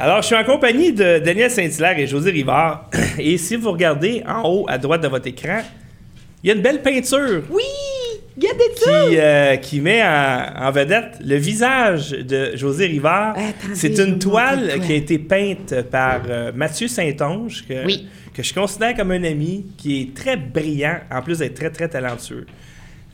Alors, 0.00 0.22
je 0.22 0.26
suis 0.28 0.36
en 0.36 0.44
compagnie 0.44 0.92
de 0.92 1.18
Daniel 1.18 1.50
Saint-Hilaire 1.50 1.98
et 1.98 2.06
José 2.06 2.30
Rivard. 2.30 2.88
Et 3.18 3.36
si 3.36 3.56
vous 3.56 3.72
regardez 3.72 4.22
en 4.28 4.48
haut 4.48 4.64
à 4.68 4.78
droite 4.78 5.02
de 5.02 5.08
votre 5.08 5.26
écran, 5.26 5.60
il 6.42 6.48
y 6.48 6.52
a 6.52 6.54
une 6.54 6.62
belle 6.62 6.82
peinture 6.82 7.42
Oui! 7.50 7.62
Regardez 8.36 8.64
ça! 8.76 8.90
qui, 9.08 9.16
euh, 9.18 9.56
qui 9.56 9.80
met 9.80 10.00
en, 10.00 10.66
en 10.66 10.70
vedette 10.70 11.18
le 11.24 11.34
visage 11.34 12.10
de 12.12 12.52
José 12.56 12.86
Rivard. 12.86 13.34
C'est 13.74 13.98
une 13.98 14.20
toile 14.20 14.78
qui 14.86 14.92
a 14.92 14.94
été 14.94 15.18
peinte 15.18 15.74
par 15.90 16.20
euh, 16.28 16.52
Mathieu 16.54 16.86
Saint-Onge, 16.86 17.64
que, 17.68 17.84
Oui. 17.84 18.06
que 18.32 18.44
je 18.44 18.54
considère 18.54 18.94
comme 18.94 19.10
un 19.10 19.24
ami, 19.24 19.66
qui 19.76 20.00
est 20.02 20.14
très 20.16 20.36
brillant, 20.36 20.98
en 21.10 21.20
plus 21.22 21.38
d'être 21.38 21.54
très, 21.54 21.70
très 21.70 21.88
talentueux. 21.88 22.46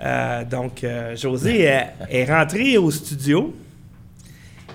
Euh, 0.03 0.45
donc, 0.45 0.85
José 1.17 1.63
est, 1.63 1.87
est 2.11 2.25
rentrée 2.31 2.77
au 2.77 2.91
studio 2.91 3.55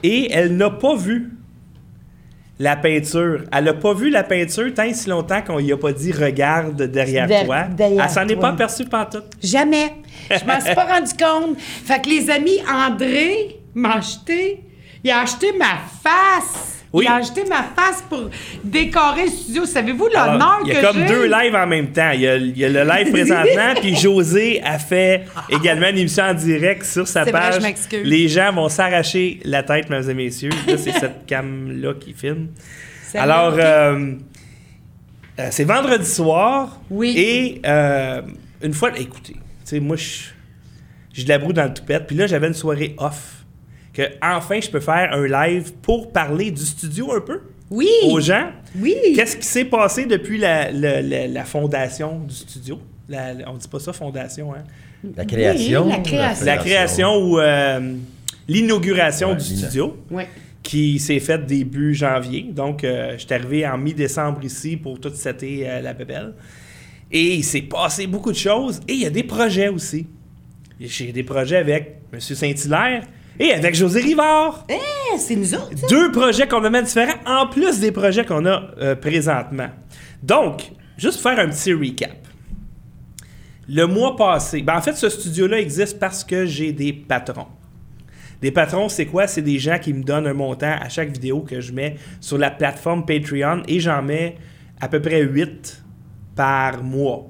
et 0.02 0.32
elle 0.32 0.57
n'a 0.57 0.71
pas 0.71 0.96
vu 0.96 1.30
la 2.60 2.76
peinture. 2.76 3.44
Elle 3.54 3.64
n'a 3.64 3.73
pas 3.73 3.93
vu 3.93 4.10
la 4.10 4.24
peinture 4.24 4.74
tant 4.74 4.84
et 4.84 4.93
si 4.93 5.10
longtemps 5.10 5.42
qu'on 5.42 5.57
lui 5.60 5.71
a 5.71 5.78
pas 5.78 5.93
dit 5.93 6.11
«regarde 6.14 6.82
derrière 6.84 7.25
Der- 7.28 7.46
toi 7.46 7.64
derrière 7.64 8.04
Elle 8.04 8.10
s'en 8.10 8.28
est 8.28 8.36
pas 8.36 8.50
aperçue 8.50 8.86
pantoute. 8.86 9.24
Jamais. 9.42 9.93
Je 10.29 10.43
m'en 10.46 10.60
suis 10.60 10.75
pas 10.75 10.86
rendu 10.93 11.11
compte. 11.18 11.57
Fait 11.60 12.01
que 12.01 12.10
les 12.10 12.29
amis, 12.29 12.60
André 12.70 13.60
m'a 13.74 13.96
acheté. 13.96 14.61
Il 15.04 15.10
a 15.11 15.21
acheté 15.21 15.54
ma 15.57 15.78
face. 16.04 16.79
Oui. 16.92 17.06
Il 17.06 17.07
a 17.07 17.16
acheté 17.16 17.43
ma 17.46 17.64
face 17.64 18.04
pour 18.10 18.29
décorer 18.64 19.25
le 19.25 19.32
studio. 19.32 19.66
Savez-vous 19.66 20.07
Alors, 20.16 20.34
l'honneur 20.34 20.60
Il 20.66 20.71
que 20.71 20.75
y 20.75 20.78
a 20.78 20.82
comme 20.82 20.98
j'ai? 20.98 21.06
deux 21.06 21.25
lives 21.25 21.56
en 21.56 21.68
même 21.68 21.92
temps. 21.92 22.12
Il 22.14 22.21
y 22.21 22.28
a, 22.28 22.36
il 22.38 22.57
y 22.57 22.65
a 22.65 22.70
le 22.70 22.84
live 22.84 23.12
présentement, 23.12 23.74
puis 23.79 23.96
José 23.96 24.62
a 24.64 24.79
fait 24.79 25.25
également 25.50 25.89
une 25.89 26.00
émission 26.00 26.24
en 26.24 26.34
direct 26.34 26.84
sur 26.84 27.07
sa 27.07 27.24
vrai, 27.24 27.32
page. 27.32 27.62
je. 27.92 27.98
Les 27.98 28.28
gens 28.28 28.52
vont 28.54 28.70
s'arracher 28.70 29.39
la 29.43 29.62
tête, 29.64 29.89
mesdames 29.89 30.10
et 30.10 30.14
messieurs. 30.15 30.52
Là, 30.68 30.78
c'est 30.78 30.93
cette 30.93 31.25
cam-là 31.28 31.93
qui 32.00 32.14
filme. 32.14 32.48
Alors, 33.14 33.56
euh, 33.58 34.14
euh, 35.40 35.48
c'est 35.52 35.64
vendredi 35.64 36.10
soir. 36.10 36.80
Oui. 36.90 37.14
Et 37.17 37.62
euh, 37.66 38.22
une 38.62 38.73
fois, 38.73 38.92
écoutez, 38.98 39.34
tu 39.34 39.40
sais, 39.64 39.80
moi, 39.80 39.95
je 39.95 40.30
j'ai 41.14 41.23
de 41.23 41.30
la 41.30 41.38
broue 41.40 41.54
dans 41.54 41.66
le 41.66 41.73
toupette. 41.73 42.08
Puis 42.08 42.16
là, 42.16 42.28
j'avais 42.28 42.48
une 42.48 42.54
soirée 42.54 42.95
off. 42.98 43.39
Que 44.00 44.14
enfin, 44.22 44.59
je 44.61 44.69
peux 44.69 44.80
faire 44.80 45.09
un 45.14 45.28
live 45.28 45.73
pour 45.81 46.11
parler 46.14 46.52
du 46.52 46.61
studio 46.61 47.11
un 47.14 47.19
peu? 47.22 47.42
Oui. 47.69 47.89
aux 48.05 48.19
gens? 48.22 48.50
Oui. 48.80 48.95
Qu'est-ce 49.16 49.36
qui 49.38 49.45
s'est 49.45 49.66
passé 49.66 50.05
depuis 50.05 50.38
la, 50.38 50.72
la- 50.72 51.02
la- 51.02 51.28
la 51.28 51.44
fondation 51.44 52.20
du 52.20 52.33
studio? 52.33 52.80
La- 53.09 53.33
la- 53.33 53.52
on 53.52 53.58
dit 53.58 53.67
pas 53.67 53.80
ça, 53.80 53.92
fondation, 53.94 54.53
hein? 54.53 54.64
La 55.17 55.25
création. 55.25 55.83
Oui, 55.86 55.92
la 55.92 56.00
création. 56.00 56.45
La 56.45 56.58
création 56.58 57.16
ou 57.17 57.39
euh, 57.39 57.95
l'inauguration 58.47 59.30
Ouais, 59.31 59.36
du 59.36 59.44
studio 59.44 59.97
Oui. 60.11 60.23
qui 60.64 60.97
s'est 61.00 61.20
faite 61.20 61.45
début 61.45 61.94
janvier. 61.94 62.44
Donc, 62.52 62.83
euh, 62.83 63.14
je 63.17 63.25
suis 63.25 63.33
arrivé 63.33 63.67
en 63.67 63.77
mi-décembre 63.77 64.44
ici 64.44 64.77
pour 64.77 65.00
tout 65.00 65.14
setter 65.14 65.70
euh, 65.70 65.81
la 65.81 65.94
bébelle. 65.94 66.33
Et 67.11 67.36
il 67.36 67.44
s'est 67.44 67.61
passé 67.64 68.08
beaucoup 68.08 68.31
de 68.31 68.38
choses. 68.38 68.80
Et 68.88 68.94
il 68.94 69.02
y 69.02 69.05
a 69.05 69.09
des 69.09 69.23
projets 69.23 69.67
aussi. 69.70 70.08
J'ai 70.80 71.11
des 71.11 71.23
projets 71.23 71.58
avec 71.58 71.97
M. 72.14 72.20
Saint-Hilaire 72.20 73.03
et 73.40 73.54
avec 73.54 73.73
José 73.76 74.02
Rivard. 74.02 74.66
Eh, 74.70 75.18
c'est 75.18 75.36
nous 75.36 75.54
autres, 75.56 75.78
ça. 75.78 75.88
Deux 75.88 76.12
projets 76.12 76.48
complètement 76.48 76.82
différents, 76.82 77.20
en 77.26 77.48
plus 77.48 77.80
des 77.80 77.92
projets 77.92 78.26
qu'on 78.26 78.45
a 78.45 78.64
euh, 78.80 78.95
présentement. 78.95 79.70
Donc, 80.22 80.72
juste 80.98 81.22
faire 81.22 81.40
un 81.40 81.48
petit 81.48 81.73
recap. 81.73 82.16
Le 83.67 83.86
mois 83.86 84.16
passé, 84.16 84.62
ben 84.62 84.78
en 84.78 84.82
fait, 84.82 84.94
ce 84.94 85.10
studio-là 85.10 85.60
existe 85.60 86.00
parce 86.00 86.23
que 86.23 86.45
j'ai 86.45 86.73
des 86.73 86.92
patrons. 86.92 87.48
Des 88.42 88.52
patrons, 88.52 88.90
c'est 88.90 89.06
quoi? 89.06 89.28
C'est 89.28 89.42
des 89.42 89.60
gens 89.60 89.78
qui 89.80 89.94
me 89.94 90.04
donnent 90.04 90.28
un 90.28 90.34
montant 90.34 90.76
à 90.80 90.90
chaque 90.90 91.12
vidéo 91.12 91.42
que 91.42 91.62
je 91.62 91.72
mets 91.73 91.95
sur 92.20 92.38
la 92.38 92.50
plateforme 92.50 93.06
Patreon 93.06 93.64
et 93.67 93.80
j'en 93.80 94.02
mets 94.02 94.38
à 94.82 94.88
peu 94.88 95.02
près 95.02 95.22
8 95.22 95.84
par 96.36 96.82
mois. 96.82 97.28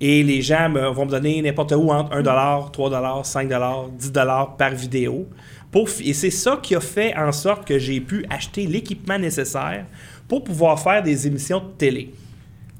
Et 0.00 0.22
les 0.22 0.42
gens 0.42 0.70
vont 0.92 1.06
me 1.06 1.10
donner 1.10 1.40
n'importe 1.40 1.72
où 1.72 1.90
entre 1.90 2.12
1 2.12 2.22
3 2.70 3.24
5 3.24 3.48
10 3.48 4.12
par 4.58 4.70
vidéo. 4.70 5.26
Et 6.00 6.14
c'est 6.14 6.30
ça 6.30 6.58
qui 6.62 6.74
a 6.74 6.80
fait 6.80 7.14
en 7.16 7.32
sorte 7.32 7.66
que 7.66 7.78
j'ai 7.78 8.00
pu 8.00 8.24
acheter 8.30 8.66
l'équipement 8.66 9.18
nécessaire 9.18 9.84
pour 10.26 10.42
pouvoir 10.42 10.80
faire 10.80 11.02
des 11.02 11.26
émissions 11.26 11.60
de 11.60 11.72
télé. 11.76 12.14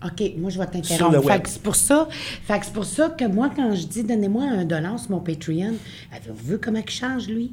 OK, 0.05 0.33
moi, 0.37 0.51
je 0.51 0.59
vais 0.59 0.67
t'interrompre. 0.67 1.33
C'est 1.47 1.63
pour 1.63 1.75
ça, 1.75 2.07
fait 2.47 2.61
c'est 2.63 2.73
pour 2.73 2.85
ça 2.85 3.09
que 3.09 3.25
moi, 3.25 3.51
quand 3.55 3.75
je 3.75 3.87
dis 3.87 4.05
donnez-moi 4.05 4.45
un 4.45 4.65
dollar 4.65 4.99
sur 4.99 5.13
mon 5.13 5.21
Patreon, 5.21 5.75
avez-vous 6.13 6.53
vu 6.53 6.59
comment 6.59 6.83
il 6.87 6.91
charge, 6.91 7.27
lui? 7.29 7.53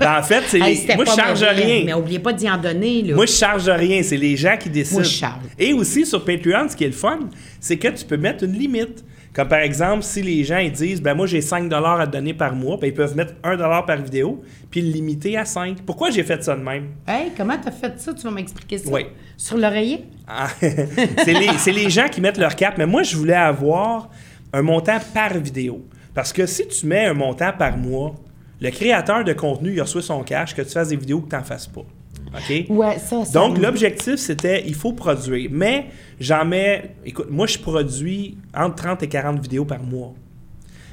Ben, 0.00 0.18
en 0.18 0.22
fait, 0.24 0.42
c'est 0.48 0.58
Hey, 0.68 0.86
moi, 0.96 1.04
je 1.04 1.12
charge 1.12 1.42
rien. 1.44 1.82
Mais 1.86 1.94
oubliez 1.94 2.18
pas 2.18 2.32
d'y 2.32 2.50
en 2.50 2.58
donner, 2.58 3.02
là. 3.02 3.14
Moi, 3.14 3.26
je 3.26 3.32
charge 3.32 3.68
rien. 3.68 4.02
C'est 4.02 4.16
les 4.16 4.36
gens 4.36 4.56
qui 4.58 4.70
décident. 4.70 5.00
Moi, 5.00 5.04
je 5.04 5.16
charge. 5.16 5.42
Et 5.56 5.72
aussi, 5.72 6.04
sur 6.04 6.24
Patreon, 6.24 6.68
ce 6.68 6.74
qui 6.76 6.82
est 6.82 6.88
le 6.88 6.92
fun, 6.92 7.20
c'est 7.60 7.76
que 7.76 7.88
tu 7.88 8.04
peux 8.04 8.16
mettre 8.16 8.42
une 8.42 8.54
limite. 8.58 9.04
Comme 9.32 9.48
par 9.48 9.60
exemple, 9.60 10.02
si 10.02 10.22
les 10.22 10.42
gens 10.44 10.58
ils 10.58 10.72
disent, 10.72 11.00
ben 11.00 11.14
moi, 11.14 11.26
j'ai 11.26 11.40
5 11.40 11.72
à 11.72 12.06
te 12.06 12.12
donner 12.12 12.34
par 12.34 12.54
mois, 12.54 12.76
ben, 12.76 12.88
ils 12.88 12.94
peuvent 12.94 13.16
mettre 13.16 13.34
1 13.44 13.56
par 13.82 13.96
vidéo, 13.98 14.42
puis 14.70 14.80
le 14.80 14.90
limiter 14.90 15.36
à 15.36 15.44
5. 15.44 15.82
Pourquoi 15.82 16.10
j'ai 16.10 16.22
fait 16.22 16.42
ça 16.42 16.56
de 16.56 16.62
même? 16.62 16.88
Hey, 17.06 17.32
comment 17.36 17.56
t'as 17.62 17.70
fait 17.70 17.98
ça? 18.00 18.12
Tu 18.14 18.22
vas 18.22 18.30
m'expliquer 18.30 18.78
ça? 18.78 18.90
Oui. 18.90 19.06
Sur 19.36 19.58
l'oreiller? 19.58 20.04
Ah, 20.26 20.48
c'est 20.60 21.72
les, 21.72 21.90
gens 21.90 22.08
qui 22.08 22.20
mettent 22.20 22.38
leur 22.38 22.56
cap. 22.56 22.74
Mais 22.78 22.86
moi, 22.86 23.02
je 23.02 23.16
voulais 23.16 23.34
avoir 23.34 24.10
un 24.52 24.62
montant 24.62 24.98
par 25.14 25.34
vidéo. 25.38 25.84
Parce 26.14 26.32
que 26.32 26.46
si 26.46 26.66
tu 26.66 26.86
mets 26.86 27.06
un 27.06 27.14
montant 27.14 27.52
par 27.56 27.76
mois, 27.76 28.14
le 28.60 28.70
créateur 28.70 29.22
de 29.24 29.32
contenu, 29.32 29.72
il 29.74 29.80
reçoit 29.80 30.02
son 30.02 30.22
cash, 30.24 30.54
que 30.54 30.62
tu 30.62 30.70
fasses 30.70 30.88
des 30.88 30.96
vidéos 30.96 31.20
que 31.20 31.30
tu 31.30 31.36
n'en 31.36 31.44
fasses 31.44 31.68
pas. 31.68 31.84
OK? 32.34 32.66
Ouais, 32.68 32.98
ça, 32.98 33.24
ça. 33.24 33.38
Donc, 33.38 33.58
l'objectif, 33.58 34.16
c'était, 34.16 34.64
il 34.66 34.74
faut 34.74 34.92
produire. 34.92 35.48
Mais 35.52 35.86
j'en 36.20 36.44
mets, 36.44 36.94
écoute, 37.04 37.28
moi, 37.30 37.46
je 37.46 37.58
produis 37.58 38.36
entre 38.54 38.76
30 38.76 39.02
et 39.02 39.08
40 39.08 39.40
vidéos 39.40 39.64
par 39.64 39.82
mois. 39.82 40.14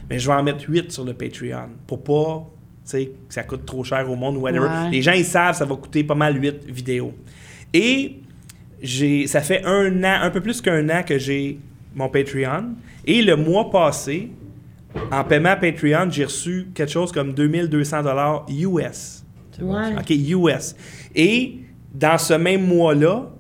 Mais 0.09 0.19
je 0.19 0.28
vais 0.28 0.35
en 0.35 0.44
mettre 0.44 0.69
8 0.69 0.91
sur 0.91 1.03
le 1.03 1.13
Patreon 1.13 1.69
pour 1.88 2.03
pas, 2.03 2.47
tu 2.85 2.91
sais, 2.91 3.12
que 3.28 3.34
ça 3.34 3.44
coûte 3.44 3.66
trop 3.66 3.84
cher 3.84 4.09
au 4.09 4.16
monde 4.16 4.38
ou 4.38 4.41
whatever. 4.41 4.68
Ouais. 4.68 4.91
Les 4.91 5.01
gens, 5.01 5.13
ils 5.13 5.25
savent, 5.25 5.56
ça 5.56 5.66
va 5.66 5.75
coûter 5.75 6.03
pas 6.03 6.16
mal 6.16 6.41
8 6.41 6.66
vidéos. 6.69 7.13
Et 7.74 8.18
j'ai, 8.81 9.28
ça 9.28 9.41
fait 9.41 9.63
un 9.66 10.03
an, 10.03 10.22
un 10.22 10.29
peu 10.29 10.41
plus 10.41 10.62
qu'un 10.62 10.88
an 10.90 11.03
que 11.03 11.18
j'ai 11.18 11.59
mon 11.95 12.09
Patreon. 12.09 12.75
Et 13.06 13.22
le 13.22 13.35
mois 13.35 13.69
passé, 13.72 14.31
en 15.12 15.24
paiement 15.24 15.56
Patreon, 15.59 16.09
j'ai 16.09 16.25
reçu 16.25 16.68
quelque 16.74 16.91
chose 16.91 17.12
comme 17.12 17.34
2200 17.34 18.03
dollars 18.03 18.45
US. 18.50 19.24
Ouais. 19.62 19.95
OK, 19.97 20.09
US. 20.09 20.75
Et 21.15 21.59
dans 21.93 22.17
ce 22.17 22.33
même 22.33 22.65
mois-là, 22.65 23.31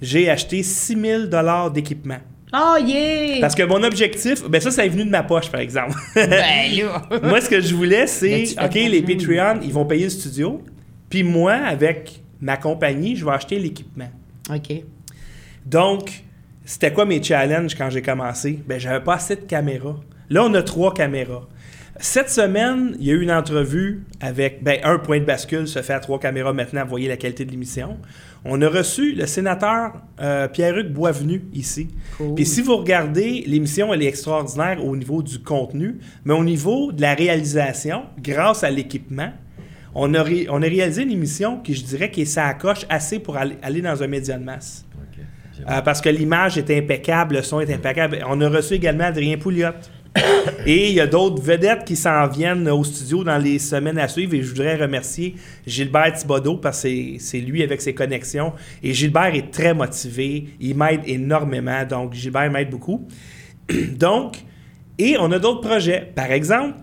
j'ai 0.00 0.28
acheté 0.28 0.62
6000 0.62 1.28
dollars 1.28 1.70
d'équipement. 1.70 2.18
Oh, 2.54 2.76
yeah! 2.84 3.40
Parce 3.40 3.54
que 3.54 3.62
mon 3.62 3.82
objectif, 3.82 4.46
ben 4.46 4.60
ça, 4.60 4.70
ça 4.70 4.84
est 4.84 4.90
venu 4.90 5.04
de 5.04 5.10
ma 5.10 5.22
poche, 5.22 5.50
par 5.50 5.60
exemple. 5.60 5.96
Ben, 6.14 6.26
là. 6.76 7.02
moi, 7.22 7.40
ce 7.40 7.48
que 7.48 7.60
je 7.60 7.74
voulais, 7.74 8.06
c'est, 8.06 8.54
OK, 8.62 8.74
les. 8.74 9.02
Patreons, 9.02 9.60
ils 9.62 9.72
vont 9.72 9.86
payer 9.86 10.04
le 10.04 10.10
studio. 10.10 10.62
Puis 11.08 11.22
moi, 11.22 11.54
avec 11.54 12.20
ma 12.40 12.58
compagnie, 12.58 13.16
je 13.16 13.24
vais 13.24 13.30
acheter 13.30 13.58
l'équipement. 13.58 14.10
OK. 14.50 14.82
Donc, 15.64 16.24
c'était 16.64 16.92
quoi 16.92 17.06
mes 17.06 17.22
challenges 17.22 17.74
quand 17.74 17.88
j'ai 17.88 18.02
commencé? 18.02 18.58
Ben, 18.66 18.78
j'avais 18.78 19.02
pas 19.02 19.14
assez 19.14 19.36
de 19.36 19.42
caméras. 19.42 19.96
Là, 20.28 20.44
on 20.44 20.52
a 20.52 20.62
trois 20.62 20.92
caméras. 20.92 21.48
Cette 22.04 22.30
semaine, 22.30 22.96
il 22.98 23.06
y 23.06 23.10
a 23.12 23.14
eu 23.14 23.22
une 23.22 23.30
entrevue 23.30 24.02
avec 24.20 24.64
ben, 24.64 24.80
un 24.82 24.98
point 24.98 25.20
de 25.20 25.24
bascule, 25.24 25.68
se 25.68 25.80
fait 25.82 25.92
à 25.92 26.00
trois 26.00 26.18
caméras 26.18 26.52
maintenant, 26.52 26.82
vous 26.82 26.90
voyez 26.90 27.06
la 27.06 27.16
qualité 27.16 27.44
de 27.44 27.52
l'émission. 27.52 27.96
On 28.44 28.60
a 28.60 28.68
reçu 28.68 29.12
le 29.12 29.24
sénateur 29.26 29.92
euh, 30.20 30.48
Pierre-Hugues 30.48 30.92
Boisvenu 30.92 31.44
ici. 31.54 31.90
Cool. 32.18 32.34
Puis 32.34 32.44
si 32.44 32.60
vous 32.60 32.76
regardez, 32.76 33.44
l'émission, 33.46 33.94
elle 33.94 34.02
est 34.02 34.08
extraordinaire 34.08 34.84
au 34.84 34.96
niveau 34.96 35.22
du 35.22 35.38
contenu, 35.38 36.00
mais 36.24 36.34
au 36.34 36.42
niveau 36.42 36.90
de 36.90 37.00
la 37.00 37.14
réalisation, 37.14 38.02
grâce 38.20 38.64
à 38.64 38.70
l'équipement, 38.70 39.32
on 39.94 40.12
a, 40.14 40.24
ré- 40.24 40.48
on 40.50 40.60
a 40.60 40.66
réalisé 40.66 41.02
une 41.04 41.12
émission 41.12 41.58
qui, 41.58 41.72
je 41.72 41.84
dirais, 41.84 42.10
qui 42.10 42.26
coche 42.58 42.84
assez 42.88 43.20
pour 43.20 43.36
aller, 43.36 43.58
aller 43.62 43.80
dans 43.80 44.02
un 44.02 44.08
média 44.08 44.36
de 44.36 44.44
masse. 44.44 44.84
Euh, 45.70 45.80
parce 45.82 46.00
que 46.00 46.08
l'image 46.08 46.58
est 46.58 46.76
impeccable, 46.76 47.36
le 47.36 47.42
son 47.42 47.60
est 47.60 47.72
impeccable. 47.72 48.24
On 48.28 48.40
a 48.40 48.48
reçu 48.48 48.74
également 48.74 49.04
Adrien 49.04 49.38
Pouliot. 49.38 49.68
Et 50.66 50.90
il 50.90 50.94
y 50.94 51.00
a 51.00 51.06
d'autres 51.06 51.42
vedettes 51.42 51.84
qui 51.84 51.96
s'en 51.96 52.26
viennent 52.28 52.68
au 52.68 52.84
studio 52.84 53.24
dans 53.24 53.38
les 53.38 53.58
semaines 53.58 53.98
à 53.98 54.08
suivre. 54.08 54.34
Et 54.34 54.42
je 54.42 54.48
voudrais 54.50 54.76
remercier 54.76 55.34
Gilbert 55.66 56.12
Thibodeau 56.12 56.56
parce 56.58 56.82
que 56.82 57.18
c'est- 57.18 57.38
lui 57.40 57.62
avec 57.62 57.80
ses 57.80 57.94
connexions. 57.94 58.52
Et 58.82 58.92
Gilbert 58.92 59.34
est 59.34 59.50
très 59.50 59.72
motivé. 59.74 60.48
Il 60.60 60.76
m'aide 60.76 61.00
énormément. 61.06 61.84
Donc, 61.88 62.12
Gilbert 62.14 62.50
m'aide 62.50 62.70
beaucoup. 62.70 63.06
donc, 63.96 64.36
et 64.98 65.16
on 65.18 65.32
a 65.32 65.38
d'autres 65.38 65.62
projets. 65.66 66.12
Par 66.14 66.30
exemple, 66.30 66.74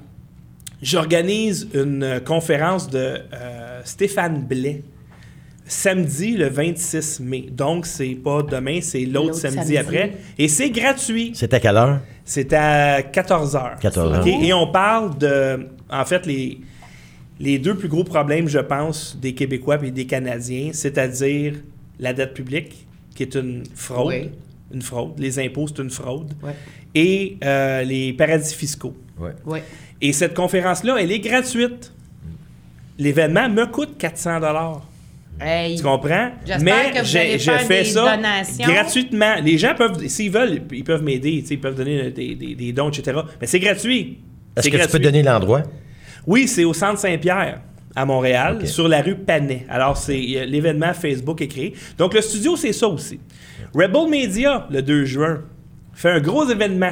j'organise 0.81 1.69
une 1.73 2.21
conférence 2.25 2.89
de 2.89 2.97
euh, 3.33 3.81
Stéphane 3.85 4.41
Blais 4.43 4.81
samedi 5.65 6.35
le 6.35 6.49
26 6.49 7.19
mai. 7.19 7.45
Donc, 7.51 7.85
c'est 7.85 8.15
pas 8.15 8.41
demain, 8.41 8.79
c'est 8.81 9.01
l'autre 9.05 9.27
L'autre 9.27 9.39
samedi, 9.39 9.57
samedi. 9.57 9.77
après. 9.77 10.13
Et 10.39 10.47
c'est 10.47 10.71
gratuit. 10.71 11.31
C'est 11.35 11.53
à 11.53 11.59
quelle 11.59 11.77
heure? 11.77 11.99
C'est 12.29 12.53
à 12.53 13.01
14 13.01 13.55
h. 13.55 13.79
14 13.79 14.13
heures. 14.13 14.27
Et 14.27 14.53
on 14.53 14.67
parle 14.67 15.17
de. 15.17 15.65
En 15.89 16.05
fait, 16.05 16.27
les, 16.27 16.61
les 17.39 17.57
deux 17.57 17.73
plus 17.75 17.87
gros 17.87 18.03
problèmes, 18.03 18.47
je 18.47 18.59
pense, 18.59 19.17
des 19.19 19.33
Québécois 19.33 19.79
et 19.83 19.89
des 19.89 20.05
Canadiens, 20.05 20.69
c'est-à-dire 20.71 21.55
la 21.99 22.13
dette 22.13 22.35
publique, 22.35 22.85
qui 23.15 23.23
est 23.23 23.33
une 23.33 23.63
fraude. 23.73 24.13
Oui. 24.13 24.29
Une 24.71 24.83
fraude. 24.83 25.13
Les 25.17 25.39
impôts, 25.39 25.65
c'est 25.69 25.81
une 25.81 25.89
fraude. 25.89 26.33
Ouais. 26.43 26.53
Et 26.93 27.37
euh, 27.43 27.81
les 27.81 28.13
paradis 28.13 28.53
fiscaux. 28.53 28.93
Oui. 29.47 29.59
Et 29.99 30.13
cette 30.13 30.35
conférence-là, 30.35 30.97
elle 30.99 31.11
est 31.11 31.19
gratuite. 31.19 31.91
L'événement 32.99 33.49
me 33.49 33.65
coûte 33.65 33.97
400 33.97 34.39
dollars. 34.39 34.87
Hey. 35.41 35.77
Tu 35.77 35.83
comprends? 35.83 36.31
J'espère 36.45 36.63
Mais 36.63 36.91
que 36.91 37.05
vous 37.05 37.17
allez 37.17 37.39
je 37.39 37.43
faire 37.51 37.61
fais 37.61 37.83
des 37.83 37.89
ça 37.89 38.15
donations. 38.17 38.65
gratuitement. 38.67 39.35
Les 39.43 39.57
gens 39.57 39.73
peuvent, 39.75 40.05
s'ils 40.07 40.31
veulent, 40.31 40.61
ils 40.71 40.83
peuvent 40.83 41.03
m'aider, 41.03 41.39
tu 41.41 41.47
sais, 41.47 41.53
ils 41.53 41.59
peuvent 41.61 41.75
donner 41.75 42.11
des, 42.11 42.35
des- 42.35 42.55
des 42.55 42.73
dons, 42.73 42.89
etc. 42.89 43.19
Mais 43.39 43.47
c'est 43.47 43.59
gratuit. 43.59 44.19
Est-ce 44.57 44.69
que 44.69 44.77
tu 44.77 44.87
peux 44.89 44.99
donner 44.99 45.23
l'endroit? 45.23 45.63
Oui, 46.27 46.47
c'est 46.47 46.65
au 46.65 46.73
Centre 46.73 46.99
Saint-Pierre 46.99 47.61
à 47.95 48.05
Montréal, 48.05 48.67
sur 48.67 48.87
la 48.87 49.01
rue 49.01 49.15
Panet. 49.15 49.65
Alors, 49.69 49.97
c'est 49.97 50.17
l'événement 50.17 50.93
Facebook 50.93 51.41
est 51.41 51.47
créé. 51.47 51.73
Donc, 51.97 52.13
le 52.13 52.21
studio, 52.21 52.55
c'est 52.55 52.73
ça 52.73 52.87
aussi. 52.87 53.19
Rebel 53.73 54.09
Media, 54.09 54.67
le 54.69 54.81
2 54.81 55.05
juin, 55.05 55.41
fait 55.93 56.11
un 56.11 56.19
gros 56.19 56.47
événement. 56.49 56.91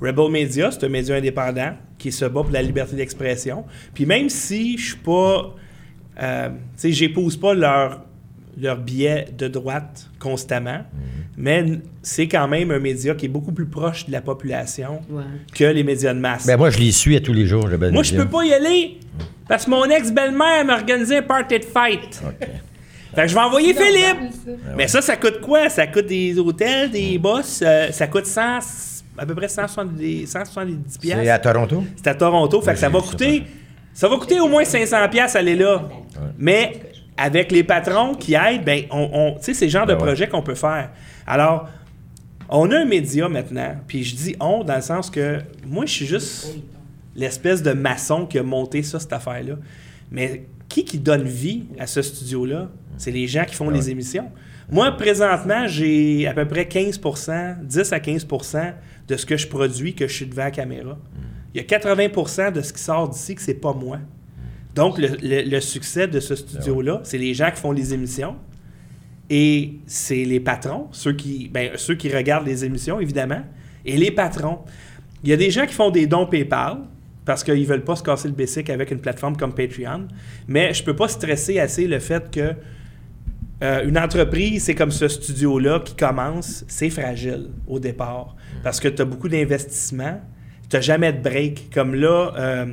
Rebel 0.00 0.30
Media, 0.30 0.70
c'est 0.70 0.84
un 0.84 0.88
média 0.88 1.16
indépendant 1.16 1.72
qui 1.98 2.12
se 2.12 2.24
bat 2.24 2.42
pour 2.42 2.50
la 2.50 2.62
liberté 2.62 2.94
d'expression. 2.96 3.64
Puis 3.94 4.04
même 4.06 4.28
si 4.28 4.76
je 4.78 4.88
suis 4.90 4.96
pas... 4.96 5.54
euh, 6.20 6.48
tu 6.48 6.54
sais, 6.76 6.92
j'épouse 6.92 7.36
pas 7.36 7.54
leur, 7.54 8.00
leur 8.60 8.76
biais 8.78 9.26
de 9.36 9.48
droite 9.48 10.08
constamment, 10.18 10.80
mais 11.36 11.58
n- 11.58 11.80
c'est 12.02 12.26
quand 12.28 12.48
même 12.48 12.70
un 12.72 12.78
média 12.80 13.14
qui 13.14 13.26
est 13.26 13.28
beaucoup 13.28 13.52
plus 13.52 13.66
proche 13.66 14.06
de 14.06 14.12
la 14.12 14.20
population 14.20 15.00
Ouais. 15.10 15.22
que 15.54 15.64
les 15.64 15.84
médias 15.84 16.12
de 16.14 16.18
masse. 16.18 16.46
Ben 16.46 16.56
moi, 16.56 16.70
je 16.70 16.78
les 16.78 16.90
suis 16.92 17.14
à 17.16 17.20
tous 17.20 17.32
les 17.32 17.46
jours, 17.46 17.66
le 17.68 17.78
Moi, 17.90 18.02
je 18.02 18.14
peux 18.16 18.26
pas 18.26 18.44
y 18.44 18.52
aller 18.52 18.98
parce 19.46 19.64
que 19.64 19.70
mon 19.70 19.84
ex-belle-mère 19.84 20.64
m'a 20.64 20.74
organisé 20.74 21.18
un 21.18 21.22
party 21.22 21.58
de 21.60 21.64
fête. 21.64 22.22
OK. 22.26 22.48
Fait 23.14 23.22
que 23.22 23.28
je 23.28 23.34
vais 23.34 23.40
envoyer 23.40 23.72
Philippe. 23.74 24.32
ça. 24.44 24.50
Mais 24.76 24.86
ça, 24.86 25.00
ça 25.00 25.16
coûte 25.16 25.40
quoi? 25.40 25.68
Ça 25.70 25.86
coûte 25.86 26.06
des 26.06 26.38
hôtels, 26.38 26.90
des 26.90 27.16
boss. 27.18 27.60
euh, 27.64 27.90
ça 27.90 28.06
coûte 28.06 28.26
100, 28.26 28.58
à 29.16 29.24
peu 29.26 29.34
près 29.34 29.48
170, 29.48 30.26
170 30.26 30.98
C'est 31.00 31.28
à 31.30 31.38
Toronto? 31.38 31.84
C'est 31.96 32.06
à 32.08 32.14
Toronto. 32.14 32.60
Fait 32.60 32.74
que 32.74 32.78
ça 32.78 32.88
va 32.90 33.00
coûter... 33.00 33.44
Ça 33.98 34.08
va 34.08 34.16
coûter 34.16 34.38
au 34.38 34.46
moins 34.46 34.64
500 34.64 35.08
piastres 35.08 35.38
aller 35.38 35.56
là. 35.56 35.88
Mais 36.38 36.78
avec 37.16 37.50
les 37.50 37.64
patrons 37.64 38.14
qui 38.14 38.34
aident, 38.34 38.62
ben, 38.64 38.84
on, 38.92 39.10
on- 39.12 39.34
tu 39.38 39.46
sais, 39.46 39.54
c'est 39.54 39.64
le 39.64 39.72
genre 39.72 39.86
Ben 39.86 39.94
de 39.96 39.98
ouais. 40.00 40.06
projet 40.06 40.28
qu'on 40.28 40.40
peut 40.40 40.54
faire. 40.54 40.90
Alors, 41.26 41.68
on 42.48 42.70
a 42.70 42.78
un 42.78 42.84
média 42.84 43.28
maintenant, 43.28 43.74
puis 43.88 44.04
je 44.04 44.14
dis 44.14 44.36
on 44.38 44.62
dans 44.62 44.76
le 44.76 44.82
sens 44.82 45.10
que 45.10 45.40
moi, 45.66 45.84
je 45.84 45.92
suis 45.92 46.06
juste 46.06 46.58
l'espèce 47.16 47.60
de 47.60 47.72
maçon 47.72 48.24
qui 48.24 48.38
a 48.38 48.44
monté 48.44 48.84
ça, 48.84 49.00
cette 49.00 49.12
affaire-là. 49.12 49.54
Mais 50.12 50.44
qui 50.68 50.84
qui 50.84 51.00
donne 51.00 51.24
vie 51.24 51.64
à 51.76 51.88
ce 51.88 52.00
studio-là? 52.00 52.68
C'est 52.98 53.10
les 53.10 53.26
gens 53.26 53.44
qui 53.46 53.56
font 53.56 53.68
les 53.68 53.90
émissions. 53.90 54.30
Moi, 54.70 54.92
présentement, 54.92 55.66
j'ai 55.66 56.28
à 56.28 56.34
peu 56.34 56.46
près 56.46 56.68
15 56.68 57.00
10 57.64 57.92
à 57.92 57.98
15% 57.98 58.74
de 59.08 59.16
ce 59.16 59.26
que 59.26 59.36
je 59.36 59.48
produis 59.48 59.94
que 59.96 60.06
je 60.06 60.12
suis 60.12 60.26
devant 60.26 60.44
la 60.44 60.50
caméra. 60.52 60.96
Il 61.58 61.70
y 61.70 61.74
a 61.74 61.78
80% 61.78 62.52
de 62.52 62.60
ce 62.60 62.72
qui 62.72 62.80
sort 62.82 63.08
d'ici 63.08 63.34
que 63.34 63.42
c'est 63.42 63.54
pas 63.54 63.72
moi. 63.72 63.98
Donc, 64.74 64.98
le, 64.98 65.08
le- 65.22 65.42
le 65.48 65.60
succès 65.60 66.06
de 66.06 66.20
ce 66.20 66.34
studio-là, 66.36 67.00
c'est 67.04 67.18
les 67.18 67.34
gens 67.34 67.50
qui 67.50 67.60
font 67.60 67.72
les 67.72 67.92
émissions. 67.94 68.36
Et 69.30 69.74
c'est 69.86 70.24
les 70.24 70.40
patrons, 70.40 70.88
ceux 70.92 71.12
qui, 71.12 71.48
ben, 71.52 71.72
ceux 71.76 71.94
qui 71.96 72.08
regardent 72.14 72.46
les 72.46 72.64
émissions, 72.64 72.98
évidemment, 73.00 73.42
et 73.84 73.96
les 73.96 74.10
patrons. 74.10 74.60
Il 75.22 75.28
y 75.30 75.32
a 75.32 75.36
des 75.36 75.50
gens 75.50 75.66
qui 75.66 75.74
font 75.74 75.90
des 75.90 76.06
dons 76.06 76.26
PayPal 76.26 76.78
parce 77.26 77.44
qu'ils 77.44 77.60
ne 77.60 77.66
veulent 77.66 77.84
pas 77.84 77.96
se 77.96 78.02
casser 78.02 78.28
le 78.28 78.34
basic 78.34 78.70
avec 78.70 78.90
une 78.90 79.00
plateforme 79.00 79.36
comme 79.36 79.52
Patreon. 79.52 80.08
Mais 80.46 80.72
je 80.72 80.80
ne 80.80 80.86
peux 80.86 80.96
pas 80.96 81.08
stresser 81.08 81.58
assez 81.58 81.86
le 81.86 81.98
fait 81.98 82.30
que 82.30 82.54
euh, 83.62 83.86
une 83.86 83.98
entreprise, 83.98 84.64
c'est 84.64 84.74
comme 84.74 84.92
ce 84.92 85.08
studio-là 85.08 85.80
qui 85.80 85.94
commence, 85.96 86.64
c'est 86.68 86.88
fragile 86.90 87.48
au 87.66 87.78
départ. 87.80 88.34
Parce 88.62 88.80
que 88.80 88.88
tu 88.88 89.02
as 89.02 89.04
beaucoup 89.04 89.28
d'investissements, 89.28 90.20
tu 90.68 90.76
n'as 90.76 90.80
jamais 90.82 91.12
de 91.12 91.22
break. 91.22 91.70
Comme 91.72 91.94
là, 91.94 92.32
euh, 92.36 92.66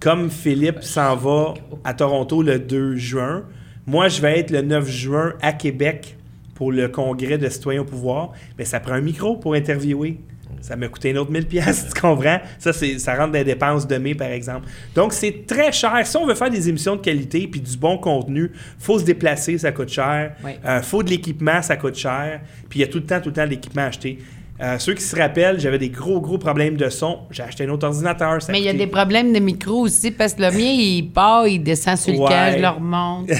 comme 0.00 0.30
Philippe 0.30 0.82
s'en 0.82 1.16
va 1.16 1.54
à 1.84 1.94
Toronto 1.94 2.42
le 2.42 2.58
2 2.58 2.96
juin, 2.96 3.44
moi, 3.86 4.08
je 4.08 4.20
vais 4.20 4.38
être 4.38 4.50
le 4.50 4.62
9 4.62 4.88
juin 4.88 5.34
à 5.42 5.52
Québec 5.52 6.16
pour 6.54 6.72
le 6.72 6.88
congrès 6.88 7.38
de 7.38 7.48
citoyens 7.48 7.80
au 7.80 7.84
pouvoir. 7.84 8.32
Mais 8.58 8.64
ça 8.64 8.80
prend 8.80 8.92
un 8.92 9.00
micro 9.00 9.36
pour 9.36 9.54
interviewer. 9.54 10.18
Ça 10.60 10.76
m'a 10.76 10.88
coûté 10.88 11.10
une 11.10 11.18
autre 11.18 11.30
1000 11.30 11.46
pièces, 11.46 11.88
tu 11.94 12.00
comprends? 12.00 12.38
Ça, 12.58 12.72
c'est, 12.72 12.98
ça 12.98 13.14
rentre 13.14 13.32
dans 13.32 13.38
les 13.38 13.44
dépenses 13.44 13.86
de 13.86 13.96
mai, 13.96 14.14
par 14.14 14.28
exemple. 14.28 14.68
Donc, 14.94 15.12
c'est 15.12 15.46
très 15.46 15.72
cher. 15.72 16.06
Si 16.06 16.16
on 16.16 16.26
veut 16.26 16.34
faire 16.34 16.50
des 16.50 16.68
émissions 16.68 16.96
de 16.96 17.00
qualité 17.00 17.48
puis 17.48 17.60
du 17.60 17.76
bon 17.76 17.96
contenu, 17.96 18.52
faut 18.78 18.98
se 18.98 19.04
déplacer, 19.04 19.56
ça 19.56 19.72
coûte 19.72 19.88
cher. 19.88 20.34
Oui. 20.44 20.52
Euh, 20.64 20.82
faut 20.82 21.02
de 21.02 21.10
l'équipement, 21.10 21.62
ça 21.62 21.76
coûte 21.76 21.96
cher. 21.96 22.42
Puis 22.68 22.80
il 22.80 22.82
y 22.82 22.84
a 22.84 22.88
tout 22.88 22.98
le 22.98 23.06
temps, 23.06 23.20
tout 23.20 23.30
le 23.30 23.34
temps 23.34 23.44
de 23.44 23.50
l'équipement 23.50 23.82
à 23.82 23.86
acheter. 23.86 24.18
Euh, 24.62 24.78
ceux 24.78 24.92
qui 24.92 25.02
se 25.02 25.16
rappellent, 25.16 25.58
j'avais 25.58 25.78
des 25.78 25.88
gros, 25.88 26.20
gros 26.20 26.36
problèmes 26.36 26.76
de 26.76 26.88
son. 26.90 27.20
J'ai 27.30 27.42
acheté 27.42 27.64
un 27.64 27.70
autre 27.70 27.86
ordinateur. 27.86 28.42
ça 28.42 28.52
Mais 28.52 28.58
il 28.60 28.64
y 28.64 28.68
a 28.68 28.74
des 28.74 28.86
problèmes 28.86 29.32
de 29.32 29.38
micro 29.38 29.80
aussi 29.80 30.10
parce 30.10 30.34
que 30.34 30.42
le 30.42 30.50
mien, 30.50 30.58
il 30.76 31.08
part, 31.10 31.46
il 31.46 31.62
descend 31.62 31.96
sur 31.96 32.12
le 32.12 32.18
Ouais. 32.18 32.28
cage, 32.28 32.54
je 32.56 32.60
le 32.60 32.68
remonte. 32.68 33.30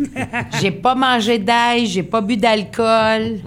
j'ai 0.60 0.72
pas 0.72 0.94
mangé 0.96 1.38
d'ail, 1.38 1.86
j'ai 1.86 2.02
pas 2.02 2.20
bu 2.20 2.36
d'alcool. 2.36 3.38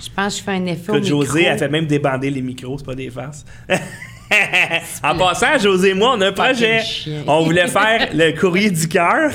Je 0.00 0.08
pense 0.14 0.34
que 0.34 0.38
je 0.40 0.44
fais 0.44 0.52
un 0.52 0.66
effet 0.66 0.90
au 0.90 0.94
Écoute, 0.96 1.04
micro. 1.04 1.24
José, 1.24 1.44
elle 1.44 1.58
fait 1.58 1.68
même 1.68 1.86
débander 1.86 2.30
les 2.30 2.42
micros, 2.42 2.76
c'est 2.78 2.86
pas 2.86 2.94
des 2.94 3.10
farces. 3.10 3.44
en 5.02 5.16
passant, 5.16 5.58
José 5.60 5.90
et 5.90 5.94
moi, 5.94 6.14
on 6.16 6.20
a 6.20 6.28
un 6.28 6.32
projet. 6.32 6.80
On 7.26 7.44
voulait 7.44 7.68
faire 7.68 8.08
le 8.12 8.32
courrier 8.38 8.70
du 8.70 8.88
cœur. 8.88 9.30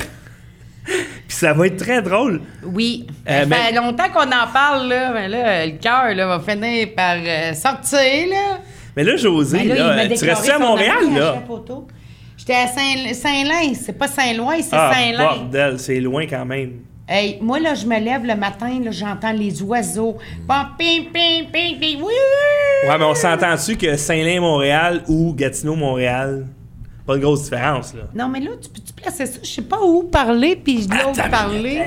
Puis 0.84 1.36
ça 1.36 1.52
va 1.52 1.66
être 1.66 1.76
très 1.78 2.02
drôle. 2.02 2.42
Oui. 2.64 3.06
Euh, 3.28 3.40
ça 3.40 3.46
mais- 3.46 3.56
fait 3.56 3.72
longtemps 3.74 4.08
qu'on 4.12 4.26
en 4.26 4.52
parle, 4.52 4.88
là. 4.88 5.12
Mais 5.14 5.28
là, 5.28 5.66
le 5.66 5.72
cœur, 5.78 6.14
là, 6.14 6.26
va 6.26 6.40
finir 6.40 6.88
par 6.94 7.16
euh, 7.18 7.52
sortir, 7.54 8.28
là. 8.28 8.58
Mais 8.96 9.02
là, 9.04 9.16
José, 9.16 9.58
Ben 9.58 9.68
là, 9.68 9.96
là, 9.96 10.08
tu 10.08 10.24
restes 10.24 10.48
à 10.48 10.58
Montréal, 10.58 11.12
là? 11.16 11.42
J'étais 12.36 12.54
à 12.54 12.66
Saint- 12.66 13.14
Saint-Lin. 13.14 13.72
C'est 13.74 13.96
pas 13.98 14.06
Saint-Loin, 14.08 14.56
c'est 14.60 14.76
Ah, 14.76 14.92
Saint-Lin. 14.94 15.24
bordel, 15.24 15.78
c'est 15.78 16.00
loin 16.00 16.26
quand 16.28 16.44
même. 16.44 16.72
Hey, 17.08 17.38
moi, 17.40 17.58
là, 17.60 17.74
je 17.74 17.86
me 17.86 17.98
lève 17.98 18.24
le 18.24 18.34
matin, 18.34 18.80
là, 18.82 18.90
j'entends 18.90 19.32
les 19.32 19.62
oiseaux. 19.62 20.16
Bon, 20.46 20.54
pim, 20.78 21.04
pim, 21.12 21.44
pim, 21.52 21.74
pim, 21.80 21.98
oui! 22.02 22.14
Ouais, 22.88 22.98
mais 22.98 23.04
on 23.04 23.14
s'entend-tu 23.14 23.76
que 23.76 23.96
Saint-Lin-Montréal 23.96 25.02
ou 25.08 25.34
Gatineau-Montréal? 25.34 26.46
Pas 27.06 27.16
de 27.16 27.20
grosse 27.20 27.44
différence, 27.44 27.94
là. 27.94 28.02
Non, 28.14 28.28
mais 28.28 28.40
là, 28.40 28.50
tu 28.60 28.68
peux-tu 28.70 28.92
placer 28.94 29.26
ça? 29.26 29.38
Je 29.42 29.48
sais 29.48 29.62
pas 29.62 29.80
où 29.82 30.04
parler, 30.04 30.56
puis 30.56 30.86
de 30.86 30.94
l'autre 30.94 31.28
parler. 31.30 31.82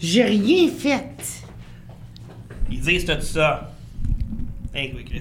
J'ai 0.00 0.22
rien 0.24 0.68
fait. 0.70 1.04
Ils 2.70 2.80
disent 2.80 3.04
tout 3.04 3.20
ça. 3.20 3.70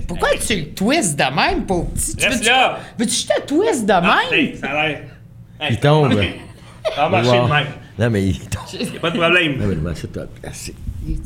Pourquoi 0.08 0.30
tu 0.46 0.56
le 0.56 0.66
twists 0.74 1.18
de 1.18 1.36
même, 1.36 1.66
pauvre 1.66 1.90
petit? 1.92 2.16
Tu 2.16 2.26
Reste 2.26 2.40
veux-tu- 2.40 2.50
là. 2.50 2.80
Veux-tu 2.98 3.12
que 3.12 3.18
je 3.18 3.28
te 3.28 3.48
twist 3.48 3.86
de 3.86 3.92
Ah, 3.92 4.02
même? 4.32 4.56
ça 4.56 4.68
a 4.68 4.88
l'air. 4.88 5.02
Hey, 5.60 5.72
Il 5.74 5.80
tombe. 5.80 6.14
Ça 6.96 7.04
va 7.04 7.10
marcher 7.10 7.40
Wow. 7.40 7.48
de 7.48 7.54
même. 7.54 7.68
Non, 8.00 8.10
mais 8.10 8.28
il 8.28 8.40
tombe. 8.50 8.64
Y 8.94 8.98
a 8.98 9.00
pas 9.00 9.12
de 9.12 9.18
problème. 9.20 9.58
Non, 9.60 9.68
mais 9.68 9.76
le 9.76 9.96
c'est 9.96 10.12
top. 10.12 10.30
Il 11.08 11.18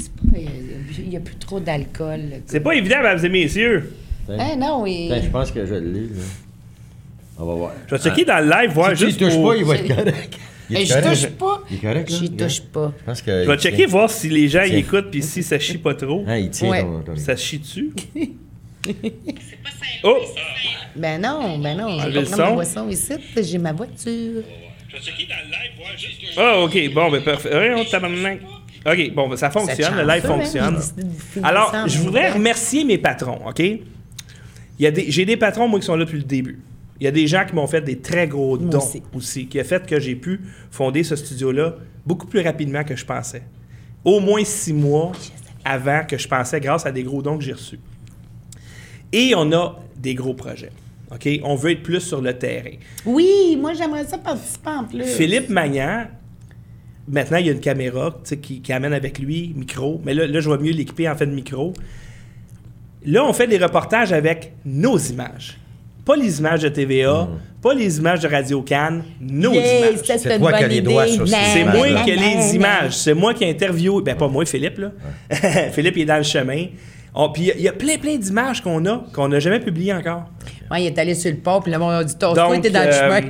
il 0.99 1.09
n'y 1.09 1.17
a 1.17 1.19
plus 1.19 1.35
trop 1.37 1.59
d'alcool. 1.59 2.19
là. 2.29 2.35
C'est 2.45 2.59
pas 2.59 2.73
évident, 2.75 2.97
mesdames 2.97 3.25
et 3.25 3.29
messieurs. 3.29 3.93
Hein, 4.29 4.55
non, 4.57 4.85
il... 4.85 5.11
Attends, 5.11 5.23
je 5.23 5.29
pense 5.29 5.51
que 5.51 5.65
je 5.65 5.75
l'ai, 5.75 6.01
là. 6.01 6.23
On 7.39 7.45
va 7.45 7.53
voir. 7.53 7.71
Je 7.87 7.95
vais 7.95 8.01
checker 8.01 8.25
dans 8.25 8.43
le 8.43 8.49
live, 8.49 8.71
voir 8.71 8.89
Si 8.97 9.05
juste 9.05 9.19
touches 9.19 9.33
pour- 9.35 9.49
pas, 9.51 9.55
il 9.57 9.65
va 9.65 9.75
être 9.75 9.87
correct. 9.95 10.37
Il 10.69 10.85
je 10.85 10.93
correct, 10.93 11.07
touche 11.09 11.27
pas. 11.29 11.61
Il 11.69 11.77
est 11.77 11.79
correct? 11.79 12.09
J'y 12.11 12.29
touche 12.31 12.61
pas. 12.61 12.93
Je 12.99 13.03
pense 13.05 13.21
que. 13.21 13.43
Je 13.43 13.49
vais 13.49 13.57
checker, 13.57 13.85
voir 13.85 14.09
si 14.09 14.27
les 14.29 14.47
gens 14.49 14.63
y 14.63 14.75
écoutent, 14.75 15.09
puis 15.11 15.21
si 15.23 15.41
ça 15.43 15.57
chie 15.59 15.77
pas 15.77 15.93
trop. 15.95 16.25
Ah, 16.27 16.37
il 16.39 16.49
tient 16.49 16.69
Ouais. 16.69 16.81
ton- 16.81 17.01
ton- 17.01 17.15
Ça 17.15 17.35
chie 17.35 17.59
dessus? 17.59 17.91
oh! 20.03 20.17
Ben 20.95 21.21
non, 21.21 21.57
ben 21.59 21.77
non. 21.77 21.99
J'ai 22.01 22.09
le 22.21 22.23
pas 22.23 22.29
ma 22.37 22.45
son. 22.47 22.53
boisson 22.55 22.89
ici, 22.89 23.13
j'ai 23.41 23.57
ma 23.57 23.71
voiture. 23.71 24.43
Ah, 26.37 26.59
ok, 26.61 26.93
bon, 26.93 27.11
ben 27.11 27.21
parfait. 27.23 27.53
Ouais, 27.55 27.73
on 27.75 27.85
tabarnak. 27.85 28.39
Ok, 28.85 29.11
bon, 29.13 29.27
ben, 29.29 29.35
ça 29.37 29.49
fonctionne, 29.49 29.95
le 29.95 30.03
live 30.03 30.23
hein, 30.25 30.27
fonctionne. 30.27 30.79
Alors, 31.43 31.73
je 31.87 31.97
voudrais 31.99 32.31
remercier 32.31 32.83
mes 32.83 32.97
patrons, 32.97 33.39
ok? 33.47 33.59
Il 33.59 33.79
y 34.79 34.87
a 34.87 34.91
des, 34.91 35.09
j'ai 35.11 35.25
des 35.25 35.37
patrons, 35.37 35.67
moi, 35.67 35.79
qui 35.79 35.85
sont 35.85 35.95
là 35.95 36.05
depuis 36.05 36.17
le 36.19 36.23
début. 36.23 36.59
Il 36.99 37.03
y 37.03 37.07
a 37.07 37.11
des 37.11 37.27
gens 37.27 37.45
qui 37.45 37.55
m'ont 37.55 37.67
fait 37.67 37.81
des 37.81 37.99
très 37.99 38.27
gros 38.27 38.57
dons 38.57 38.77
aussi. 38.77 39.03
aussi. 39.13 39.47
qui 39.47 39.59
a 39.59 39.63
fait 39.63 39.85
que 39.85 39.99
j'ai 39.99 40.15
pu 40.15 40.41
fonder 40.71 41.03
ce 41.03 41.15
studio-là 41.15 41.75
beaucoup 42.05 42.25
plus 42.25 42.41
rapidement 42.41 42.83
que 42.83 42.95
je 42.95 43.05
pensais. 43.05 43.43
Au 44.03 44.19
moins 44.19 44.43
six 44.43 44.73
mois 44.73 45.11
avant 45.63 46.03
que 46.07 46.17
je 46.17 46.27
pensais, 46.27 46.59
grâce 46.59 46.85
à 46.85 46.91
des 46.91 47.03
gros 47.03 47.21
dons 47.21 47.37
que 47.37 47.43
j'ai 47.43 47.53
reçus. 47.53 47.79
Et 49.11 49.33
on 49.35 49.51
a 49.51 49.79
des 49.97 50.15
gros 50.15 50.33
projets. 50.33 50.71
OK? 51.11 51.27
On 51.43 51.55
veut 51.55 51.71
être 51.71 51.83
plus 51.83 52.01
sur 52.01 52.21
le 52.21 52.37
terrain. 52.37 52.75
Oui, 53.05 53.57
moi 53.59 53.73
j'aimerais 53.73 54.05
ça 54.05 54.17
participer 54.17 54.69
en 54.69 54.83
plus. 54.85 55.03
Philippe 55.03 55.49
Magnan, 55.49 56.05
maintenant, 57.07 57.37
il 57.37 57.47
y 57.47 57.49
a 57.49 57.53
une 57.53 57.59
caméra 57.59 58.17
qui, 58.41 58.61
qui 58.61 58.73
amène 58.73 58.93
avec 58.93 59.19
lui, 59.19 59.53
micro. 59.55 60.01
Mais 60.03 60.13
là, 60.13 60.25
là 60.27 60.39
je 60.39 60.49
vais 60.49 60.57
mieux 60.57 60.71
l'équiper 60.71 61.07
en 61.09 61.15
fait 61.15 61.25
de 61.25 61.33
micro. 61.33 61.73
Là, 63.05 63.23
on 63.25 63.33
fait 63.33 63.47
des 63.47 63.57
reportages 63.57 64.11
avec 64.11 64.53
nos 64.65 64.97
images. 64.97 65.59
Pas 66.07 66.15
les 66.15 66.39
images 66.39 66.61
de 66.61 66.69
TVA, 66.69 67.27
pas 67.61 67.69
Pas 67.69 67.73
les 67.75 67.97
images 67.97 68.21
de 68.21 68.27
Radio 68.29 68.61
Cannes, 68.61 69.03
nos 69.19 69.51
images. 69.51 69.95
C'est 70.05 70.39
toi 70.39 70.53
qui 70.53 70.63
as 70.63 70.67
les 70.67 70.81
doigts 70.81 71.05
sur 71.07 71.27
C'est 71.27 71.61
images. 71.61 71.75
moi 71.75 72.03
qui 72.03 72.11
ai 72.11 72.15
les 72.15 72.55
images. 72.55 72.95
C'est 72.97 73.13
moi 73.13 73.33
qui 73.33 73.43
ai 73.43 73.49
interviewé. 73.49 74.01
Ben, 74.01 74.15
pas 74.15 74.29
moi, 74.29 74.45
Philippe, 74.45 74.77
là. 74.77 74.91
Philippe, 75.73 75.97
il 75.97 76.01
est 76.03 76.05
dans 76.05 76.17
le 76.17 76.23
chemin. 76.23 76.67
On- 77.13 77.29
Puis 77.29 77.41
il 77.43 77.47
y 77.47 77.51
a- 77.51 77.55
il 77.57 77.61
y, 77.63 77.67
a 77.67 77.73
plein, 77.73 77.97
plein 77.97 78.15
d'images 78.15 78.61
qu'on 78.61 78.85
a, 78.85 79.03
qu'on 79.13 79.27
n'a 79.27 79.39
jamais 79.39 79.59
publiées 79.59 79.93
encore. 79.93 80.25
Ouais, 80.71 80.83
il 80.83 80.87
est 80.87 80.97
allé 80.97 81.13
sur 81.13 81.29
le 81.31 81.37
pont, 81.37 81.59
puis 81.61 81.71
le 81.73 81.77
monde 81.79 81.91
a 81.93 82.03
dit 82.05 82.17
Ton 82.17 82.33
Donc, 82.33 82.61
t'es 82.61 82.69
dans 82.69 82.83
le 82.83 82.87
euh, 82.93 83.19
chemin. 83.19 83.29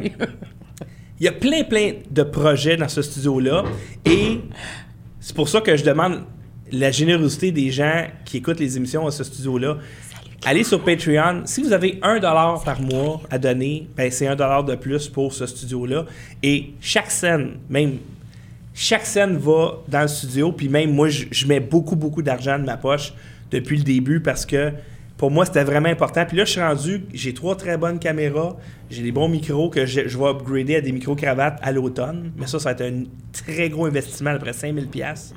Il 1.19 1.25
y 1.25 1.27
a 1.27 1.31
plein, 1.31 1.63
plein 1.63 1.93
de 2.11 2.21
projets 2.23 2.77
dans 2.77 2.89
ce 2.89 3.01
studio-là. 3.01 3.63
Et 4.05 4.41
c'est 5.19 5.35
pour 5.35 5.49
ça 5.49 5.61
que 5.61 5.75
je 5.75 5.83
demande 5.83 6.19
la 6.71 6.91
générosité 6.91 7.51
des 7.51 7.71
gens 7.71 8.03
qui 8.25 8.37
écoutent 8.37 8.59
les 8.59 8.77
émissions 8.77 9.07
à 9.07 9.11
ce 9.11 9.23
studio-là. 9.23 9.77
Allez 10.45 10.63
sur 10.63 10.83
Patreon. 10.83 11.41
Si 11.45 11.61
vous 11.61 11.73
avez 11.73 11.99
un 12.01 12.19
dollar 12.19 12.63
par 12.63 12.79
mois 12.79 13.21
à 13.29 13.37
donner, 13.37 13.87
ben 13.97 14.09
c'est 14.11 14.27
un 14.27 14.35
dollar 14.35 14.63
de 14.63 14.75
plus 14.75 15.09
pour 15.09 15.33
ce 15.33 15.45
studio-là. 15.45 16.05
Et 16.43 16.73
chaque 16.79 17.11
scène, 17.11 17.57
même 17.69 17.97
chaque 18.73 19.05
scène 19.05 19.37
va 19.37 19.79
dans 19.87 20.01
le 20.01 20.07
studio. 20.07 20.51
Puis 20.51 20.69
même 20.69 20.93
moi, 20.93 21.09
je, 21.09 21.47
mets 21.47 21.59
beaucoup, 21.59 21.95
beaucoup 21.95 22.21
d'argent 22.21 22.59
de 22.59 22.63
ma 22.63 22.77
poche 22.77 23.13
depuis 23.49 23.77
le 23.77 23.83
début 23.83 24.19
parce 24.19 24.45
que 24.45 24.71
pour 25.17 25.31
moi, 25.31 25.45
c'était 25.45 25.63
vraiment 25.63 25.89
important. 25.89 26.23
Puis 26.25 26.37
là, 26.37 26.45
je 26.45 26.51
suis 26.51 26.61
rendu, 26.61 27.03
j'ai 27.11 27.33
trois 27.33 27.55
très 27.57 27.75
bonnes 27.75 27.97
caméras, 27.97 28.55
j'ai 28.91 29.01
des 29.01 29.11
bons 29.11 29.27
micros 29.27 29.69
que 29.69 29.87
je, 29.87 30.07
je 30.07 30.17
vais 30.17 30.25
upgrader 30.25 30.75
à 30.75 30.81
des 30.81 30.91
micro-cravates 30.91 31.59
à 31.63 31.71
l'automne. 31.71 32.31
Mais 32.37 32.45
ça, 32.45 32.59
ça 32.59 32.69
va 32.69 32.71
être 32.73 32.93
un 32.93 33.03
très 33.33 33.69
gros 33.69 33.87
investissement, 33.87 34.29
à 34.29 34.33
peu 34.33 34.41
près 34.41 34.51
5000$. 34.51 35.33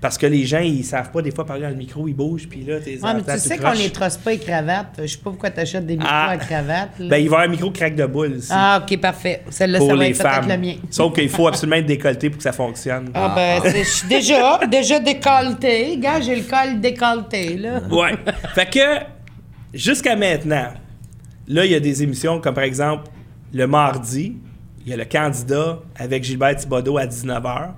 Parce 0.00 0.16
que 0.16 0.26
les 0.26 0.46
gens, 0.46 0.60
ils 0.60 0.82
savent 0.82 1.10
pas 1.10 1.20
des 1.20 1.30
fois 1.30 1.44
parler 1.44 1.62
dans 1.64 1.68
le 1.68 1.74
micro, 1.74 2.08
ils 2.08 2.14
bougent, 2.14 2.48
puis 2.48 2.64
là, 2.64 2.80
t'es 2.80 2.98
Ouais, 3.02 3.12
mais 3.14 3.22
tu 3.34 3.38
sais 3.38 3.58
qu'on 3.58 3.72
les 3.72 3.90
trosse 3.90 4.16
pas 4.16 4.30
les 4.30 4.38
cravates. 4.38 4.94
Je 5.02 5.06
sais 5.06 5.18
pas 5.18 5.28
pourquoi 5.30 5.50
t'achètes 5.50 5.84
des 5.84 5.92
micros 5.96 6.08
Ah. 6.10 6.30
à 6.30 6.36
cravates. 6.38 6.98
là. 6.98 7.08
Ben, 7.08 7.16
il 7.18 7.18
va 7.18 7.18
y 7.18 7.26
avoir 7.26 7.40
un 7.42 7.48
micro 7.48 7.70
craque 7.70 7.96
de 7.96 8.06
boule 8.06 8.36
ici. 8.38 8.48
Ah, 8.50 8.82
ok, 8.82 8.98
parfait. 8.98 9.42
Celle-là, 9.50 9.78
pour 9.78 9.88
ça 9.90 9.96
va 9.96 10.02
les 10.04 10.10
être 10.10 10.16
peut-être 10.22 10.34
femmes. 10.36 10.48
le 10.48 10.56
mien. 10.56 10.74
Sauf 10.90 11.12
qu'il 11.14 11.28
faut 11.28 11.46
absolument 11.48 11.76
être 11.76 11.86
décolleté 11.86 12.30
pour 12.30 12.38
que 12.38 12.42
ça 12.42 12.52
fonctionne. 12.52 13.10
Ah, 13.12 13.32
ben, 13.36 13.60
c'est- 13.70 13.84
je 13.84 13.88
suis 13.90 14.08
déjà, 14.08 14.60
déjà 14.70 15.00
décolleté. 15.00 15.98
Gars, 15.98 16.20
j'ai 16.22 16.36
le 16.36 16.42
col 16.44 16.80
décolleté, 16.80 17.58
là. 17.58 17.80
Ouais. 17.90 18.14
fait 18.54 18.70
que, 18.70 19.04
jusqu'à 19.74 20.16
maintenant, 20.16 20.68
là, 21.46 21.64
il 21.66 21.72
y 21.72 21.74
a 21.74 21.80
des 21.80 22.02
émissions 22.02 22.40
comme 22.40 22.54
par 22.54 22.64
exemple, 22.64 23.04
le 23.52 23.66
mardi, 23.66 24.36
il 24.86 24.90
y 24.90 24.94
a 24.94 24.96
le 24.96 25.04
candidat 25.04 25.78
avec 25.96 26.24
Gilbert 26.24 26.56
Thibodeau 26.56 26.96
à 26.96 27.06
19h. 27.06 27.74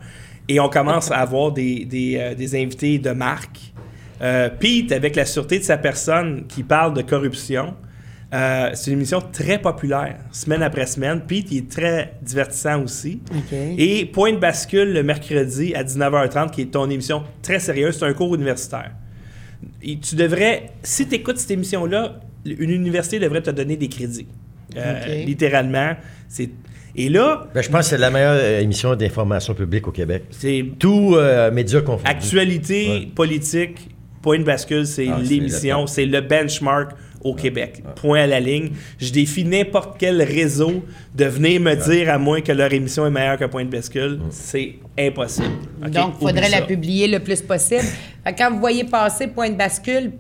Et 0.49 0.61
on 0.61 0.68
commence 0.68 1.11
à 1.11 1.18
avoir 1.18 1.52
des, 1.52 1.84
des, 1.84 2.16
euh, 2.18 2.34
des 2.34 2.61
invités 2.61 2.99
de 2.99 3.11
marque. 3.11 3.72
Euh, 4.20 4.49
Pete, 4.49 4.92
avec 4.92 5.16
la 5.16 5.25
sûreté 5.25 5.58
de 5.58 5.64
sa 5.64 5.76
personne, 5.76 6.44
qui 6.49 6.62
parle 6.62 6.94
de 6.94 7.02
corruption. 7.02 7.75
Euh, 8.32 8.70
c'est 8.75 8.90
une 8.90 8.96
émission 8.96 9.20
très 9.20 9.58
populaire, 9.58 10.16
semaine 10.30 10.62
après 10.62 10.87
semaine. 10.87 11.20
Pete, 11.26 11.50
il 11.50 11.58
est 11.58 11.70
très 11.70 12.14
divertissant 12.22 12.82
aussi. 12.82 13.20
Et 13.76 14.06
Point 14.06 14.32
de 14.32 14.38
bascule 14.38 14.92
le 14.92 15.02
mercredi 15.02 15.75
à 15.75 15.84
19h30, 15.84 16.50
qui 16.50 16.62
est 16.62 16.66
ton 16.66 16.88
émission 16.88 17.25
très 17.42 17.58
sérieuse. 17.58 17.99
C'est 17.99 18.06
un 18.06 18.14
cours 18.14 18.34
universitaire. 18.34 18.92
Et 19.82 19.99
tu 19.99 20.16
devrais, 20.16 20.70
si 20.82 21.06
tu 21.06 21.16
écoutes 21.16 21.38
cette 21.38 21.50
émission-là, 21.50 22.20
une 22.44 22.70
université 22.70 23.18
devrait 23.18 23.42
te 23.42 23.50
donner 23.50 23.76
des 23.76 23.88
crédits. 23.88 24.26
Euh. 24.76 25.25
Littéralement. 25.25 25.92
C'est... 26.28 26.50
Et 26.94 27.08
là, 27.08 27.46
Ben, 27.54 27.62
je 27.62 27.68
pense 27.70 27.80
que 27.80 27.84
c'est 27.87 27.99
la 27.99 28.11
meilleure 28.11 28.37
euh, 28.38 28.61
émission 28.61 28.94
d'information 28.94 29.54
publique 29.54 29.88
au 29.88 29.92
Québec. 29.92 30.25
c'est 30.30 30.64
Tout 30.78 31.14
euh, 31.16 31.50
média 31.50 31.80
confondu. 31.80 32.11
actualité 32.11 32.88
Ouais. 32.88 33.08
politique. 33.14 33.88
Point 34.20 34.38
de 34.38 34.44
bascule, 34.44 34.87
c'est 34.87 35.08
Ah, 35.08 35.18
l'émission, 35.20 35.87
c'est 35.88 36.06
le 36.06 36.20
benchmark 36.20 36.92
au 37.25 37.35
Québec. 37.35 37.83
Point 37.97 38.23
à 38.23 38.26
la 38.26 38.41
ligne. 38.41 38.71
Je 38.99 39.11
défie 39.12 39.45
n'importe 39.45 39.97
quel 39.99 40.21
réseau 40.23 40.83
de 41.14 41.25
venir 41.25 41.61
me 41.61 41.75
dire 41.75 42.11
à 42.11 42.19
moi 42.19 42.41
que 42.41 42.52
leur 42.52 42.73
émission 42.73 43.07
est 43.07 43.11
meilleure 43.11 43.38
que 43.38 43.45
Point 43.45 43.64
de 43.64 43.71
bascule. 43.71 44.19
C'est 44.31 44.75
impossible. 44.99 45.49
Donc, 45.88 46.14
il 46.21 46.26
faudrait 46.26 46.50
la 46.50 46.62
publier 46.62 47.07
le 47.09 47.21
plus 47.21 47.41
possible. 47.43 47.85
Quand 48.37 48.50
vous 48.50 48.59
voyez 48.61 48.85
passer 48.85 49.29
Point 49.29 49.50
de 49.50 49.57
bascule, 49.57 50.11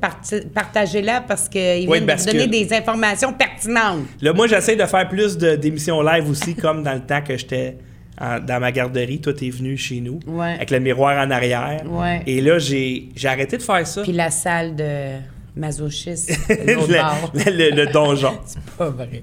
partagez-la 0.54 1.20
parce 1.22 1.48
qu'il 1.48 1.86
Point 1.86 1.98
vient 2.00 2.06
de 2.06 2.12
de 2.12 2.18
vous 2.18 2.26
donner 2.26 2.46
des 2.46 2.72
informations 2.74 3.32
pertinentes. 3.32 4.04
Là, 4.20 4.32
moi, 4.32 4.46
j'essaie 4.46 4.76
de 4.76 4.84
faire 4.86 5.08
plus 5.08 5.36
d'émissions 5.36 6.02
live 6.02 6.28
aussi, 6.28 6.54
comme 6.54 6.82
dans 6.82 6.94
le 6.94 7.00
temps 7.00 7.22
que 7.22 7.36
j'étais 7.36 7.76
dans 8.20 8.60
ma 8.60 8.70
garderie. 8.70 9.20
Toi, 9.20 9.32
t'es 9.34 9.50
venu 9.50 9.76
chez 9.76 10.00
nous, 10.00 10.20
Ouais. 10.26 10.54
avec 10.54 10.70
le 10.70 10.78
miroir 10.80 11.18
en 11.26 11.30
arrière. 11.30 11.82
Ouais. 11.88 12.22
Et 12.26 12.40
là, 12.40 12.58
j'ai 12.58 13.08
j'ai 13.16 13.28
arrêté 13.28 13.56
de 13.56 13.62
faire 13.62 13.86
ça. 13.86 14.02
Puis 14.02 14.12
la 14.12 14.30
salle 14.30 14.76
de 14.76 15.16
masochiste, 15.56 16.30
le, 16.48 16.74
le- 16.74 17.50
le- 17.70 17.84
le 17.84 17.92
donjon. 17.92 18.32
Pas 18.78 18.90
vrai. 18.90 19.22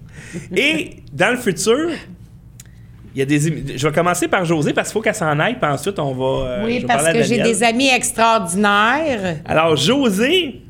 Et 0.56 0.98
dans 1.12 1.32
le 1.32 1.38
futur, 1.38 1.90
il 3.16 3.20
y 3.20 3.22
a 3.22 3.26
des 3.26 3.40
Je 3.78 3.88
vais 3.88 3.94
commencer 3.94 4.28
par 4.28 4.46
José 4.46 4.72
parce 4.74 4.90
qu'il 4.90 4.94
faut 4.94 5.02
qu'elle 5.02 5.16
s'en 5.16 5.40
aille, 5.40 5.58
puis 5.60 5.70
ensuite, 5.72 5.98
on 6.00 6.14
va. 6.14 6.48
euh, 6.48 6.66
Oui, 6.66 6.86
parce 6.88 7.12
que 7.12 7.24
j'ai 7.24 7.42
des 7.42 7.64
amis 7.64 7.90
extraordinaires. 7.90 9.38
Alors, 9.46 9.76
José, 9.76 10.62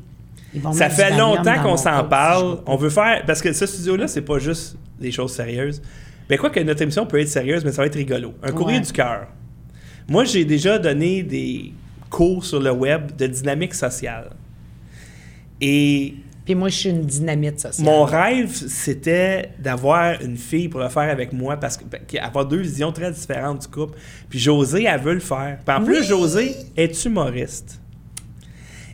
ça 0.72 0.88
fait 0.90 1.16
longtemps 1.16 1.62
qu'on 1.62 1.76
s'en 1.76 2.04
parle. 2.04 2.58
On 2.66 2.76
veut 2.76 2.90
faire. 2.90 3.22
Parce 3.26 3.40
que 3.42 3.52
ce 3.52 3.66
studio-là, 3.66 4.08
c'est 4.08 4.22
pas 4.22 4.38
juste 4.38 4.76
des 4.98 5.12
choses 5.12 5.32
sérieuses. 5.34 5.80
Ben, 6.28 6.38
quoi 6.38 6.50
que 6.50 6.60
notre 6.60 6.82
émission 6.82 7.06
peut 7.06 7.20
être 7.20 7.28
sérieuse, 7.28 7.64
mais 7.64 7.72
ça 7.72 7.82
va 7.82 7.86
être 7.86 7.96
rigolo. 7.96 8.34
Un 8.42 8.52
courrier 8.52 8.78
Ouais. 8.78 8.84
du 8.84 8.92
cœur. 8.92 9.26
Moi, 10.08 10.24
j'ai 10.24 10.44
déjà 10.44 10.78
donné 10.78 11.22
des 11.22 11.72
cours 12.08 12.44
sur 12.44 12.60
le 12.60 12.70
web 12.70 13.14
de 13.16 13.26
dynamique 13.26 13.74
sociale. 13.74 14.30
Et 15.60 16.14
Puis 16.44 16.54
moi, 16.54 16.68
je 16.68 16.74
suis 16.76 16.88
une 16.90 17.02
dynamite 17.04 17.60
sociale. 17.60 17.84
mon 17.84 18.04
rêve, 18.04 18.50
c'était 18.52 19.50
d'avoir 19.58 20.20
une 20.22 20.36
fille 20.36 20.68
pour 20.68 20.80
le 20.80 20.88
faire 20.88 21.10
avec 21.10 21.32
moi 21.32 21.56
parce 21.56 21.76
que 21.76 21.84
ben, 21.84 22.00
avoir 22.20 22.46
deux 22.46 22.60
visions 22.62 22.92
très 22.92 23.10
différentes 23.12 23.62
du 23.62 23.68
couple. 23.68 23.98
Puis 24.28 24.38
José, 24.38 24.84
elle 24.84 25.00
veut 25.00 25.14
le 25.14 25.20
faire. 25.20 25.58
Puis 25.64 25.76
en 25.76 25.84
plus, 25.84 26.02
José 26.04 26.54
est 26.76 27.04
humoriste. 27.04 27.80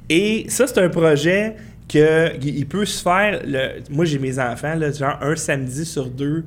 Et 0.08 0.46
ça, 0.49 0.66
c'est 0.66 0.78
un 0.78 0.88
projet 0.88 1.56
que 1.88 2.32
il 2.44 2.66
peut 2.66 2.85
se 2.85 3.02
faire. 3.02 3.40
le- 3.44 3.80
moi, 3.90 4.04
j'ai 4.04 4.18
mes 4.18 4.38
enfants, 4.38 4.75
là, 4.75 4.90
genre 4.92 5.18
un 5.20 5.37
samedi 5.37 5.85
sur 5.85 6.06
deux, 6.08 6.44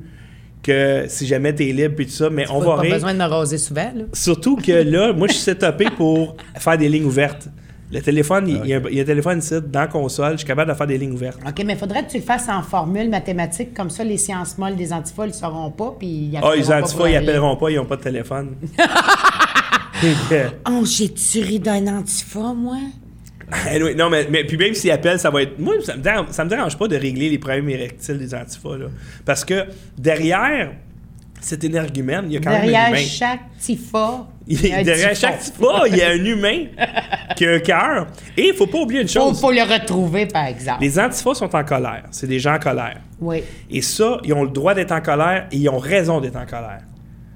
que 0.61 1.05
si 1.07 1.25
jamais 1.25 1.53
t'es 1.53 1.65
libre 1.71 1.95
puis 1.95 2.05
tout 2.05 2.11
ça, 2.11 2.29
mais 2.29 2.45
on 2.51 2.59
va 2.59 2.75
pas 2.75 2.81
rire. 2.81 2.93
besoin 2.95 3.13
de 3.13 3.19
me 3.19 3.23
raser 3.25 3.57
souvent, 3.57 3.91
là. 3.95 4.03
Surtout 4.13 4.57
que 4.57 4.71
là, 4.71 5.13
moi, 5.13 5.27
je 5.27 5.33
suis 5.33 5.43
setupé 5.43 5.85
pour 5.95 6.35
faire 6.57 6.77
des 6.77 6.89
lignes 6.89 7.05
ouvertes. 7.05 7.47
Le 7.91 8.01
téléphone, 8.01 8.47
il- 8.47 8.67
y, 8.67 8.73
a 8.73 8.77
un- 8.77 8.81
il 8.89 8.95
y 8.95 8.99
a 8.99 9.03
un 9.03 9.05
téléphone 9.05 9.39
ici 9.39 9.55
dans 9.65 9.79
la 9.81 9.87
console, 9.87 10.33
je 10.33 10.37
suis 10.37 10.47
capable 10.47 10.71
de 10.71 10.77
faire 10.77 10.85
des 10.87 10.97
lignes 10.97 11.13
ouvertes. 11.13 11.39
OK, 11.47 11.63
mais 11.65 11.73
il 11.73 11.79
faudrait 11.79 12.05
que 12.05 12.11
tu 12.11 12.17
le 12.17 12.23
fasses 12.23 12.47
en 12.47 12.61
formule 12.61 13.09
mathématique, 13.09 13.73
comme 13.73 13.89
ça, 13.89 14.03
les 14.03 14.17
sciences 14.17 14.57
molles 14.59 14.75
des 14.75 14.93
antifas, 14.93 15.25
ils 15.25 15.29
ne 15.29 15.33
sauront 15.33 15.71
pas, 15.71 15.95
puis 15.97 16.07
ils 16.07 16.39
Ah, 16.41 16.51
les 16.55 16.71
antifas, 16.71 17.09
ils 17.09 17.15
appelleront 17.15 17.55
pas, 17.55 17.71
ils 17.71 17.77
n'ont 17.77 17.85
pas 17.85 17.95
de 17.97 18.01
téléphone. 18.03 18.55
Oh, 20.69 20.85
j'ai-tu 20.85 21.41
ri 21.41 21.59
d'un 21.59 21.85
antifa, 21.87 22.53
moi? 22.55 22.77
Anyway, 23.67 23.95
non, 23.95 24.09
mais, 24.11 24.27
mais 24.29 24.43
puis 24.45 24.57
même 24.57 24.73
s'ils 24.75 24.91
appellent, 24.91 25.19
ça 25.19 25.29
va 25.31 25.41
être. 25.41 25.57
Moi, 25.59 25.73
ça 25.83 25.97
me, 25.97 26.01
dérange, 26.03 26.27
ça 26.29 26.45
me 26.45 26.49
dérange 26.49 26.77
pas 26.77 26.87
de 26.87 26.95
régler 26.95 27.29
les 27.29 27.39
problèmes 27.39 27.67
érectiles 27.69 28.17
des 28.19 28.33
antifas, 28.35 28.77
là. 28.77 28.85
Parce 29.25 29.43
que 29.43 29.65
derrière 29.97 30.71
cet 31.41 31.63
énergumène, 31.63 32.25
il 32.27 32.33
y 32.33 32.37
a 32.37 32.39
quand 32.41 32.49
même 32.49 32.61
un 32.61 32.65
Derrière 32.65 32.89
humain. 32.89 32.97
chaque 32.99 33.39
tifa, 33.59 34.27
Il- 34.47 34.59
il 34.59 34.67
y 34.67 34.73
a 34.73 34.77
un 34.79 34.83
derrière 34.83 35.15
chaque 35.15 35.39
tifa, 35.39 35.87
il 35.87 35.95
y 35.97 36.01
a 36.01 36.09
un 36.09 36.23
humain 36.25 36.65
qui 37.35 37.45
a 37.45 37.51
un 37.51 37.59
cœur. 37.59 38.07
Et 38.35 38.47
il 38.49 38.53
faut 38.53 38.67
pas 38.67 38.79
oublier 38.79 39.01
une 39.01 39.07
chose. 39.07 39.39
faut 39.39 39.51
le 39.51 39.61
retrouver, 39.61 40.25
par 40.25 40.45
exemple. 40.45 40.81
Les 40.81 40.99
antifas 40.99 41.35
sont 41.35 41.55
en 41.55 41.63
colère. 41.63 42.03
C'est 42.11 42.27
des 42.27 42.39
gens 42.39 42.55
en 42.55 42.59
colère. 42.59 42.99
Oui. 43.21 43.43
Et 43.69 43.81
ça, 43.81 44.17
ils 44.23 44.33
ont 44.33 44.43
le 44.43 44.49
droit 44.49 44.73
d'être 44.73 44.91
en 44.91 45.01
colère 45.01 45.47
et 45.51 45.57
ils 45.57 45.69
ont 45.69 45.77
raison 45.77 46.19
d'être 46.19 46.35
en 46.37 46.45
colère. 46.45 46.81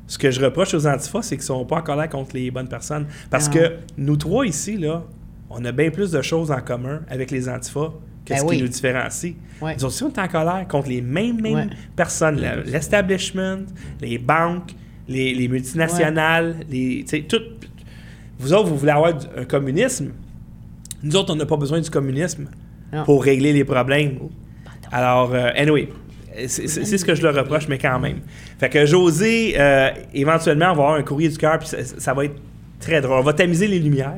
Ce 0.08 0.18
que 0.18 0.30
je 0.32 0.42
reproche 0.44 0.74
aux 0.74 0.86
antifas, 0.86 1.22
c'est 1.22 1.36
qu'ils 1.38 1.46
sont 1.46 1.66
pas 1.66 1.78
en 1.78 1.82
colère 1.82 2.10
contre 2.10 2.36
les 2.36 2.52
bonnes 2.52 2.68
personnes. 2.68 3.08
Parce 3.30 3.48
Ah. 3.50 3.54
que 3.54 3.72
nous 3.98 4.18
trois 4.18 4.46
ici, 4.46 4.78
là, 4.78 5.04
on 5.50 5.64
a 5.66 5.72
bien 5.72 5.90
plus 5.92 6.12
de 6.12 6.22
choses 6.22 6.52
en 6.52 6.60
commun 6.62 7.02
avec 7.10 7.32
les 7.32 7.48
antifas 7.48 7.92
que 8.26 8.34
Ben 8.34 8.42
oui. 8.46 8.58
qui 8.58 8.62
nous 8.64 8.70
différencie? 8.70 9.34
Ouais. 9.62 9.74
Nous 9.76 9.86
autres 9.86 9.88
aussi, 9.88 10.04
on 10.04 10.12
est 10.12 10.20
en 10.20 10.28
colère 10.28 10.66
contre 10.68 10.90
les 10.90 11.02
mêmes, 11.02 11.42
mêmes 11.42 11.54
Ouais. 11.56 11.68
personnes. 11.96 12.42
L'establishment, 12.66 13.60
les 14.02 14.18
banques, 14.18 14.72
les, 15.08 15.34
les 15.34 15.48
multinationales, 15.48 16.58
les, 16.70 17.06
tout. 17.28 17.42
Vous 18.40 18.54
autres, 18.54 18.70
vous 18.70 18.78
voulez 18.78 18.92
avoir 18.92 19.14
du- 19.14 19.26
un 19.38 19.46
communisme. 19.46 20.12
Nous 21.02 21.16
autres, 21.16 21.34
on 21.34 21.36
n'a 21.36 21.46
pas 21.46 21.58
besoin 21.58 21.80
du 21.82 21.90
communisme 21.90 22.48
Non. 22.94 23.04
pour 23.04 23.24
régler 23.24 23.52
les 23.54 23.64
problèmes. 23.64 24.18
Alors, 24.92 25.34
euh, 25.34 25.50
anyway, 25.56 25.90
c'est 26.48 26.68
ce 26.68 27.06
que 27.06 27.16
je 27.16 27.22
leur 27.22 27.36
reproche, 27.36 27.68
mais 27.68 27.78
quand 27.78 28.00
même. 28.00 28.20
Fait 28.60 28.70
que 28.70 28.86
José, 28.86 29.56
euh, 29.58 29.90
éventuellement, 30.14 30.66
on 30.72 30.76
va 30.76 30.84
avoir 30.84 30.94
un 30.96 31.04
courrier 31.04 31.30
du 31.30 31.38
cœur, 31.38 31.60
puis 31.60 31.68
ça, 31.68 31.78
ça 31.84 32.14
va 32.14 32.26
être 32.26 32.36
très 32.80 33.02
drôle. 33.02 33.20
On 33.20 33.24
va 33.24 33.34
tamiser 33.34 33.68
les 33.68 33.80
lumières. 33.80 34.18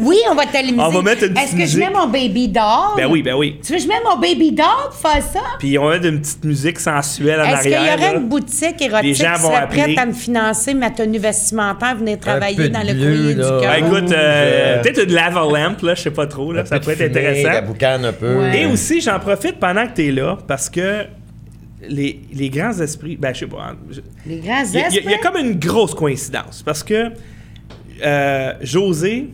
Oui, 0.00 0.16
on 0.30 0.34
va 0.34 0.44
t'allumer. 0.46 0.82
On 0.82 0.88
va 0.90 1.02
mettre 1.02 1.24
une 1.24 1.36
Est-ce 1.36 1.54
que 1.54 1.64
je 1.66 1.78
mets 1.78 1.88
mon 1.88 2.08
baby 2.08 2.48
doll? 2.48 2.96
Ben 2.96 3.06
oui, 3.08 3.22
ben 3.22 3.34
oui. 3.36 3.60
Tu 3.64 3.72
veux 3.72 3.78
que 3.78 3.84
je 3.84 3.88
mette 3.88 4.02
mon 4.04 4.18
baby 4.20 4.50
doll 4.52 4.66
pour 4.90 4.94
faire 4.94 5.22
ça? 5.22 5.40
Puis 5.60 5.78
on 5.78 5.84
va 5.84 5.92
mettre 5.94 6.06
une 6.06 6.20
petite 6.20 6.44
musique 6.44 6.80
sensuelle 6.80 7.40
en 7.40 7.44
Est-ce 7.44 7.62
qu'il 7.62 7.70
y 7.70 7.74
arrière. 7.74 7.94
aurait 7.98 8.12
là. 8.14 8.18
une 8.18 8.28
boutique 8.28 8.82
érotique 8.82 9.02
Les 9.04 9.14
gens 9.14 9.34
qui 9.36 9.42
vont 9.42 9.48
serait 9.48 9.56
appeler. 9.62 9.82
prête 9.82 9.98
à 9.98 10.06
me 10.06 10.12
financer 10.12 10.74
ma 10.74 10.90
tenue 10.90 11.18
vestimentaire, 11.18 11.94
venir 11.96 12.18
travailler 12.18 12.68
dans 12.70 12.82
le 12.82 12.92
bleu, 12.92 13.16
courrier 13.16 13.34
là. 13.34 13.44
du 13.44 13.50
cœur? 13.50 13.60
Ben, 13.60 13.86
écoute, 13.86 14.12
euh, 14.12 14.82
peut-être 14.82 15.04
une 15.04 15.12
lava 15.14 15.40
lamp, 15.42 15.82
là, 15.82 15.94
je 15.94 16.02
sais 16.02 16.10
pas 16.10 16.26
trop, 16.26 16.52
là, 16.52 16.64
ça 16.66 16.80
pourrait 16.80 16.94
être 16.94 17.10
intéressant. 17.10 17.48
La 17.48 17.62
boucane 17.62 18.04
un 18.04 18.12
peu. 18.12 18.36
Ouais. 18.40 18.62
Et 18.62 18.66
aussi, 18.66 19.00
j'en 19.00 19.20
profite 19.20 19.58
pendant 19.60 19.86
que 19.86 19.94
tu 19.94 20.08
es 20.08 20.10
là, 20.10 20.36
parce 20.48 20.68
que 20.68 21.04
les, 21.88 22.20
les 22.34 22.50
grands 22.50 22.72
esprits. 22.80 23.16
Ben, 23.16 23.32
je 23.32 23.40
sais 23.40 23.46
pas. 23.46 23.74
je- 23.90 24.00
Les 24.28 24.38
grands 24.40 24.54
a- 24.54 24.64
il 24.64 24.74
y 24.74 24.82
a- 24.82 24.88
il 24.88 24.94
y 24.94 24.98
a 24.98 25.00
esprits? 25.12 25.20
comme 25.22 25.36
une 25.36 25.54
grosse 25.58 25.94
coïncidence 25.94 26.62
parce 26.64 26.82
que 26.82 27.10
euh, 28.04 28.54
José, 28.60 29.30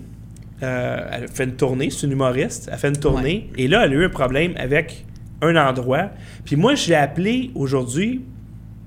euh, 0.62 1.08
elle 1.10 1.28
fait 1.28 1.44
une 1.44 1.56
tournée, 1.56 1.90
c'est 1.90 2.06
une 2.06 2.12
humoriste, 2.12 2.68
elle 2.72 2.78
fait 2.78 2.88
une 2.88 2.98
tournée 2.98 3.50
et 3.56 3.68
là, 3.68 3.84
elle 3.84 3.92
a 3.92 3.94
eu 3.94 4.04
un 4.04 4.10
problème 4.10 4.54
avec 4.56 5.04
un 5.40 5.56
endroit. 5.56 6.10
Puis 6.44 6.56
moi, 6.56 6.74
je 6.74 6.88
l'ai 6.88 6.94
appelé 6.94 7.50
aujourd'hui, 7.54 8.22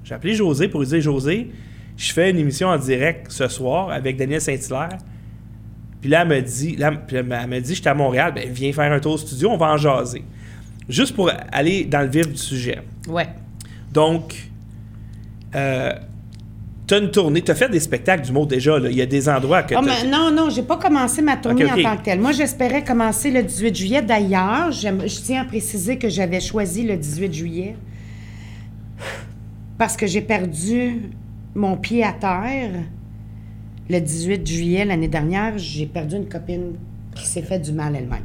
j'ai 0.03 0.15
appelé 0.15 0.33
José 0.33 0.67
pour 0.67 0.81
lui 0.81 0.87
dire 0.87 1.01
José, 1.01 1.51
je 1.97 2.13
fais 2.13 2.29
une 2.29 2.37
émission 2.37 2.69
en 2.69 2.77
direct 2.77 3.31
ce 3.31 3.47
soir 3.47 3.89
avec 3.89 4.17
Daniel 4.17 4.41
Saint-Hilaire. 4.41 4.97
Puis 6.01 6.09
là, 6.09 6.21
elle 6.21 6.27
me 6.27 6.41
dit, 6.41 6.75
là, 6.75 6.93
elle 7.11 7.25
m'a 7.25 7.59
dit, 7.59 7.75
j'étais 7.75 7.89
à 7.89 7.93
Montréal, 7.95 8.33
ben 8.35 8.47
viens 8.49 8.71
faire 8.71 8.91
un 8.91 8.99
tour 8.99 9.13
au 9.13 9.17
studio, 9.17 9.49
on 9.49 9.57
va 9.57 9.67
en 9.67 9.77
jaser. 9.77 10.23
Juste 10.87 11.15
pour 11.15 11.31
aller 11.51 11.85
dans 11.85 12.01
le 12.01 12.07
vif 12.07 12.27
du 12.27 12.37
sujet. 12.37 12.79
Ouais. 13.07 13.27
Donc, 13.91 14.49
euh, 15.55 15.93
t'as 16.87 16.99
une 16.99 17.11
tournée, 17.11 17.41
t'as 17.41 17.55
fait 17.55 17.69
des 17.69 17.79
spectacles 17.79 18.25
du 18.25 18.31
mot 18.31 18.45
déjà, 18.45 18.77
là. 18.79 18.89
Il 18.89 18.95
y 18.95 19.01
a 19.01 19.05
des 19.05 19.27
endroits 19.27 19.63
que 19.63 19.75
Ah, 19.75 19.81
mais 19.81 20.07
non, 20.07 20.31
non, 20.31 20.49
j'ai 20.49 20.63
pas 20.63 20.77
commencé 20.77 21.21
ma 21.21 21.37
tournée 21.37 21.65
en 21.65 21.75
tant 21.75 21.97
que 21.97 22.03
telle. 22.03 22.19
Moi, 22.19 22.31
j'espérais 22.31 22.83
commencer 22.83 23.31
le 23.31 23.43
18 23.43 23.75
juillet. 23.75 24.01
D'ailleurs, 24.01 24.71
je 24.71 25.21
tiens 25.21 25.41
à 25.41 25.45
préciser 25.45 25.97
que 25.97 26.09
j'avais 26.09 26.39
choisi 26.39 26.83
le 26.83 26.97
18 26.97 27.33
juillet 27.33 27.75
parce 29.77 29.97
que 29.97 30.07
j'ai 30.07 30.21
perdu 30.21 31.01
mon 31.53 31.77
pied 31.77 32.03
à 32.03 32.13
terre. 32.13 32.71
Le 33.89 33.99
18 33.99 34.47
juillet 34.47 34.85
l'année 34.85 35.07
dernière, 35.07 35.57
j'ai 35.57 35.85
perdu 35.85 36.15
une 36.15 36.27
copine 36.27 36.73
qui 37.13 37.25
s'est 37.27 37.43
fait 37.43 37.59
du 37.59 37.71
mal 37.71 37.95
elle-même. 37.95 38.23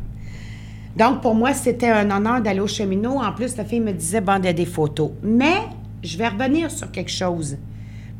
Donc, 0.97 1.21
pour 1.21 1.35
moi, 1.35 1.53
c'était 1.55 1.91
un 1.91 2.11
honneur 2.11 2.41
d'aller 2.41 2.61
au 2.61 2.67
cheminot. 2.67 3.19
En 3.19 3.33
plus, 3.33 3.57
la 3.57 3.65
fille 3.65 3.81
me 3.81 3.93
disait, 3.93 4.21
bon, 4.21 4.39
il 4.39 4.47
y 4.47 4.49
a 4.49 4.53
des 4.53 4.67
photos. 4.67 5.11
Mais, 5.23 5.59
je 6.03 6.17
vais 6.17 6.29
revenir 6.29 6.71
sur 6.71 6.91
quelque 6.91 7.11
chose. 7.11 7.57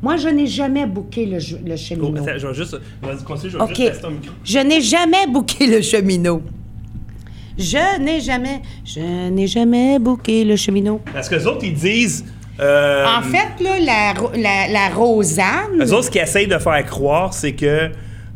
Moi, 0.01 0.17
je 0.17 0.27
n'ai 0.29 0.47
jamais 0.47 0.85
booké 0.87 1.25
le, 1.27 1.37
Oh, 1.37 1.77
cheminot. 1.77 2.25
je 2.37 2.47
vais 2.47 2.53
juste. 2.53 2.77
Je 3.03 3.07
vais 3.07 3.13
juste 3.13 4.05
micro. 4.09 4.33
Je 4.43 4.59
n'ai 4.59 4.81
jamais 4.81 5.27
booké 5.27 5.67
le 5.67 5.81
cheminot. 5.81 6.41
Je 7.57 7.99
n'ai 8.01 8.19
jamais, 8.21 8.61
je 8.85 9.29
n'ai 9.29 9.45
jamais 9.47 9.99
booké 9.99 10.43
le 10.43 10.55
cheminot. 10.55 11.01
Parce 11.13 11.29
que 11.29 11.35
les 11.35 11.45
autres, 11.45 11.63
ils 11.63 11.73
disent. 11.73 12.25
euh, 12.59 13.05
En 13.05 13.21
fait, 13.21 13.61
là, 13.63 13.79
la, 13.79 14.13
la, 14.39 14.67
la 14.71 14.89
Rosanne, 14.95 15.79
Eux 15.79 15.93
autres, 15.93 16.05
ce 16.05 16.11
qu'ils 16.11 16.21
essayent 16.21 16.47
de 16.47 16.57
faire 16.57 16.83
croire, 16.85 17.33
c'est 17.33 17.53
que. 17.53 17.91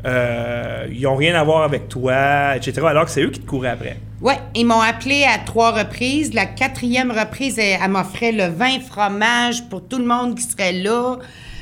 euh, 0.06 0.86
ils 0.94 1.08
ont 1.08 1.16
rien 1.16 1.34
à 1.34 1.44
voir 1.44 1.64
avec 1.64 1.88
toi, 1.90 2.56
etc. 2.56 2.74
Alors 2.88 3.06
que 3.06 3.12
c'est 3.12 3.24
eux 3.24 3.32
qui 3.32 3.40
te 3.40 3.48
couraient 3.48 3.70
après. 3.70 3.98
ouais, 4.22 4.38
ils 4.54 4.66
m'ont 4.66 4.82
appelé 4.82 5.24
à 5.24 5.40
trois 5.40 5.72
reprises. 5.72 6.34
La 6.36 6.46
quatrième 6.46 7.10
reprise, 7.12 7.58
elle, 7.58 7.80
elle 7.84 7.90
m'offrait 7.90 8.32
le 8.34 8.46
vin 8.48 8.80
fromage 8.80 9.68
pour 9.70 9.82
tout 9.88 9.98
le 9.98 10.06
monde 10.06 10.36
qui 10.36 10.44
serait 10.44 10.74
là. 10.74 11.18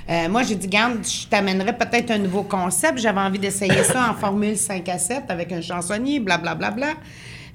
Euh, 0.10 0.29
moi, 0.29 0.43
j'ai 0.43 0.55
dit, 0.55 0.67
garde, 0.67 1.05
je 1.05 1.27
t'amènerais 1.27 1.77
peut-être 1.77 2.12
un 2.12 2.17
nouveau 2.17 2.43
concept. 2.43 3.00
J'avais 3.00 3.22
envie 3.22 3.39
d'essayer 3.39 3.83
ça 3.83 4.10
en 4.10 4.13
formule 4.13 4.57
5 4.57 4.88
à 4.89 4.98
7 4.98 5.24
avec 5.29 5.51
un 5.51 5.62
chansonnier, 5.62 6.19
blablabla. 6.19 6.67
Bla, 6.67 6.72
bla, 6.72 6.93
bla. 6.93 7.01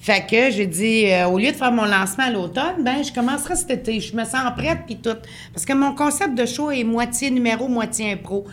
Fait 0.00 0.24
que 0.24 0.50
j'ai 0.50 0.66
dit, 0.66 1.06
euh, 1.06 1.26
au 1.26 1.38
lieu 1.38 1.50
de 1.50 1.56
faire 1.56 1.72
mon 1.72 1.84
lancement 1.84 2.24
à 2.24 2.30
l'automne, 2.30 2.84
ben 2.84 3.02
je 3.02 3.12
commencerai 3.12 3.56
cet 3.56 3.70
été. 3.70 4.00
Je 4.00 4.14
me 4.14 4.24
sens 4.24 4.52
prête 4.56 4.78
puis 4.86 4.96
tout. 4.96 5.16
Parce 5.52 5.66
que 5.66 5.72
mon 5.72 5.92
concept 5.94 6.36
de 6.36 6.46
show 6.46 6.70
est 6.70 6.84
moitié 6.84 7.30
numéro, 7.30 7.66
moitié 7.66 8.12
impro. 8.12 8.46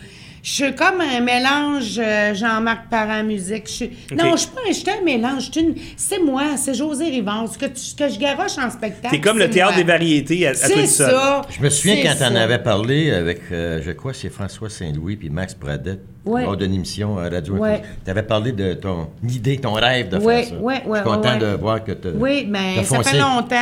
Je 0.48 0.52
suis 0.52 0.74
comme 0.76 1.00
un 1.00 1.18
mélange 1.18 1.98
euh, 1.98 2.32
Jean-Marc 2.32 2.88
Parent 2.88 3.24
musique. 3.24 3.64
Je 3.66 3.72
suis- 3.72 3.90
Non, 4.16 4.30
je 4.36 4.42
suis 4.42 4.50
pas 4.50 4.60
un, 4.64 4.68
je 4.68 4.74
suis 4.74 4.88
un 4.88 5.02
mélange. 5.04 5.50
Une- 5.56 5.74
C'est 5.96 6.20
moi, 6.20 6.56
c'est 6.56 6.72
José 6.74 7.06
Rivard. 7.06 7.48
Ce 7.52 7.58
que, 7.58 7.66
tu- 7.66 7.80
ce 7.80 7.96
que 7.96 8.08
je 8.08 8.16
garoche 8.16 8.56
en 8.56 8.70
spectacle. 8.70 9.08
T'es 9.12 9.20
comme 9.20 9.38
le 9.38 9.46
c'est 9.46 9.50
théâtre 9.50 9.72
moi. 9.72 9.82
des 9.82 9.88
variétés 9.90 10.46
à, 10.46 10.54
C'est 10.54 10.86
seul. 10.86 11.10
ça. 11.10 11.42
Je 11.50 11.60
me 11.60 11.68
souviens 11.68 11.96
C'est 11.96 12.02
quand 12.04 12.14
tu 12.18 12.22
en 12.32 12.36
ça. 12.36 12.42
avais 12.42 12.58
parlé 12.60 13.10
avec, 13.10 13.40
euh, 13.50 13.80
je 13.84 13.90
crois, 13.90 14.14
c'est 14.14 14.28
François 14.30 14.70
Saint-Louis 14.70 15.16
puis 15.16 15.30
Max 15.30 15.52
Pradette, 15.54 16.02
Ouais. 16.24 16.42
lors 16.44 16.56
d'une 16.56 16.74
émission 16.74 17.18
à 17.18 17.28
Radio. 17.28 17.54
Ouais. 17.54 17.82
Tu 18.04 18.10
avais 18.12 18.22
parlé 18.22 18.52
de 18.52 18.74
ton 18.74 19.08
idée, 19.28 19.58
ton 19.58 19.72
rêve 19.72 20.10
de 20.10 20.18
Ouais, 20.18 20.42
faire 20.44 20.48
ça. 20.50 20.54
ouais, 20.60 20.82
ouais, 20.86 20.98
Je 21.04 21.08
suis 21.08 21.16
content 21.16 21.38
de 21.38 21.46
voir 21.56 21.82
que 21.82 21.90
tu 21.92 22.08
Oui, 22.16 22.46
mais 22.48 22.84
ça 22.84 23.02
fait 23.02 23.18
longtemps. 23.18 23.56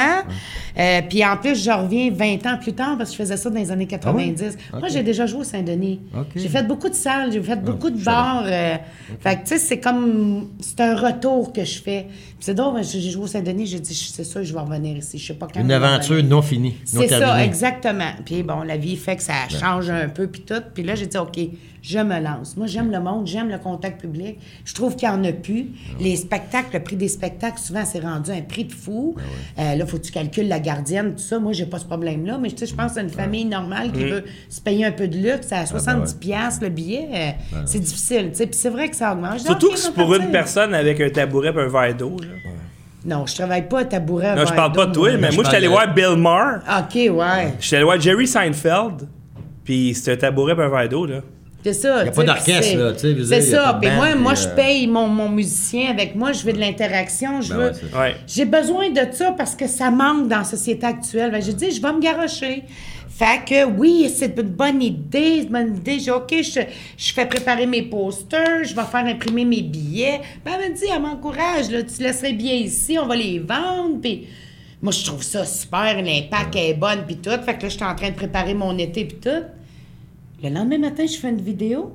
Euh, 0.77 1.01
puis 1.09 1.25
en 1.25 1.37
plus, 1.37 1.63
je 1.65 1.71
reviens 1.71 2.11
20 2.13 2.45
ans 2.47 2.59
plus 2.61 2.73
tard 2.73 2.97
parce 2.99 3.11
que 3.11 3.17
je 3.17 3.23
faisais 3.23 3.37
ça 3.37 3.49
dans 3.49 3.61
les 3.61 3.71
années 3.71 3.87
90. 3.87 4.59
Ah. 4.73 4.79
Moi, 4.81 4.89
j'ai 4.89 5.03
déjà 5.03 5.25
joué 5.25 5.41
au 5.41 5.45
Saint-Denis. 5.45 6.01
Ok. 6.17 6.27
J'ai 6.37 6.49
fait 6.49 6.63
beaucoup 6.67 6.74
de 6.89 6.95
salles, 6.95 7.33
j'ai 7.33 7.43
fait 7.43 7.57
beaucoup 7.57 7.91
de 7.91 8.03
bars. 8.03 8.45
euh, 8.47 8.77
Fait 9.21 9.37
que, 9.37 9.41
tu 9.43 9.47
sais, 9.49 9.59
c'est 9.59 9.81
comme. 9.81 10.51
C'est 10.61 10.81
un 10.81 10.95
retour 10.97 11.53
que 11.53 11.65
je 11.65 11.81
fais. 11.83 12.07
C'est 12.45 12.53
drôle, 12.53 12.85
j'ai 12.85 13.01
joué 13.01 13.25
au 13.25 13.27
Saint-Denis, 13.27 13.67
j'ai 13.67 13.81
dit, 13.81 13.95
c'est 13.95 14.23
ça, 14.23 14.43
je 14.43 14.53
vais 14.53 14.61
revenir 14.61 14.99
ici. 14.99 15.17
Je 15.17 15.29
sais 15.29 15.33
pas 15.33 15.49
quand. 15.51 15.61
Une 15.61 15.73
aventure 15.73 16.23
non 16.23 16.43
finie, 16.43 16.75
C'est 16.85 17.09
ça, 17.09 17.43
exactement. 17.43 18.11
Puis 18.23 18.43
bon, 18.43 18.61
la 18.61 18.77
vie 18.77 18.97
fait 18.97 19.17
que 19.17 19.23
ça 19.23 19.33
change 19.49 19.89
un 19.89 20.11
peu, 20.11 20.27
puis 20.27 20.43
tout. 20.43 20.61
Puis 20.75 20.83
là, 20.83 20.95
j'ai 20.95 21.07
dit, 21.07 21.17
OK, 21.17 21.39
je 21.81 21.99
me 21.99 22.21
lance. 22.21 22.57
Moi, 22.59 22.67
j'aime 22.67 22.91
le 22.91 23.01
monde, 23.01 23.27
j'aime 23.27 23.49
le 23.49 23.59
contact 23.59 24.01
public. 24.01 24.39
Je 24.67 24.75
trouve 24.75 24.95
qu'il 24.95 25.09
n'y 25.09 25.15
en 25.15 25.25
a 25.25 25.33
plus. 25.33 25.69
Les 26.01 26.17
spectacles, 26.17 26.69
le 26.75 26.83
prix 26.83 26.97
des 26.97 27.09
spectacles, 27.09 27.59
souvent, 27.59 27.85
c'est 27.87 28.01
rendu 28.01 28.31
un 28.31 28.43
prix 28.43 28.65
de 28.65 28.73
fou. 28.73 29.15
Euh, 29.59 29.75
là, 29.75 29.87
faut 29.87 29.97
que 29.99 30.03
tu 30.03 30.13
calcules 30.13 30.49
la 30.49 30.61
gardienne, 30.61 31.15
tout 31.15 31.23
ça. 31.23 31.39
Moi, 31.39 31.53
j'ai 31.53 31.67
pas 31.67 31.79
ce 31.79 31.87
problème-là, 31.87 32.37
mais 32.39 32.51
tu 32.51 32.59
sais, 32.59 32.67
je 32.67 32.75
pense 32.75 32.97
à 32.99 33.01
une 33.01 33.11
famille 33.11 33.45
normale 33.47 33.91
qui 33.93 34.05
veut 34.05 34.25
se 34.51 34.61
payer 34.61 34.85
un 34.85 34.93
peu 34.93 35.09
de 35.09 35.17
luxe 35.17 35.51
à 35.51 35.65
70$ 35.65 36.19
piastres, 36.19 36.63
le 36.63 36.69
billet. 36.71 37.09
euh, 37.55 37.57
c'est 37.65 37.81
difficile, 37.81 38.31
tu 38.33 38.37
sais. 38.37 38.47
Puis 38.47 38.59
c'est 38.59 38.71
vrai 38.71 38.89
que 38.91 38.97
ça 38.97 39.13
augmente. 39.13 39.41
Surtout 39.41 39.71
que 39.71 39.79
c'est 39.79 39.95
pour 39.95 40.15
une 40.15 40.31
personne 40.31 40.75
avec 40.75 41.01
un 41.01 41.09
tabouret 41.11 41.53
et 41.55 41.59
un 41.59 41.69
verre 41.69 41.95
d'eau. 41.97 42.17
là. 42.21 42.34
Non, 43.05 43.27
je 43.27 43.35
travaille 43.35 43.69
pas 43.69 43.81
à 43.81 43.85
tabouret. 43.85 44.29
à 44.29 44.35
Non, 44.37 44.47
je 44.47 44.55
parle 44.55 44.73
pas 44.73 44.87
de 44.87 44.93
toi, 44.93 45.11
mais 45.19 45.31
moi, 45.31 45.45
je 45.45 45.49
suis 45.49 45.57
allé 45.57 45.69
voir 45.69 45.93
Bill 45.93 46.17
Maher. 46.17 46.61
OK, 46.67 46.95
ouais. 46.95 47.55
Je 47.61 47.67
suis 47.67 47.77
allé 47.77 47.85
voir 47.85 48.01
Jerry 48.01 48.27
Seinfeld. 48.27 49.07
Puis 49.65 49.95
c'était 49.95 50.13
un 50.13 50.17
tabouret 50.17 50.55
et 50.57 50.61
un 50.63 50.69
verre 50.69 50.89
d'eau, 50.89 51.07
là. 51.07 51.21
C'est 51.63 51.73
ça. 51.73 51.97
a 52.01 52.05
tu 52.05 52.11
pas 52.11 52.21
sais, 52.21 52.27
d'orchestre, 52.27 52.77
là, 52.77 52.93
C'est 52.95 53.35
a 53.37 53.41
ça. 53.41 53.63
pas 53.63 53.73
de 53.73 53.81
Puis 53.87 53.97
moi, 53.97 54.15
moi, 54.17 54.35
je 54.35 54.49
euh, 54.49 54.55
paye 54.55 54.87
mon, 54.87 55.07
mon 55.09 55.31
musicien 55.31 55.91
avec 55.91 56.15
moi. 56.15 56.33
Je 56.33 56.45
veux 56.45 56.53
de 56.53 56.61
l'interaction. 56.61 57.41
Je 57.41 57.55
Ben 57.55 57.59
veux. 57.59 57.99
Ouais. 57.99 58.17
J'ai 58.27 58.45
besoin 58.45 58.91
de 58.91 59.01
ça 59.13 59.33
parce 59.33 59.55
que 59.55 59.67
ça 59.67 59.91
manque 59.91 60.29
dans 60.29 60.39
la 60.39 60.45
société 60.45 60.85
actuelle. 60.85 61.31
Ben, 61.31 61.43
je 61.43 61.53
dis, 61.53 61.71
je 61.71 61.81
vais 61.81 61.93
me 61.95 62.01
garocher. 62.01 62.65
Fait 63.17 63.45
que 63.49 63.65
oui, 63.65 64.13
c'est 64.13 64.37
une 64.41 64.49
bonne 64.49 64.83
idée, 64.83 65.37
c'est 65.37 65.45
une 65.45 65.49
bonne 65.51 65.77
idée. 65.77 66.01
J'ai 66.01 66.11
OK, 66.11 66.33
je, 66.33 66.61
je 66.97 67.13
fais 67.13 67.27
préparer 67.27 67.65
mes 67.65 67.83
posters, 67.83 68.65
je 68.65 68.75
vais 68.75 68.83
faire 68.83 69.07
imprimer 69.07 69.45
mes 69.45 69.63
billets. 69.63 70.21
Ben, 70.45 70.55
elle 70.61 70.73
me 70.73 70.77
dit, 70.77 70.87
elle 70.93 71.01
m'encourage, 71.01 71.71
là, 71.71 71.85
tu 71.85 72.03
laisserais 72.03 72.33
bien 72.33 72.55
ici, 72.55 72.99
on 72.99 73.07
va 73.07 73.15
les 73.15 73.39
vendre. 73.39 74.01
Puis 74.01 74.27
moi, 74.83 74.91
je 74.91 75.05
trouve 75.05 75.23
ça 75.23 75.45
super, 75.45 76.03
l'impact 76.03 76.57
est 76.57 76.75
bonne, 76.75 77.05
puis 77.07 77.19
tout. 77.19 77.31
Fait 77.31 77.57
que 77.57 77.63
là, 77.63 77.69
je 77.69 77.77
suis 77.77 77.85
en 77.85 77.95
train 77.95 78.11
de 78.11 78.17
préparer 78.17 78.53
mon 78.53 78.77
été, 78.79 79.05
puis 79.05 79.19
tout. 79.19 79.45
Le 80.43 80.49
lendemain 80.49 80.79
matin, 80.79 81.07
je 81.07 81.17
fais 81.17 81.29
une 81.29 81.41
vidéo. 81.41 81.93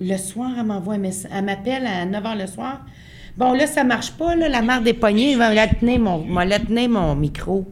Le 0.00 0.16
soir, 0.16 0.50
elle 0.58 0.66
m'envoie 0.66 0.94
un 0.94 0.98
message. 0.98 1.30
Elle 1.32 1.44
m'appelle 1.44 1.86
à 1.86 2.04
9 2.04 2.24
h 2.24 2.36
le 2.36 2.46
soir. 2.48 2.80
Bon, 3.36 3.52
là, 3.52 3.68
ça 3.68 3.84
marche 3.84 4.10
pas, 4.10 4.34
là. 4.34 4.48
La 4.48 4.62
marde 4.62 4.88
est 4.88 4.94
poignée. 4.94 5.34
Je 5.34 5.38
vais 5.38 5.54
la 5.54 5.68
tenir 5.68 6.00
mon, 6.00 6.24
m'a 6.24 6.44
la 6.44 6.58
tenir 6.58 6.88
mon 6.88 7.14
micro. 7.14 7.64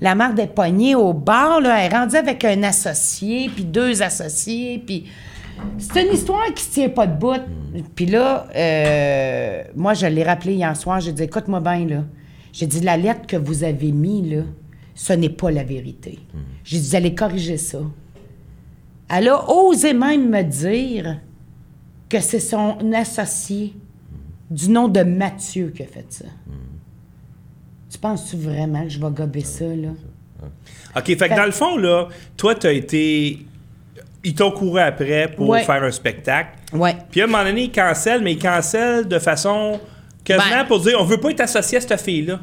La 0.00 0.14
marde 0.14 0.38
est 0.38 0.46
poignée 0.46 0.94
au 0.94 1.12
bar, 1.12 1.60
là. 1.60 1.78
Elle 1.78 1.92
est 1.92 1.96
rendue 1.96 2.16
avec 2.16 2.44
un 2.44 2.62
associé, 2.62 3.48
puis 3.48 3.64
deux 3.64 4.02
associés, 4.02 4.82
puis... 4.84 5.06
C'est 5.78 6.04
une 6.06 6.12
histoire 6.12 6.52
qui 6.54 6.62
se 6.62 6.70
tient 6.70 6.88
pas 6.90 7.06
de 7.06 7.18
bout. 7.18 7.40
Puis 7.94 8.04
là, 8.04 8.46
euh, 8.54 9.62
moi, 9.74 9.94
je 9.94 10.06
l'ai 10.06 10.22
rappelé 10.22 10.52
hier 10.52 10.76
soir. 10.76 11.00
J'ai 11.00 11.12
dit, 11.12 11.22
écoute-moi 11.22 11.60
bien, 11.60 11.86
là. 11.86 12.04
J'ai 12.52 12.66
dit, 12.66 12.80
la 12.80 12.98
lettre 12.98 13.26
que 13.26 13.36
vous 13.36 13.64
avez 13.64 13.90
mise, 13.90 14.30
là, 14.30 14.42
ce 14.94 15.14
n'est 15.14 15.30
pas 15.30 15.50
la 15.50 15.64
vérité. 15.64 16.18
J'ai 16.62 16.78
dit, 16.78 16.88
vous 16.88 16.94
allez 16.96 17.14
corriger 17.14 17.56
ça. 17.56 17.78
Elle 19.08 19.28
a 19.28 19.50
osé 19.50 19.92
même 19.94 20.28
me 20.28 20.42
dire 20.42 21.20
que 22.08 22.20
c'est 22.20 22.40
son 22.40 22.76
associé 22.92 23.74
du 24.50 24.70
nom 24.70 24.88
de 24.88 25.00
Mathieu 25.00 25.72
qui 25.74 25.82
a 25.82 25.86
fait 25.86 26.06
ça. 26.08 26.26
Tu 27.96 28.00
penses-tu 28.02 28.36
vraiment 28.36 28.82
que 28.82 28.90
je 28.90 29.00
vais 29.00 29.10
gober 29.10 29.40
ça, 29.40 29.64
là? 29.64 29.88
OK, 30.94 31.06
fait 31.06 31.16
que 31.30 31.34
dans 31.34 31.46
le 31.46 31.50
fond, 31.50 31.78
là, 31.78 32.08
toi, 32.36 32.54
t'as 32.54 32.72
été. 32.74 33.38
Ils 34.22 34.34
t'ont 34.34 34.50
couru 34.50 34.80
après 34.80 35.32
pour 35.34 35.48
Ouais. 35.48 35.62
faire 35.62 35.82
un 35.82 35.90
spectacle. 35.90 36.50
Ouais. 36.74 36.94
Puis 37.10 37.22
à 37.22 37.24
un 37.24 37.26
moment 37.26 37.42
donné, 37.44 37.62
ils 37.62 37.72
cancellent, 37.72 38.20
mais 38.20 38.32
ils 38.34 38.38
cancellent 38.38 39.08
de 39.08 39.18
façon 39.18 39.80
quasiment 40.24 40.56
Ben- 40.58 40.66
pour 40.66 40.80
dire 40.80 40.98
on 41.00 41.04
veut 41.04 41.16
pas 41.16 41.30
être 41.30 41.40
associé 41.40 41.78
à 41.78 41.80
cette 41.80 41.98
fille-là. 41.98 42.38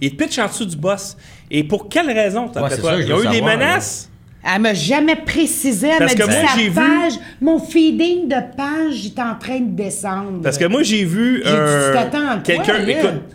Ils 0.00 0.14
te 0.14 0.22
pitchent 0.22 0.38
en 0.38 0.46
dessous 0.46 0.64
du 0.66 0.76
boss. 0.76 1.16
Et 1.50 1.64
pour 1.64 1.88
quelle 1.88 2.06
raison, 2.12 2.46
Ouais, 2.46 2.70
ça, 2.70 2.96
Ils 3.00 3.12
ont 3.12 3.24
eu 3.24 3.28
des 3.28 3.42
menaces? 3.42 4.07
Elle 4.44 4.62
m'a 4.62 4.72
jamais 4.74 5.16
précisé. 5.16 5.88
Elle 5.88 6.06
m'a 6.06 6.14
dit 6.14 6.22
moi, 6.22 6.30
sa 6.48 6.56
vu- 6.60 6.70
page, 6.70 7.12
mon 7.40 7.58
feeding 7.58 8.28
de 8.28 8.36
page 8.56 9.04
est 9.06 9.18
en 9.20 9.34
train 9.38 9.60
de 9.60 9.74
descendre. 9.76 10.40
Parce 10.42 10.56
que 10.58 10.64
moi, 10.66 10.82
j'ai 10.82 11.04
vu 11.04 11.42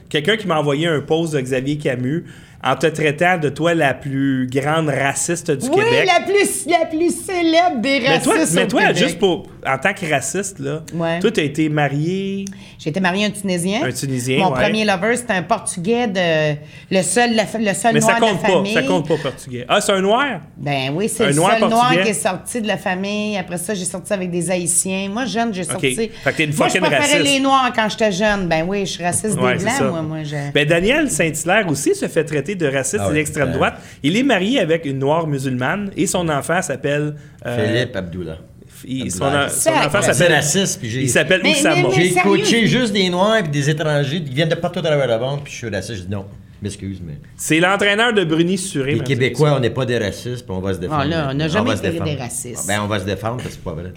quelqu'un 0.10 0.38
qui 0.38 0.48
m'a 0.48 0.60
envoyé 0.60 0.88
un 0.88 1.02
post 1.02 1.34
de 1.34 1.42
Xavier 1.42 1.78
Camus 1.78 2.24
en 2.64 2.76
te 2.76 2.88
traitant 2.88 3.38
de 3.38 3.50
toi 3.50 3.74
la 3.74 3.94
plus 3.94 4.48
grande 4.50 4.88
raciste 4.90 5.52
du 5.52 5.68
oui, 5.68 5.76
Québec. 5.84 6.08
la 6.18 6.24
plus, 6.26 6.66
la 6.68 6.86
plus 6.86 7.12
célèbre 7.26 7.82
des 7.82 8.00
Mais 8.00 8.22
toi, 8.22 8.34
racistes 8.36 8.56
mais 8.56 8.68
toi 8.68 8.82
Québec. 8.84 8.98
juste 8.98 9.20
pour. 9.20 9.48
En 9.66 9.78
tant 9.78 9.94
que 9.94 10.06
raciste, 10.10 10.60
là, 10.60 10.82
Ouais. 10.94 11.20
toi, 11.20 11.32
t'as 11.32 11.42
été 11.42 11.70
marié. 11.70 12.44
J'ai 12.78 12.90
été 12.90 13.00
mariée 13.00 13.24
à 13.24 13.28
un 13.28 13.32
Tunisien. 13.32 13.82
Un 13.84 13.92
Tunisien, 13.92 14.40
Mon 14.40 14.52
ouais. 14.54 14.62
premier 14.62 14.84
lover, 14.84 15.16
c'était 15.16 15.32
un 15.34 15.44
Portugais 15.44 16.08
de... 16.08 16.56
Le 16.92 17.02
seul, 17.02 17.32
le 17.32 17.74
seul 17.74 17.94
Mais 17.94 18.00
noir 18.02 18.12
ça 18.12 18.20
de 18.20 18.26
la 18.26 18.32
compte 18.32 18.42
pas. 18.42 18.48
famille. 18.50 18.74
Ça 18.74 18.82
compte 18.84 19.08
pas 19.08 19.16
portugais. 19.18 19.66
Ah, 19.70 19.80
c'est 19.80 19.94
un 19.94 20.02
noir? 20.02 20.42
Ben 20.58 20.92
oui, 20.94 21.08
c'est 21.08 21.24
Un 21.24 21.28
le 21.30 21.34
noir 21.36 21.58
seul 21.60 21.70
noir 21.70 21.92
qui 21.94 22.10
est 22.10 22.14
sorti 22.14 22.62
de 22.62 22.68
la 22.68 22.76
famille. 22.78 23.38
Après 23.38 23.58
ça, 23.58 23.74
j'ai 23.74 23.86
sorti 23.86 24.12
avec 24.12 24.30
des 24.32 24.52
Haïtiens. 24.52 25.08
Moi, 25.10 25.26
jeune, 25.26 25.54
j'ai 25.54 25.64
sorti... 25.64 25.96
Fait 25.96 26.10
que 26.10 26.36
t'es 26.36 26.44
une 26.44 26.54
moi, 26.56 26.68
je 26.68 26.80
préférais 26.80 27.24
les 27.24 27.40
Noirs 27.40 27.72
quand 27.74 27.88
j'étais 27.90 28.12
jeune. 28.12 28.48
Ben 28.50 28.66
oui, 28.68 28.86
je 28.86 28.92
suis 28.92 29.04
raciste 29.04 29.38
Ouais, 29.40 29.56
des 29.58 29.64
Blancs, 29.64 29.74
moi. 29.82 30.02
moi 30.02 30.18
je... 30.26 30.52
Ben, 30.54 30.68
Daniel 30.68 31.10
Saint-Hilaire 31.10 31.66
aussi 31.70 31.96
se 31.96 32.10
fait 32.10 32.26
traiter 32.26 32.53
de 32.56 32.68
raciste 32.68 33.04
Ah 33.06 33.10
et 33.12 33.14
d'extrême 33.14 33.50
euh, 33.50 33.54
droite. 33.54 33.76
Il 34.04 34.16
est 34.18 34.24
marié 34.24 34.60
avec 34.60 34.86
une 34.86 35.00
noire 35.00 35.28
musulmane 35.28 35.92
et 35.98 36.08
son 36.08 36.28
enfant 36.30 36.62
s'appelle. 36.62 37.16
euh, 37.46 37.68
Philippe 37.74 37.96
Abdullah. 37.96 38.38
il- 38.86 39.12
son, 39.12 39.24
enfant 39.26 40.02
s'appelle. 40.02 40.34
raciste, 40.34 40.80
puis 40.80 40.90
j'ai... 40.90 41.02
Il 41.02 41.10
s'appelle 41.10 41.42
Oussama. 41.46 41.90
J'ai 41.96 42.12
coaché 42.16 42.68
juste 42.68 42.94
des 42.94 43.10
Noirs 43.10 43.38
et 43.38 43.44
des 43.48 43.70
étrangers 43.70 44.22
qui 44.24 44.34
viennent 44.34 44.50
de 44.50 44.56
partout 44.56 44.80
à 44.80 44.84
travers 44.84 45.08
le 45.08 45.20
monde, 45.20 45.42
puis 45.44 45.54
je 45.54 45.58
suis 45.58 45.70
raciste. 45.70 45.96
Je 46.00 46.04
dis 46.04 46.12
non, 46.12 46.26
m'excuse, 46.62 47.02
mais... 47.06 47.14
C'est 47.38 47.60
l'entraîneur 47.60 48.14
de 48.14 48.24
Bruni 48.24 48.58
Suré. 48.58 48.94
Les 48.96 49.00
Québécois, 49.02 49.54
on 49.56 49.60
n'est 49.60 49.70
pas 49.70 49.86
des 49.86 49.98
racistes, 49.98 50.46
puis 50.46 50.56
on 50.56 50.60
va 50.62 50.74
se 50.74 50.80
défendre. 50.80 51.02
Ah, 51.04 51.06
là, 51.08 51.28
on 51.32 51.34
n'a 51.34 51.48
jamais 51.48 51.76
été 51.76 51.92
des 52.00 52.16
racistes. 52.16 52.68
Ben, 52.68 52.80
on 52.82 52.88
va 52.88 53.00
se 53.00 53.06
défendre, 53.06 53.38
parce 53.38 53.50
que 53.50 53.54
c'est 53.56 53.64
pas 53.64 53.74
vrai. 53.74 53.92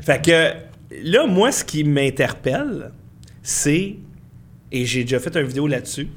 Fait 0.00 0.22
que 0.24 0.52
là, 1.04 1.26
moi, 1.26 1.52
ce 1.52 1.62
qui 1.64 1.84
m'interpelle, 1.84 2.90
c'est, 3.42 3.96
et 4.72 4.84
j'ai 4.86 5.02
déjà 5.02 5.18
fait 5.18 5.34
une 5.36 5.46
vidéo 5.46 5.66
là-dessus, 5.66 6.08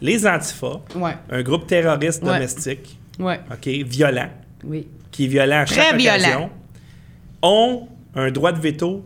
les 0.00 0.26
Antifa, 0.26 0.80
Ouais. 0.96 1.12
un 1.30 1.42
groupe 1.42 1.66
terroriste 1.66 2.22
Ouais. 2.22 2.32
domestique, 2.34 2.98
Ouais, 3.18 3.40
OK, 3.52 3.66
violent, 3.86 4.28
oui. 4.64 4.86
qui 5.10 5.24
est 5.24 5.28
violent 5.28 5.60
à 5.60 5.64
Très 5.64 5.74
chaque 5.74 5.96
violent. 5.96 6.16
occasion, 6.18 6.50
ont 7.42 7.88
un 8.14 8.30
droit 8.30 8.52
de 8.52 8.60
veto 8.60 9.04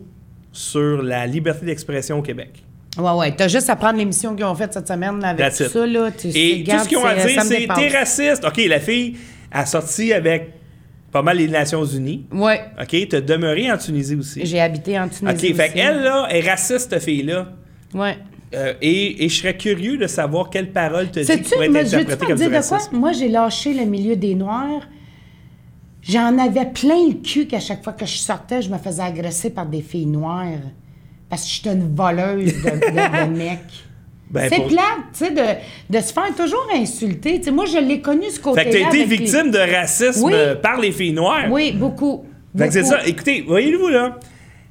sur 0.52 1.02
la 1.02 1.26
liberté 1.26 1.66
d'expression 1.66 2.18
au 2.18 2.22
Québec. 2.22 2.62
Ouais, 2.96 3.10
ouais. 3.10 3.34
T'as 3.34 3.48
juste 3.48 3.68
à 3.70 3.76
prendre 3.76 3.98
l'émission 3.98 4.36
qu'ils 4.36 4.44
ont 4.44 4.54
faite 4.54 4.72
cette 4.72 4.86
semaine 4.86 5.20
là, 5.20 5.30
avec 5.30 5.52
tout 5.56 5.64
ça. 5.64 5.86
Là, 5.86 6.10
tu, 6.12 6.28
Et 6.28 6.62
tout 6.64 6.78
ce 6.78 6.88
qu'ils 6.88 6.96
ont 6.98 7.04
à 7.04 7.14
dire, 7.16 7.42
c'est 7.42 7.66
t'es 7.66 7.88
raciste. 7.88 8.44
OK, 8.44 8.56
la 8.68 8.78
fille 8.78 9.16
a 9.50 9.66
sorti 9.66 10.12
avec 10.12 10.52
pas 11.10 11.22
mal 11.22 11.36
les 11.38 11.48
Nations 11.48 11.84
Unies. 11.84 12.24
Ouais. 12.32 12.60
OK, 12.80 13.08
t'as 13.08 13.20
demeuré 13.20 13.70
en 13.70 13.78
Tunisie 13.78 14.14
aussi. 14.14 14.46
J'ai 14.46 14.60
habité 14.60 14.98
en 14.98 15.08
Tunisie. 15.08 15.50
OK, 15.50 15.56
fait 15.56 15.72
qu'elle, 15.72 16.02
là, 16.02 16.28
est 16.30 16.48
raciste, 16.48 16.90
cette 16.90 17.02
fille-là. 17.02 17.48
Ouais. 17.94 18.16
Euh, 18.54 18.74
et, 18.80 19.24
et 19.24 19.28
je 19.28 19.36
serais 19.40 19.56
curieux 19.56 19.96
de 19.96 20.06
savoir 20.06 20.48
quelle 20.50 20.70
parole 20.72 21.10
te 21.10 21.20
dit 21.20 21.26
moi, 21.56 21.66
être 21.80 22.18
comme 22.18 22.34
dire 22.36 22.50
de 22.50 22.68
quoi? 22.68 22.78
Moi, 22.92 23.12
j'ai 23.12 23.28
lâché 23.28 23.74
le 23.74 23.84
milieu 23.84 24.16
des 24.16 24.34
Noirs. 24.34 24.82
J'en 26.02 26.38
avais 26.38 26.66
plein 26.66 27.08
le 27.08 27.14
cul 27.22 27.46
qu'à 27.46 27.60
chaque 27.60 27.82
fois 27.82 27.94
que 27.94 28.04
je 28.04 28.16
sortais, 28.18 28.60
je 28.60 28.68
me 28.70 28.76
faisais 28.78 29.02
agresser 29.02 29.50
par 29.50 29.64
des 29.66 29.80
filles 29.80 30.06
noires. 30.06 30.46
Parce 31.30 31.44
que 31.44 31.48
j'étais 31.50 31.72
une 31.72 31.94
voleuse 31.94 32.52
de, 32.62 32.70
de- 32.70 33.30
de 33.32 33.36
mecs. 33.38 33.58
Ben, 34.30 34.48
c'est 34.50 34.56
pour- 34.56 34.66
plate, 34.68 34.84
tu 35.16 35.24
sais, 35.24 35.30
de, 35.30 35.96
de 35.96 36.00
se 36.02 36.12
faire 36.12 36.34
toujours 36.36 36.66
insulter. 36.74 37.40
Moi, 37.50 37.64
je 37.66 37.78
l'ai 37.78 38.00
connu 38.00 38.24
ce 38.28 38.34
Fait 38.36 38.40
côté-là. 38.42 38.64
que 38.64 38.70
t'as 38.72 38.88
été 38.88 38.98
les- 38.98 39.04
victime 39.16 39.50
de 39.50 39.58
racisme 39.58 40.24
Oui. 40.24 40.32
par 40.62 40.78
les 40.80 40.92
filles 40.92 41.12
noires? 41.12 41.46
Oui, 41.50 41.72
beaucoup. 41.72 42.24
Fait 42.56 42.66
que 42.68 42.72
c'est 42.72 42.84
ça. 42.84 42.98
Écoutez, 43.06 43.42
voyez-vous 43.46 43.88
là, 43.88 44.18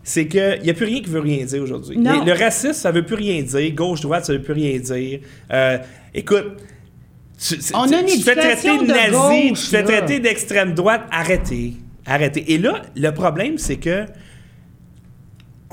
c'est 0.03 0.27
qu'il 0.27 0.59
n'y 0.63 0.69
a 0.69 0.73
plus 0.73 0.85
rien 0.85 1.01
qui 1.01 1.09
veut 1.09 1.19
rien 1.21 1.45
dire 1.45 1.61
aujourd'hui. 1.63 1.95
Le, 1.97 2.25
le 2.25 2.33
racisme, 2.33 2.73
ça 2.73 2.91
veut 2.91 3.05
plus 3.05 3.15
rien 3.15 3.41
dire. 3.41 3.71
Gauche-droite, 3.73 4.25
ça 4.25 4.33
veut 4.33 4.41
plus 4.41 4.53
rien 4.53 4.77
dire. 4.79 5.19
Euh, 5.51 5.77
écoute, 6.13 6.57
tu, 7.39 7.55
On 7.73 7.87
tu- 7.87 7.93
a 7.95 7.99
une 8.01 8.05
tu 8.07 8.19
te 8.19 8.23
fais 8.23 8.35
traiter 8.35 8.77
de 8.77 8.85
nazi, 8.85 9.49
gauche, 9.49 9.61
tu 9.63 9.67
fais 9.67 9.83
traiter 9.83 10.19
d'extrême 10.19 10.73
droite. 10.73 11.03
Arrêtez. 11.11 11.73
Arrêtez. 12.05 12.53
Et 12.53 12.57
là, 12.57 12.81
le 12.95 13.09
problème, 13.11 13.57
c'est 13.57 13.77
que 13.77 14.05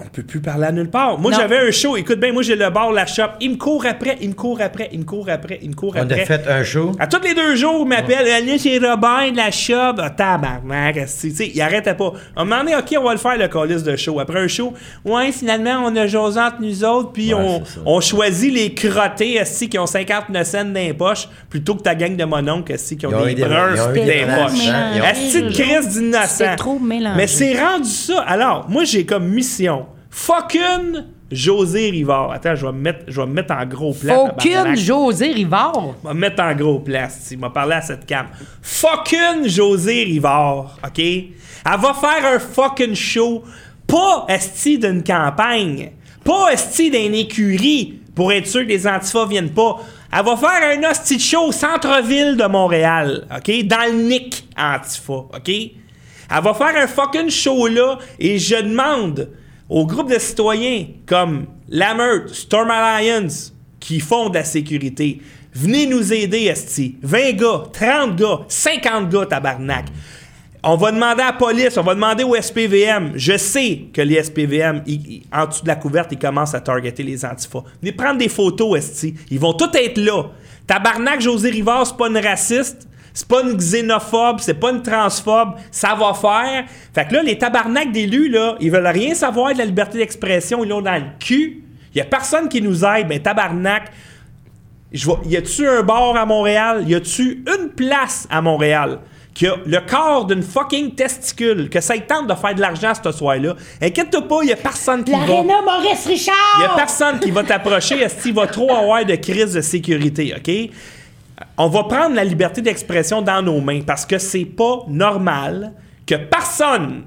on 0.05 0.09
peut 0.09 0.23
plus 0.23 0.41
parler 0.41 0.67
à 0.67 0.73
nulle 0.73 0.91
part. 0.91 1.19
Moi, 1.19 1.33
j'avais 1.33 1.59
un 1.59 1.71
show. 1.71 1.97
Écoute 1.97 2.19
bien, 2.21 2.33
moi, 2.33 2.43
j'ai 2.43 2.57
le 2.57 2.71
bar, 2.71 2.93
la 2.93 3.07
shop. 3.07 3.23
Il 3.41 3.51
me 3.53 3.57
court 3.57 3.85
après, 3.87 4.17
il 4.21 4.29
me 4.31 4.35
court 4.35 4.61
après, 4.61 4.89
il 4.93 5.01
me 5.01 5.05
court 5.05 5.29
après, 5.31 5.59
il 5.63 5.71
me 5.71 5.75
court 5.75 5.93
On 5.97 6.01
après. 6.03 6.23
a 6.23 6.27
fait 6.27 6.49
un 6.49 6.63
show. 6.65 6.93
À 6.99 7.07
tous 7.07 7.23
les 7.23 7.35
deux 7.35 7.55
jours, 7.57 7.81
il 7.83 7.89
m'appelle. 7.89 8.27
Là, 8.27 8.55
c'est 8.59 8.79
Robin 8.79 9.31
de 9.33 9.37
la 9.37 9.51
shop. 9.51 9.95
Ah, 9.99 10.11
tabarnak. 10.11 10.97
esti. 10.97 11.31
Tu 11.31 11.37
sais, 11.37 11.51
il 11.55 11.61
arrêtait 11.61 11.95
pas. 11.95 12.13
À 12.37 12.43
un 12.43 12.45
moment 12.45 12.63
donné, 12.63 12.77
OK, 12.77 12.95
on 12.99 13.05
va 13.05 13.13
le 13.13 13.19
faire, 13.19 13.37
le 13.39 13.49
calice 13.49 13.83
de 13.83 13.97
show. 13.97 14.19
Après 14.21 14.41
un 14.41 14.49
show, 14.49 14.73
ouais, 15.05 15.33
finalement, 15.33 15.83
on 15.85 15.95
a 15.97 16.07
José 16.07 16.41
entre 16.41 16.61
nous 16.61 16.85
autres, 16.85 17.13
puis 17.13 17.33
Ouais, 17.35 17.41
on, 17.41 17.63
on 17.87 18.01
choisit 18.01 18.53
les 18.53 18.75
crottés, 18.75 19.35
esti, 19.37 19.69
qui 19.69 19.79
ont 19.79 19.87
59 19.87 20.47
cents 20.47 20.65
dans 20.65 20.75
les 20.75 20.95
poches, 20.95 21.29
plutôt 21.49 21.75
que 21.77 21.83
ta 21.83 21.95
gang 21.95 22.17
de 22.17 22.25
mononcles, 22.25 22.73
esti, 22.73 22.97
qui 22.97 23.07
ont 23.07 23.11
ont 23.11 23.25
des 23.25 23.35
des- 23.35 23.43
bruns 23.45 23.75
dans 23.77 23.93
des 23.93 24.05
les 24.05 24.25
poches. 24.25 24.69
hein, 24.69 24.93
ont- 25.01 25.05
Esti 25.05 25.43
de 25.43 25.51
crise 25.53 25.89
d'innocent. 25.89 26.27
C'est 26.29 26.57
trop 26.57 26.79
mélangé. 26.79 27.17
Mais 27.17 27.27
c'est 27.27 27.59
rendu 27.61 27.89
ça. 27.89 28.21
Alors, 28.23 28.67
moi, 28.69 28.85
j'ai 28.85 29.05
comme 29.07 29.27
mission. 29.29 29.87
Fucking 30.11 31.05
José 31.31 31.91
Rivard. 31.91 32.33
Attends, 32.33 32.57
je 32.57 32.67
vais 32.67 32.73
me 32.73 32.81
mettre, 32.81 33.05
je 33.07 33.21
vais 33.21 33.27
me 33.27 33.33
mettre 33.33 33.55
en 33.55 33.65
gros. 33.65 33.91
Aucune 33.91 34.53
tabarnak. 34.53 34.77
José 34.77 35.33
Rivard? 35.33 35.95
Je 36.03 36.09
vais 36.09 36.15
me 36.15 36.21
mettre 36.21 36.43
en 36.43 36.55
gros 36.55 36.81
place. 36.81 37.29
Il 37.31 37.39
m'a 37.39 37.51
parlé 37.51 37.75
à 37.75 37.81
cette 37.81 38.07
cam. 38.07 38.27
Fucking 38.61 39.47
José 39.49 40.05
Rivard, 40.05 40.79
OK? 40.85 40.99
Elle 40.99 41.31
va 41.65 41.95
faire 41.95 42.35
un 42.35 42.39
fucking 42.39 42.95
show. 42.95 43.45
Pas 43.87 44.27
esti 44.29 44.79
d'une 44.79 45.03
campagne. 45.05 45.93
Pas 46.25 46.53
esti 46.53 46.91
d'une 46.91 47.15
écurie 47.15 48.01
pour 48.15 48.33
être 48.33 48.47
sûr 48.47 48.63
que 48.63 48.69
les 48.69 48.87
antifas 48.87 49.27
viennent 49.27 49.51
pas. 49.55 49.79
Elle 50.13 50.25
va 50.25 50.37
faire 50.37 50.79
un 50.79 50.91
hostie 50.91 51.17
de 51.17 51.23
show 51.23 51.47
au 51.47 51.53
centre-ville 51.53 52.37
de 52.37 52.45
Montréal, 52.47 53.27
OK? 53.35 53.65
Dans 53.67 53.93
le 53.93 54.03
Nick 54.03 54.49
Antifa, 54.59 55.13
OK? 55.13 55.49
Elle 55.49 56.43
va 56.43 56.55
faire 56.55 56.75
un 56.77 56.87
fucking 56.87 57.31
show 57.31 57.69
là 57.69 57.99
et 58.19 58.39
je 58.39 58.57
demande 58.57 59.29
au 59.71 59.87
groupe 59.87 60.11
de 60.13 60.19
citoyens 60.19 60.85
comme 61.07 61.47
La 61.69 61.95
Meute, 61.95 62.29
Storm 62.35 62.71
Alliance, 62.71 63.55
qui 63.79 64.01
font 64.01 64.29
de 64.29 64.35
la 64.35 64.45
sécurité, 64.45 65.23
venez 65.55 65.87
nous 65.87 66.13
aider, 66.13 66.45
Esti. 66.45 66.97
20 67.03 67.33
gars, 67.33 67.63
30 67.73 68.17
gars, 68.17 68.41
50 68.49 69.09
gars, 69.09 69.27
tabarnak. 69.27 69.87
On 70.63 70.77
va 70.77 70.93
demander 70.93 71.23
à 71.23 71.27
la 71.29 71.33
police, 71.33 71.79
on 71.79 71.83
va 71.83 71.95
demander 71.95 72.23
au 72.23 72.35
SPVM. 72.37 73.13
Je 73.15 73.39
sais 73.39 73.85
que 73.95 74.03
les 74.03 74.17
SPVM, 74.23 74.83
ils- 74.87 75.23
en 75.33 75.47
dessous 75.47 75.63
de 75.63 75.69
la 75.69 75.77
couverte, 75.77 76.11
ils 76.13 76.19
commencent 76.19 76.55
à 76.55 76.61
targeter 76.61 77.03
les 77.03 77.25
antifas. 77.25 77.63
Venez 77.81 77.93
prendre 77.93 78.19
des 78.19 78.29
photos, 78.29 78.77
Esti. 78.79 79.15
Ils 79.31 79.39
vont 79.41 79.55
tous 79.55 79.71
être 79.79 79.97
là. 79.99 80.25
Tabarnak, 80.67 81.23
José 81.23 81.49
Rivard, 81.51 81.87
c'est 81.87 81.97
pas 81.97 82.09
une 82.09 82.19
raciste. 82.19 82.87
C'est 83.21 83.29
pas 83.29 83.43
une 83.43 83.55
xénophobe, 83.55 84.39
c'est 84.41 84.55
pas 84.55 84.71
une 84.71 84.81
transphobe, 84.81 85.51
ça 85.71 85.95
va 85.95 86.15
faire. 86.15 86.65
Fait 86.95 87.07
que 87.07 87.13
là, 87.13 87.23
les 87.23 87.37
tabarnaks 87.37 87.93
d'élus, 87.93 88.31
là, 88.31 88.57
ils 88.61 88.71
veulent 88.71 88.87
rien 88.87 89.15
savoir 89.15 89.53
de 89.53 89.59
la 89.59 89.67
liberté 89.67 89.99
d'expression, 89.99 90.65
ils 90.65 90.71
l'ont 90.71 90.81
dans 90.81 90.95
le 90.95 91.05
cul. 91.19 91.63
Il 91.95 91.99
y 91.99 92.01
a 92.01 92.07
personne 92.07 92.49
qui 92.49 92.63
nous 92.63 92.83
aide, 92.83 93.09
ben 93.09 93.21
tabarnak. 93.21 93.91
Je 94.91 95.05
vois, 95.05 95.21
y 95.27 95.37
a-tu 95.37 95.69
un 95.69 95.83
bar 95.83 96.17
à 96.17 96.25
Montréal? 96.25 96.85
Y 96.89 96.95
a-tu 96.95 97.45
une 97.47 97.69
place 97.69 98.27
à 98.31 98.41
Montréal 98.41 99.01
qui 99.35 99.47
a 99.47 99.57
le 99.67 99.81
corps 99.81 100.25
d'une 100.25 100.43
fucking 100.43 100.95
testicule, 100.95 101.69
que 101.69 101.83
ça 101.83 101.97
y 101.97 102.01
tente 102.01 102.27
de 102.27 102.35
faire 102.35 102.55
de 102.55 102.61
l'argent 102.63 102.93
ce 103.05 103.13
soir-là? 103.13 103.55
Inquiète-toi 103.83 104.27
pas, 104.29 104.45
y 104.45 104.53
a 104.53 104.57
personne 104.57 105.05
qui 105.05 105.13
va. 105.13 105.19
L'Arena 105.19 105.61
Maurice 105.61 106.07
Richard. 106.07 106.35
Il 106.57 106.61
n'y 106.61 106.73
a 106.73 106.75
personne 106.75 107.21
qui 107.21 107.31
va 107.31 107.45
t'approcher 107.45 108.01
est-ce 108.01 108.23
qu'il 108.23 108.33
va 108.33 108.47
trop 108.47 108.75
avoir 108.75 109.05
de 109.05 109.17
crise 109.17 109.53
de 109.53 109.61
sécurité, 109.61 110.35
OK? 110.35 110.71
On 111.59 111.69
va 111.69 111.85
prendre 111.85 112.15
la 112.15 112.25
liberté 112.25 112.61
d'expression 112.63 113.23
dans 113.23 113.43
nos 113.43 113.61
mains 113.61 113.81
parce 113.87 114.05
que 114.07 114.19
c'est 114.19 114.45
pas 114.45 114.85
normal 114.89 115.73
que 116.07 116.15
personne 116.17 117.05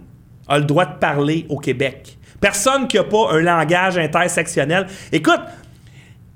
a 0.48 0.58
le 0.60 0.66
droit 0.66 0.86
de 0.86 0.98
parler 1.00 1.46
au 1.50 1.58
Québec. 1.58 2.18
Personne 2.42 2.88
qui 2.88 2.98
a 2.98 3.04
pas 3.04 3.32
un 3.32 3.40
langage 3.42 3.98
intersectionnel. 3.98 4.88
Écoute, 5.12 5.40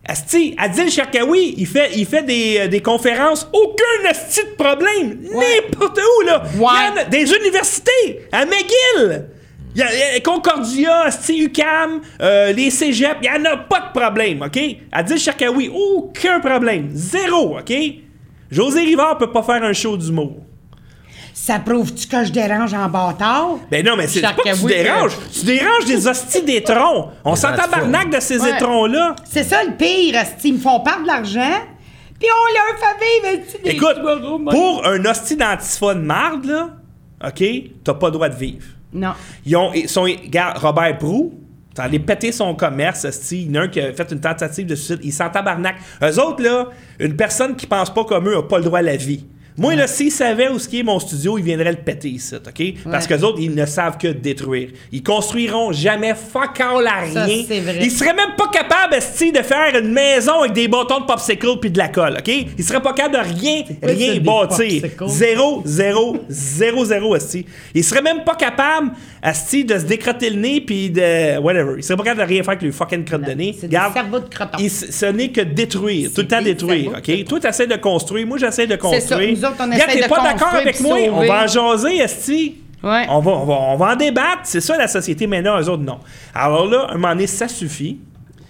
Asti, 0.09 0.55
Adil 0.57 0.89
Sharkawi, 0.89 1.55
il 1.57 1.67
fait, 1.67 1.91
il 1.97 2.05
fait 2.05 2.23
des, 2.23 2.59
euh, 2.61 2.67
des 2.69 2.81
conférences, 2.81 3.45
aucun 3.51 4.09
asti 4.09 4.39
de 4.41 4.55
problème, 4.63 5.19
n'importe 5.33 5.99
où, 5.99 6.25
là. 6.25 6.43
Il 6.55 6.95
y 6.95 6.99
en 6.99 7.01
a- 7.01 7.03
des 7.05 7.29
universités, 7.33 8.25
à 8.31 8.45
McGill. 8.45 9.25
Il 9.77 9.81
y 9.81 9.83
a, 9.83 9.93
il 9.93 10.13
y 10.15 10.17
a 10.17 10.19
Concordia, 10.21 11.07
UCAM, 11.29 12.01
euh, 12.19 12.51
les 12.51 12.71
cégeps, 12.71 13.17
il 13.21 13.29
n'y 13.29 13.37
en 13.47 13.53
a 13.53 13.57
pas 13.57 13.79
de 13.93 13.99
problème, 13.99 14.41
OK? 14.41 14.59
Adil 14.91 15.19
Sharkawi, 15.19 15.69
aucun 15.69 16.39
problème, 16.39 16.89
zéro, 16.93 17.59
OK? 17.59 17.73
José 18.49 18.81
Rivard 18.81 19.19
peut 19.19 19.31
pas 19.31 19.43
faire 19.43 19.61
un 19.63 19.73
show 19.73 19.95
d'humour. 19.95 20.37
Ça 21.31 21.59
prouve-tu 21.59 22.07
que 22.07 22.25
je 22.25 22.31
dérange 22.31 22.73
en 22.73 22.89
bâtard? 22.89 23.57
Ben 23.69 23.85
non, 23.85 23.95
mais 23.95 24.07
c'est 24.07 24.21
pas 24.21 24.33
que 24.33 24.59
tu 24.59 24.65
déranges. 24.65 25.15
Tu 25.31 25.45
déranges 25.45 25.85
des 25.85 26.07
hosties 26.07 26.41
d'étrons. 26.41 27.09
On 27.23 27.35
s'en 27.35 27.53
tabarnak 27.55 28.09
de 28.09 28.19
ces 28.19 28.41
Ouais. 28.41 28.49
étrons-là. 28.57 29.15
C'est 29.25 29.43
ça 29.43 29.63
le 29.63 29.73
pire, 29.77 30.15
esti. 30.15 30.49
Ils 30.49 30.53
me 30.55 30.59
font 30.59 30.79
perdre 30.79 31.03
de 31.03 31.07
l'argent, 31.07 31.61
puis 32.19 32.27
on 32.31 32.53
leur 32.55 32.79
fait 32.79 33.37
vivre 33.37 33.63
des 33.63 33.69
Écoute, 33.69 34.49
pour 34.49 34.87
un 34.87 35.05
hostie 35.05 35.35
d'antifa 35.35 35.93
de 35.93 35.99
marde, 35.99 36.45
là, 36.45 36.69
OK, 37.27 37.43
t'as 37.83 37.93
pas 37.93 38.07
le 38.07 38.13
droit 38.13 38.29
de 38.29 38.35
vivre. 38.35 38.65
Non. 38.97 39.13
Ils 39.45 39.55
ont, 39.55 39.71
ils 39.73 39.87
sont, 39.87 40.03
regarde, 40.03 40.57
Robert 40.57 40.97
Prou, 40.97 41.33
t'as 41.73 41.83
allé 41.83 41.99
péter 41.99 42.31
son 42.31 42.55
commerce. 42.55 43.05
Il 43.31 43.51
y 43.51 43.57
en 43.57 43.61
a 43.61 43.63
un 43.65 43.67
qui 43.67 43.79
a 43.79 43.93
fait 43.93 44.11
une 44.11 44.19
tentative 44.19 44.65
de 44.65 44.75
suicide. 44.75 44.99
Il 45.03 45.13
s'en 45.13 45.29
tabarnak. 45.29 45.75
Eux 46.01 46.19
autres, 46.19 46.43
là, 46.43 46.69
une 46.99 47.15
personne 47.15 47.55
qui 47.55 47.67
pense 47.67 47.93
pas 47.93 48.03
comme 48.03 48.27
eux 48.27 48.37
a 48.37 48.43
pas 48.43 48.57
le 48.57 48.63
droit 48.63 48.79
à 48.79 48.83
la 48.83 48.95
vie. 48.95 49.25
Moi, 49.57 49.75
là, 49.75 49.87
s'ils 49.87 50.11
savaient 50.11 50.49
où 50.49 50.59
ce 50.59 50.67
qui 50.67 50.79
est 50.79 50.83
mon 50.83 50.99
studio, 50.99 51.37
ils 51.37 51.43
viendraient 51.43 51.71
le 51.71 51.77
péter 51.77 52.09
ici, 52.09 52.35
OK? 52.35 52.73
Parce 52.91 53.07
que 53.07 53.13
les 53.15 53.23
autres, 53.23 53.39
ils 53.41 53.53
ne 53.55 53.65
savent 53.65 53.97
que 53.97 54.07
détruire. 54.07 54.69
Ils 54.91 55.01
construiront 55.01 55.71
jamais 55.71 56.13
fuck 56.13 56.59
all 56.61 56.85
à 56.87 57.11
Ça, 57.11 57.23
rien. 57.23 57.43
c'est 57.47 57.59
vrai. 57.61 57.79
Ils 57.81 57.89
seraient 57.91 58.13
même 58.13 58.35
pas 58.37 58.47
capables, 58.49 58.93
esti, 58.93 59.31
de 59.31 59.41
faire 59.41 59.75
une 59.79 59.91
maison 59.91 60.41
avec 60.41 60.53
des 60.53 60.67
bâtons 60.67 60.99
de 60.99 61.05
popsicle 61.05 61.57
puis 61.59 61.71
de 61.71 61.77
la 61.77 61.87
colle, 61.87 62.17
OK? 62.19 62.27
Ils 62.57 62.63
seraient 62.63 62.81
pas 62.81 62.93
capables 62.93 63.15
de 63.15 63.39
rien, 63.39 63.63
quoi, 63.63 63.89
rien 63.89 64.13
des 64.13 64.19
bâtir. 64.19 64.81
popsicles? 64.81 65.07
Zéro, 65.07 65.61
zéro, 65.65 66.17
zéro, 66.29 66.85
zéro, 66.85 67.15
esti. 67.15 67.45
Ils 67.73 67.83
seraient 67.83 68.01
même 68.03 68.23
pas 68.23 68.35
capables, 68.35 68.91
esti, 69.23 69.65
de 69.65 69.77
se 69.79 69.85
décrotter 69.85 70.29
le 70.29 70.35
nez 70.39 70.61
puis 70.61 70.89
de... 70.91 71.39
whatever. 71.39 71.73
Ils 71.77 71.83
seraient 71.83 71.97
pas 71.97 72.03
capables 72.03 72.21
de 72.29 72.33
rien 72.33 72.43
faire 72.43 72.51
avec 72.51 72.61
le 72.61 72.71
fucking 72.71 73.03
crotte 73.05 73.23
de 73.23 73.31
nez. 73.31 73.55
c'est 73.59 73.67
des 73.67 73.75
Regarde, 73.77 73.93
cerveaux 73.93 74.19
de 74.19 74.29
crottons. 74.33 74.57
ils- 74.59 74.69
ce 74.69 75.05
n'est 75.07 75.29
que 75.29 75.41
détruire, 75.41 76.09
tout 76.13 76.21
le 76.21 76.27
temps 76.27 76.39
des 76.39 76.53
détruire, 76.53 76.91
cerveaux 76.91 77.01
de 77.07 77.13
OK? 77.21 77.25
Toi, 77.25 77.39
tu 77.39 77.47
essaies 77.47 77.67
de 77.67 77.75
construire, 77.75 78.27
moi, 78.27 78.37
j'essaie 78.37 78.67
de 78.67 78.71
ça. 78.71 78.77
construire. 78.77 79.31
Nous 79.37 79.45
autres, 79.47 79.57
on 79.59 79.71
essaie 79.71 80.01
de 80.01 80.07
pas 80.07 80.21
d'accord 80.21 80.53
avec 80.53 80.79
moi? 80.81 80.97
On 81.11 81.25
va 81.25 81.43
en 81.43 81.47
jaser, 81.47 81.97
esti. 81.97 82.55
Ouais. 82.83 83.05
On 83.09 83.19
va, 83.19 83.31
on, 83.31 83.45
va, 83.45 83.53
on 83.53 83.75
va 83.77 83.93
en 83.93 83.95
débattre. 83.95 84.41
C'est 84.43 84.61
ça 84.61 84.77
la 84.77 84.87
société 84.87 85.25
maintenant, 85.25 85.59
eux 85.59 85.67
autres, 85.69 85.83
non. 85.83 85.99
Alors 86.33 86.67
là, 86.67 86.87
un 86.89 86.93
moment 86.93 87.09
donné, 87.09 87.27
ça 87.27 87.47
suffit. 87.47 87.99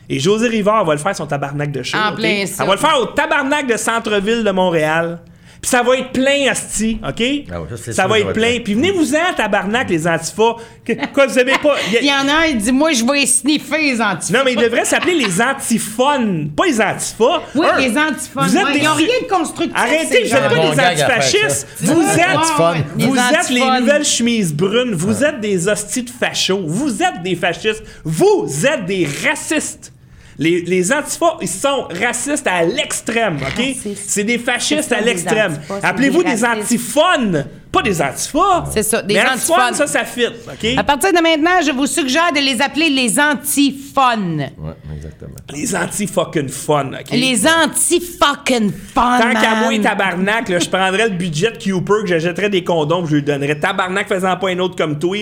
Et 0.10 0.20
José 0.20 0.48
Rivard 0.48 0.86
va 0.86 0.94
le 0.94 1.00
faire 1.00 1.16
son 1.16 1.26
tabarnak 1.26 1.72
de 1.72 1.84
show. 1.84 1.98
En 1.98 2.14
plein. 2.14 2.46
Elle 2.46 2.66
va 2.66 2.74
le 2.74 2.78
faire 2.80 2.98
au 3.02 3.06
tabarnak 3.08 3.68
de 3.68 3.78
centre-ville 3.78 4.44
de 4.44 4.52
Montréal. 4.52 5.20
Ça 5.68 5.84
va 5.84 5.98
être 5.98 6.12
plein, 6.14 6.50
Asti, 6.50 6.98
OK? 7.04 7.22
Ah 7.52 7.62
ouais, 7.62 7.68
ça, 7.92 8.08
va 8.08 8.18
être 8.20 8.24
ça 8.24 8.28
va 8.28 8.34
plein. 8.34 8.60
Puis 8.64 8.74
venez-vous-en, 8.74 9.34
tabarnak, 9.36 9.90
les 9.90 10.08
antifas. 10.08 10.56
Que- 10.86 10.94
Quoi, 11.14 11.28
vous 11.28 11.34
savez 11.34 11.52
pas? 11.62 11.76
il 11.88 11.94
y 11.94 11.98
a- 11.98 12.02
Il 12.02 12.08
y 12.08 12.12
en 12.12 12.28
a 12.34 12.44
un, 12.44 12.46
il 12.46 12.58
dit 12.58 12.72
Moi, 12.72 12.94
je 12.94 13.04
vais 13.04 13.26
sniffer 13.26 13.78
les 13.82 14.02
antifas. 14.02 14.38
non, 14.38 14.46
mais 14.46 14.54
ils 14.54 14.60
devraient 14.62 14.86
s'appeler 14.86 15.16
les 15.16 15.42
antifhones, 15.42 16.50
pas 16.56 16.66
les 16.68 16.80
antifas. 16.80 17.42
Oui, 17.54 17.66
Un, 17.70 17.78
les 17.80 17.90
antifas. 17.98 18.42
Vous 18.44 18.58
êtes 18.58 18.64
ouais, 18.66 18.72
des- 18.74 18.80
Ils 18.80 18.84
n'ont 18.86 18.94
rien 18.94 19.08
de 19.22 19.28
constructif. 19.28 19.76
Arrêtez, 19.76 20.06
vous 20.06 20.16
êtes 20.16 20.28
gens-là. 20.28 20.50
pas 20.50 20.56
Bon 20.56 20.70
des 20.72 20.80
antifascistes. 20.82 21.68
Vous 21.82 22.02
êtes, 22.02 22.18
ouais, 22.18 22.84
vous 22.96 23.14
les 23.14 23.20
êtes 23.20 23.50
les 23.50 23.80
nouvelles 23.82 24.06
chemises 24.06 24.54
brunes. 24.54 24.94
Vous 24.94 25.24
êtes 25.24 25.42
des 25.42 25.68
hosties 25.68 26.04
de 26.04 26.10
fachos. 26.10 26.64
Vous 26.66 27.04
êtes 27.04 27.24
des 27.24 27.36
fascistes. 27.36 27.84
Vous 28.06 28.48
êtes 28.66 28.86
des 28.86 29.06
racistes. 29.28 29.92
Les, 30.40 30.62
les 30.62 30.94
antifas, 30.94 31.38
ils 31.42 31.48
sont 31.48 31.88
racistes 32.00 32.46
à 32.46 32.64
l'extrême, 32.64 33.38
OK? 33.38 33.44
Racistes. 33.58 34.04
C'est 34.06 34.24
des 34.24 34.38
fascistes 34.38 34.90
ça, 34.90 34.98
à 34.98 35.02
l'extrême. 35.02 35.54
antifas, 35.54 35.80
Appelez-vous 35.88 36.22
des 36.24 36.46
antifones, 36.46 37.46
pas 37.72 37.82
des 37.82 38.00
antifas. 38.00 38.66
C'est 38.72 38.84
ça, 38.84 39.02
des 39.02 39.16
Mais 39.16 39.26
antifones. 39.28 39.74
ça, 39.74 39.88
ça 39.88 40.06
fit, 40.06 40.28
OK? 40.28 40.78
À 40.78 40.84
partir 40.84 41.12
de 41.12 41.20
maintenant, 41.24 41.60
je 41.66 41.72
vous 41.72 41.88
suggère 41.88 42.32
de 42.34 42.40
les 42.40 42.62
appeler 42.62 42.90
les 42.92 43.20
antifones. 43.20 44.52
Ouais, 44.60 44.74
exactement. 44.96 45.34
Les 45.52 45.76
anti-fucking 45.76 46.50
fun, 46.50 46.92
OK? 46.94 47.10
Les 47.14 47.48
anti-fucking 47.48 48.72
fun. 48.94 49.20
Tant 49.20 49.32
qu'à 49.42 49.56
moi, 49.56 49.72
tabarnak, 49.82 50.50
là, 50.50 50.60
je 50.60 50.70
prendrais 50.70 51.10
le 51.10 51.16
budget 51.16 51.52
de 51.52 51.58
Cooper, 51.58 52.02
que 52.04 52.08
j'achèterais 52.10 52.52
des 52.52 52.64
condoms, 52.64 53.08
je 53.08 53.16
lui 53.16 53.24
donnerais 53.24 53.60
tabarnak 53.60 54.08
faisant 54.08 54.38
pas 54.38 54.50
un 54.50 54.60
autre 54.60 54.76
comme 54.76 55.00
toi. 55.00 55.18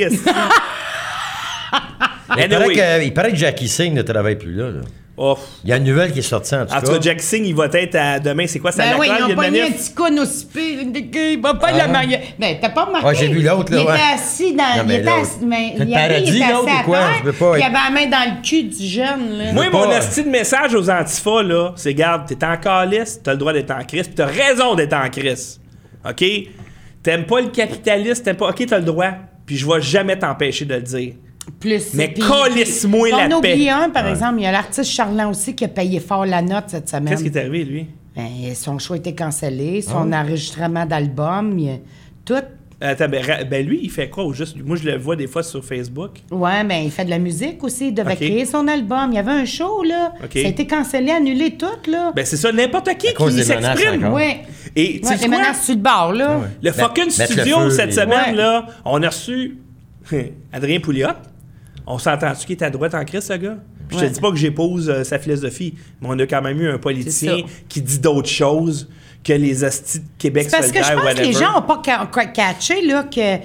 Il 2.38 2.50
paraît, 2.50 2.68
que, 2.74 3.04
il 3.06 3.14
paraît 3.14 3.32
que 3.32 3.38
Jackie 3.38 3.70
Singh 3.70 3.94
ne 3.94 4.02
travaille 4.02 4.36
plus 4.38 4.54
là. 4.56 4.70
là. 4.72 4.82
Oh. 5.18 5.38
Il 5.64 5.70
y 5.70 5.74
a 5.74 5.78
une 5.78 5.86
nouvelle 5.86 6.12
qui 6.12 6.20
est 6.20 6.22
sortie 6.22 6.56
en 6.56 6.66
tout 6.66 6.74
En 6.74 6.80
tout 6.82 6.88
cas. 6.88 6.94
cas, 6.96 7.02
Jack 7.02 7.22
Singh, 7.22 7.46
il 7.46 7.56
va 7.56 7.68
être 7.72 7.96
à 7.96 8.20
demain. 8.20 8.48
C'est 8.48 8.60
quoi, 8.60 8.74
c'est 8.74 8.82
à 8.82 8.94
Ben 8.94 9.00
oui, 9.00 9.08
ils 9.10 9.14
il 9.16 9.20
y 9.20 9.22
a 9.22 9.34
ont 9.34 9.36
pas 9.36 9.50
mis 9.50 9.62
un 9.62 9.72
petit 9.72 9.94
con 9.94 10.10
pire. 10.54 10.80
Il 11.32 11.40
va 11.42 11.54
pas 11.54 11.72
la 11.72 11.88
manière. 11.88 12.20
Ben, 12.38 12.58
t'as 12.62 12.70
pas 12.70 12.84
remarqué? 12.84 13.08
Ouais, 13.08 13.16
j'ai 13.16 13.28
vu 13.30 13.42
l'autre, 13.42 13.72
là, 13.74 13.80
Il 13.82 13.88
ouais. 13.88 13.94
était 13.94 14.14
assis 14.14 14.54
dans. 14.54 14.64
Non, 14.64 14.82
il 14.82 14.88
mais 14.88 14.96
était 14.98 15.10
assis. 15.10 15.46
Mais 15.46 15.74
il 15.78 15.90
paradis, 15.92 16.36
était 16.36 16.44
assis 16.44 16.54
ou 16.54 16.68
à 16.68 16.84
quoi? 16.84 16.98
terre, 16.98 17.16
Je 17.20 17.24
veux 17.24 17.32
pas 17.34 17.52
puis 17.54 17.62
Il 17.62 17.64
avait 17.64 17.74
la 17.74 17.90
main 17.92 18.06
dans 18.08 18.36
le 18.36 18.42
cul 18.42 18.64
du 18.64 18.86
jeune, 18.88 19.38
là. 19.38 19.54
Moi, 19.54 19.70
mon 19.70 19.90
esti 19.92 20.24
de 20.24 20.30
message 20.30 20.76
aux 20.76 20.90
antifas, 20.90 21.44
là, 21.44 21.72
c'est 21.78 21.94
garde, 21.94 22.26
t'es 22.28 22.46
en 22.46 22.58
calice, 22.58 23.22
t'as 23.24 23.32
le 23.32 23.38
droit 23.38 23.54
d'être 23.54 23.72
en 23.72 23.84
crise, 23.86 24.10
pis 24.10 24.16
t'as 24.16 24.26
raison 24.26 24.76
d'être 24.76 24.94
en 24.94 25.10
crise. 25.10 25.62
OK? 26.08 26.26
T'aimes 27.02 27.26
pas 27.26 27.40
le 27.40 27.48
capitaliste, 27.48 28.26
t'aimes 28.26 28.36
pas. 28.36 28.50
OK, 28.50 28.66
t'as 28.68 28.80
le 28.80 28.84
droit, 28.86 29.12
puis 29.46 29.56
je 29.56 29.66
vais 29.66 29.80
jamais 29.82 30.20
t'empêcher 30.20 30.66
de 30.66 30.76
le 30.76 30.82
dire. 30.82 31.14
Plus. 31.60 31.94
Mais 31.94 32.14
On 32.20 33.18
la 33.18 33.36
a 33.36 33.38
oublié 33.38 33.66
paix. 33.66 33.70
un, 33.70 33.90
par 33.90 34.08
exemple. 34.08 34.36
Il 34.40 34.44
y 34.44 34.48
a 34.48 34.52
l'artiste 34.52 34.90
Charland 34.92 35.30
aussi 35.30 35.56
qui 35.56 35.64
a 35.66 35.68
payé 35.68 36.00
fort 36.00 36.26
la 36.26 36.42
note 36.42 36.66
cette 36.68 36.90
semaine. 36.90 37.10
Qu'est-ce 37.10 37.24
qui 37.24 37.30
est 37.30 37.38
arrivé, 37.40 37.64
lui? 37.64 37.88
Ben, 38.16 38.28
son 38.56 38.80
choix 38.80 38.96
a 38.96 39.00
été 39.00 39.14
cancellé, 39.14 39.84
Ah 39.88 39.92
son 39.92 40.12
enregistrement 40.14 40.86
d'album, 40.86 41.58
il 41.60 41.66
y 41.66 41.70
a- 41.70 41.78
tout. 42.24 42.34
Attends, 42.82 43.08
ben, 43.10 43.24
ra- 43.26 43.44
ben, 43.44 43.66
lui, 43.66 43.80
il 43.84 43.90
fait 43.90 44.10
quoi 44.10 44.24
au 44.26 44.34
juste? 44.34 44.58
Moi, 44.64 44.76
je 44.78 44.84
le 44.90 44.98
vois 44.98 45.16
des 45.16 45.28
fois 45.28 45.44
sur 45.44 45.64
Facebook. 45.64 46.12
Ouais, 46.32 46.64
ben 46.66 46.84
il 46.84 46.92
fait 46.92 47.06
de 47.06 47.10
la 47.10 47.20
musique 47.20 47.64
aussi. 47.64 47.88
Il 47.90 47.94
devait 47.94 48.16
créer 48.16 48.46
son 48.46 48.68
album. 48.68 49.08
Il 49.12 49.16
y 49.16 49.18
avait 49.18 49.32
un 49.32 49.46
show, 49.46 49.84
là. 49.84 50.14
Ça 50.20 50.40
a 50.40 50.42
été 50.50 50.66
cancellé, 50.68 51.12
annulé 51.12 51.52
tout, 51.52 51.90
là. 51.90 52.12
Ben, 52.16 52.26
c'est 52.26 52.38
ça, 52.38 52.52
n'importe 52.52 52.90
qui 52.98 53.14
qui 53.14 53.44
s'exprime. 53.44 54.12
ouais. 54.14 54.42
Et 54.76 55.00
tu 55.00 55.08
Ouais, 55.08 55.16
sais 55.18 55.24
les 55.24 55.30
quoi? 55.30 55.38
menaces 55.38 55.64
sur 55.66 55.76
le 55.76 55.82
bord, 55.82 56.14
là. 56.14 56.42
Le 56.62 56.70
Mettre- 56.72 56.80
fucking 56.80 57.06
le 57.06 57.12
studio 57.12 57.58
feu, 57.60 57.70
cette 57.70 57.94
semaine, 57.94 58.32
Ouais. 58.32 58.36
là, 58.36 58.66
on 58.84 59.02
a 59.04 59.08
reçu 59.08 59.58
Adrien 60.54 60.80
Pouliot. 60.80 61.08
On 61.88 61.98
s'entend-tu 62.00 62.46
qu'il 62.48 62.56
est 62.58 62.64
à 62.64 62.70
droite 62.70 62.94
en 62.96 63.04
crise, 63.06 63.26
ce 63.26 63.34
gars? 63.34 63.58
Puis 63.88 63.98
je 64.00 64.06
te 64.06 64.10
dis 64.14 64.20
pas 64.20 64.32
que 64.32 64.38
j'épouse 64.38 64.90
euh, 64.90 65.04
sa 65.04 65.20
philosophie, 65.20 65.76
mais 66.02 66.08
on 66.12 66.18
a 66.20 66.26
quand 66.26 66.42
même 66.42 66.60
eu 66.60 66.70
un 66.70 66.78
politicien 66.80 67.38
qui 67.70 67.82
dit 67.82 68.00
d'autres 68.00 68.30
choses 68.30 68.90
que 69.24 69.34
les 69.34 69.64
hosties 69.64 70.00
de 70.00 70.06
Québec 70.18 70.48
parce 70.52 70.72
que 70.72 70.84
je 70.84 70.94
pense 70.94 71.14
que 71.14 71.20
les 71.22 71.34
gens 71.34 71.54
n'ont 71.54 71.62
pas 71.62 71.82
ca- 71.86 72.26
catché, 72.28 72.86
là, 72.86 73.04
que. 73.04 73.38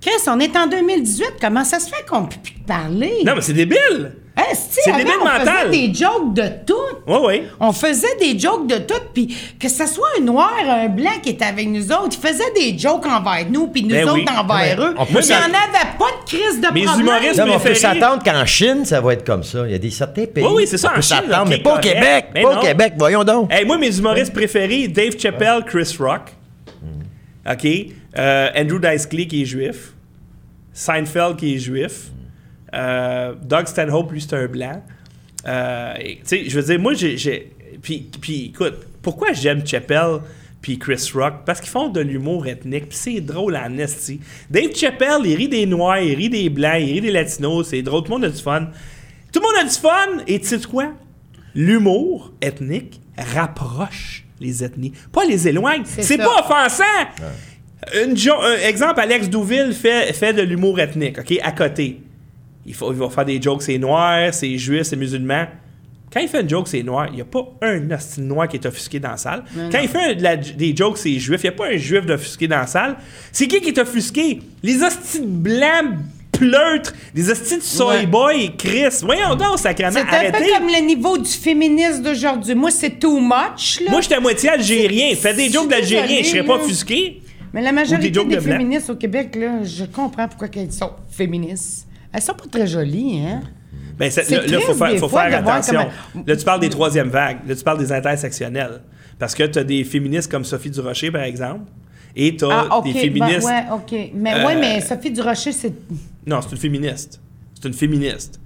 Chris, 0.00 0.10
on 0.28 0.38
est 0.38 0.56
en 0.56 0.68
2018. 0.68 1.34
Comment 1.40 1.64
ça 1.64 1.80
se 1.80 1.88
fait 1.88 2.06
qu'on 2.08 2.20
ne 2.22 2.26
peut 2.26 2.36
plus 2.40 2.54
parler? 2.64 3.14
Non, 3.26 3.32
mais 3.34 3.40
c'est 3.40 3.52
débile! 3.52 4.12
C'est 4.54 4.92
débile 4.92 5.12
on 5.20 5.24
mental. 5.24 5.66
faisait 5.68 5.70
des 5.88 5.94
jokes 5.94 6.34
de 6.34 6.42
tout. 6.64 6.74
Oui, 7.06 7.16
oui. 7.26 7.42
On 7.58 7.72
faisait 7.72 8.16
des 8.20 8.38
jokes 8.38 8.66
de 8.68 8.78
tout, 8.78 9.00
puis 9.12 9.36
que 9.58 9.68
ce 9.68 9.86
soit 9.86 10.06
un 10.18 10.22
noir, 10.22 10.52
un 10.66 10.88
blanc 10.88 11.10
qui 11.22 11.30
était 11.30 11.44
avec 11.44 11.68
nous 11.68 11.90
autres, 11.90 12.16
ils 12.22 12.26
faisaient 12.28 12.52
des 12.54 12.78
jokes 12.78 13.04
envers 13.06 13.46
nous, 13.50 13.66
puis 13.66 13.82
nous 13.82 13.90
Ben 13.90 14.08
oui. 14.10 14.20
autres 14.22 14.32
envers 14.38 14.78
Ouais. 14.78 14.84
eux. 14.86 14.94
Il 15.10 15.14
n'y 15.26 15.32
en 15.34 15.36
avait 15.38 15.96
pas 15.98 16.10
de 16.20 16.26
crise 16.26 16.60
de 16.60 16.72
Mes 16.72 16.84
problème. 16.84 17.06
humoristes 17.06 17.38
Non, 17.38 17.46
mais 17.46 17.54
on 17.56 17.60
peut 17.60 17.74
s'attendre 17.74 18.22
qu'en 18.22 18.46
Chine, 18.46 18.84
ça 18.84 19.00
va 19.00 19.12
être 19.14 19.24
comme 19.24 19.42
ça. 19.42 19.64
Il 19.66 19.72
y 19.72 19.74
a 19.74 19.78
des 19.78 19.90
certains 19.90 20.26
pays. 20.26 20.44
Oui, 20.44 20.50
oui, 20.56 20.66
c'est 20.66 20.78
ça, 20.78 20.88
On 20.88 20.92
en 20.92 20.94
peut 20.96 21.02
Chine, 21.02 21.22
mais 21.48 21.58
pas 21.58 21.74
au. 21.76 21.80
Québec. 21.80 22.26
Mais 22.34 22.42
pas 22.42 22.54
non. 22.54 22.58
au 22.60 22.62
Québec, 22.62 22.92
voyons 22.96 23.24
donc. 23.24 23.52
Hey, 23.52 23.64
moi, 23.64 23.76
mes 23.78 23.96
humoristes 23.98 24.32
préférés, 24.32 24.88
Dave 24.88 25.18
Chappelle, 25.18 25.64
Chris 25.66 25.96
Rock. 25.98 26.32
OK? 27.50 27.66
Euh, 28.18 28.48
Andrew 28.56 28.78
Dice 28.78 29.06
Clay, 29.06 29.26
qui 29.26 29.42
est 29.42 29.46
juif. 29.46 29.92
Seinfeld, 30.72 31.36
qui 31.36 31.54
est 31.54 31.58
juif. 31.58 32.10
Euh, 32.74 33.34
Doug 33.42 33.66
Stanhope, 33.66 34.12
lui, 34.12 34.20
c'est 34.20 34.34
un 34.34 34.46
blanc. 34.46 34.82
Euh, 35.46 35.94
tu 36.02 36.16
sais, 36.24 36.44
je 36.48 36.58
veux 36.60 36.66
dire, 36.66 36.78
moi, 36.80 36.92
j'ai. 36.94 37.50
Puis, 37.82 38.10
puis, 38.20 38.46
écoute, 38.54 38.74
pourquoi 39.02 39.32
j'aime 39.32 39.66
Chappelle 39.66 40.18
puis 40.60 40.78
Chris 40.78 41.10
Rock? 41.14 41.44
Parce 41.46 41.60
qu'ils 41.60 41.70
font 41.70 41.88
de 41.88 42.00
l'humour 42.00 42.46
ethnique, 42.46 42.88
puis 42.88 42.98
c'est 42.98 43.20
drôle 43.20 43.56
en 43.56 43.78
esti. 43.78 44.20
Dave 44.50 44.74
Chappelle, 44.74 45.20
il 45.24 45.36
rit 45.36 45.48
des 45.48 45.64
Noirs, 45.66 46.00
il 46.00 46.14
rit 46.16 46.28
des 46.28 46.48
Blancs, 46.50 46.80
il 46.80 46.92
rit 46.94 47.00
des 47.00 47.12
Latinos, 47.12 47.68
c'est 47.68 47.82
drôle, 47.82 48.02
tout 48.02 48.12
le 48.12 48.18
monde 48.18 48.24
a 48.24 48.30
du 48.30 48.42
fun. 48.42 48.68
Tout 49.32 49.40
le 49.40 49.46
monde 49.46 49.54
a 49.60 49.64
du 49.64 49.78
fun, 49.78 50.24
et 50.26 50.40
tu 50.40 50.46
sais 50.46 50.58
quoi? 50.68 50.92
L'humour 51.54 52.32
ethnique 52.40 53.00
rapproche 53.16 54.24
les 54.40 54.62
ethnies, 54.64 54.92
pas 55.12 55.24
les 55.24 55.48
éloigne. 55.48 55.82
C'est 55.84 56.16
pas 56.18 56.40
offensant! 56.40 56.84
Une 58.04 58.16
jo- 58.16 58.40
un 58.40 58.56
exemple, 58.68 59.00
Alex 59.00 59.28
Douville 59.30 59.72
fait, 59.72 60.12
fait 60.12 60.32
de 60.32 60.42
l'humour 60.42 60.78
ethnique, 60.80 61.18
OK, 61.18 61.38
à 61.42 61.52
côté. 61.52 62.00
Il, 62.68 62.74
faut, 62.74 62.92
il 62.92 62.98
va 62.98 63.08
faire 63.08 63.24
des 63.24 63.40
jokes, 63.40 63.62
c'est 63.62 63.78
noir, 63.78 64.32
c'est 64.32 64.56
juif, 64.58 64.82
c'est 64.82 64.96
musulman. 64.96 65.46
Quand 66.12 66.20
il 66.20 66.28
fait 66.28 66.40
une 66.42 66.48
joke, 66.48 66.68
c'est 66.68 66.82
noir, 66.82 67.06
il 67.08 67.16
n'y 67.16 67.20
a 67.20 67.24
pas 67.24 67.46
un 67.62 67.90
hostie 67.90 68.20
de 68.20 68.26
noir 68.26 68.46
qui 68.48 68.56
est 68.56 68.66
offusqué 68.66 68.98
dans 69.00 69.10
la 69.10 69.16
salle. 69.16 69.42
Quand 69.70 69.78
il 69.80 69.88
fait 69.88 70.12
un- 70.12 70.14
de 70.14 70.22
la- 70.22 70.36
des 70.36 70.74
jokes, 70.76 70.98
c'est 70.98 71.18
juif, 71.18 71.40
il 71.42 71.46
n'y 71.46 71.48
a 71.48 71.52
pas 71.52 71.68
un 71.68 71.76
juif 71.76 72.04
d'offusqué 72.06 72.46
dans 72.48 72.58
la 72.58 72.66
salle. 72.66 72.96
C'est 73.32 73.46
qui 73.46 73.60
qui 73.60 73.68
est 73.70 73.78
offusqué? 73.78 74.38
Les 74.62 74.82
hosties 74.82 75.20
de 75.20 75.26
blancs 75.26 75.96
pleutres, 76.32 76.94
des 77.14 77.30
hosties 77.30 77.56
de 77.56 77.62
soy 77.62 77.96
Ouais. 77.96 78.06
boy 78.06 78.44
et 78.44 78.52
Chris. 78.56 79.00
Voyons 79.02 79.34
donc, 79.34 79.58
sacrément, 79.58 79.92
C'est 79.92 80.00
un 80.00 80.30
peu 80.30 80.38
comme 80.38 80.68
le 80.68 80.86
niveau 80.86 81.18
du 81.18 81.28
féminisme 81.30 82.02
d'aujourd'hui. 82.02 82.54
Moi, 82.54 82.70
c'est 82.70 82.98
too 82.98 83.18
much, 83.20 83.80
là. 83.84 83.90
Moi, 83.90 84.00
j'étais 84.00 84.14
à 84.14 84.20
moitié 84.20 84.50
algérien. 84.50 85.14
Fais 85.16 85.34
des 85.34 85.50
jokes 85.50 85.68
d'algérien, 85.68 86.18
je 86.22 86.28
serais 86.28 86.44
pas 86.44 86.54
offusqué. 86.56 87.22
Mais 87.52 87.62
la 87.62 87.72
majorité 87.72 88.10
des 88.10 88.24
des, 88.24 88.40
féministes 88.40 88.90
au 88.90 88.96
Québec, 88.96 89.34
là, 89.34 89.62
je 89.64 89.84
comprends 89.84 90.28
pourquoi 90.28 90.48
elles 90.54 90.70
sont 90.72 90.92
féministes. 91.10 91.87
Elles 92.12 92.22
sont 92.22 92.34
pas 92.34 92.46
très 92.50 92.66
jolies, 92.66 93.20
hein? 93.26 93.42
Ben, 93.98 94.10
là, 94.10 94.22
il 94.46 94.60
faut 94.60 94.74
faire, 94.74 94.98
faut 94.98 95.18
attention. 95.18 95.86
Là, 96.26 96.36
tu 96.36 96.44
parles 96.44 96.60
des 96.60 96.68
troisièmes 96.70 97.08
vagues. 97.08 97.38
Là, 97.46 97.54
tu 97.54 97.64
parles 97.64 97.78
des 97.78 97.92
intersectionnels. 97.92 98.80
Parce 99.18 99.34
que 99.34 99.42
tu 99.44 99.58
as 99.58 99.64
des 99.64 99.82
féministes 99.84 100.30
comme 100.30 100.44
Sophie 100.44 100.70
Durocher, 100.70 101.10
par 101.10 101.22
exemple. 101.22 101.64
Et 102.14 102.36
tu 102.36 102.44
as 102.44 102.66
Ah, 102.70 102.80
des 102.82 102.92
ben, 102.92 103.00
féministes. 103.00 103.46
ouais, 103.46 103.64
OK. 103.72 104.10
Mais, 104.14 104.34
Euh, 104.34 104.58
mais 104.60 104.80
Sophie 104.80 105.10
Durocher, 105.10 105.52
c'est. 105.52 105.72
Non, 106.26 106.40
c'est 106.40 106.52
une 106.52 106.58
féministe. 106.58 107.20
C'est 107.54 107.68
une 107.68 107.74
féministe. 107.74 108.40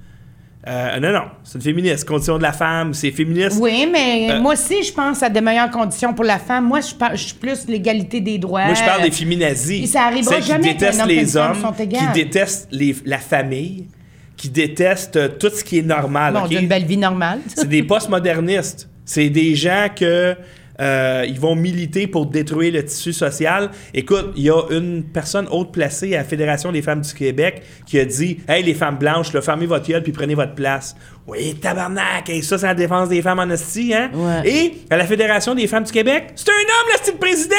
Euh, 0.68 1.00
non, 1.00 1.10
non, 1.12 1.24
c'est 1.42 1.56
une 1.56 1.62
féministe. 1.62 2.04
Condition 2.06 2.38
de 2.38 2.42
la 2.42 2.52
femme, 2.52 2.94
c'est 2.94 3.10
féministe. 3.10 3.58
Oui, 3.60 3.88
mais 3.90 4.28
Euh, 4.30 4.40
moi 4.40 4.52
aussi, 4.52 4.82
je 4.84 4.92
pense 4.92 5.20
à 5.22 5.28
de 5.28 5.40
meilleures 5.40 5.70
conditions 5.72 6.14
pour 6.14 6.24
la 6.24 6.38
femme. 6.38 6.66
Moi, 6.68 6.80
je, 6.80 6.94
par- 6.94 7.16
je 7.16 7.24
suis 7.24 7.34
plus 7.34 7.66
l'égalité 7.66 8.20
des 8.20 8.38
droits. 8.38 8.66
Moi, 8.66 8.74
je 8.74 8.84
parle 8.84 9.02
des 9.02 9.10
féminazis. 9.10 9.82
Et 9.82 9.86
ça 9.88 10.02
arrivera 10.04 10.36
qui 10.36 10.42
jamais 10.46 10.68
qu'un 10.68 10.72
détestent 10.74 11.00
une 11.00 11.06
les 11.08 11.36
hommes, 11.36 11.56
qui 11.76 12.06
détestent 12.14 12.68
les- 12.70 12.94
la 13.04 13.18
famille, 13.18 13.88
qui 14.36 14.50
détestent 14.50 15.16
euh, 15.16 15.28
tout 15.28 15.50
ce 15.52 15.64
qui 15.64 15.78
est 15.78 15.82
normal. 15.86 16.34
Bon, 16.34 16.42
OK? 16.44 16.50
d'une 16.50 16.68
belle 16.68 16.84
vie 16.84 16.96
normale. 16.96 17.40
C'est 17.56 17.68
des 17.68 17.82
postmodernistes. 17.82 18.88
C'est 19.04 19.30
des 19.30 19.56
gens 19.56 19.88
que 19.94 20.36
Euh, 20.82 21.24
ils 21.28 21.38
vont 21.38 21.54
militer 21.54 22.06
pour 22.08 22.26
détruire 22.26 22.72
le 22.72 22.84
tissu 22.84 23.12
social. 23.12 23.70
Écoute, 23.94 24.32
il 24.36 24.42
y 24.42 24.50
a 24.50 24.60
une 24.70 25.04
personne 25.04 25.46
haute 25.50 25.72
placée 25.72 26.14
à 26.14 26.18
la 26.18 26.24
Fédération 26.24 26.72
des 26.72 26.82
femmes 26.82 27.00
du 27.02 27.14
Québec 27.14 27.62
qui 27.86 28.00
a 28.00 28.04
dit 28.04 28.40
Hey, 28.48 28.64
les 28.64 28.74
femmes 28.74 28.96
blanches, 28.98 29.32
là, 29.32 29.40
fermez 29.40 29.66
votre 29.66 29.86
gueule 29.88 30.02
puis 30.02 30.12
prenez 30.12 30.34
votre 30.34 30.54
place. 30.54 30.96
Oui, 31.28 31.54
tabarnak, 31.54 32.28
et 32.30 32.42
ça, 32.42 32.58
c'est 32.58 32.66
la 32.66 32.74
défense 32.74 33.08
des 33.08 33.22
femmes 33.22 33.38
en 33.38 33.48
hostie, 33.48 33.94
hein? 33.94 34.10
Ouais. 34.12 34.50
Et 34.50 34.74
à 34.90 34.96
la 34.96 35.06
Fédération 35.06 35.54
des 35.54 35.68
femmes 35.68 35.84
du 35.84 35.92
Québec, 35.92 36.32
c'est 36.34 36.48
un 36.48 36.52
homme, 36.52 36.90
le 36.92 36.98
style 36.98 37.14
président! 37.16 37.54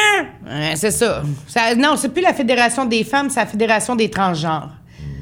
Ouais, 0.45 0.75
c'est 0.75 0.91
ça. 0.91 1.23
Ça- 1.47 1.73
Non, 1.73 1.95
c'est 1.95 2.09
plus 2.09 2.21
la 2.21 2.33
Fédération 2.33 2.83
des 2.85 3.05
femmes, 3.05 3.29
c'est 3.29 3.39
la 3.39 3.45
Fédération 3.45 3.95
des 3.95 4.09
transgenres. 4.09 4.69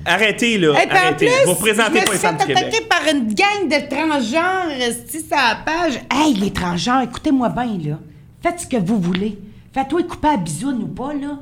Arrêtez, 0.06 0.58
là. 0.58 0.82
Et 0.82 0.88
puis 0.88 0.98
en 0.98 1.02
arrêtez. 1.02 1.26
plus, 1.28 1.46
Vous 1.46 1.54
représentez 1.54 2.02
pas 2.02 2.12
les 2.12 2.18
femmes 2.18 2.38
du 2.38 2.46
Québec. 2.46 2.88
par 2.90 3.02
une 3.14 3.34
gang 3.34 3.68
de 3.68 3.90
transgenres, 3.90 4.94
sur 5.10 5.22
la 5.32 5.56
page. 5.66 6.00
Hey, 6.12 6.34
les 6.36 6.52
transgenres, 6.52 7.04
écoutez-moi 7.04 7.50
bien, 7.50 7.78
là. 7.84 8.00
Faites 8.42 8.62
ce 8.62 8.68
que 8.68 8.78
vous 8.78 9.00
voulez. 9.00 9.38
Faites-toi 9.74 10.04
couper 10.04 10.30
à 10.30 10.38
bisoune 10.38 10.84
ou 10.84 10.88
pas, 10.88 11.14
là. 11.14 11.40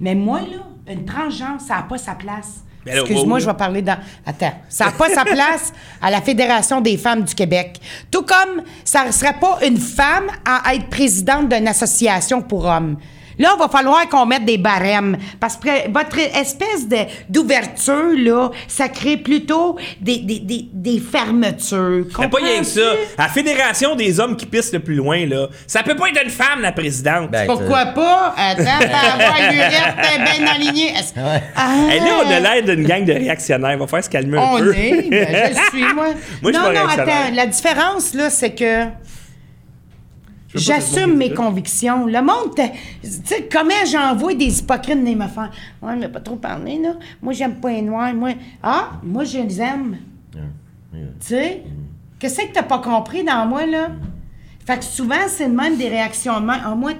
Mais 0.00 0.14
moi, 0.14 0.40
là, 0.40 0.92
une 0.92 1.04
transgenre, 1.04 1.60
ça 1.60 1.76
n'a 1.76 1.82
pas 1.82 1.98
sa 1.98 2.14
place. 2.14 2.64
Excuse-moi, 2.86 3.38
je 3.40 3.46
vais 3.46 3.54
parler 3.54 3.82
dans... 3.82 3.98
Attends. 4.24 4.54
Ça 4.68 4.86
n'a 4.86 4.92
pas 4.92 5.10
sa 5.10 5.24
place 5.24 5.72
à 6.00 6.10
la 6.10 6.20
Fédération 6.22 6.80
des 6.80 6.96
femmes 6.96 7.22
du 7.22 7.34
Québec. 7.34 7.78
Tout 8.10 8.22
comme 8.22 8.62
ça 8.84 9.04
ne 9.06 9.12
serait 9.12 9.38
pas 9.38 9.58
une 9.66 9.76
femme 9.76 10.28
à 10.44 10.74
être 10.74 10.88
présidente 10.88 11.48
d'une 11.50 11.68
association 11.68 12.40
pour 12.40 12.64
hommes. 12.64 12.96
Là, 13.40 13.54
il 13.56 13.58
va 13.58 13.68
falloir 13.68 14.08
qu'on 14.08 14.26
mette 14.26 14.44
des 14.44 14.58
barèmes. 14.58 15.16
Parce 15.40 15.56
que 15.56 15.90
votre 15.90 16.18
espèce 16.18 16.86
de- 16.86 17.06
d'ouverture, 17.28 18.12
là, 18.16 18.50
ça 18.68 18.88
crée 18.88 19.16
plutôt 19.16 19.76
des, 20.00 20.18
des, 20.18 20.38
des, 20.40 20.66
des 20.72 21.00
fermetures. 21.00 22.04
Mais 22.18 22.28
pas 22.28 22.36
rien 22.38 22.58
que 22.60 22.66
ça. 22.66 22.92
À 23.18 23.22
la 23.22 23.28
Fédération 23.28 23.96
des 23.96 24.20
hommes 24.20 24.36
qui 24.36 24.46
pissent 24.46 24.72
le 24.72 24.80
plus 24.80 24.94
loin, 24.94 25.24
là, 25.26 25.48
ça 25.66 25.82
peut 25.82 25.96
pas 25.96 26.08
être 26.10 26.22
une 26.22 26.30
femme, 26.30 26.60
la 26.60 26.72
présidente. 26.72 27.30
Ben, 27.30 27.46
Pourquoi 27.46 27.86
pas? 27.86 28.34
Attends, 28.36 28.62
t'as 28.64 29.12
avoir 29.24 29.52
l'urette 29.52 30.38
bien 30.38 30.46
alignée. 30.46 30.92
Ah. 31.56 31.94
Et 31.94 31.98
là, 31.98 32.06
on 32.24 32.30
a 32.30 32.40
l'air 32.40 32.62
d'une 32.64 32.86
gang 32.86 33.04
de 33.04 33.12
réactionnaires. 33.12 33.76
Va 33.78 33.86
faire 33.86 34.04
se 34.04 34.10
calmer 34.10 34.38
un 34.38 34.42
On 34.42 34.58
peu. 34.58 34.74
est, 34.76 35.08
ben, 35.10 35.54
je 35.54 35.70
suis, 35.70 35.94
moi. 35.94 36.06
Moi, 36.42 36.52
je 36.52 36.58
suis 36.58 36.58
non, 36.58 36.72
pas 36.72 36.72
non, 36.72 36.88
attends. 36.88 37.34
La 37.34 37.46
différence, 37.46 38.14
là, 38.14 38.28
c'est 38.30 38.50
que 38.54 38.64
Je 38.64 38.84
veux 38.84 38.88
pas 38.90 38.90
que 38.90 40.39
j'assume 40.54 41.16
mes 41.16 41.32
convictions. 41.32 42.06
Le 42.06 42.20
monde, 42.20 42.54
tu 42.54 42.62
sais, 43.02 43.48
comment 43.50 43.70
j'envoie 43.90 44.34
des 44.34 44.60
hypocrites 44.60 44.98
venir 44.98 45.16
me 45.16 45.28
faire? 45.28 45.50
Ouais, 45.82 45.96
mais 45.96 46.08
pas 46.08 46.20
trop 46.20 46.36
parler, 46.36 46.78
là. 46.78 46.94
Moi, 47.22 47.32
j'aime 47.32 47.56
pas 47.56 47.70
les 47.70 47.82
noirs. 47.82 48.14
Moi, 48.14 48.30
ah, 48.62 48.92
moi, 49.02 49.24
je 49.24 49.38
les 49.38 49.60
aime. 49.60 49.98
Tu 50.92 50.98
sais? 51.20 51.62
Qu'est-ce 52.18 52.42
que 52.42 52.52
t'as 52.52 52.62
pas 52.62 52.78
compris 52.78 53.24
dans 53.24 53.46
moi, 53.46 53.64
là? 53.66 53.88
Fait 54.66 54.78
que 54.78 54.84
souvent, 54.84 55.26
c'est 55.28 55.48
même 55.48 55.76
des 55.76 55.88
réactions 55.88 56.40
de 56.40 56.46
même. 56.46 56.60
Ah, 56.64 56.74
moi, 56.74 56.92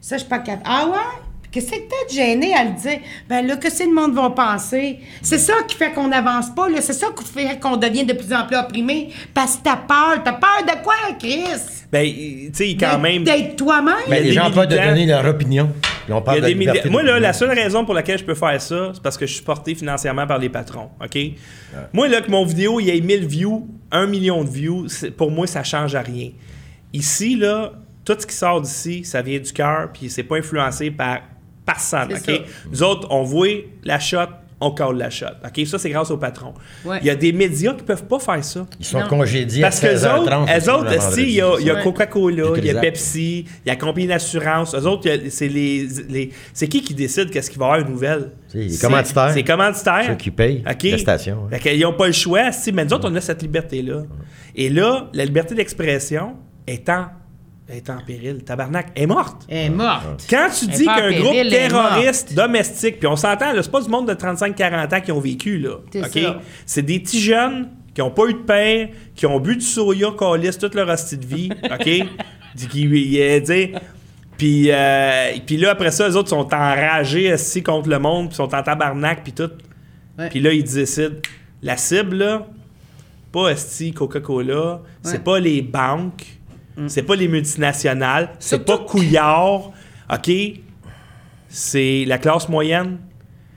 ça, 0.00 0.16
je 0.16 0.20
suis 0.20 0.28
pas 0.28 0.38
capable. 0.40 0.62
Ah 0.66 0.86
ouais? 0.86 1.22
Qu'est-ce 1.60 1.72
que 1.72 1.76
t'es 1.88 2.14
gêné 2.14 2.54
à 2.54 2.62
le 2.64 2.70
dire? 2.80 3.00
Ben 3.28 3.44
là, 3.44 3.56
qu'est-ce 3.56 3.80
que 3.82 3.88
le 3.88 3.92
monde 3.94 4.14
va 4.14 4.30
penser? 4.30 5.00
C'est 5.22 5.38
ça 5.38 5.54
qui 5.66 5.74
fait 5.74 5.90
qu'on 5.92 6.06
n'avance 6.06 6.50
pas, 6.54 6.68
là. 6.68 6.80
C'est 6.80 6.92
ça 6.92 7.08
qui 7.16 7.24
fait 7.24 7.58
qu'on 7.58 7.76
devient 7.76 8.04
de 8.04 8.12
plus 8.12 8.32
en 8.32 8.46
plus 8.46 8.56
opprimé. 8.56 9.08
Parce 9.34 9.56
que 9.56 9.62
t'as 9.64 9.76
peur. 9.76 10.22
T'as 10.24 10.34
peur 10.34 10.62
de 10.64 10.82
quoi, 10.84 10.94
Chris? 11.18 11.42
Ben, 11.90 12.04
tu 12.06 12.50
sais, 12.52 12.76
quand 12.78 12.98
même. 13.00 13.24
D'être 13.24 13.56
toi-même? 13.56 13.94
Ben, 14.08 14.22
les 14.22 14.32
gens 14.32 14.50
peuvent 14.52 14.66
de 14.68 14.74
militants. 14.76 14.86
donner 14.90 15.06
leur 15.06 15.24
opinion. 15.26 15.68
Puis 16.04 16.12
on 16.12 16.22
parle 16.22 16.42
de 16.42 16.54
milliers- 16.54 16.82
Moi, 16.90 17.02
là, 17.02 17.18
la 17.18 17.32
seule 17.32 17.50
raison 17.50 17.84
pour 17.84 17.94
laquelle 17.94 18.18
je 18.18 18.24
peux 18.24 18.34
faire 18.36 18.60
ça, 18.62 18.92
c'est 18.94 19.02
parce 19.02 19.18
que 19.18 19.26
je 19.26 19.32
suis 19.32 19.38
supporté 19.40 19.74
financièrement 19.74 20.26
par 20.28 20.38
les 20.38 20.48
patrons. 20.48 20.90
OK? 21.04 21.18
Moi, 21.92 22.06
là, 22.08 22.20
que 22.20 22.30
mon 22.30 22.44
vidéo, 22.44 22.78
il 22.78 22.86
y 22.86 22.96
ait 22.96 23.00
1000 23.00 23.26
views, 23.26 23.66
1 23.90 24.06
million 24.06 24.44
de 24.44 24.48
views, 24.48 24.86
c'est- 24.88 25.10
pour 25.10 25.30
moi, 25.32 25.46
ça 25.48 25.64
change 25.64 25.94
à 25.96 26.02
rien. 26.02 26.30
Ici, 26.92 27.34
là, 27.36 27.72
tout 28.04 28.16
ce 28.18 28.26
qui 28.26 28.34
sort 28.36 28.60
d'ici, 28.62 29.04
ça 29.04 29.20
vient 29.22 29.38
du 29.38 29.52
cœur, 29.52 29.90
puis 29.92 30.08
c'est 30.08 30.22
pas 30.22 30.36
influencé 30.36 30.90
par 30.90 31.18
personne. 31.72 32.08
C'est 32.24 32.32
OK? 32.38 32.40
ça. 32.46 32.68
Nous 32.70 32.82
autres, 32.82 33.06
on 33.10 33.22
voit 33.22 33.48
la 33.84 33.98
shot, 34.00 34.18
on 34.60 34.72
colle 34.72 34.98
la 34.98 35.08
shot. 35.10 35.26
OK? 35.44 35.66
Ça, 35.66 35.78
c'est 35.78 35.90
grâce 35.90 36.10
aux 36.10 36.16
patrons. 36.16 36.52
Ouais. 36.84 36.98
Il 37.00 37.06
y 37.06 37.10
a 37.10 37.14
des 37.14 37.32
médias 37.32 37.74
qui 37.74 37.84
peuvent 37.84 38.06
pas 38.06 38.18
faire 38.18 38.42
ça. 38.44 38.66
Ils 38.80 38.84
sont 38.84 38.98
Non. 38.98 39.06
congédiés 39.06 39.62
Parce 39.62 39.84
à 39.84 39.88
que 39.88 39.92
eux 39.92 39.96
16h30. 39.96 40.18
autres, 40.18 40.32
eux 40.32 40.72
autres, 40.72 41.18
il 41.18 41.30
y 41.30 41.40
a, 41.40 41.60
y. 41.80 41.82
Coca-Cola, 41.84 42.44
il 42.56 42.64
y 42.64 42.70
a. 42.70 42.80
Pepsi, 42.80 43.40
il 43.40 43.68
y 43.68 43.70
a 43.70 43.74
la 43.74 43.76
compagnie 43.76 44.08
d'assurance. 44.08 44.74
Eux 44.74 44.86
autres, 44.86 45.08
c'est 45.28 45.46
les, 45.48 45.86
les- 46.08 46.30
c'est 46.52 46.66
qui 46.66 46.82
qui 46.82 46.94
décide 46.94 47.30
qu'est-ce 47.30 47.50
qu'il 47.50 47.60
va 47.60 47.66
y 47.66 47.68
avoir 47.68 47.86
une 47.86 47.92
nouvelle? 47.92 48.32
C'est 48.48 48.58
les 48.58 48.78
commanditaires. 48.78 49.28
C'est 49.30 49.36
les 49.36 49.44
commanditaires. 49.44 50.04
Ceux 50.08 50.14
qui 50.16 50.30
payent 50.32 50.64
OK. 50.68 50.82
la 50.90 50.98
station, 50.98 51.44
ouais. 51.44 51.58
Fait 51.58 51.70
qu'ils 51.70 51.80
n'ont 51.82 51.92
pas 51.92 52.06
le 52.08 52.12
choix. 52.12 52.50
Si, 52.50 52.72
mais 52.72 52.84
nous 52.84 52.94
autres, 52.94 53.08
on 53.08 53.14
a 53.14 53.20
cette 53.20 53.42
liberté-là. 53.42 54.02
Et 54.56 54.70
là, 54.70 55.08
la 55.12 55.24
liberté 55.24 55.54
d'expression 55.54 56.34
est 56.66 56.88
en, 56.88 57.06
est 57.76 57.90
en 57.90 57.98
péril. 58.00 58.42
Tabarnak 58.44 58.88
est 58.96 59.06
morte. 59.06 59.42
Elle 59.48 59.66
est 59.66 59.68
morte. 59.70 60.26
Quand 60.30 60.48
tu 60.58 60.64
Elle 60.64 60.70
dis 60.76 60.84
qu'un 60.86 61.12
groupe 61.20 61.34
elle 61.34 61.50
terroriste 61.50 62.34
domestique, 62.34 62.98
puis 62.98 63.06
on 63.06 63.16
s'entend, 63.16 63.52
c'est 63.54 63.70
pas 63.70 63.80
du 63.82 63.88
monde 63.90 64.08
de 64.08 64.14
35-40 64.14 64.94
ans 64.96 65.00
qui 65.00 65.12
ont 65.12 65.20
vécu, 65.20 65.58
là. 65.58 65.76
C'est 65.92 66.04
OK? 66.06 66.22
ça. 66.22 66.40
C'est 66.64 66.82
des 66.82 67.00
petits 67.00 67.20
jeunes 67.20 67.68
qui 67.94 68.00
ont 68.02 68.10
pas 68.10 68.26
eu 68.26 68.32
de 68.34 68.38
père, 68.38 68.88
qui 69.14 69.26
ont 69.26 69.38
bu 69.40 69.56
du 69.56 69.64
soya 69.64 70.12
calice 70.18 70.56
toute 70.56 70.74
leur 70.74 70.88
hostie 70.88 71.18
de 71.18 71.26
vie, 71.26 71.50
OK? 71.64 72.06
Sais, 72.56 73.72
Puis, 74.36 74.70
euh, 74.70 75.32
puis 75.46 75.56
là, 75.56 75.70
après 75.72 75.90
ça, 75.90 76.08
les 76.08 76.16
autres 76.16 76.28
sont 76.28 76.52
enragés 76.54 77.32
aussi 77.32 77.62
contre 77.62 77.88
le 77.88 77.98
monde, 77.98 78.28
puis 78.28 78.36
sont 78.36 78.54
en 78.54 78.62
tabarnak, 78.62 79.22
puis 79.24 79.32
tout. 79.32 79.50
Puis 80.30 80.40
là, 80.40 80.52
ils 80.52 80.64
décident. 80.64 81.16
La 81.62 81.76
cible, 81.76 82.16
là, 82.16 82.46
pas 83.32 83.48
esti 83.50 83.92
Coca-Cola, 83.92 84.80
c'est 85.02 85.12
Ouais. 85.14 85.18
pas 85.18 85.40
les 85.40 85.60
banques, 85.60 86.24
c'est 86.86 87.02
pas 87.02 87.16
les 87.16 87.28
multinationales, 87.28 88.30
c'est 88.38 88.64
pas 88.64 88.78
Couillard, 88.78 89.72
OK? 90.12 90.30
C'est 91.48 92.04
la 92.06 92.18
classe 92.18 92.48
moyenne. 92.48 92.98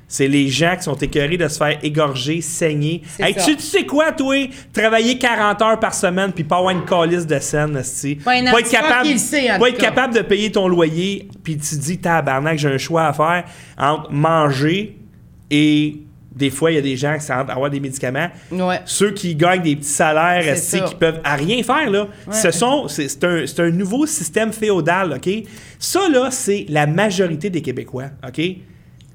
C'est 0.08 0.28
les 0.28 0.50
gens 0.50 0.76
qui 0.76 0.84
sont 0.84 0.96
écœurés 0.96 1.38
de 1.38 1.48
se 1.48 1.58
faire 1.58 1.80
égorger, 1.82 2.42
saigner. 2.42 3.02
Hey, 3.18 3.34
tu, 3.34 3.56
tu 3.56 3.62
sais 3.62 3.86
quoi, 3.86 4.12
toi? 4.12 4.36
Travailler 4.74 5.18
40 5.18 5.62
heures 5.62 5.80
par 5.80 5.94
semaine 5.94 6.34
puis 6.34 6.44
pas 6.44 6.58
avoir 6.58 6.72
une 6.72 6.84
calice 6.84 7.26
de 7.26 7.40
scène, 7.40 7.78
esti. 7.78 8.16
Pas 8.16 8.38
être 8.40 8.70
capable, 8.70 9.18
sait, 9.18 9.48
pas 9.58 9.70
être 9.70 9.78
capable 9.78 10.14
de 10.14 10.20
payer 10.22 10.52
ton 10.52 10.68
loyer 10.68 11.30
puis 11.42 11.56
tu 11.56 11.78
te 11.78 11.82
dis, 11.82 11.98
tabarnak, 11.98 12.58
j'ai 12.58 12.68
un 12.68 12.78
choix 12.78 13.06
à 13.06 13.14
faire 13.14 13.46
entre 13.78 14.12
manger 14.12 14.98
et 15.50 16.02
des 16.34 16.50
fois, 16.50 16.72
il 16.72 16.76
y 16.76 16.78
a 16.78 16.82
des 16.82 16.96
gens 16.96 17.15
qui 17.15 17.26
sentent 17.26 17.50
avoir 17.50 17.70
des 17.70 17.80
médicaments. 17.80 18.30
Ouais. 18.52 18.80
Ceux 18.86 19.12
qui 19.12 19.36
gagnent 19.36 19.63
des 19.63 19.76
petits 19.76 19.89
salaires, 19.89 20.58
C'est 20.58 20.84
qui 20.86 20.96
peuvent 20.96 21.20
à 21.24 21.36
rien 21.36 21.62
faire, 21.62 21.89
là. 21.89 22.08
Ouais. 22.28 22.34
Ce 22.34 22.52
sont, 22.52 22.88
c'est, 22.88 23.24
un, 23.24 23.46
c'est 23.46 23.60
un 23.60 23.70
nouveau 23.70 24.06
système 24.06 24.54
féodal, 24.54 25.13
OK? 25.13 25.30
Ça, 25.78 26.08
là, 26.10 26.32
c'est 26.32 26.65
la 26.70 26.88
majorité 26.88 27.50
des 27.50 27.62
Québécois, 27.62 28.12
OK? 28.26 28.41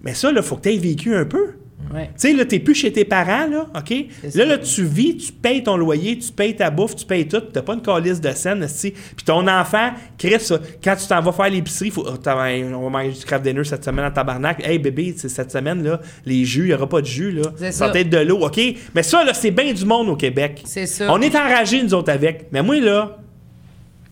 Mais 0.03 0.15
ça, 0.15 0.31
là, 0.31 0.43
faut 0.43 0.57
que 0.57 0.63
tu 0.63 0.75
aies 0.75 0.79
vécu 0.79 1.15
un 1.15 1.25
peu. 1.25 1.55
Ouais. 1.93 2.07
Tu 2.07 2.13
sais, 2.17 2.33
là, 2.33 2.45
t'es 2.45 2.59
plus 2.59 2.75
chez 2.75 2.91
tes 2.91 3.05
parents, 3.05 3.47
là, 3.47 3.67
OK? 3.77 3.95
Là, 4.35 4.45
là, 4.47 4.59
tu 4.59 4.83
vis, 4.83 5.17
tu 5.19 5.31
payes 5.33 5.63
ton 5.63 5.77
loyer, 5.77 6.19
tu 6.19 6.33
payes 6.33 6.57
ta 6.57 6.71
bouffe, 6.71 6.97
tu 6.97 7.05
payes 7.05 7.29
tout, 7.29 7.41
t'as 7.41 7.63
pas 7.63 7.75
une 7.75 7.83
calice 7.83 8.21
de 8.21 8.31
scène. 8.31 8.67
Puis 8.67 9.25
ton 9.25 9.47
enfant, 9.47 9.91
crée 10.19 10.39
ça. 10.39 10.59
Quand 10.83 10.97
tu 10.97 11.07
t'en 11.07 11.21
vas 11.21 11.33
faire 11.33 11.51
l'épicerie, 11.51 11.91
faut, 11.91 12.05
oh, 12.09 12.17
on 12.17 12.83
va 12.85 12.89
manger 12.91 13.11
du 13.13 13.25
craft 13.25 13.45
dinner 13.45 13.63
cette 13.63 13.85
semaine 13.85 14.07
en 14.07 14.11
tabarnak. 14.11 14.67
Hey, 14.67 14.79
bébé, 14.79 15.15
cette 15.17 15.53
semaine, 15.53 15.85
là, 15.85 16.01
les 16.25 16.45
jus, 16.45 16.65
il 16.65 16.71
y 16.71 16.75
aura 16.75 16.89
pas 16.89 17.03
de 17.03 17.07
jus, 17.07 17.31
là. 17.31 17.43
C'est 17.57 17.73
Ça 17.73 17.87
va 17.89 17.93
ça. 17.93 18.01
être 18.01 18.11
de 18.11 18.19
l'eau, 18.19 18.39
OK? 18.45 18.61
Mais 18.95 19.03
ça, 19.03 19.23
là, 19.23 19.35
c'est 19.35 19.51
bien 19.51 19.73
du 19.73 19.85
monde 19.85 20.09
au 20.09 20.17
Québec. 20.17 20.63
C'est 20.65 20.87
ça. 20.87 21.13
On 21.13 21.21
est 21.21 21.37
enragés, 21.37 21.83
nous 21.83 21.95
autres, 21.95 22.11
avec. 22.11 22.47
Mais 22.53 22.63
moi, 22.63 22.81
là, 22.81 23.19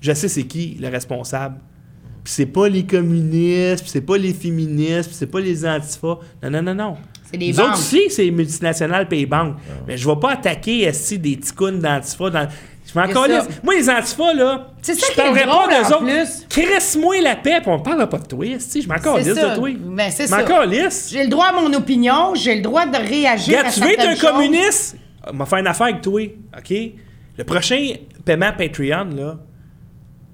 je 0.01 0.13
sais 0.13 0.29
c'est 0.29 0.45
qui 0.45 0.77
le 0.81 0.89
responsable. 0.89 1.57
Puis 2.23 2.33
c'est 2.33 2.47
pas 2.47 2.69
les 2.69 2.85
communistes, 2.85 3.83
puis 3.83 3.91
c'est 3.91 4.01
pas 4.01 4.17
les 4.17 4.33
féministes, 4.33 5.09
puis 5.09 5.17
c'est 5.19 5.27
pas 5.27 5.41
les 5.41 5.67
antifas. 5.67 6.19
Non, 6.43 6.51
non, 6.51 6.63
non, 6.63 6.75
non. 6.75 6.97
C'est 7.35 7.41
les 7.41 7.51
Nous 7.51 7.57
banques. 7.57 7.67
autres 7.69 7.79
aussi, 7.79 8.03
c'est 8.11 8.23
les 8.25 8.31
multinationales 8.31 9.09
les 9.11 9.27
banques. 9.27 9.57
Mais 9.87 9.97
je 9.97 10.09
vais 10.09 10.17
pas 10.17 10.33
attaquer 10.33 10.91
des 11.19 11.37
ticounes 11.37 11.81
d'antifas. 11.81 12.31
Dans... 12.31 12.49
Je 12.87 12.99
m'en 12.99 13.07
calisse. 13.09 13.49
Moi, 13.63 13.75
les 13.75 13.91
antifas, 13.91 14.35
là, 14.35 14.69
C'est 14.83 14.95
ça 14.95 15.07
je 15.09 15.15
qui 15.15 15.21
est 15.21 15.25
parlerai 15.25 15.45
drôle, 15.47 15.69
pas 15.69 15.81
d'eux 15.83 15.87
en 15.87 15.97
autres. 15.97 16.05
plus. 16.05 16.47
Crisse-moi 16.49 17.21
la 17.23 17.37
paix, 17.37 17.59
puis 17.61 17.71
on 17.71 17.81
parlera 17.81 18.07
pas 18.09 18.19
de 18.19 18.27
toi, 18.27 18.47
esti. 18.47 18.83
Je 18.83 18.89
m'en 18.89 18.95
calisse 18.97 19.35
de 19.35 19.55
toi. 19.57 19.69
Ben, 19.81 20.11
c'est 20.11 20.27
Je 20.27 20.31
m'en 20.31 20.37
ça. 20.39 20.45
J'ai 21.11 21.25
le 21.25 21.29
droit 21.31 21.47
à 21.47 21.53
mon 21.61 21.73
opinion, 21.75 22.35
j'ai 22.35 22.55
le 22.57 22.63
droit 22.63 22.87
de 22.87 22.97
réagir 22.97 23.59
à 23.67 23.71
tu 23.71 23.81
veux 23.81 23.91
être 23.91 24.07
un 24.07 24.15
choses. 24.15 24.21
communiste? 24.31 24.97
On 25.33 25.37
va 25.37 25.47
faire 25.47 25.59
une 25.59 25.67
affaire 25.67 25.87
avec 25.89 26.03
toi, 26.03 26.21
OK? 26.57 26.75
Le 27.37 27.45
prochain 27.45 27.95
paiement 28.25 28.53
Patreon, 28.57 29.09
là, 29.17 29.39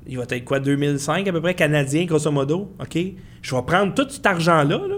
il 0.06 0.18
va 0.18 0.24
être 0.28 0.44
quoi, 0.44 0.58
2005 0.60 1.26
à 1.28 1.32
peu 1.32 1.40
près, 1.40 1.54
canadien, 1.54 2.04
grosso 2.04 2.30
modo, 2.30 2.72
OK? 2.80 2.98
Je 3.40 3.54
vais 3.54 3.62
prendre 3.62 3.94
tout 3.94 4.06
cet 4.10 4.26
argent-là, 4.26 4.78
là, 4.88 4.96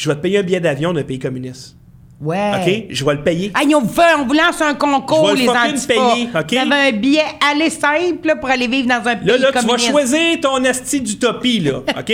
je 0.00 0.08
vais 0.08 0.14
te 0.16 0.20
payer 0.20 0.38
un 0.38 0.42
billet 0.42 0.60
d'avion 0.60 0.92
d'un 0.94 1.02
pays 1.02 1.18
communiste, 1.18 1.76
Ouais. 2.22 2.52
OK? 2.54 2.86
Je 2.90 3.04
vais 3.04 3.14
le 3.14 3.22
payer. 3.22 3.50
Hey, 3.58 3.74
on 3.74 3.80
vous, 3.80 3.88
fait, 3.88 4.14
on 4.18 4.26
vous 4.26 4.34
lance 4.34 4.60
un 4.60 4.74
concours, 4.74 5.32
les 5.32 5.48
antifas. 5.48 5.86
payer, 5.86 6.28
OK? 6.34 6.52
Vous 6.52 6.72
avez 6.72 6.88
un 6.88 6.92
billet 6.92 7.22
aller 7.50 7.70
simple 7.70 8.26
là, 8.28 8.36
pour 8.36 8.48
aller 8.50 8.66
vivre 8.66 8.88
dans 8.88 9.06
un 9.08 9.16
pays 9.16 9.26
Là, 9.26 9.36
là, 9.38 9.52
tu 9.58 9.66
vas 9.66 9.78
choisir 9.78 10.40
ton 10.40 10.62
esti 10.64 11.00
d'utopie, 11.00 11.60
là, 11.60 11.78
OK? 11.98 12.12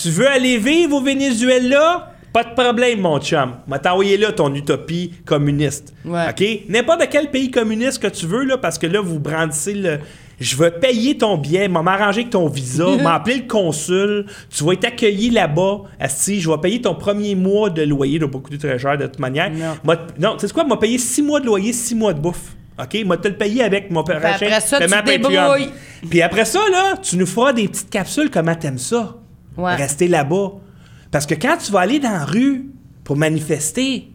tu 0.00 0.08
veux 0.10 0.28
aller 0.28 0.58
vivre 0.58 0.96
au 0.96 1.00
Venezuela? 1.00 2.12
Pas 2.32 2.44
de 2.44 2.54
problème, 2.54 3.00
mon 3.00 3.20
chum. 3.20 3.56
M'a 3.66 3.78
t'envoyer 3.78 4.16
là 4.16 4.32
ton 4.32 4.54
utopie 4.54 5.12
communiste. 5.26 5.92
Ouais. 6.04 6.26
OK? 6.30 6.44
N'importe 6.68 7.08
quel 7.10 7.30
pays 7.30 7.50
communiste 7.50 8.00
que 8.02 8.08
tu 8.08 8.26
veux, 8.26 8.44
là, 8.44 8.58
parce 8.58 8.78
que 8.78 8.86
là, 8.86 9.00
vous 9.00 9.18
brandissez 9.18 9.74
le 9.74 9.98
Je 10.42 10.56
vais 10.56 10.72
payer 10.72 11.16
ton 11.16 11.36
billet, 11.36 11.68
m'a 11.68 11.82
m'arranger 11.82 12.22
avec 12.22 12.30
ton 12.30 12.48
visa, 12.48 12.96
m'appeler 13.02 13.36
le 13.36 13.46
consul, 13.46 14.26
tu 14.50 14.64
vas 14.64 14.72
être 14.72 14.84
accueilli 14.84 15.30
là-bas. 15.30 15.82
Asti, 16.00 16.40
je 16.40 16.50
vais 16.50 16.58
payer 16.58 16.80
ton 16.80 16.96
premier 16.96 17.36
mois 17.36 17.70
de 17.70 17.82
loyer, 17.82 18.18
donc 18.18 18.32
pas 18.32 18.38
coûter 18.40 18.58
très 18.58 18.78
cher 18.78 18.98
de 18.98 19.06
toute 19.06 19.20
manière. 19.20 19.50
Non. 20.18 20.36
Tu 20.36 20.46
sais 20.46 20.52
quoi, 20.52 20.64
m'a 20.64 20.76
payé 20.76 20.98
six 20.98 21.22
mois 21.22 21.38
de 21.38 21.46
loyer, 21.46 21.72
six 21.72 21.94
mois 21.94 22.12
de 22.12 22.20
bouffe. 22.20 22.56
OK? 22.78 23.04
M'a 23.04 23.16
te 23.18 23.28
le 23.28 23.36
payé 23.36 23.62
avec 23.62 23.90
mon 23.90 24.02
prochain 24.02 24.18
après 24.18 24.60
ça, 24.60 24.80
tu 24.80 25.18
débrouilles. 25.18 25.70
Puis 26.10 26.22
après 26.22 26.44
ça, 26.44 26.60
là, 26.70 26.96
tu 26.96 27.16
nous 27.16 27.26
feras 27.26 27.52
des 27.52 27.68
petites 27.68 27.90
capsules 27.90 28.30
comment 28.30 28.54
t'aimes 28.54 28.78
ça. 28.78 29.16
Ouais. 29.56 29.76
Rester 29.76 30.08
là-bas. 30.08 30.52
Parce 31.12 31.26
que 31.26 31.34
quand 31.34 31.56
tu 31.58 31.70
vas 31.70 31.80
aller 31.80 32.00
dans 32.00 32.10
la 32.10 32.24
rue 32.24 32.70
pour 33.04 33.16
manifester, 33.16 34.08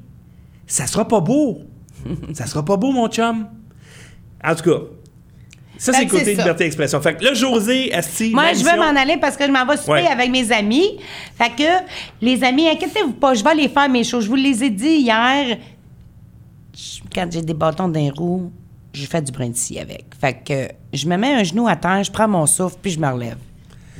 ça 0.65 0.87
sera 0.87 1.07
pas 1.07 1.21
beau. 1.21 1.61
ça 2.33 2.47
sera 2.47 2.65
pas 2.65 2.75
beau, 2.75 2.91
mon 2.91 3.07
chum. 3.07 3.47
En 4.43 4.55
tout 4.55 4.63
cas, 4.69 4.79
ça, 5.77 5.91
Fait 5.93 5.99
c'est 5.99 6.07
côté 6.07 6.35
ça. 6.35 6.41
liberté 6.41 6.63
d'expression. 6.65 6.99
Fait 7.01 7.15
que 7.15 7.23
là, 7.23 7.33
José, 7.33 7.93
Asti, 7.93 8.31
Moi, 8.31 8.53
je 8.53 8.63
veux 8.63 8.75
m'en 8.77 8.99
aller 8.99 9.17
parce 9.17 9.35
que 9.37 9.45
je 9.45 9.51
m'en 9.51 9.65
vais 9.65 9.77
souper 9.77 9.91
Ouais. 9.91 10.07
avec 10.07 10.29
mes 10.31 10.51
amis. 10.51 10.97
Fait 11.37 11.49
que, 11.51 11.85
les 12.21 12.43
amis, 12.43 12.67
inquiétez-vous 12.67 13.13
pas, 13.13 13.33
je 13.33 13.43
vais 13.43 13.49
aller 13.51 13.69
faire 13.69 13.89
mes 13.89 14.03
choses. 14.03 14.23
Je 14.25 14.29
vous 14.29 14.35
les 14.35 14.63
ai 14.63 14.69
dit 14.69 14.97
hier. 14.97 15.57
Je- 16.75 16.99
Quand 17.13 17.27
j'ai 17.31 17.41
des 17.41 17.53
bâtons 17.53 17.87
d'un 17.87 18.11
roue, 18.15 18.51
je 18.93 19.05
fais 19.05 19.21
du 19.21 19.31
brin 19.31 19.49
de 19.49 19.55
scie 19.55 19.79
avec. 19.79 20.05
Fait 20.19 20.33
que, 20.43 20.67
je 20.93 21.07
me 21.07 21.17
mets 21.17 21.33
un 21.33 21.43
genou 21.43 21.67
à 21.67 21.75
terre, 21.75 22.03
je 22.03 22.11
prends 22.11 22.27
mon 22.27 22.45
souffle, 22.45 22.77
puis 22.81 22.91
je 22.91 22.99
me 22.99 23.07
relève. 23.11 23.37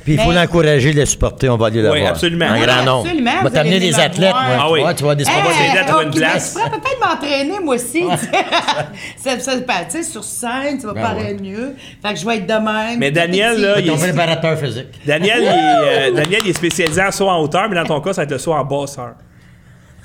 Puis 0.08 0.14
il 0.14 0.20
faut 0.20 0.32
l'encourager, 0.32 0.92
le 0.94 1.04
supporter, 1.04 1.48
on 1.50 1.56
va 1.58 1.66
aller 1.66 1.82
le 1.82 1.90
Oui, 1.90 1.98
voir. 2.00 2.12
absolument. 2.12 2.46
En 2.46 2.52
Oui, 2.54 2.60
grand 2.66 2.82
nombre. 2.84 3.04
absolument, 3.06 3.30
On 3.30 3.42
va 3.42 3.48
vous 3.50 3.54
t'amener 3.54 3.76
allez 3.76 3.90
des 3.90 4.00
athlètes. 4.00 4.32
Ah 4.34 4.70
oui. 4.70 4.80
Ouais, 4.82 4.94
tu 4.94 5.02
vois 5.02 5.14
des 5.14 5.24
va 5.24 5.30
sportifs. 5.32 5.60
à 5.78 5.84
trouver 5.84 6.04
une 6.04 6.10
place. 6.12 6.54
mais 6.56 6.62
Je 6.62 6.66
pourrais 6.66 6.80
peut-être 6.80 7.00
m'entraîner, 7.08 7.60
moi 7.64 7.74
aussi. 7.74 8.00
tu 8.00 8.08
ça, 9.22 9.38
ça, 9.38 9.56
ben, 9.56 9.74
tu 9.90 9.96
sais, 9.98 10.02
sur 10.02 10.24
scène, 10.24 10.80
ça 10.80 10.86
va 10.86 10.92
Ben 10.94 11.02
paraître 11.02 11.42
mieux. 11.42 11.74
Fait 12.02 12.14
que 12.14 12.20
je 12.20 12.26
vais 12.26 12.36
être 12.36 12.46
de 12.46 12.52
même. 12.54 12.98
Mais 12.98 13.10
Daniel, 13.10 13.60
là, 13.60 13.80
il 13.80 13.88
est- 13.90 13.96
préparateur 13.96 14.58
physique. 14.58 14.86
Daniel, 15.06 15.40
il 15.42 15.44
est, 15.46 15.50
euh, 15.50 16.12
Daniel, 16.12 16.40
il 16.44 16.50
est 16.50 16.54
spécialisé 16.54 17.02
en 17.02 17.10
saut 17.10 17.28
en 17.28 17.38
hauteur, 17.42 17.68
mais 17.68 17.76
dans 17.76 17.84
ton 17.84 18.00
cas, 18.00 18.12
ça 18.14 18.22
va 18.22 18.24
être 18.24 18.30
le 18.32 18.38
saut 18.38 18.54
en 18.54 18.64
basseur. 18.64 19.12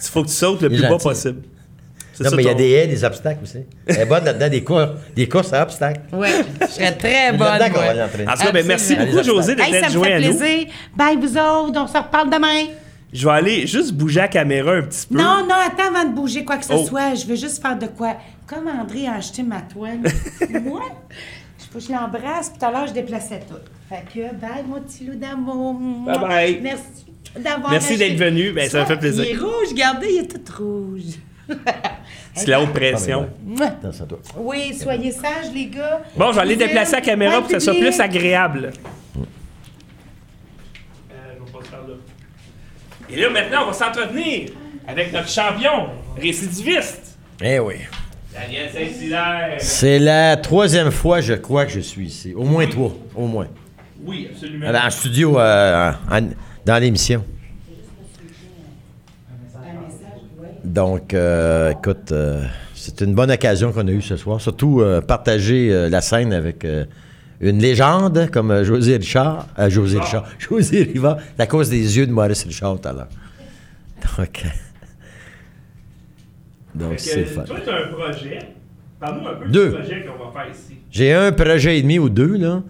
Il 0.05 0.09
faut 0.09 0.21
que 0.23 0.27
tu 0.27 0.33
sautes 0.33 0.61
le 0.63 0.69
plus 0.69 0.81
bas 0.81 0.97
possible. 0.97 1.41
Non, 2.19 2.29
ça 2.29 2.35
mais 2.35 2.43
il 2.43 2.45
y 2.45 2.49
a 2.49 2.53
des 2.53 2.69
haies, 2.71 2.87
des 2.87 3.03
obstacles 3.03 3.39
aussi. 3.43 3.59
Elle 3.87 3.97
est 4.01 4.05
bonne 4.05 4.23
là-dedans, 4.25 4.49
des 4.49 4.63
courses, 4.63 4.89
des 5.15 5.27
courses 5.27 5.51
à 5.53 5.63
obstacles. 5.63 6.01
Ouais, 6.13 6.29
je 6.61 6.67
serais 6.67 6.91
très 6.97 7.31
bonne. 7.31 7.47
là-dedans 7.47 7.69
qu'on 7.73 7.79
va 7.79 7.93
moi. 7.93 8.03
l'entraîner. 8.03 8.27
En 8.29 8.33
tout 8.33 8.43
cas, 8.43 8.51
ben, 8.51 8.65
merci 8.67 8.95
beaucoup, 8.95 9.23
José, 9.23 9.51
Hey, 9.59 9.71
d'être 9.71 9.89
ça 9.91 9.97
me 9.97 10.03
fait 10.03 10.17
plaisir. 10.17 10.67
Bye, 10.95 11.17
vous 11.17 11.37
autres. 11.37 11.79
On 11.81 11.87
se 11.87 11.97
reparle 11.97 12.29
demain. 12.29 12.67
Je 13.11 13.25
vais 13.27 13.33
aller 13.33 13.67
juste 13.67 13.93
bouger 13.93 14.21
la 14.21 14.27
caméra 14.27 14.73
un 14.73 14.81
petit 14.83 15.05
peu. 15.07 15.15
Non, 15.15 15.45
non, 15.47 15.55
attends 15.55 15.95
avant 15.95 16.09
de 16.09 16.15
bouger 16.15 16.43
quoi 16.43 16.57
que 16.57 16.65
ce 16.65 16.73
Oh. 16.73 16.85
soit. 16.85 17.13
Je 17.15 17.25
veux 17.27 17.35
juste 17.35 17.61
faire 17.61 17.77
de 17.77 17.85
quoi. 17.87 18.15
Comme 18.47 18.67
André 18.67 19.07
a 19.07 19.13
acheté 19.15 19.41
ma 19.43 19.61
toile, 19.61 19.99
moi, 20.63 20.81
je 21.59 21.63
faut 21.71 21.77
que 21.79 21.83
je 21.85 21.91
l'embrasse. 21.91 22.49
Puis 22.49 22.59
tout 22.59 22.65
à 22.65 22.71
l'heure, 22.71 22.87
je 22.87 22.93
déplaçais 22.93 23.39
tout. 23.47 23.55
Fait 23.89 24.03
que, 24.13 24.33
bye, 24.35 24.63
mon 24.67 24.81
petit 24.81 25.05
loup 25.05 25.15
d'amour. 25.15 25.75
Bye 26.05 26.19
bye. 26.19 26.59
Merci 26.61 26.83
d'avoir 27.39 27.71
Merci 27.71 27.97
d'être 27.97 28.17
venu. 28.17 28.51
Ben, 28.51 28.67
ça 28.69 28.81
me 28.81 28.85
fait 28.85 28.97
plaisir. 28.97 29.23
Il 29.25 29.35
est 29.35 29.37
rouge, 29.39 29.69
regardez, 29.71 30.07
il 30.11 30.19
est 30.19 30.27
tout 30.27 30.63
rouge. 30.63 31.01
C'est 32.33 32.47
la 32.47 32.61
haute 32.61 32.73
pression. 32.73 33.29
Mouah. 33.45 33.65
Attends, 33.67 33.91
ça, 33.91 34.05
toi. 34.05 34.19
Oui, 34.37 34.73
soyez 34.73 35.11
sages, 35.11 35.51
les 35.53 35.67
gars. 35.67 36.01
Bon, 36.15 36.29
je 36.31 36.35
vais 36.35 36.41
aller 36.41 36.55
déplacer 36.55 36.93
la 36.95 37.01
caméra 37.01 37.39
pour 37.39 37.47
que 37.47 37.59
ça 37.59 37.59
soit 37.59 37.73
plus 37.79 37.99
agréable. 37.99 38.71
Euh. 39.17 39.21
Et 43.09 43.15
là, 43.17 43.29
maintenant, 43.29 43.63
on 43.63 43.67
va 43.67 43.73
s'entretenir 43.73 44.49
avec 44.87 45.13
notre 45.13 45.29
champion 45.29 45.87
récidiviste, 46.17 47.17
Eh 47.41 47.59
oui. 47.59 47.75
Daniel 48.33 48.69
Saint-Hilaire. 48.71 49.55
C'est 49.59 49.99
la 49.99 50.35
troisième 50.37 50.89
fois, 50.91 51.21
je 51.21 51.33
crois, 51.33 51.65
que 51.65 51.71
je 51.71 51.79
suis 51.81 52.07
ici. 52.07 52.33
Au 52.33 52.43
moins 52.43 52.65
trois, 52.67 52.95
au 53.15 53.27
moins. 53.27 53.47
Oui, 54.03 54.27
absolument. 54.31 54.71
Ben, 54.71 54.81
En 54.85 54.89
studio, 54.89 55.37
euh, 55.39 55.91
en- 56.11 56.29
dans 56.65 56.77
l'émission. 56.81 57.23
Donc, 60.63 61.13
euh, 61.13 61.71
écoute, 61.71 62.11
euh, 62.11 62.45
c'est 62.73 63.01
une 63.01 63.13
bonne 63.13 63.31
occasion 63.31 63.71
qu'on 63.73 63.87
a 63.87 63.91
eue 63.91 64.01
ce 64.01 64.15
soir. 64.15 64.39
Surtout 64.39 64.79
euh, 64.81 65.01
partager 65.01 65.89
la 65.89 66.01
scène 66.01 66.31
avec 66.31 66.65
une 67.41 67.59
légende 67.59 68.29
comme 68.31 68.63
José 68.63 68.97
Richard. 68.97 69.47
José 69.67 69.99
Richard. 69.99 70.25
José 70.39 70.83
Rivard. 70.83 71.17
C'est 71.35 71.43
à 71.43 71.47
cause 71.47 71.69
des 71.69 71.97
yeux 71.97 72.07
de 72.07 72.11
Maurice 72.11 72.43
Richard 72.45 72.79
tout 72.79 72.87
à 72.87 72.93
l'heure. 72.93 73.09
Donc, 74.17 74.43
donc 76.75 76.93
c'est 76.97 77.25
fun. 77.25 77.43
Toi, 77.43 77.57
tu 77.63 77.69
as 77.69 77.75
un 77.75 77.87
projet. 77.87 78.39
Parle-nous 78.99 79.27
un 79.27 79.33
peu 79.35 79.49
Deux. 79.49 79.69
du 79.69 79.75
projet 79.75 80.05
qu'on 80.05 80.25
va 80.25 80.31
faire 80.31 80.51
ici. 80.51 80.77
J'ai 80.89 81.13
un 81.13 81.31
projet 81.33 81.77
et 81.77 81.81
demi 81.81 81.99
ou 81.99 82.09
deux, 82.09 82.37
là. 82.37 82.63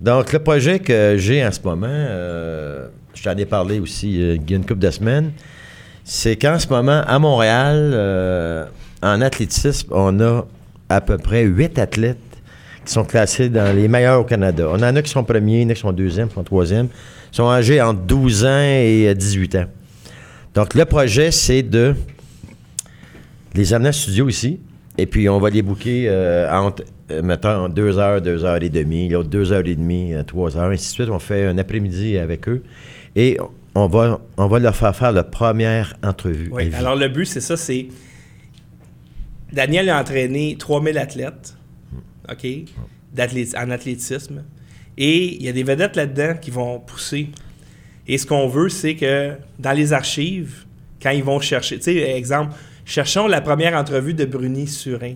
Donc, 0.00 0.32
le 0.32 0.38
projet 0.38 0.78
que 0.78 1.16
j'ai 1.16 1.44
en 1.44 1.50
ce 1.50 1.60
moment, 1.64 1.86
je 1.86 3.22
t'en 3.22 3.36
ai 3.36 3.46
parlé 3.46 3.80
aussi 3.80 4.12
il 4.12 4.50
y 4.50 4.52
a 4.52 4.56
une 4.56 4.66
couple 4.66 4.80
de 4.80 4.90
semaines, 4.90 5.32
c'est 6.10 6.36
qu'en 6.36 6.58
ce 6.58 6.66
moment, 6.68 7.02
à 7.06 7.18
Montréal, 7.18 7.90
euh, 7.92 8.64
en 9.02 9.20
athlétisme, 9.20 9.88
on 9.90 10.18
a 10.20 10.46
à 10.88 11.02
peu 11.02 11.18
près 11.18 11.42
huit 11.42 11.78
athlètes 11.78 12.16
qui 12.86 12.94
sont 12.94 13.04
classés 13.04 13.50
dans 13.50 13.76
les 13.76 13.88
meilleurs 13.88 14.20
au 14.22 14.24
Canada. 14.24 14.68
On 14.70 14.76
en 14.76 14.96
a 14.96 15.02
qui 15.02 15.10
sont 15.10 15.22
premiers, 15.22 15.60
il 15.60 15.62
y 15.64 15.66
en 15.66 15.68
a 15.68 15.74
qui 15.74 15.80
sont 15.80 15.92
deuxièmes, 15.92 16.28
qui 16.28 16.34
sont 16.34 16.44
troisièmes. 16.44 16.88
Ils 17.30 17.36
sont 17.36 17.50
âgés 17.50 17.82
entre 17.82 18.00
12 18.00 18.44
ans 18.46 18.62
et 18.62 19.06
euh, 19.08 19.14
18 19.14 19.56
ans. 19.56 19.66
Donc, 20.54 20.72
le 20.72 20.86
projet, 20.86 21.30
c'est 21.30 21.62
de 21.62 21.94
les 23.54 23.74
amener 23.74 23.90
en 23.90 23.92
studio 23.92 24.30
ici. 24.30 24.60
Et 24.96 25.04
puis, 25.04 25.28
on 25.28 25.38
va 25.38 25.50
les 25.50 25.60
booker 25.60 26.06
euh, 26.08 26.50
entre, 26.50 26.84
euh, 27.10 27.20
mettons, 27.20 27.68
deux 27.68 27.98
heures, 27.98 28.22
deux 28.22 28.46
heures 28.46 28.62
et 28.62 28.70
demie, 28.70 29.10
l'autre 29.10 29.28
deux 29.28 29.52
heures 29.52 29.66
et 29.66 29.74
demie, 29.74 30.14
euh, 30.14 30.22
trois 30.22 30.56
heures, 30.56 30.70
ainsi 30.70 30.88
de 30.88 30.92
suite. 30.94 31.10
On 31.10 31.18
fait 31.18 31.44
un 31.44 31.58
après-midi 31.58 32.16
avec 32.16 32.48
eux. 32.48 32.62
Et 33.14 33.36
on 33.78 33.86
va, 33.88 34.20
on 34.36 34.46
va 34.46 34.58
leur 34.58 34.76
faire 34.76 34.94
faire 34.94 35.12
la 35.12 35.24
première 35.24 35.94
entrevue. 36.02 36.48
Oui, 36.52 36.72
alors 36.74 36.96
le 36.96 37.08
but, 37.08 37.26
c'est 37.26 37.40
ça, 37.40 37.56
c'est... 37.56 37.88
Daniel 39.52 39.88
a 39.88 40.00
entraîné 40.00 40.56
3000 40.58 40.98
athlètes, 40.98 41.56
OK, 42.30 42.46
en 43.56 43.70
athlétisme. 43.70 44.44
Et 44.96 45.36
il 45.36 45.42
y 45.42 45.48
a 45.48 45.52
des 45.52 45.62
vedettes 45.62 45.96
là-dedans 45.96 46.34
qui 46.40 46.50
vont 46.50 46.80
pousser. 46.80 47.30
Et 48.06 48.18
ce 48.18 48.26
qu'on 48.26 48.48
veut, 48.48 48.68
c'est 48.68 48.96
que 48.96 49.36
dans 49.58 49.72
les 49.72 49.92
archives, 49.92 50.64
quand 51.00 51.10
ils 51.10 51.24
vont 51.24 51.40
chercher... 51.40 51.76
Tu 51.76 51.84
sais, 51.84 51.96
exemple, 51.96 52.54
cherchons 52.84 53.26
la 53.26 53.40
première 53.40 53.74
entrevue 53.74 54.14
de 54.14 54.24
Bruni 54.24 54.66
Surin 54.66 55.14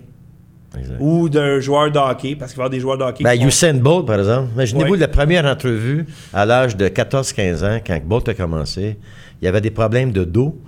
Exact. 0.78 0.96
ou 1.00 1.28
d'un 1.28 1.60
joueur 1.60 1.90
de 1.90 1.98
hockey, 1.98 2.36
parce 2.36 2.52
qu'il 2.52 2.58
va 2.58 2.62
y 2.62 2.64
avoir 2.64 2.70
des 2.70 2.80
joueurs 2.80 2.98
de 2.98 3.04
hockey 3.04 3.24
Ben, 3.24 3.40
Usain 3.46 3.74
Bolt, 3.74 4.06
par 4.06 4.18
exemple. 4.18 4.48
Imaginez-vous 4.54 4.94
la 4.94 5.08
première 5.08 5.44
entrevue 5.44 6.06
à 6.32 6.46
l'âge 6.46 6.76
de 6.76 6.88
14-15 6.88 7.64
ans, 7.64 7.80
quand 7.86 8.00
Bolt 8.04 8.28
a 8.28 8.34
commencé. 8.34 8.96
Il 9.40 9.44
y 9.44 9.48
avait 9.48 9.60
des 9.60 9.70
problèmes 9.70 10.12
de 10.12 10.24
dos. 10.24 10.58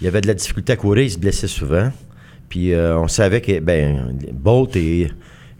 Il 0.00 0.04
y 0.04 0.08
avait 0.08 0.20
de 0.20 0.26
la 0.26 0.34
difficulté 0.34 0.72
à 0.72 0.76
courir. 0.76 1.04
Il 1.04 1.10
se 1.10 1.18
blessait 1.18 1.48
souvent. 1.48 1.90
Puis 2.48 2.72
euh, 2.72 2.98
on 2.98 3.08
savait 3.08 3.40
que 3.40 3.60
ben, 3.60 4.16
Bolt 4.32 4.74
et, 4.76 5.10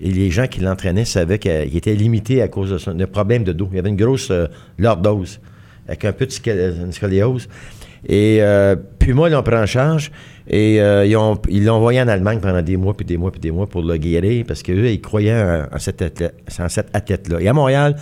et 0.01 0.11
les 0.11 0.31
gens 0.31 0.47
qui 0.47 0.61
l'entraînaient 0.61 1.05
savaient 1.05 1.39
qu'il 1.39 1.77
était 1.77 1.95
limité 1.95 2.43
à 2.43 2.49
cause 2.49 2.71
de 2.71 2.79
son 2.79 2.95
de 2.95 3.05
problème 3.05 3.45
de 3.45 3.53
dos. 3.53 3.69
Il 3.71 3.77
y 3.77 3.79
avait 3.79 3.89
une 3.89 3.97
grosse 3.97 4.31
euh, 4.31 4.47
lordose 4.79 5.41
avec 5.87 6.05
un 6.05 6.13
peu 6.13 6.27
de 6.27 6.91
scoliose. 6.91 7.49
Et 8.07 8.39
euh, 8.41 8.75
puis 8.99 9.13
moi, 9.13 9.29
ils 9.29 9.33
l'ont 9.33 9.43
pris 9.43 9.57
en 9.57 9.67
charge 9.67 10.11
et 10.49 10.81
euh, 10.81 11.07
ils 11.07 11.17
ont- 11.17 11.39
ils 11.49 11.65
l'ont 11.65 11.75
envoyé 11.75 12.01
en 12.01 12.09
Allemagne 12.09 12.41
pendant 12.41 12.63
des 12.63 12.77
mois, 12.77 12.95
puis 12.95 13.07
des 13.07 13.17
mois, 13.17 13.31
puis 13.31 13.41
des 13.41 13.51
mois 13.51 13.67
pour 13.67 13.83
le 13.83 13.97
guérir 13.97 14.45
parce 14.47 14.63
qu'eux, 14.63 14.87
ils 14.89 15.01
croyaient 15.01 15.33
en, 15.35 15.67
en 15.75 15.79
cet 15.79 16.03
athlète- 16.03 16.35
en 16.59 16.69
cet 16.69 16.95
athlète-là. 16.95 17.41
Et 17.41 17.49
à 17.49 17.53
Montréal, 17.53 17.97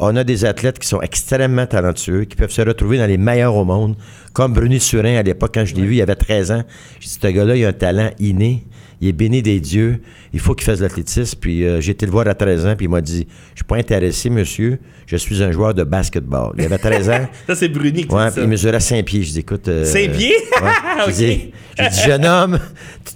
on 0.00 0.16
a 0.16 0.24
des 0.24 0.44
athlètes 0.44 0.78
qui 0.80 0.88
sont 0.88 1.00
extrêmement 1.02 1.66
talentueux, 1.66 2.24
qui 2.24 2.34
peuvent 2.36 2.50
se 2.50 2.62
retrouver 2.62 2.98
dans 2.98 3.06
les 3.06 3.16
meilleurs 3.18 3.54
au 3.54 3.64
monde, 3.64 3.94
comme 4.32 4.52
Bruni 4.52 4.80
Surin 4.80 5.16
à 5.16 5.22
l'époque, 5.22 5.52
quand 5.54 5.64
je 5.64 5.74
l'ai 5.76 5.82
vu, 5.86 5.94
il 5.96 6.02
avait 6.02 6.16
13 6.16 6.50
ans. 6.50 6.62
J'ai 6.98 7.06
dit, 7.08 7.18
ce 7.22 7.26
gars-là, 7.28 7.54
il 7.56 7.64
a 7.64 7.68
un 7.68 7.72
talent 7.72 8.10
inné, 8.18 8.64
il 9.04 9.08
est 9.08 9.12
béni 9.12 9.42
des 9.42 9.60
dieux, 9.60 10.00
il 10.32 10.40
faut 10.40 10.54
qu'il 10.54 10.64
fasse 10.64 10.78
de 10.78 10.84
l'athlétisme. 10.84 11.38
Puis 11.40 11.64
euh, 11.64 11.80
j'ai 11.80 11.92
été 11.92 12.06
le 12.06 12.12
voir 12.12 12.26
à 12.26 12.34
13 12.34 12.66
ans, 12.66 12.74
puis 12.76 12.86
il 12.86 12.88
m'a 12.88 13.00
dit, 13.02 13.26
je 13.52 13.56
suis 13.58 13.64
pas 13.64 13.76
intéressé, 13.76 14.30
monsieur, 14.30 14.78
je 15.06 15.16
suis 15.16 15.42
un 15.42 15.52
joueur 15.52 15.74
de 15.74 15.84
basketball. 15.84 16.52
Il 16.58 16.64
avait 16.64 16.78
13 16.78 17.10
ans. 17.10 17.28
Ça, 17.46 17.54
c'est 17.54 17.68
Bruni 17.68 18.06
qui 18.06 18.14
Ouais, 18.14 18.24
dit 18.26 18.30
puis 18.32 18.34
ça. 18.36 18.40
il 18.42 18.48
mesurait 18.48 18.80
5 18.80 19.04
pieds. 19.04 19.22
Je 19.22 19.32
dis, 19.32 19.38
écoute. 19.40 19.68
euh, 19.68 19.84
Cinq 19.84 20.12
pieds? 20.12 20.34
Ouais. 20.62 20.70
Je 21.08 21.12
dis, 21.12 21.52
je 21.78 21.88
dis, 21.90 22.00
jeune 22.06 22.24
homme, 22.24 22.58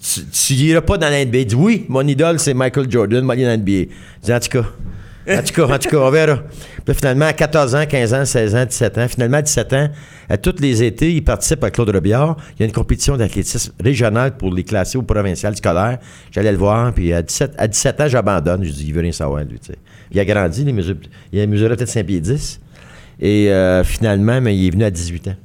tu, 0.03 0.21
tu 0.27 0.53
iras 0.55 0.81
pas 0.83 0.99
dans 0.99 1.09
la 1.09 1.25
NBA. 1.25 1.39
Il 1.39 1.47
dit, 1.47 1.55
oui, 1.55 1.87
mon 1.89 2.07
idole, 2.07 2.39
c'est 2.39 2.53
Michael 2.55 2.91
Jordan, 2.91 3.25
moi, 3.25 3.35
il 3.37 3.41
est 3.43 3.45
dans 3.45 3.51
la 3.51 3.57
NBA. 3.57 3.91
Je 4.23 4.25
dis, 4.27 4.33
en 4.35 4.41
tout 4.41 4.49
cas. 4.49 4.65
En 5.29 5.43
tout 5.43 5.53
cas, 5.53 5.75
en 5.75 5.79
tout 5.79 5.89
cas, 5.91 5.97
on 5.99 6.11
verra. 6.11 6.39
Puis 6.85 6.95
finalement, 6.95 7.27
à 7.27 7.33
14 7.33 7.75
ans, 7.75 7.85
15 7.87 8.15
ans, 8.15 8.25
16 8.25 8.55
ans, 8.55 8.65
17 8.65 8.99
ans, 8.99 9.09
finalement, 9.09 9.37
à 9.37 9.43
17 9.43 9.73
ans, 9.75 9.89
à 10.29 10.37
tous 10.39 10.61
les 10.61 10.83
étés, 10.83 11.13
il 11.13 11.23
participe 11.23 11.63
à 11.65 11.71
Claude 11.71 11.91
Robillard. 11.91 12.37
Il 12.57 12.61
y 12.61 12.63
a 12.63 12.67
une 12.67 12.73
compétition 12.73 13.17
d'athlétisme 13.17 13.73
régionale 13.83 14.37
pour 14.37 14.55
les 14.55 14.65
classer 14.65 14.97
au 14.97 15.03
provincial 15.03 15.55
scolaire. 15.57 15.99
J'allais 16.31 16.53
le 16.53 16.59
voir, 16.59 16.93
puis 16.95 17.13
à 17.13 17.23
17, 17.23 17.55
à 17.59 17.69
17 17.69 18.01
ans, 18.01 18.09
j'abandonne. 18.09 18.65
Je 18.65 18.71
dis, 18.71 18.87
il 18.87 18.95
veut 18.95 19.03
rien 19.03 19.13
savoir, 19.13 19.45
lui, 19.45 19.59
tu 19.59 19.73
sais. 19.73 19.79
Il 20.11 20.19
a 20.19 20.25
grandi, 20.25 20.63
il, 20.63 20.75
mesure, 20.75 20.97
il 21.33 21.41
a 21.41 21.47
mesuré 21.47 21.77
peut-être 21.77 21.91
5 21.91 22.07
pieds 22.07 22.21
10. 22.21 22.61
Et 23.21 23.51
euh, 23.51 23.85
finalement, 23.85 24.41
mais 24.41 24.57
il 24.57 24.67
est 24.67 24.71
venu 24.71 24.85
à 24.85 24.91
18 24.91 25.29
ans. 25.29 25.37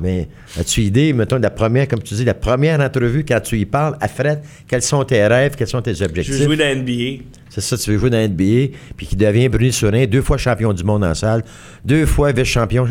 Mais 0.00 0.28
as-tu 0.58 0.80
idée, 0.82 1.12
mettons, 1.12 1.36
de 1.36 1.42
la 1.42 1.50
première, 1.50 1.86
comme 1.86 2.02
tu 2.02 2.14
dis, 2.14 2.24
la 2.24 2.34
première 2.34 2.80
entrevue, 2.80 3.24
quand 3.26 3.40
tu 3.40 3.58
y 3.58 3.66
parles, 3.66 3.96
à 4.00 4.08
Fred, 4.08 4.40
quels 4.66 4.82
sont 4.82 5.04
tes 5.04 5.26
rêves, 5.26 5.54
quels 5.56 5.66
sont 5.68 5.82
tes 5.82 5.94
Je 5.94 6.04
objectifs? 6.04 6.34
veux 6.38 6.44
jouer 6.46 6.56
dans 6.56 6.64
la 6.64 6.74
NBA. 6.74 7.22
C'est 7.50 7.60
ça, 7.60 7.76
tu 7.76 7.90
veux 7.90 7.98
jouer 7.98 8.10
dans 8.10 8.16
la 8.18 8.28
NBA, 8.28 8.76
puis 8.96 9.06
qui 9.06 9.16
devient 9.16 9.48
Bruni 9.48 9.72
Sourin, 9.72 10.06
deux 10.06 10.22
fois 10.22 10.38
champion 10.38 10.72
du 10.72 10.84
monde 10.84 11.04
en 11.04 11.14
salle, 11.14 11.42
deux 11.84 12.06
fois 12.06 12.32
vice-champion 12.32 12.86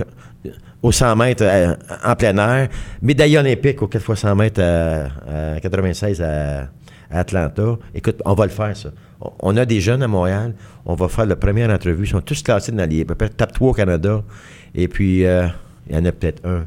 au 0.82 0.92
100 0.92 1.16
mètres 1.16 1.44
euh, 1.46 1.76
en 2.06 2.16
plein 2.16 2.38
air, 2.38 2.70
médaille 3.02 3.38
olympique 3.38 3.82
au 3.82 3.88
4 3.88 4.02
fois 4.04 4.16
100 4.16 4.36
mètres 4.36 4.62
à, 4.62 5.56
à 5.56 5.60
96 5.60 6.22
à, 6.22 6.70
à 7.12 7.20
Atlanta. 7.20 7.78
Écoute, 7.94 8.22
on 8.26 8.34
va 8.34 8.46
le 8.46 8.52
faire, 8.52 8.76
ça. 8.78 8.90
On- 9.20 9.32
On 9.42 9.58
a 9.58 9.66
des 9.66 9.82
jeunes 9.82 10.04
à 10.04 10.08
Montréal, 10.08 10.54
on 10.86 10.96
va 10.96 11.08
faire 11.10 11.26
la 11.26 11.36
première 11.36 11.70
entrevue, 11.70 12.06
ils 12.06 12.10
sont 12.10 12.22
tous 12.22 12.42
classés 12.44 12.72
dans 12.72 12.90
les 12.90 13.02
à 13.02 13.06
peu 13.06 13.16
près 13.16 13.30
top 13.30 13.52
3 13.52 13.70
au 13.70 13.74
Canada, 13.74 14.24
et 14.76 14.88
puis 14.88 15.26
euh, 15.26 15.48
il 15.90 15.96
y 15.96 16.00
en 16.00 16.06
a 16.06 16.12
peut-être 16.12 16.46
un 16.46 16.66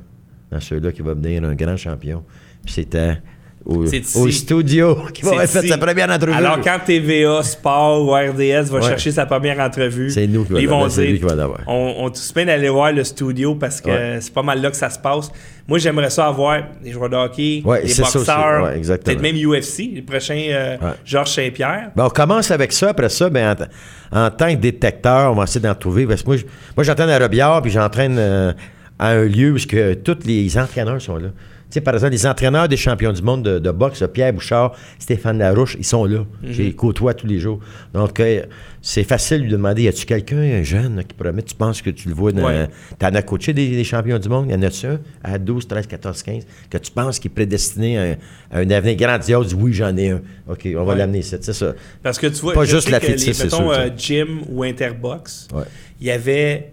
dans 0.52 0.60
ceux-là 0.60 0.92
qui 0.92 1.02
va 1.02 1.14
devenir 1.14 1.42
un 1.44 1.54
grand 1.54 1.76
champion. 1.76 2.22
Puis 2.64 2.74
c'était 2.74 3.18
au, 3.64 3.86
studio 4.30 4.96
qui 5.14 5.22
va 5.22 5.44
ici. 5.44 5.68
sa 5.68 5.78
première 5.78 6.10
entrevue. 6.10 6.32
Alors, 6.32 6.60
quand 6.60 6.78
TVA, 6.84 7.42
Sport 7.42 8.02
ou 8.04 8.10
RDS 8.12 8.70
va 8.70 8.78
Ouais. 8.80 8.82
chercher 8.88 9.12
sa 9.12 9.24
première 9.26 9.60
entrevue, 9.60 10.10
C'est 10.10 10.26
nous 10.26 10.44
qui 10.44 10.52
va 10.52 10.60
ils 10.60 10.68
vont 10.68 10.86
dire 10.88 11.06
qui 11.16 11.22
va 11.22 11.34
l'avoir. 11.34 11.60
on, 11.68 11.94
on 12.00 12.10
tous 12.10 12.32
peine 12.32 12.46
d'aller 12.48 12.68
voir 12.68 12.92
le 12.92 13.04
studio 13.04 13.54
parce 13.54 13.80
que 13.80 13.88
Ouais. 13.90 14.18
c'est 14.20 14.34
pas 14.34 14.42
mal 14.42 14.60
là 14.60 14.70
que 14.70 14.76
ça 14.76 14.90
se 14.90 14.98
passe. 14.98 15.30
Moi, 15.68 15.78
j'aimerais 15.78 16.10
ça 16.10 16.26
avoir 16.26 16.60
des 16.82 16.90
joueurs 16.90 17.08
de 17.08 17.14
hockey, 17.16 17.62
Ouais, 17.64 17.84
des 17.84 17.94
boxeurs, 17.94 18.68
peut-être 18.72 19.22
même 19.22 19.36
UFC, 19.36 19.92
le 19.94 20.02
prochain 20.02 20.42
euh. 20.50 20.76
Georges 21.04 21.30
Saint-Pierre. 21.30 21.92
Ben, 21.94 22.06
on 22.06 22.10
commence 22.10 22.50
avec 22.50 22.72
ça. 22.72 22.88
Après 22.88 23.08
ça, 23.10 23.30
ben, 23.30 23.54
en, 24.10 24.26
en 24.26 24.30
tant 24.30 24.50
que 24.50 24.56
détecteur, 24.60 25.30
on 25.30 25.36
va 25.36 25.44
essayer 25.44 25.60
d'en 25.60 25.74
trouver. 25.76 26.04
Parce 26.04 26.22
que 26.24 26.28
moi 26.30 26.84
j'entraîne 26.84 27.10
à 27.10 27.18
Robillard, 27.20 27.62
puis 27.62 27.70
j'entraîne 27.70 28.16
euh, 28.18 28.52
à 28.98 29.10
un 29.10 29.24
lieu 29.24 29.52
où 29.52 29.56
que 29.68 29.94
tous 29.94 30.18
les 30.26 30.56
entraîneurs 30.58 31.00
sont 31.00 31.16
là. 31.16 31.28
Tu 31.70 31.76
sais, 31.78 31.80
par 31.80 31.94
exemple, 31.94 32.12
les 32.12 32.26
entraîneurs 32.26 32.68
des 32.68 32.76
champions 32.76 33.14
du 33.14 33.22
monde 33.22 33.42
de, 33.44 33.58
de 33.58 33.70
boxe, 33.70 34.04
Pierre 34.12 34.34
Bouchard, 34.34 34.74
Stéphane 34.98 35.38
Larouche, 35.38 35.74
ils 35.78 35.86
sont 35.86 36.04
là. 36.04 36.26
J'ai 36.44 36.70
côtoie 36.74 37.14
tous 37.14 37.26
les 37.26 37.38
jours. 37.38 37.60
Donc, 37.94 38.20
euh, 38.20 38.42
c'est 38.82 39.04
facile 39.04 39.38
de 39.38 39.42
lui 39.44 39.52
demander, 39.52 39.84
y 39.84 39.88
a-tu 39.88 40.04
quelqu'un, 40.04 40.36
un 40.36 40.62
jeune, 40.62 40.96
là, 40.96 41.02
qui 41.02 41.14
pourrait 41.14 41.32
mettre, 41.32 41.48
tu 41.48 41.54
penses 41.54 41.80
que 41.80 41.88
tu 41.88 42.10
le 42.10 42.14
vois 42.14 42.30
dans... 42.30 42.44
Ouais. 42.44 42.68
T'en 42.98 43.14
as 43.14 43.22
coaché 43.22 43.54
des, 43.54 43.70
des 43.70 43.84
champions 43.84 44.18
du 44.18 44.28
monde? 44.28 44.50
Y 44.50 44.54
en 44.54 44.60
a-tu 44.60 44.84
un? 44.86 45.00
À 45.24 45.38
12, 45.38 45.66
13, 45.66 45.86
14, 45.86 46.22
15 46.22 46.46
que 46.68 46.76
tu 46.76 46.90
penses 46.90 47.18
qu'il 47.18 47.30
est 47.30 47.34
prédestiné 47.34 47.96
à 47.98 48.02
un, 48.02 48.12
à 48.50 48.58
un 48.58 48.70
avenir 48.70 48.96
grandiose? 48.96 49.54
Oui, 49.54 49.72
j'en 49.72 49.96
ai 49.96 50.10
un. 50.10 50.20
OK, 50.50 50.68
on 50.76 50.84
va 50.84 50.92
Ouais. 50.92 50.98
l'amener 50.98 51.20
ici. 51.20 51.34
C'est 51.40 51.54
ça. 51.54 51.72
Parce 52.02 52.18
que 52.18 52.26
tu 52.26 52.34
vois, 52.42 52.52
Pas 52.52 52.66
juste 52.66 52.90
l'athlétisme, 52.90 53.44
mettons, 53.44 53.56
sûr, 53.56 53.70
euh, 53.72 53.88
gym 53.96 54.40
ou 54.50 54.62
Interbox, 54.62 55.48
Ouais. 55.54 55.64
il 56.02 56.06
y 56.08 56.10
avait 56.10 56.70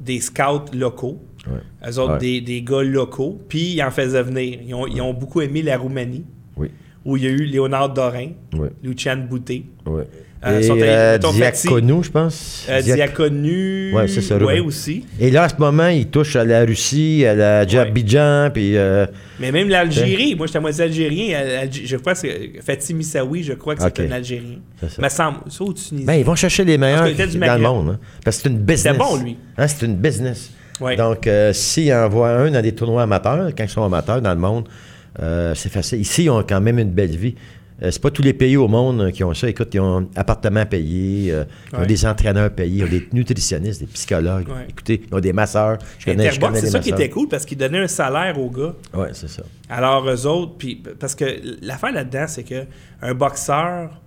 des 0.00 0.18
scouts 0.20 0.72
locaux, 0.72 1.20
Ouais. 1.46 1.88
eux 1.90 1.98
autres, 1.98 2.12
Ouais. 2.14 2.18
des, 2.18 2.40
des 2.40 2.62
gars 2.62 2.82
locaux, 2.82 3.40
puis 3.48 3.74
ils 3.74 3.82
en 3.82 3.90
faisaient 3.90 4.22
venir. 4.22 4.58
Ils 4.66 4.74
ont, 4.74 4.86
ils 4.86 5.00
ont 5.00 5.14
beaucoup 5.14 5.40
aimé 5.40 5.62
la 5.62 5.78
Roumanie, 5.78 6.24
Oui. 6.56 6.68
où 7.04 7.16
il 7.16 7.24
y 7.24 7.26
a 7.26 7.30
eu 7.30 7.44
Léonard 7.44 7.92
Dorin, 7.94 8.28
Oui. 8.54 8.68
Lucian 8.82 9.16
Boutet, 9.16 9.62
Oui. 9.86 10.02
Euh, 10.42 10.58
Et 10.58 10.62
sont 10.62 10.72
allés- 10.72 10.84
euh, 10.86 11.18
Diaconou, 11.18 12.02
je 12.02 12.08
pense. 12.10 12.64
euh, 12.70 12.80
Diac- 12.80 12.94
Diaconu, 12.94 13.92
Ouais, 13.92 14.08
c'est 14.08 14.22
ça, 14.22 14.38
ouais, 14.38 14.58
aussi. 14.60 15.04
Et 15.20 15.30
là, 15.30 15.44
en 15.44 15.48
ce 15.50 15.56
moment, 15.58 15.88
il 15.88 16.06
touche 16.06 16.34
à 16.34 16.44
la 16.44 16.64
Russie, 16.64 17.26
à 17.26 17.34
la 17.34 17.58
Abidjan, 17.60 18.48
puis... 18.50 18.74
euh, 18.78 19.04
Mais 19.38 19.52
même 19.52 19.68
l'Algérie, 19.68 20.34
moi 20.36 20.46
j'étais 20.46 20.56
à 20.56 20.60
moitié 20.62 20.84
algérien, 20.84 21.38
Al- 21.38 21.68
Alg- 21.68 21.82
je 21.84 21.96
crois 21.98 22.14
que 22.14 22.20
c'est 22.20 22.52
Fatih 22.64 22.94
Missaoui, 22.94 23.42
je 23.42 23.52
crois 23.52 23.74
que 23.76 23.82
c'est 23.82 24.00
un 24.00 24.12
Algérien. 24.12 24.60
C'est 24.80 24.90
ça. 24.92 25.02
Me 25.02 25.08
semble, 25.10 25.38
ça 25.50 25.62
au 25.64 25.72
Tunisie. 25.74 26.06
ben, 26.06 26.14
ils 26.14 26.24
vont 26.24 26.34
chercher 26.34 26.64
les 26.64 26.78
meilleurs 26.78 27.02
dans 27.04 27.54
le 27.56 27.60
monde. 27.60 27.88
hein. 27.90 27.98
parce 28.24 28.38
que 28.38 28.42
c'est 28.44 28.48
une 28.48 28.58
business. 28.60 28.96
bon, 28.96 29.22
lui. 29.22 29.36
Hein, 29.58 29.68
c'est 29.68 29.84
une 29.84 29.96
business. 29.96 30.50
Ouais. 30.80 30.96
Donc, 30.96 31.26
euh, 31.26 31.52
s'ils 31.52 31.92
envoient 31.92 32.30
un 32.30 32.50
dans 32.50 32.62
des 32.62 32.74
tournois 32.74 33.02
amateurs, 33.02 33.50
quand 33.56 33.64
ils 33.64 33.68
sont 33.68 33.84
amateurs 33.84 34.22
dans 34.22 34.34
le 34.34 34.40
monde, 34.40 34.68
euh, 35.20 35.54
c'est 35.54 35.68
facile. 35.68 36.00
Ici, 36.00 36.24
ils 36.24 36.30
ont 36.30 36.42
quand 36.42 36.60
même 36.60 36.78
une 36.78 36.90
belle 36.90 37.16
vie. 37.16 37.34
Euh, 37.82 37.90
c'est 37.90 38.02
pas 38.02 38.10
tous 38.10 38.22
les 38.22 38.34
pays 38.34 38.56
au 38.56 38.68
monde 38.68 39.10
qui 39.10 39.24
ont 39.24 39.32
ça. 39.32 39.48
Écoute, 39.48 39.68
ils 39.72 39.80
ont 39.80 39.98
un 39.98 40.06
appartement 40.14 40.66
payé, 40.66 41.32
euh, 41.32 41.44
ils 41.72 41.78
ont 41.78 41.86
des 41.86 42.04
entraîneurs 42.04 42.50
payés, 42.50 42.80
ils 42.80 42.84
ont 42.84 42.88
des 42.88 43.08
nutritionnistes, 43.12 43.80
des 43.80 43.86
psychologues. 43.86 44.48
Ouais. 44.48 44.66
Écoutez, 44.68 45.02
ils 45.08 45.14
ont 45.14 45.20
des 45.20 45.32
masseurs. 45.32 45.78
Je 45.98 46.04
connais, 46.04 46.24
je 46.24 46.28
Interbox, 46.28 46.52
connais 46.52 46.60
c'est 46.60 46.72
ça 46.72 46.78
qui 46.80 46.90
était 46.90 47.08
cool 47.08 47.28
parce 47.28 47.46
qu'ils 47.46 47.56
donnaient 47.56 47.80
un 47.80 47.88
salaire 47.88 48.38
aux 48.38 48.50
gars. 48.50 48.74
Oui, 48.92 49.08
c'est 49.12 49.30
ça. 49.30 49.42
Alors, 49.68 50.06
eux 50.08 50.26
autres, 50.26 50.56
puis 50.58 50.82
parce 50.98 51.14
que 51.14 51.24
l'affaire 51.62 51.92
là-dedans, 51.92 52.26
c'est 52.28 52.44
que 52.44 52.64
un 53.00 53.14
boxeur, 53.14 53.98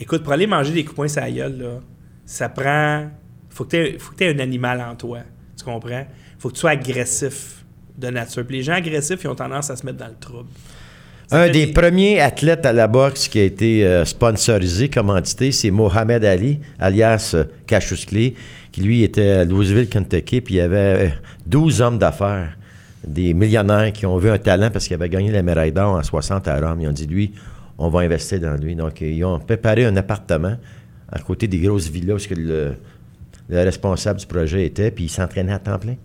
écoute, 0.00 0.24
pour 0.24 0.32
aller 0.32 0.48
manger 0.48 0.72
des 0.72 0.82
coups 0.82 0.94
de 0.94 0.96
poing 0.96 1.08
sur 1.08 1.20
la 1.20 1.30
gueule, 1.30 1.58
là, 1.58 1.80
ça 2.26 2.48
prend. 2.48 3.08
Faut 3.52 3.64
que 3.64 3.96
tu 4.16 4.24
aies 4.24 4.34
un 4.34 4.38
animal 4.38 4.80
en 4.80 4.94
toi. 4.94 5.20
Tu 5.56 5.64
comprends? 5.64 6.06
Faut 6.38 6.48
que 6.48 6.54
tu 6.54 6.60
sois 6.60 6.70
agressif 6.70 7.64
de 7.96 8.08
nature. 8.08 8.44
Puis 8.46 8.56
les 8.56 8.62
gens 8.62 8.74
agressifs, 8.74 9.22
ils 9.22 9.28
ont 9.28 9.34
tendance 9.34 9.70
à 9.70 9.76
se 9.76 9.84
mettre 9.84 9.98
dans 9.98 10.08
le 10.08 10.18
trouble. 10.18 10.48
Un 11.30 11.48
des 11.48 11.68
premiers 11.68 12.20
athlètes 12.20 12.66
à 12.66 12.74
la 12.74 12.86
boxe 12.86 13.26
qui 13.26 13.38
a 13.38 13.44
été 13.44 13.86
euh, 13.86 14.04
sponsorisé, 14.04 14.90
commandité, 14.90 15.50
c'est 15.50 15.70
Mohamed 15.70 16.22
Ali, 16.26 16.60
alias 16.78 17.32
euh, 17.34 17.44
Cassius 17.66 18.04
Clay, 18.04 18.34
qui 18.70 18.82
lui 18.82 19.02
était 19.02 19.30
à 19.30 19.44
Louisville, 19.46 19.88
Kentucky, 19.88 20.42
puis 20.42 20.56
il 20.56 20.58
y 20.58 20.60
avait 20.60 21.06
euh, 21.06 21.08
12 21.46 21.80
hommes 21.80 21.98
d'affaires, 21.98 22.58
des 23.06 23.32
millionnaires 23.32 23.92
qui 23.94 24.04
ont 24.04 24.18
vu 24.18 24.28
un 24.28 24.36
talent 24.36 24.68
parce 24.70 24.86
qu'il 24.86 24.94
avait 24.94 25.08
gagné 25.08 25.30
la 25.30 25.42
médaille 25.42 25.72
d'or 25.72 25.94
en 25.94 26.02
60 26.02 26.48
à 26.48 26.60
Rome. 26.60 26.82
Ils 26.82 26.88
ont 26.88 26.92
dit, 26.92 27.06
lui, 27.06 27.32
on 27.78 27.88
va 27.88 28.00
investir 28.00 28.38
dans 28.38 28.54
lui. 28.54 28.74
Donc, 28.74 29.00
ils 29.00 29.24
ont 29.24 29.40
préparé 29.40 29.86
un 29.86 29.96
appartement 29.96 30.56
à 31.10 31.18
côté 31.20 31.48
des 31.48 31.58
grosses 31.58 31.88
villas 31.88 32.26
où 32.26 32.28
que 32.28 32.34
le, 32.38 32.74
le 33.52 33.62
responsable 33.62 34.18
du 34.20 34.26
projet 34.26 34.64
était, 34.66 34.90
puis 34.90 35.04
il 35.04 35.08
s'entraînait 35.08 35.52
à 35.52 35.58
temps 35.58 35.78
plein. 35.78 35.96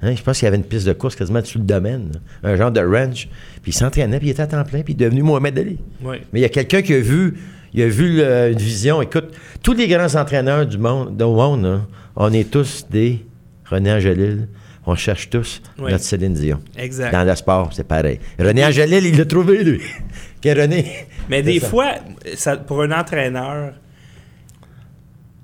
Hein, 0.00 0.14
je 0.14 0.22
pense 0.22 0.38
qu'il 0.38 0.46
y 0.46 0.48
avait 0.48 0.56
une 0.56 0.62
piste 0.64 0.86
de 0.86 0.92
course 0.92 1.16
quasiment 1.16 1.44
sous 1.44 1.58
le 1.58 1.64
domaine, 1.64 2.12
là. 2.42 2.50
un 2.50 2.56
genre 2.56 2.70
de 2.70 2.80
ranch. 2.80 3.28
Puis 3.62 3.72
il 3.72 3.74
s'entraînait, 3.74 4.18
puis 4.18 4.28
il 4.28 4.30
était 4.30 4.42
à 4.42 4.46
temps 4.46 4.62
plein, 4.64 4.82
puis 4.82 4.94
il 4.96 5.02
est 5.02 5.06
devenu 5.06 5.22
Mohamed 5.22 5.58
Ali. 5.58 5.78
Ouais. 6.02 6.22
Mais 6.32 6.38
il 6.38 6.42
y 6.42 6.46
a 6.46 6.48
quelqu'un 6.48 6.82
qui 6.82 6.94
a 6.94 7.00
vu, 7.00 7.34
il 7.74 7.82
a 7.82 7.88
vu 7.88 8.16
le- 8.16 8.52
une 8.52 8.58
vision. 8.58 9.02
Écoute, 9.02 9.34
tous 9.62 9.72
les 9.74 9.88
grands 9.88 10.14
entraîneurs 10.14 10.66
du 10.66 10.78
monde, 10.78 11.16
du 11.16 11.24
monde 11.24 11.82
on 12.14 12.32
est 12.32 12.48
tous 12.50 12.86
des 12.90 13.24
René 13.68 13.92
Angelil. 13.92 14.46
On 14.86 14.94
cherche 14.94 15.28
tous 15.28 15.60
Oui. 15.78 15.90
notre 15.92 16.04
Céline 16.04 16.32
Dion. 16.32 16.60
Exact. 16.76 17.12
Dans 17.12 17.24
le 17.24 17.34
sport, 17.34 17.70
c'est 17.74 17.86
pareil. 17.86 18.20
René 18.38 18.64
Angelil, 18.64 19.04
il 19.04 19.18
l'a 19.18 19.24
trouvé, 19.26 19.62
lui. 19.64 19.80
René. 20.44 21.06
Mais 21.28 21.42
des 21.42 21.58
ça. 21.60 21.66
fois, 21.68 21.90
ça- 22.36 22.56
pour 22.56 22.82
un 22.82 22.92
entraîneur, 22.92 23.72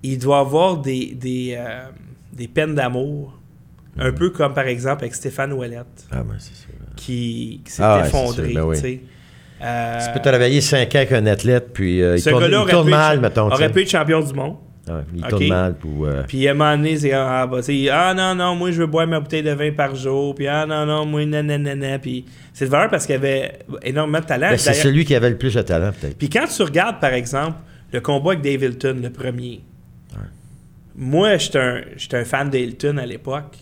il 0.05 0.19
doit 0.19 0.39
avoir 0.41 0.79
des, 0.79 1.15
des, 1.15 1.55
euh, 1.59 1.85
des 2.33 2.49
peines 2.49 2.75
d'amour. 2.75 3.39
Un 3.99 4.11
Mm. 4.11 4.15
peu 4.15 4.31
comme 4.31 4.55
par 4.55 4.67
exemple 4.67 5.05
avec 5.05 5.15
Stéphane 5.15 5.53
Ouellette, 5.53 6.07
Ah, 6.11 6.23
ben, 6.25 6.35
c'est 6.39 6.55
sûr. 6.57 6.71
qui, 6.97 7.61
qui 7.65 7.71
s'est 7.73 7.83
Ah, 7.85 8.03
effondré. 8.05 8.53
ben 8.53 8.63
oui. 8.65 8.77
tu 8.77 8.83
sais. 8.83 9.01
Euh, 9.63 10.01
Tu 10.05 10.13
peux 10.13 10.21
travailler 10.21 10.61
5 10.61 10.93
ans 10.95 10.99
avec 10.99 11.13
un 11.13 11.27
athlète, 11.27 11.69
puis 11.73 12.03
euh, 12.03 12.17
il 12.17 12.23
tourne, 12.23 12.45
il 12.45 12.71
tourne 12.71 12.91
mal, 12.91 13.21
mettons. 13.21 13.51
aurait 13.51 13.71
pu 13.71 13.83
être 13.83 13.91
champion 13.91 14.21
du 14.21 14.35
monde. 14.35 14.57
Ouais, 14.87 14.95
il 15.15 15.23
tourne 15.23 15.47
mal 15.49 15.75
pour. 15.77 16.05
euh, 16.07 16.25
Puis 16.29 16.47
à 16.47 16.51
un 16.51 16.55
moment 16.55 16.77
donné, 16.77 16.99
c'est 16.99 17.13
ah, 17.13 17.47
bah, 17.47 17.61
ah 17.93 18.15
non, 18.15 18.35
non, 18.35 18.55
moi 18.57 18.71
je 18.73 18.81
veux 18.81 18.87
boire 18.87 19.07
ma 19.07 19.21
bouteille 19.21 19.43
de 19.45 19.53
vin 19.53 19.71
par 19.73 19.95
jour. 19.95 20.35
Puis 20.35 20.47
ah 20.49 20.67
non, 20.67 20.85
non, 20.85 21.07
moi 21.07 21.25
nanana. 21.25 21.99
Puis 22.01 22.25
c'est 22.53 22.67
de 22.67 22.71
valeur 22.71 22.91
parce 22.91 23.07
qu'il 23.07 23.15
avait 23.15 23.61
énormément 23.83 24.21
de 24.21 24.27
talent. 24.27 24.51
ben, 24.51 24.59
c'est 24.59 24.75
celui 24.75 25.05
qui 25.07 25.15
avait 25.15 25.31
le 25.31 25.39
plus 25.39 25.55
de 25.55 25.63
talent, 25.63 25.93
peut-être. 25.99 26.19
Puis 26.19 26.29
quand 26.29 26.47
tu 26.47 26.63
regardes, 26.63 27.01
par 27.01 27.15
exemple, 27.15 27.57
le 27.93 28.01
combat 28.01 28.33
avec 28.33 28.43
Dave 28.43 28.63
Hilton, 28.63 28.97
le 29.03 29.09
premier, 29.11 29.61
moi, 30.97 31.36
j'étais 31.36 31.59
un, 31.59 31.82
j'étais 31.97 32.16
un 32.16 32.24
fan 32.24 32.51
d'Hilton 32.51 32.97
à 32.99 33.07
l'époque. 33.07 33.57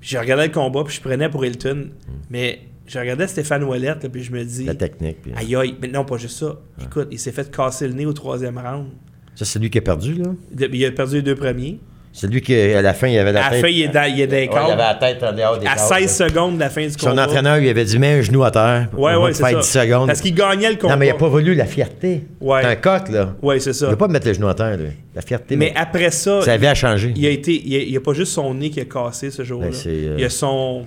Je 0.00 0.18
regardais 0.18 0.46
le 0.48 0.52
combat, 0.52 0.84
puis 0.84 0.94
je 0.94 1.00
prenais 1.00 1.28
pour 1.28 1.44
Hilton. 1.44 1.90
Mais 2.30 2.60
je 2.86 2.98
regardais 2.98 3.26
Stéphane 3.26 3.64
Ouellette, 3.64 4.02
là, 4.04 4.08
puis 4.08 4.22
je 4.22 4.32
me 4.32 4.44
dis, 4.44 4.64
La 4.64 4.74
technique. 4.74 5.22
puis- 5.22 5.32
aïe 5.36 5.56
aïe, 5.56 5.76
mais 5.80 5.88
non, 5.88 6.04
pas 6.04 6.16
juste 6.16 6.38
ça. 6.38 6.60
Écoute, 6.82 7.08
il 7.10 7.18
s'est 7.18 7.32
fait 7.32 7.50
casser 7.50 7.88
le 7.88 7.94
nez 7.94 8.06
au 8.06 8.12
troisième 8.12 8.58
round. 8.58 8.88
Ça, 9.34 9.44
c'est 9.44 9.58
lui 9.58 9.68
qui 9.70 9.78
a 9.78 9.82
perdu, 9.82 10.14
là? 10.14 10.34
Il 10.72 10.84
a 10.84 10.92
perdu 10.92 11.16
les 11.16 11.22
deux 11.22 11.34
premiers. 11.34 11.78
C'est 12.18 12.28
lui 12.28 12.40
qui, 12.40 12.54
à 12.58 12.80
la 12.80 12.94
fin, 12.94 13.08
il 13.08 13.18
avait 13.18 13.30
la 13.30 13.40
À 13.44 13.50
la 13.50 13.50
tête. 13.50 13.60
fin, 13.60 13.68
il 13.68 13.82
est 13.82 13.88
dans, 13.88 14.04
il 14.10 14.18
est 14.22 14.26
dans 14.26 14.36
les 14.36 14.48
Ouais, 14.48 14.54
il 14.68 14.72
avait 14.72 14.76
la 14.82 14.94
tête 14.94 15.22
en 15.22 15.32
dehors 15.34 15.58
des 15.58 15.66
À 15.66 15.74
câbles, 15.74 15.80
16 16.08 16.20
là. 16.20 16.28
secondes 16.28 16.54
de 16.54 16.60
la 16.60 16.70
fin 16.70 16.86
du 16.86 16.90
Son 16.92 17.10
combat. 17.10 17.24
entraîneur 17.26 17.58
lui 17.58 17.68
avait 17.68 17.84
dit 17.84 17.98
mets 17.98 18.14
un 18.14 18.22
genou 18.22 18.42
à 18.42 18.50
terre. 18.50 18.88
Ouais, 18.96 19.14
ouais, 19.16 19.32
te 19.32 19.36
c'est 19.36 19.42
ça. 19.42 19.52
10 19.52 19.62
secondes. 19.68 20.06
Parce 20.06 20.22
qu'il 20.22 20.34
gagnait 20.34 20.70
le 20.70 20.76
combat. 20.76 20.94
Non, 20.94 20.98
mais 20.98 21.06
il 21.08 21.12
n'a 21.12 21.18
pas 21.18 21.28
voulu 21.28 21.54
la 21.54 21.66
fierté. 21.66 22.22
Ouais. 22.40 22.62
C'est 22.62 22.68
un 22.68 22.76
coq, 22.76 23.08
là. 23.10 23.34
Ouais, 23.42 23.60
c'est 23.60 23.70
Il 23.70 23.74
ça. 23.74 23.84
ne 23.84 23.90
veut 23.90 23.96
pas 23.98 24.08
mettre 24.08 24.26
le 24.26 24.32
genou 24.32 24.48
à 24.48 24.54
terre, 24.54 24.78
lui. 24.78 24.86
La 25.14 25.20
fierté. 25.20 25.56
Mais 25.56 25.74
après 25.76 26.10
ça, 26.10 26.40
ça 26.40 26.52
avait 26.54 26.68
à 26.68 26.74
changer. 26.74 27.12
il 27.14 27.26
a 27.26 27.30
été, 27.30 27.52
il 27.54 27.68
y 27.72 27.76
a, 27.76 27.80
il 27.80 28.00
pas 28.00 28.14
juste 28.14 28.32
son 28.32 28.54
nez 28.54 28.70
qui 28.70 28.80
a 28.80 28.86
cassé 28.86 29.30
ce 29.30 29.44
jour-là. 29.44 29.68
Ben, 29.68 29.76
euh, 29.86 30.14
Il 30.16 30.22
y 30.22 30.24
a 30.24 30.30
son, 30.30 30.86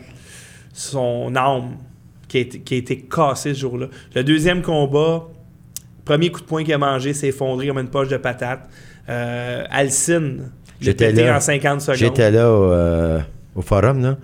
son 0.73 1.35
âme 1.35 1.77
qui 2.27 2.37
a, 2.37 2.41
été, 2.41 2.59
qui 2.59 2.73
a 2.73 2.77
été 2.77 2.97
cassée 3.01 3.53
ce 3.53 3.59
jour-là. 3.59 3.85
Le 4.15 4.23
deuxième 4.23 4.63
combat, 4.63 5.27
premier 6.05 6.31
coup 6.31 6.39
de 6.41 6.45
poing 6.45 6.63
qu'il 6.63 6.73
a 6.73 6.77
mangé, 6.79 7.13
s'est 7.13 7.27
effondré 7.27 7.67
comme 7.67 7.77
une 7.77 7.89
poche 7.89 8.07
de 8.07 8.17
patate. 8.17 8.61
Euh, 9.09 9.63
Alcine, 9.69 10.49
il 10.67 10.68
J'étais 10.81 11.11
là. 11.11 11.37
en 11.37 11.39
50 11.39 11.81
secondes. 11.81 11.97
J'étais 11.97 12.31
là 12.31 12.51
au, 12.51 12.71
euh, 12.71 13.19
au 13.55 13.61
forum, 13.61 14.01
là. 14.01 14.17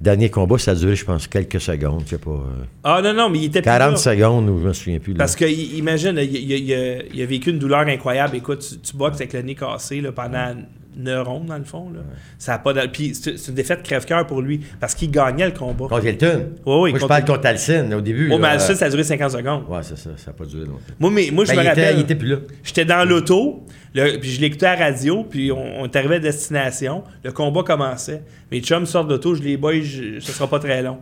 Dernier 0.00 0.30
combat, 0.30 0.56
ça 0.56 0.70
a 0.70 0.74
duré, 0.74 0.96
je 0.96 1.04
pense, 1.04 1.26
quelques 1.26 1.60
secondes. 1.60 2.02
Je 2.06 2.10
sais 2.10 2.18
pas. 2.18 2.30
euh, 2.30 2.64
Ah 2.84 3.00
non, 3.04 3.12
non, 3.12 3.28
mais 3.28 3.38
il 3.40 3.44
était 3.44 3.60
plus 3.60 3.66
40 3.66 3.90
là. 3.90 3.96
secondes, 3.98 4.48
ou 4.48 4.58
je 4.58 4.68
me 4.68 4.72
souviens 4.72 4.98
plus. 4.98 5.12
là. 5.12 5.18
Parce 5.18 5.36
que, 5.36 5.44
imagine, 5.44 6.14
il, 6.16 6.34
il- 6.36 6.52
il- 6.70 7.04
il 7.12 7.22
a 7.22 7.26
vécu 7.26 7.50
une 7.50 7.58
douleur 7.58 7.80
incroyable. 7.80 8.36
Écoute, 8.36 8.60
tu, 8.66 8.78
tu 8.78 8.96
boxes 8.96 9.16
avec 9.16 9.34
le 9.34 9.42
nez 9.42 9.54
cassé 9.54 10.00
là, 10.00 10.10
pendant 10.12 10.54
neurones, 10.96 11.46
dans 11.46 11.58
le 11.58 11.64
fond. 11.64 11.90
Là. 11.92 12.00
Ça 12.38 12.54
a 12.54 12.58
pas 12.58 12.72
de- 12.72 12.86
Puis 12.88 13.14
c'est 13.14 13.34
une 13.48 13.54
défaite 13.54 13.82
crève-cœur 13.82 14.26
pour 14.26 14.42
lui, 14.42 14.60
parce 14.80 14.94
qu'il 14.94 15.10
gagnait 15.10 15.46
le 15.46 15.52
combat. 15.52 15.86
Contre 15.88 16.06
Hilton. 16.06 16.50
Oui, 16.66 16.74
oui, 16.74 16.74
Moi, 16.76 16.88
je 16.88 16.94
contre- 16.94 17.08
parle 17.08 17.24
contre 17.24 17.46
Alcine 17.46 17.94
au 17.94 18.00
début. 18.00 18.28
Oh, 18.32 18.38
là. 18.38 18.52
mais 18.54 18.58
ça, 18.58 18.74
ça 18.74 18.86
a 18.86 18.90
duré 18.90 19.04
50 19.04 19.30
secondes. 19.30 19.64
Ouais, 19.68 19.80
c'est 19.82 19.96
ça. 19.98 20.10
Ça 20.16 20.30
n'a 20.30 20.32
pas 20.36 20.44
duré 20.44 20.64
longtemps. 20.66 20.80
Moi, 20.98 21.10
mais, 21.10 21.28
moi 21.32 21.44
je 21.44 21.50
Ben, 21.50 21.56
me 21.58 21.62
il, 21.62 21.68
était, 21.70 21.80
rappelle. 21.82 21.96
il 21.98 22.00
était 22.02 22.14
plus 22.16 22.28
là. 22.28 22.36
J'étais 22.62 22.84
dans 22.84 23.08
l'auto, 23.08 23.64
puis 23.94 24.30
je 24.30 24.40
l'écoutais 24.40 24.66
à 24.66 24.76
la 24.76 24.86
radio, 24.86 25.24
puis 25.24 25.52
on, 25.52 25.80
on 25.82 25.84
est 25.84 25.96
arrivé 25.96 26.16
à 26.16 26.18
destination. 26.20 27.04
Le 27.24 27.32
combat 27.32 27.62
commençait. 27.62 28.22
Mes 28.50 28.60
chums 28.60 28.86
sortent 28.86 29.08
de 29.08 29.14
l'auto, 29.14 29.34
je 29.34 29.42
les 29.42 29.56
boys, 29.56 29.80
je- 29.80 30.18
ce 30.20 30.32
sera 30.32 30.48
pas 30.48 30.58
très 30.58 30.82
long. 30.82 30.98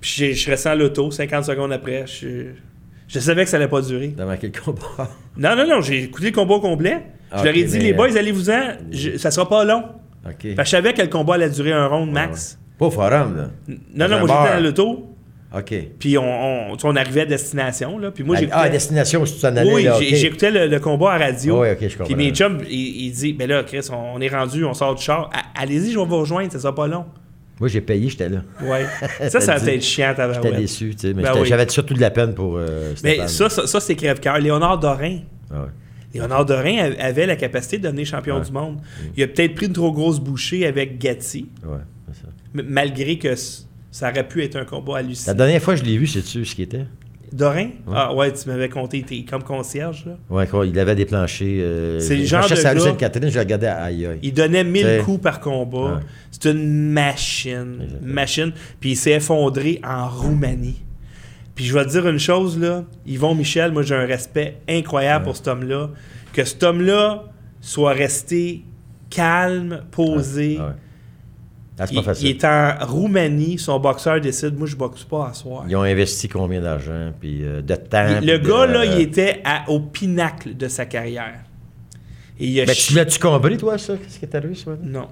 Puis 0.00 0.12
j'ai- 0.16 0.34
je 0.34 0.50
restais 0.50 0.70
en 0.70 0.74
l'auto, 0.74 1.10
50 1.10 1.44
secondes 1.44 1.72
après. 1.72 2.04
Je, 2.06 2.52
je 3.08 3.18
savais 3.18 3.44
que 3.44 3.50
ça 3.50 3.56
allait 3.56 3.68
pas 3.68 3.80
durer. 3.82 4.08
Dans 4.08 4.36
quel 4.36 4.52
combat? 4.52 5.10
Non, 5.36 5.56
non, 5.56 5.66
non, 5.66 5.80
j'ai 5.80 6.04
écouté 6.04 6.26
le 6.30 6.32
combat 6.34 6.54
au 6.54 6.60
complet. 6.60 7.02
Je 7.32 7.38
Ok, 7.38 7.44
leur 7.44 7.54
ai 7.56 7.64
dit, 7.64 7.78
les 7.78 7.92
boys, 7.92 8.10
euh, 8.14 8.18
allez-vous-en, 8.18 8.60
je- 8.90 9.16
ça 9.18 9.30
sera 9.30 9.48
pas 9.48 9.64
long. 9.64 9.84
Fait 10.40 10.54
que 10.54 10.64
je 10.64 10.68
savais 10.68 10.92
que 10.92 11.02
le 11.02 11.08
combat 11.08 11.34
allait 11.34 11.50
durer 11.50 11.72
un 11.72 11.86
round 11.86 12.10
max. 12.12 12.58
Pas 12.78 12.86
au 12.86 12.90
forum, 12.90 13.36
là. 13.36 13.48
Non, 13.94 14.08
non, 14.08 14.20
moi 14.26 14.28
j'étais 14.44 14.56
dans 14.58 14.64
l'auto, 14.64 15.06
OK. 15.54 15.74
puis 15.98 16.16
on, 16.18 16.96
arrivait 16.96 17.22
à 17.22 17.26
destination, 17.26 17.98
là, 17.98 18.10
puis 18.10 18.22
moi 18.24 18.36
Ah, 18.36 18.40
j'écoutais... 18.40 18.58
ah, 18.60 18.68
destination 18.68 19.22
où 19.22 19.26
tu 19.26 19.32
t'en 19.40 19.56
allais, 19.56 19.72
Oui, 19.72 19.84
là, 19.84 19.96
j'écoutais 20.00 20.50
le, 20.50 20.66
le 20.66 20.78
combat 20.80 21.12
à 21.14 21.18
radio. 21.18 21.62
Oui, 21.62 21.68
ok, 21.72 21.78
je 21.80 21.88
comprends. 21.88 22.04
Puis 22.04 22.14
mes 22.14 22.30
chums, 22.30 22.58
ils 22.68 23.06
il 23.06 23.12
dit 23.12 23.32
Ben 23.32 23.48
là, 23.48 23.62
Chris, 23.64 23.86
on, 23.90 24.16
on 24.16 24.20
est 24.20 24.28
rendu, 24.28 24.64
on 24.64 24.74
sort 24.74 24.94
du 24.94 25.02
char. 25.02 25.30
A- 25.34 25.60
Allez-y, 25.62 25.92
je 25.92 25.98
vais 25.98 26.04
vous 26.04 26.18
rejoindre, 26.18 26.52
ça 26.52 26.58
sera 26.60 26.74
pas 26.74 26.86
long. 26.86 27.04
Moi, 27.60 27.68
j'ai 27.68 27.80
payé, 27.80 28.08
j'étais 28.08 28.28
là. 28.28 28.42
Ouais. 28.62 28.86
ça, 29.28 29.40
ça 29.40 29.54
va 29.54 29.60
dit. 29.60 29.70
être 29.70 29.82
chiant, 29.82 30.14
ta 30.14 30.32
J'étais 30.32 30.52
déçu, 30.52 30.94
tu 30.94 31.08
sais. 31.08 31.14
Mais 31.14 31.22
Ben 31.24 31.32
oui. 31.40 31.48
j'avais 31.48 31.68
surtout 31.68 31.94
de 31.94 32.00
la 32.00 32.10
peine 32.10 32.32
pour 32.34 32.56
euh, 32.58 32.92
Mais 33.02 33.26
ça, 33.26 33.48
ça, 33.48 33.66
ça, 33.66 33.80
c'est 33.80 33.96
crève-cœur. 33.96 34.38
Léonard 34.38 34.78
Dorin. 34.78 35.18
Ah 35.50 35.62
ouais. 35.62 35.68
Léonard 36.14 36.46
Dorin 36.46 36.76
a- 36.78 37.04
avait 37.04 37.26
la 37.26 37.36
capacité 37.36 37.78
de 37.78 37.84
devenir 37.84 38.06
champion 38.06 38.36
Ouais. 38.38 38.44
du 38.44 38.52
monde. 38.52 38.78
Il 39.16 39.22
a 39.22 39.26
peut-être 39.26 39.54
pris 39.54 39.66
une 39.66 39.72
trop 39.72 39.92
grosse 39.92 40.20
bouchée 40.20 40.66
avec 40.66 40.98
Gatti, 40.98 41.48
Ouais, 41.66 41.78
c'est 42.12 42.22
ça. 42.22 42.28
malgré 42.52 43.18
que 43.18 43.34
ça 43.90 44.10
aurait 44.10 44.26
pu 44.26 44.42
être 44.42 44.56
un 44.56 44.64
combat 44.64 44.94
La 44.94 44.98
hallucinant. 45.00 45.34
dernière 45.36 45.60
fois 45.62 45.74
que 45.74 45.80
je 45.80 45.84
l'ai 45.84 45.98
vu, 45.98 46.06
sais-tu 46.06 46.44
ce 46.44 46.54
qu'il 46.54 46.64
était? 46.64 46.86
Dorin? 47.30 47.68
Ah 47.94 48.14
ouais, 48.14 48.32
tu 48.32 48.48
m'avais 48.48 48.70
compté, 48.70 49.02
t'es 49.02 49.22
comme 49.28 49.42
concierge. 49.42 50.06
Là. 50.06 50.16
Ouais, 50.30 50.46
quoi, 50.46 50.66
il 50.66 50.78
avait 50.78 50.94
des 50.94 51.04
planchers. 51.04 51.46
Euh, 51.60 52.00
C'est 52.00 52.16
le 52.16 52.24
genre 52.24 52.48
de 52.48 52.54
la 52.54 52.74
gars- 52.74 52.80
Sainte-Catherine, 52.80 53.28
je 53.28 53.38
regardais 53.38 53.66
aïe 53.66 54.06
aïe. 54.06 54.18
Il 54.22 54.32
donnait 54.32 54.64
1000 54.64 54.82
T'sais. 54.82 55.00
coups 55.04 55.20
par 55.22 55.38
combat. 55.40 55.96
Ouais. 55.96 56.00
C'est 56.30 56.46
une 56.50 56.90
machine. 56.90 57.80
Exactement. 57.82 58.14
Machine. 58.14 58.52
Puis 58.80 58.92
il 58.92 58.96
s'est 58.96 59.10
effondré 59.12 59.78
en 59.84 60.08
Roumanie. 60.08 60.80
Puis 61.58 61.66
je 61.66 61.74
vais 61.74 61.84
te 61.84 61.90
dire 61.90 62.06
une 62.06 62.20
chose, 62.20 62.56
là. 62.56 62.84
Yvon 63.04 63.34
Michel, 63.34 63.72
moi 63.72 63.82
j'ai 63.82 63.96
un 63.96 64.06
respect 64.06 64.58
incroyable 64.68 65.24
pour 65.24 65.36
cet 65.36 65.48
homme-là. 65.48 65.90
Que 66.32 66.44
cet 66.44 66.62
homme-là 66.62 67.24
soit 67.60 67.94
resté 67.94 68.62
calme, 69.10 69.82
posé. 69.90 70.58
Ah 70.60 70.66
ouais. 70.68 70.72
Ah, 71.80 71.86
c'est 71.88 71.94
il, 71.94 71.96
pas 71.96 72.02
facile. 72.04 72.26
il 72.28 72.30
est 72.36 72.44
en 72.44 72.74
Roumanie, 72.86 73.58
son 73.58 73.80
boxeur 73.80 74.20
décide, 74.20 74.56
moi 74.56 74.68
je 74.68 74.76
boxe 74.76 75.02
pas 75.02 75.30
à 75.30 75.34
soir. 75.34 75.64
Ils 75.68 75.74
ont 75.74 75.82
investi 75.82 76.28
combien 76.28 76.60
d'argent, 76.60 77.12
puis 77.20 77.42
euh, 77.42 77.60
de 77.60 77.74
temps. 77.74 78.18
Il- 78.20 78.26
le 78.28 78.38
gars, 78.38 78.66
de- 78.68 78.72
là, 78.74 78.84
il 78.84 79.00
était 79.00 79.40
à- 79.44 79.68
au 79.68 79.80
pinacle 79.80 80.56
de 80.56 80.68
sa 80.68 80.86
carrière. 80.86 81.40
Et 82.38 82.46
il 82.46 82.60
a 82.60 82.66
chi- 82.66 82.88
tu 82.88 82.94
l'as-tu 82.94 83.18
compris, 83.18 83.56
toi, 83.56 83.78
ça? 83.78 83.96
Qu'est-ce 83.96 84.20
qui 84.20 84.24
est 84.26 84.34
arrivé, 84.36 84.54
ça? 84.54 84.76
Non. 84.80 85.08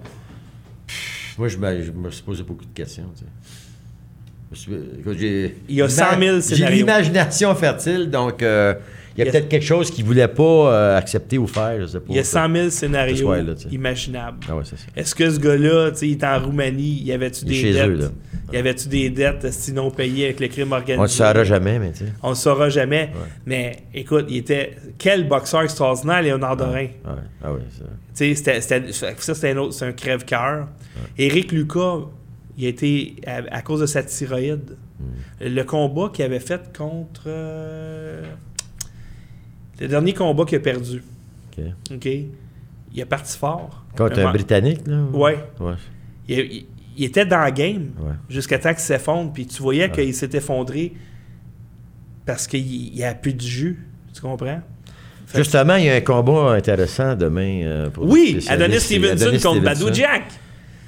Moi, 1.38 1.48
je 1.48 1.56
me, 1.56 1.82
je 1.82 1.90
me 1.90 2.08
suis 2.12 2.22
posé 2.22 2.44
beaucoup 2.44 2.64
de 2.64 2.72
questions, 2.72 3.10
tu 3.16 3.24
sais. 3.24 3.26
Je 3.26 3.30
me 3.30 3.44
suis- 3.44 3.62
écoute, 3.64 4.35
j'ai- 4.52 5.56
Il 5.68 5.74
y 5.76 5.82
a 5.82 5.86
l'ima- 5.86 5.88
100 5.88 6.20
000 6.20 6.56
J'ai 6.56 6.66
l'imagination 6.70 7.54
fertile, 7.54 8.10
donc 8.10 8.42
euh, 8.42 8.74
il 9.16 9.20
y 9.20 9.22
a 9.22 9.26
Il 9.26 9.32
peut-être 9.32 9.48
quelque 9.48 9.64
chose 9.64 9.90
qu'il 9.90 10.04
voulait 10.04 10.28
pas 10.28 10.42
euh, 10.42 10.98
accepter 10.98 11.38
ou 11.38 11.46
faire, 11.46 11.80
je 11.80 11.86
sais 11.86 11.98
pas. 12.00 12.06
Il 12.10 12.16
y 12.16 12.18
a 12.18 12.24
100 12.24 12.52
000 12.54 12.70
scénarios 12.70 13.34
sais. 13.56 13.68
imaginables. 13.72 14.38
Ah 14.48 14.56
ouais, 14.56 14.62
c'est 14.64 14.76
ça. 14.76 14.84
Est-ce 14.94 15.14
que 15.14 15.28
ce 15.30 15.40
gars-là, 15.40 15.90
il 16.02 16.12
est 16.12 16.24
en 16.24 16.38
Roumanie, 16.44 17.02
y 17.02 17.12
avait-tu 17.12 17.44
Il 17.46 17.48
est 17.48 17.54
des 17.54 17.60
chez 17.60 17.72
dettes? 17.72 17.88
eux, 17.88 17.94
là. 17.96 18.08
Y 18.52 18.56
avait-tu 18.58 18.88
des 18.88 19.10
dettes 19.10 19.52
sinon 19.52 19.90
payées 19.90 20.26
avec 20.26 20.38
le 20.38 20.46
crime 20.46 20.70
organisé? 20.70 20.98
On 20.98 21.02
ne 21.02 21.06
le 21.08 21.12
saura 21.12 21.42
jamais, 21.44 21.78
mais 21.80 21.90
tu 21.92 21.98
sais. 22.04 22.12
On 22.22 22.28
le 22.28 22.34
saura 22.36 22.68
jamais. 22.68 23.10
Mais 23.44 23.78
écoute, 23.92 24.26
il 24.28 24.36
était. 24.36 24.76
Quel 24.98 25.26
boxeur 25.26 25.62
extraordinaire, 25.62 26.22
Léonard 26.22 26.56
Dorin. 26.56 26.82
Ouais. 26.82 26.90
Ah 27.42 27.52
oui, 27.52 27.60
ça. 27.76 27.84
C'était- 28.14 28.60
c'était- 28.60 28.92
ça, 28.92 29.08
c'était 29.34 29.50
un 29.50 29.56
autre, 29.56 29.72
c'est 29.74 29.86
un 29.86 29.92
crève-cœur. 29.92 30.68
Éric 31.18 31.50
Lucas, 31.52 32.02
il 32.56 32.64
a 32.66 32.68
été, 32.68 33.16
à, 33.26 33.42
à 33.50 33.62
cause 33.62 33.80
de 33.80 33.86
sa 33.86 34.02
thyroïde, 34.02 34.76
Hmm. 34.98 35.44
le 35.44 35.62
combat 35.62 36.08
qu'il 36.12 36.24
avait 36.24 36.40
fait 36.40 36.74
contre. 36.76 37.24
euh, 37.26 38.24
le 39.78 39.88
dernier 39.88 40.14
combat 40.14 40.44
qu'il 40.46 40.56
a 40.56 40.60
perdu. 40.60 41.02
OK. 41.52 41.64
OK? 41.92 42.04
Il 42.94 43.00
est 43.00 43.04
parti 43.04 43.36
fort. 43.36 43.84
Contre 43.96 44.20
Un- 44.20 44.28
un 44.28 44.32
Britannique, 44.32 44.86
là? 44.86 44.96
ou- 45.12 45.18
Ouais. 45.22 45.38
Ouais. 45.60 45.74
Il, 46.28 46.38
il- 46.38 46.66
il 46.96 47.04
était 47.04 47.26
dans 47.26 47.44
le 47.44 47.50
game 47.50 47.90
Ouais. 48.00 48.12
jusqu'à 48.30 48.58
temps 48.58 48.70
qu'il 48.70 48.78
s'effondre. 48.80 49.32
Puis 49.34 49.46
tu 49.46 49.62
voyais 49.62 49.90
qu'il 49.90 50.14
s'est 50.14 50.30
effondré 50.32 50.94
parce 52.24 52.46
qu'il 52.46 52.64
n'y 52.94 53.04
a 53.04 53.14
plus 53.14 53.34
de 53.34 53.40
jus. 53.42 53.78
Tu 54.14 54.22
comprends? 54.22 54.60
Fait 55.26 55.38
Justement, 55.38 55.74
il 55.76 55.84
y 55.84 55.90
a 55.90 55.96
un 55.96 56.00
combat 56.00 56.52
intéressant 56.52 57.14
demain. 57.16 57.60
euh, 57.64 57.90
pour 57.90 58.04
oui, 58.04 58.42
Adonis. 58.48 58.80
Stevenson 58.80 59.12
Adonis 59.26 59.40
contre 59.42 59.56
Stevenson. 59.58 59.84
Badou 59.84 59.92
Jack. 59.94 60.22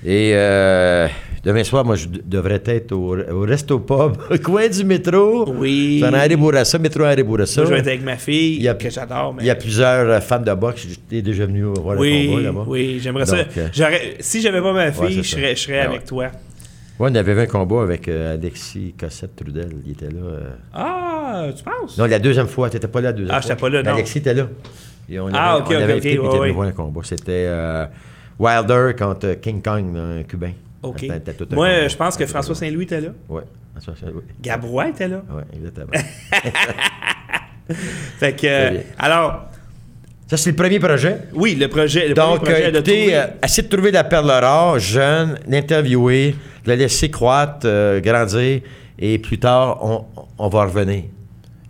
Et 0.05 0.31
euh, 0.35 1.09
demain 1.45 1.65
soir, 1.65 1.85
moi, 1.85 1.97
je 1.97 2.07
devrais 2.25 2.63
être 2.67 2.93
au, 2.93 3.17
au 3.17 3.41
Resto 3.43 3.79
Pub, 3.81 4.17
au 4.31 4.39
coin 4.39 4.69
du 4.69 4.85
métro. 4.85 5.49
Oui. 5.53 5.99
C'est 6.03 6.09
en 6.09 6.15
Henri 6.15 6.37
Bourassa, 6.37 6.79
métro 6.79 7.05
Henri 7.05 7.23
Bourassa. 7.23 7.61
Moi, 7.63 7.71
je 7.71 7.75
vais 7.75 7.81
être 7.81 7.87
avec 7.89 8.03
ma 8.05 8.17
fille, 8.17 8.57
Il 8.57 8.63
y 8.63 8.69
a- 8.69 8.75
que 8.75 8.91
j'adore. 8.91 9.35
mais- 9.35 9.43
Il 9.43 9.47
y 9.47 9.51
a 9.51 9.55
plusieurs 9.55 10.09
euh, 10.09 10.21
fans 10.21 10.41
de 10.41 10.53
boxe. 10.55 10.87
J'étais 10.89 11.23
déjà 11.23 11.47
venu 11.47 11.63
voir 11.63 11.95
le 11.95 12.01
Oui, 12.01 12.27
combat 12.29 12.41
là-bas. 12.43 12.65
oui, 12.67 12.99
j'aimerais 13.03 13.27
ça. 13.27 13.37
Donc, 13.37 13.47
euh, 13.57 13.69
J'aurais- 13.73 14.17
si 14.21 14.41
j'avais 14.41 14.61
pas 14.61 14.73
ma 14.73 14.93
fille, 14.93 15.03
Ouais, 15.05 15.11
je 15.13 15.23
serais, 15.23 15.57
je 15.57 15.61
serais 15.63 15.81
Ah 15.81 15.85
avec 15.89 16.01
ouais. 16.01 16.07
toi. 16.07 16.25
Ouais, 16.99 17.11
on 17.13 17.15
avait 17.15 17.33
vu 17.35 17.41
un 17.43 17.47
combat 17.47 17.83
avec 17.83 18.09
euh, 18.09 18.35
Alexis 18.35 18.95
Cossette-Trudel. 18.99 19.71
Il 19.87 19.93
était 19.93 20.07
là. 20.07 20.21
euh. 20.21 20.41
Ah, 20.75 21.47
tu 21.57 21.63
penses? 21.63 21.97
Non, 21.97 22.07
la 22.07 22.19
deuxième 22.19 22.49
fois. 22.49 22.69
Tu 22.71 22.77
n'étais 22.77 22.89
pas 22.89 23.01
là 23.01 23.09
la 23.09 23.13
deuxième 23.13 23.35
Ah, 23.37 23.41
fois. 23.41 23.49
j'étais 23.51 23.61
pas 23.61 23.69
là, 23.71 23.83
non. 23.85 23.93
Alexis 23.93 24.19
était 24.19 24.35
là. 24.35 24.49
Et 25.09 25.21
on 25.21 25.29
Ah, 25.33 25.53
avait, 25.55 25.61
ok, 25.61 25.67
on 25.71 25.75
ok, 25.77 25.81
avait 25.81 25.95
ok, 25.95 26.03
ouais, 26.05 26.11
était 26.49 26.57
ouais. 26.59 26.67
un 26.67 26.73
combat. 26.73 27.01
C'était 27.05 27.47
euh, 27.47 27.87
Wilder 28.39 28.91
contre 28.99 29.35
King 29.41 29.63
Kong, 29.63 29.97
un 29.97 30.23
Cubain. 30.25 30.51
OK. 30.83 31.07
Tout 31.37 31.49
un 31.51 31.55
Moi, 31.55 31.89
je 31.89 31.97
pense 31.97 32.17
que 32.17 32.27
François 32.27 32.55
Saint-Louis 32.55 32.85
était 32.85 33.01
là. 33.01 33.09
Ouais. 33.29 33.43
Ah, 33.77 33.81
ça, 33.81 33.93
ça, 34.01 34.07
oui. 34.13 34.23
Gabrois 34.41 34.89
était 34.89 35.09
là. 35.09 35.23
Ouais, 35.31 35.43
exactement. 35.55 35.91
Fait 38.19 38.35
que, 38.35 38.47
euh, 38.47 38.81
alors, 38.99 39.47
ça, 40.27 40.37
c'est 40.37 40.51
le 40.51 40.57
premier 40.57 40.79
projet. 40.81 41.19
oui, 41.35 41.55
le 41.55 41.69
projet, 41.69 42.09
le 42.09 42.15
Donc, 42.15 42.37
premier 42.43 42.53
projet 42.53 42.67
euh, 42.67 42.71
de 42.71 42.77
écoutez, 42.79 42.93
trouver- 43.07 43.17
euh, 43.17 43.27
essayez 43.45 43.69
de 43.69 43.75
trouver 43.75 43.91
la 43.91 44.05
perle 44.05 44.31
rare, 44.31 44.79
jeune, 44.79 45.39
l'interviewer, 45.47 46.35
de 46.65 46.69
la 46.69 46.77
laisser 46.77 47.11
croître, 47.11 47.67
euh, 47.67 48.01
grandir, 48.01 48.61
et 48.99 49.19
plus 49.19 49.39
tard, 49.39 49.85
on, 49.85 50.05
on 50.39 50.49
va 50.49 50.65
revenir. 50.65 51.05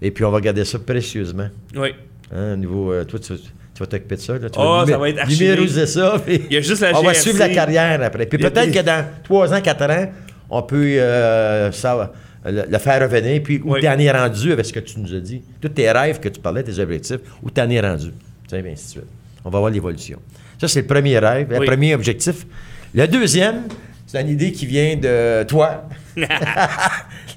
Et 0.00 0.10
puis, 0.12 0.24
on 0.24 0.30
va 0.30 0.40
garder 0.40 0.64
ça 0.64 0.78
précieusement. 0.78 1.48
Oui. 1.74 1.88
Hein, 2.32 2.52
au 2.52 2.56
niveau, 2.56 2.92
euh, 2.92 3.04
toi, 3.04 3.18
tu, 3.18 3.32
tu 3.78 3.84
vas 3.84 3.86
t'occuper 3.86 4.16
de 4.16 4.20
ça. 4.20 4.32
Là, 4.32 4.50
tu 4.50 4.58
Ah, 4.60 4.82
numé- 4.84 4.92
ça 4.92 4.98
va 4.98 5.08
être 5.08 5.18
archivé. 5.20 5.86
ça. 5.86 6.16
puis 6.26 6.42
Il 6.50 6.54
y 6.54 6.56
a 6.56 6.60
juste 6.60 6.82
la 6.82 6.98
On 6.98 7.02
va 7.02 7.14
suivre 7.14 7.38
la 7.38 7.48
carrière 7.48 8.02
après. 8.02 8.26
Puis 8.26 8.38
peut-être 8.38 8.72
que 8.72 8.80
dans 8.82 9.04
3 9.22 9.54
ans, 9.54 9.60
4 9.60 9.82
ans, 9.90 10.06
on 10.50 10.62
peut 10.62 10.96
euh, 10.98 11.70
ça, 11.70 12.12
le, 12.44 12.64
le 12.68 12.78
faire 12.78 13.00
revenir. 13.02 13.40
Puis 13.42 13.60
où 13.64 13.74
Oui. 13.74 13.80
tu 13.80 13.88
en 13.88 13.96
es 13.98 14.10
rendu 14.10 14.50
avec 14.52 14.66
ce 14.66 14.72
que 14.72 14.80
tu 14.80 14.98
nous 14.98 15.14
as 15.14 15.20
dit. 15.20 15.42
Tous 15.60 15.68
tes 15.68 15.88
rêves 15.92 16.18
que 16.18 16.28
tu 16.28 16.40
parlais, 16.40 16.64
tes 16.64 16.76
objectifs, 16.80 17.20
où 17.40 17.50
tu 17.52 17.60
en 17.60 17.70
es 17.70 17.80
rendu. 17.80 18.08
Tu 18.08 18.14
sais, 18.48 18.56
et 18.60 18.72
ainsi 18.72 18.84
de 18.86 18.90
suite. 18.90 19.04
On 19.44 19.50
va 19.50 19.60
voir 19.60 19.70
l'évolution. 19.70 20.18
Ça, 20.60 20.66
c'est 20.66 20.80
le 20.80 20.86
premier 20.88 21.16
rêve, 21.20 21.46
le 21.52 21.64
premier 21.64 21.94
objectif. 21.94 22.46
Le 22.92 23.06
deuxième, 23.06 23.62
c'est 24.08 24.20
une 24.20 24.30
idée 24.30 24.50
qui 24.50 24.66
vient 24.66 24.96
de 24.96 25.44
toi. 25.44 25.84
le 26.16 26.26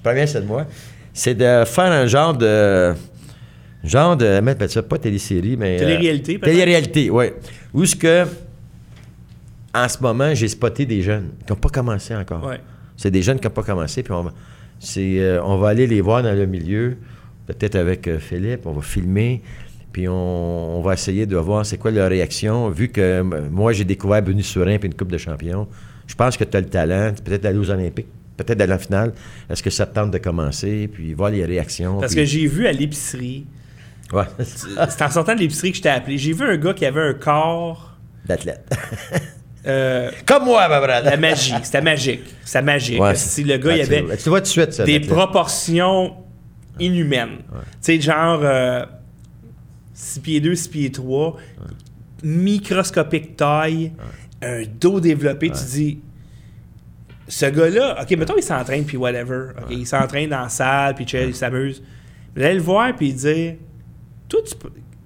premier, 0.02 0.26
c'est 0.26 0.42
de 0.42 0.48
moi. 0.48 0.66
C'est 1.14 1.36
de 1.36 1.64
faire 1.66 1.92
un 1.92 2.08
genre 2.08 2.34
de. 2.34 2.94
Genre 3.84 4.16
de. 4.16 4.40
t'appelles 4.40 4.70
ça, 4.70 4.84
pas 4.84 4.98
télésérie, 4.98 5.58
mais. 5.58 5.76
euh, 5.78 5.80
Télé-réalité, 5.80 6.38
peut-être? 6.38 6.52
Télé-réalité, 6.54 7.10
oui. 7.10 7.26
Où 7.74 7.84
est-ce 7.84 7.96
que. 7.96 8.26
En 9.74 9.88
ce 9.88 10.02
moment, 10.02 10.34
j'ai 10.36 10.48
spoté 10.50 10.86
des 10.86 11.02
jeunes 11.02 11.30
qui 11.46 11.52
n'ont 11.54 11.60
pas 11.60 11.70
commencé 11.70 12.14
encore. 12.16 12.46
Ouais. 12.46 12.60
C'est 12.98 13.10
des 13.12 13.22
jeunes 13.22 13.40
qui 13.40 13.48
n'ont 13.48 13.54
pas 13.54 13.64
commencé, 13.64 14.04
puis 14.04 14.12
on 14.14 14.24
va, 14.24 14.34
c'est, 14.80 15.20
euh, 15.20 15.42
on 15.44 15.58
va 15.58 15.70
aller 15.70 15.88
les 15.88 16.02
voir 16.02 16.22
dans 16.24 16.34
le 16.36 16.46
milieu, 16.46 16.98
peut-être 17.48 17.76
avec 17.76 18.08
euh, 18.08 18.20
Philippe, 18.20 18.66
on 18.66 18.74
va 18.74 18.82
filmer, 18.82 19.42
puis 19.94 20.08
on, 20.10 20.78
on 20.78 20.82
va 20.82 20.94
essayer 20.94 21.26
de 21.26 21.38
voir 21.38 21.66
c'est 21.66 21.78
quoi 21.78 21.90
leur 21.92 22.10
réaction. 22.10 22.70
Vu 22.70 22.90
que 22.90 23.00
euh, 23.02 23.24
moi, 23.50 23.72
j'ai 23.72 23.86
découvert 23.86 24.22
Benu 24.22 24.44
Surin 24.44 24.78
puis 24.78 24.88
une 24.88 24.94
Coupe 24.96 25.12
de 25.12 25.18
champion, 25.18 25.68
je 26.06 26.16
pense 26.16 26.36
que 26.36 26.44
tu 26.44 26.58
as 26.58 26.60
le 26.62 26.68
talent, 26.68 27.14
peut-être 27.24 27.42
d'aller 27.44 27.58
aux 27.58 27.70
Olympiques, 27.72 28.08
peut-être 28.36 28.58
d'aller 28.58 28.74
en 28.74 28.78
finale. 28.80 29.14
Est-ce 29.50 29.64
que 29.64 29.70
ça 29.70 29.86
te 29.86 29.96
tente 29.96 30.12
de 30.12 30.18
commencer, 30.18 30.90
puis 30.92 31.14
voir 31.14 31.32
les 31.32 31.46
réactions? 31.46 31.98
Parce 32.02 32.14
puis- 32.14 32.24
que 32.24 32.28
j'ai 32.30 32.46
vu 32.46 32.68
à 32.68 32.74
l'épicerie, 32.74 33.46
Ouais, 34.14 34.24
c'est 34.44 35.02
en 35.04 35.10
sortant 35.10 35.34
de 35.36 35.40
l'épicerie 35.40 35.72
que 35.72 35.78
je 35.78 35.82
t'ai 35.84 35.90
appelé, 35.90 36.18
j'ai 36.18 36.34
vu 36.34 36.46
un 36.46 36.58
gars 36.58 36.74
qui 36.74 36.86
avait 36.86 37.02
un 37.02 37.14
corps. 37.14 37.98
d'athlète. 38.26 38.70
euh, 39.68 40.12
Comme 40.26 40.46
moi, 40.46 40.68
ma 40.68 40.80
brade. 40.80 41.06
la 41.06 41.18
magie, 41.18 41.54
c'était 41.64 41.82
magique. 41.82 42.24
C'était 42.44 42.62
magique. 42.62 43.00
Ouais, 43.02 43.16
si 43.16 43.44
le 43.44 43.58
gars, 43.58 43.76
il 43.76 43.82
avait 43.82 44.18
Tu 44.18 44.30
vois 44.30 44.40
tout 44.42 44.46
de 44.46 44.50
suite, 44.50 44.74
ça. 44.74 44.84
des 44.84 45.00
proportions 45.00 46.16
inhumaines. 46.80 47.38
Tu 47.50 47.62
sais, 47.82 48.02
genre 48.02 48.44
6 49.94 50.20
pieds 50.20 50.40
2, 50.42 50.56
6 50.56 50.68
pieds 50.70 50.92
3. 50.92 51.38
microscopique 52.24 53.36
taille, 53.38 53.92
un 54.42 54.64
dos 54.80 55.00
développé, 55.00 55.52
tu 55.52 55.64
dis. 55.66 56.00
Ce 57.28 57.46
gars-là, 57.46 58.02
ok, 58.02 58.12
mettons, 58.18 58.34
il 58.36 58.44
s'entraîne, 58.44 58.84
puis 58.84 58.98
whatever. 58.98 59.52
ok, 59.58 59.68
Il 59.70 59.88
s'entraîne 59.88 60.30
dans 60.30 60.42
la 60.42 60.50
salle, 60.50 60.96
puis 60.96 61.06
il 61.06 61.34
s'amuse. 61.36 61.82
Mais 62.36 62.42
là, 62.44 62.54
le 62.54 62.60
voir, 62.60 62.94
puis 62.96 63.10
il 63.10 63.16
dit 63.16 63.54
Toi, 64.32 64.40
tu, 64.48 64.56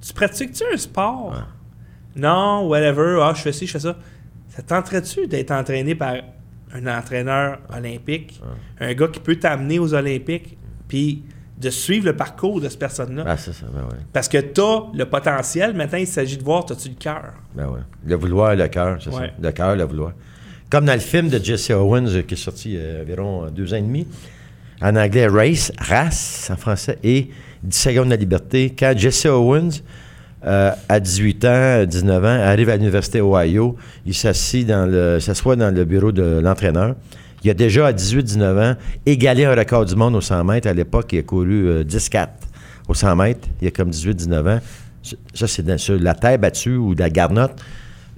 tu 0.08 0.14
pratiques-tu 0.14 0.64
un 0.72 0.78
sport? 0.78 1.34
Non, 2.16 2.68
whatever. 2.68 3.18
Ah, 3.22 3.34
je 3.36 3.42
fais 3.42 3.52
ci, 3.52 3.66
je 3.66 3.72
fais 3.74 3.80
ça. 3.80 3.98
Ça 4.50 4.62
tenterait-tu 4.62 5.26
d'être 5.28 5.50
entraîné 5.52 5.96
par 5.96 6.14
un 6.74 6.88
entraîneur 6.88 7.58
olympique? 7.76 8.40
Un 8.80 8.94
gars 8.94 9.08
qui 9.08 9.20
peut 9.20 9.36
t'amener 9.38 9.80
aux 9.80 9.94
Olympiques, 9.96 10.58
puis 10.88 11.24
de 11.58 11.70
suivre 11.70 12.06
le 12.06 12.16
parcours 12.16 12.62
de 12.62 12.70
cette 12.70 12.80
personne-là? 12.80 13.24
Ah, 13.26 13.36
c'est 13.38 13.54
ça, 13.54 13.66
ben 13.74 13.82
ouais. 13.84 13.98
Parce 14.14 14.28
que 14.30 14.38
tu 14.38 14.62
as 14.62 14.84
le 14.94 15.06
potentiel, 15.06 15.74
maintenant, 15.74 15.98
il 15.98 16.08
s'agit 16.08 16.38
de 16.38 16.44
voir, 16.44 16.66
as-tu 16.70 16.90
le 16.90 16.96
cœur? 16.96 17.34
Ben 17.56 17.68
ouais. 17.68 17.80
Le 18.06 18.16
vouloir 18.16 18.56
le 18.56 18.68
cœur, 18.68 18.98
c'est 19.02 19.10
Ouais. 19.10 19.28
ça. 19.28 19.34
Le 19.42 19.52
cœur, 19.52 19.76
le 19.76 19.84
vouloir. 19.86 20.12
Comme 20.70 20.86
dans 20.86 20.94
le 20.94 21.00
film 21.00 21.30
de 21.30 21.38
Jesse 21.44 21.72
Owens 21.72 22.08
euh, 22.14 22.22
qui 22.24 22.34
est 22.34 22.38
sorti 22.38 22.74
il 22.74 22.76
y 22.76 22.98
a 22.98 23.02
environ 23.02 23.50
deux 23.50 23.74
ans 23.74 23.78
et 23.78 23.82
demi. 23.82 24.08
En 24.82 24.96
anglais, 24.96 25.28
Race, 25.28 25.72
Race 25.80 26.50
en 26.52 26.58
français, 26.58 26.98
et 27.04 27.30
10 27.64 27.78
secondes 27.78 28.10
de 28.10 28.16
liberté. 28.16 28.74
Quand 28.78 28.94
Jesse 28.96 29.26
Owens, 29.26 29.82
euh, 30.46 30.72
à 30.90 31.00
18 31.00 31.46
ans, 31.46 31.86
19 31.86 32.24
ans, 32.24 32.28
arrive 32.28 32.70
à 32.70 32.78
l'Université 32.78 33.22
Ohio, 33.22 33.76
il 34.06 34.14
s'assit 34.14 34.68
dans 34.68 34.90
le, 34.90 35.20
s'assoit 35.20 35.56
dans 35.56 35.74
le 35.74 35.86
bureau 35.86 36.12
de 36.12 36.40
l'entraîneur. 36.44 36.96
Il 37.44 37.50
a 37.52 37.54
déjà, 37.54 37.88
à 37.88 37.94
18-19 37.94 38.72
ans, 38.72 38.76
égalé 39.06 39.46
un 39.46 39.56
record 39.56 39.86
du 39.86 39.96
monde 39.96 40.16
au 40.16 40.22
100 40.22 40.44
mètres. 40.44 40.68
À 40.68 40.74
l'époque, 40.74 41.14
il 41.14 41.20
a 41.20 41.22
couru 41.22 41.68
euh, 41.68 41.84
10-4 41.84 42.28
au 42.88 42.94
100 42.94 43.16
mètres. 43.16 43.48
Il 43.62 43.68
a 43.68 43.72
comme 43.72 43.92
18-19 43.92 44.58
ans. 44.58 44.60
Ça, 45.34 45.48
c'est 45.48 45.78
sur 45.78 46.00
la 46.00 46.16
terre 46.16 46.40
battue 46.40 46.76
ou 46.76 46.96
de 46.96 47.02
la 47.02 47.10
garnotte 47.12 47.62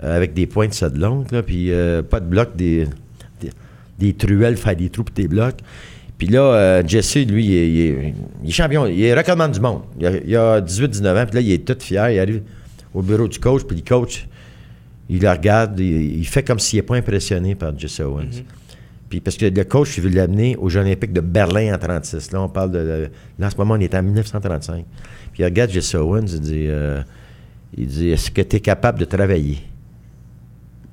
euh, 0.03 0.15
avec 0.15 0.33
des 0.33 0.47
pointes 0.47 0.81
de 0.83 0.99
longue, 0.99 1.27
puis 1.41 1.71
euh, 1.71 2.03
pas 2.03 2.19
de 2.19 2.25
blocs, 2.25 2.55
des, 2.55 2.87
des, 3.41 3.51
des 3.99 4.13
truelles, 4.13 4.55
faire 4.55 4.75
des 4.75 4.89
trous 4.89 5.03
pour 5.03 5.13
tes 5.13 5.27
blocs. 5.27 5.57
Puis 6.17 6.27
là, 6.27 6.41
euh, 6.41 6.83
Jesse, 6.85 7.15
lui, 7.27 7.45
il 7.45 7.53
est, 7.53 7.69
il 7.69 7.79
est- 7.81 8.13
il 8.43 8.49
est 8.49 8.51
champion, 8.51 8.87
il 8.87 9.03
est 9.03 9.13
recommande 9.13 9.51
du 9.51 9.59
monde. 9.59 9.81
Il 9.99 10.05
a, 10.07 10.11
il 10.25 10.35
a 10.35 10.61
18-19 10.61 11.15
ans, 11.17 11.25
puis 11.27 11.35
là, 11.35 11.41
il 11.41 11.51
est 11.51 11.65
tout 11.67 11.77
fier. 11.79 12.09
Il 12.11 12.19
arrive 12.19 12.41
au 12.93 13.01
bureau 13.03 13.27
du 13.27 13.37
coach, 13.39 13.63
puis 13.63 13.77
le 13.77 13.83
coach, 13.87 14.27
il 15.09 15.21
le 15.21 15.29
regarde, 15.29 15.79
il, 15.79 16.17
il 16.17 16.25
fait 16.27 16.41
comme 16.43 16.57
s'il 16.59 16.77
n'est 16.79 16.83
pas 16.83 16.95
impressionné 16.95 17.53
par 17.55 17.77
Jesse 17.77 17.99
Owens. 17.99 18.41
Puis 19.09 19.19
parce 19.21 19.37
que 19.37 19.45
le 19.45 19.63
coach, 19.63 19.97
il 19.97 20.03
veut 20.03 20.09
l'amener 20.09 20.55
aux 20.57 20.67
Jeux 20.69 20.81
olympiques 20.81 21.13
de 21.13 21.21
Berlin 21.21 21.73
en 21.73 21.77
36. 21.77 22.31
Là, 22.31 22.41
on 22.41 22.49
parle 22.49 22.71
de... 22.71 22.79
de- 22.79 23.09
là, 23.39 23.47
en 23.47 23.49
ce 23.49 23.55
moment, 23.55 23.75
on 23.75 23.79
est 23.79 23.93
en 23.95 24.03
1935. 24.03 24.83
Puis 25.31 25.43
il 25.43 25.45
regarde 25.45 25.69
Jesse 25.69 25.95
Owens, 25.95 26.25
il 26.27 26.39
dit, 26.41 26.65
euh, 26.67 27.01
il 27.77 27.87
dit, 27.87 28.09
est-ce 28.09 28.31
que 28.31 28.41
tu 28.41 28.55
es 28.57 28.59
capable 28.59 28.99
de 28.99 29.05
travailler? 29.05 29.59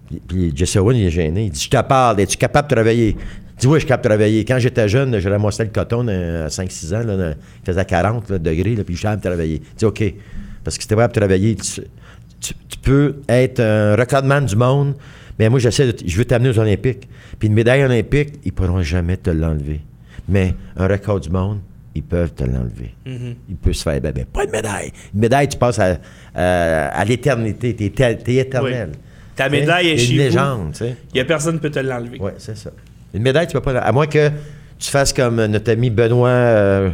Puis- 0.06 0.20
Puis 0.28 0.52
Jesse 0.54 0.76
Owens, 0.76 0.92
il 0.94 1.06
est 1.06 1.10
gêné. 1.10 1.46
Il 1.46 1.50
dit, 1.50 1.60
je 1.62 1.70
te 1.70 1.82
parle, 1.82 2.20
es-tu 2.20 2.36
capable 2.36 2.68
de 2.68 2.74
travailler? 2.74 3.16
Dit, 3.58 3.66
oui, 3.66 3.74
je 3.74 3.78
suis 3.80 3.88
capable 3.88 4.04
de 4.04 4.08
travailler. 4.08 4.44
Quand 4.44 4.58
j'étais 4.58 4.88
jeune, 4.88 5.18
je 5.18 5.28
ramassais 5.28 5.64
le 5.64 5.70
coton 5.70 6.06
euh, 6.08 6.46
à 6.46 6.48
5-6 6.48 6.94
ans, 6.94 7.04
là, 7.04 7.30
il 7.62 7.64
faisait 7.66 7.84
40 7.84 8.28
là, 8.30 8.38
degrés, 8.38 8.74
là, 8.74 8.82
puis 8.84 8.94
je 8.94 8.98
suis 8.98 9.02
capable 9.04 9.22
de 9.22 9.28
travailler. 9.28 9.62
Il 9.62 9.76
dit, 9.76 9.84
OK. 9.84 10.02
Parce 10.64 10.76
que 10.76 10.82
si 10.82 10.88
tu 10.88 10.94
es 10.94 10.96
capable 10.96 11.14
de 11.14 11.20
travailler, 11.20 11.54
tu, 11.56 11.80
tu- 12.40 12.54
tu 12.68 12.78
peux 12.82 13.16
être 13.28 13.60
un 13.60 13.94
recordman 13.96 14.44
du 14.44 14.56
monde, 14.56 14.94
mais 15.38 15.48
moi, 15.48 15.58
j'essaie 15.60 15.92
de, 15.92 15.96
je 16.06 16.16
veux 16.16 16.24
t'amener 16.24 16.48
aux 16.50 16.58
Olympiques. 16.58 17.08
Puis 17.38 17.48
une 17.48 17.54
médaille 17.54 17.84
olympique, 17.84 18.34
ils 18.44 18.48
ne 18.48 18.52
pourront 18.52 18.82
jamais 18.82 19.16
te 19.16 19.30
l'enlever. 19.30 19.80
Mais 20.28 20.54
un 20.76 20.86
record 20.88 21.20
du 21.20 21.30
monde, 21.30 21.60
ils 21.94 22.02
peuvent 22.02 22.32
te 22.32 22.42
l'enlever. 22.44 22.92
Il 23.06 23.56
peut 23.56 23.72
se 23.72 23.82
faire, 23.82 24.00
ben, 24.00 24.12
ben, 24.12 24.24
pas 24.24 24.46
de 24.46 24.50
médaille. 24.50 24.90
Une 25.14 25.20
médaille, 25.20 25.48
tu 25.48 25.58
passes 25.58 25.78
à, 25.78 25.98
à- 26.34 26.88
à 26.88 27.04
l'éternité. 27.04 27.74
Tu 27.76 27.84
es, 28.02 28.36
éternel. 28.36 28.90
Oui. 28.92 28.98
Ta 29.36 29.48
médaille 29.48 29.88
est 29.88 29.92
une 29.92 29.98
chez 29.98 30.12
vous. 30.12 30.18
légende. 30.18 30.74
Il 30.80 30.94
n'y 31.14 31.20
a 31.20 31.24
personne 31.24 31.54
qui 31.56 31.60
peut 31.60 31.70
te 31.70 31.78
l'enlever. 31.80 32.18
Oui, 32.20 32.30
c'est 32.38 32.56
ça. 32.56 32.70
Une 33.14 33.22
médaille, 33.22 33.46
tu 33.46 33.52
peux 33.54 33.60
pas. 33.60 33.78
À 33.78 33.92
moins 33.92 34.06
que 34.06 34.28
tu 34.78 34.90
fasses 34.90 35.12
comme 35.12 35.44
notre 35.46 35.70
ami 35.70 35.88
Benoît 35.90 36.28
euh, 36.28 36.90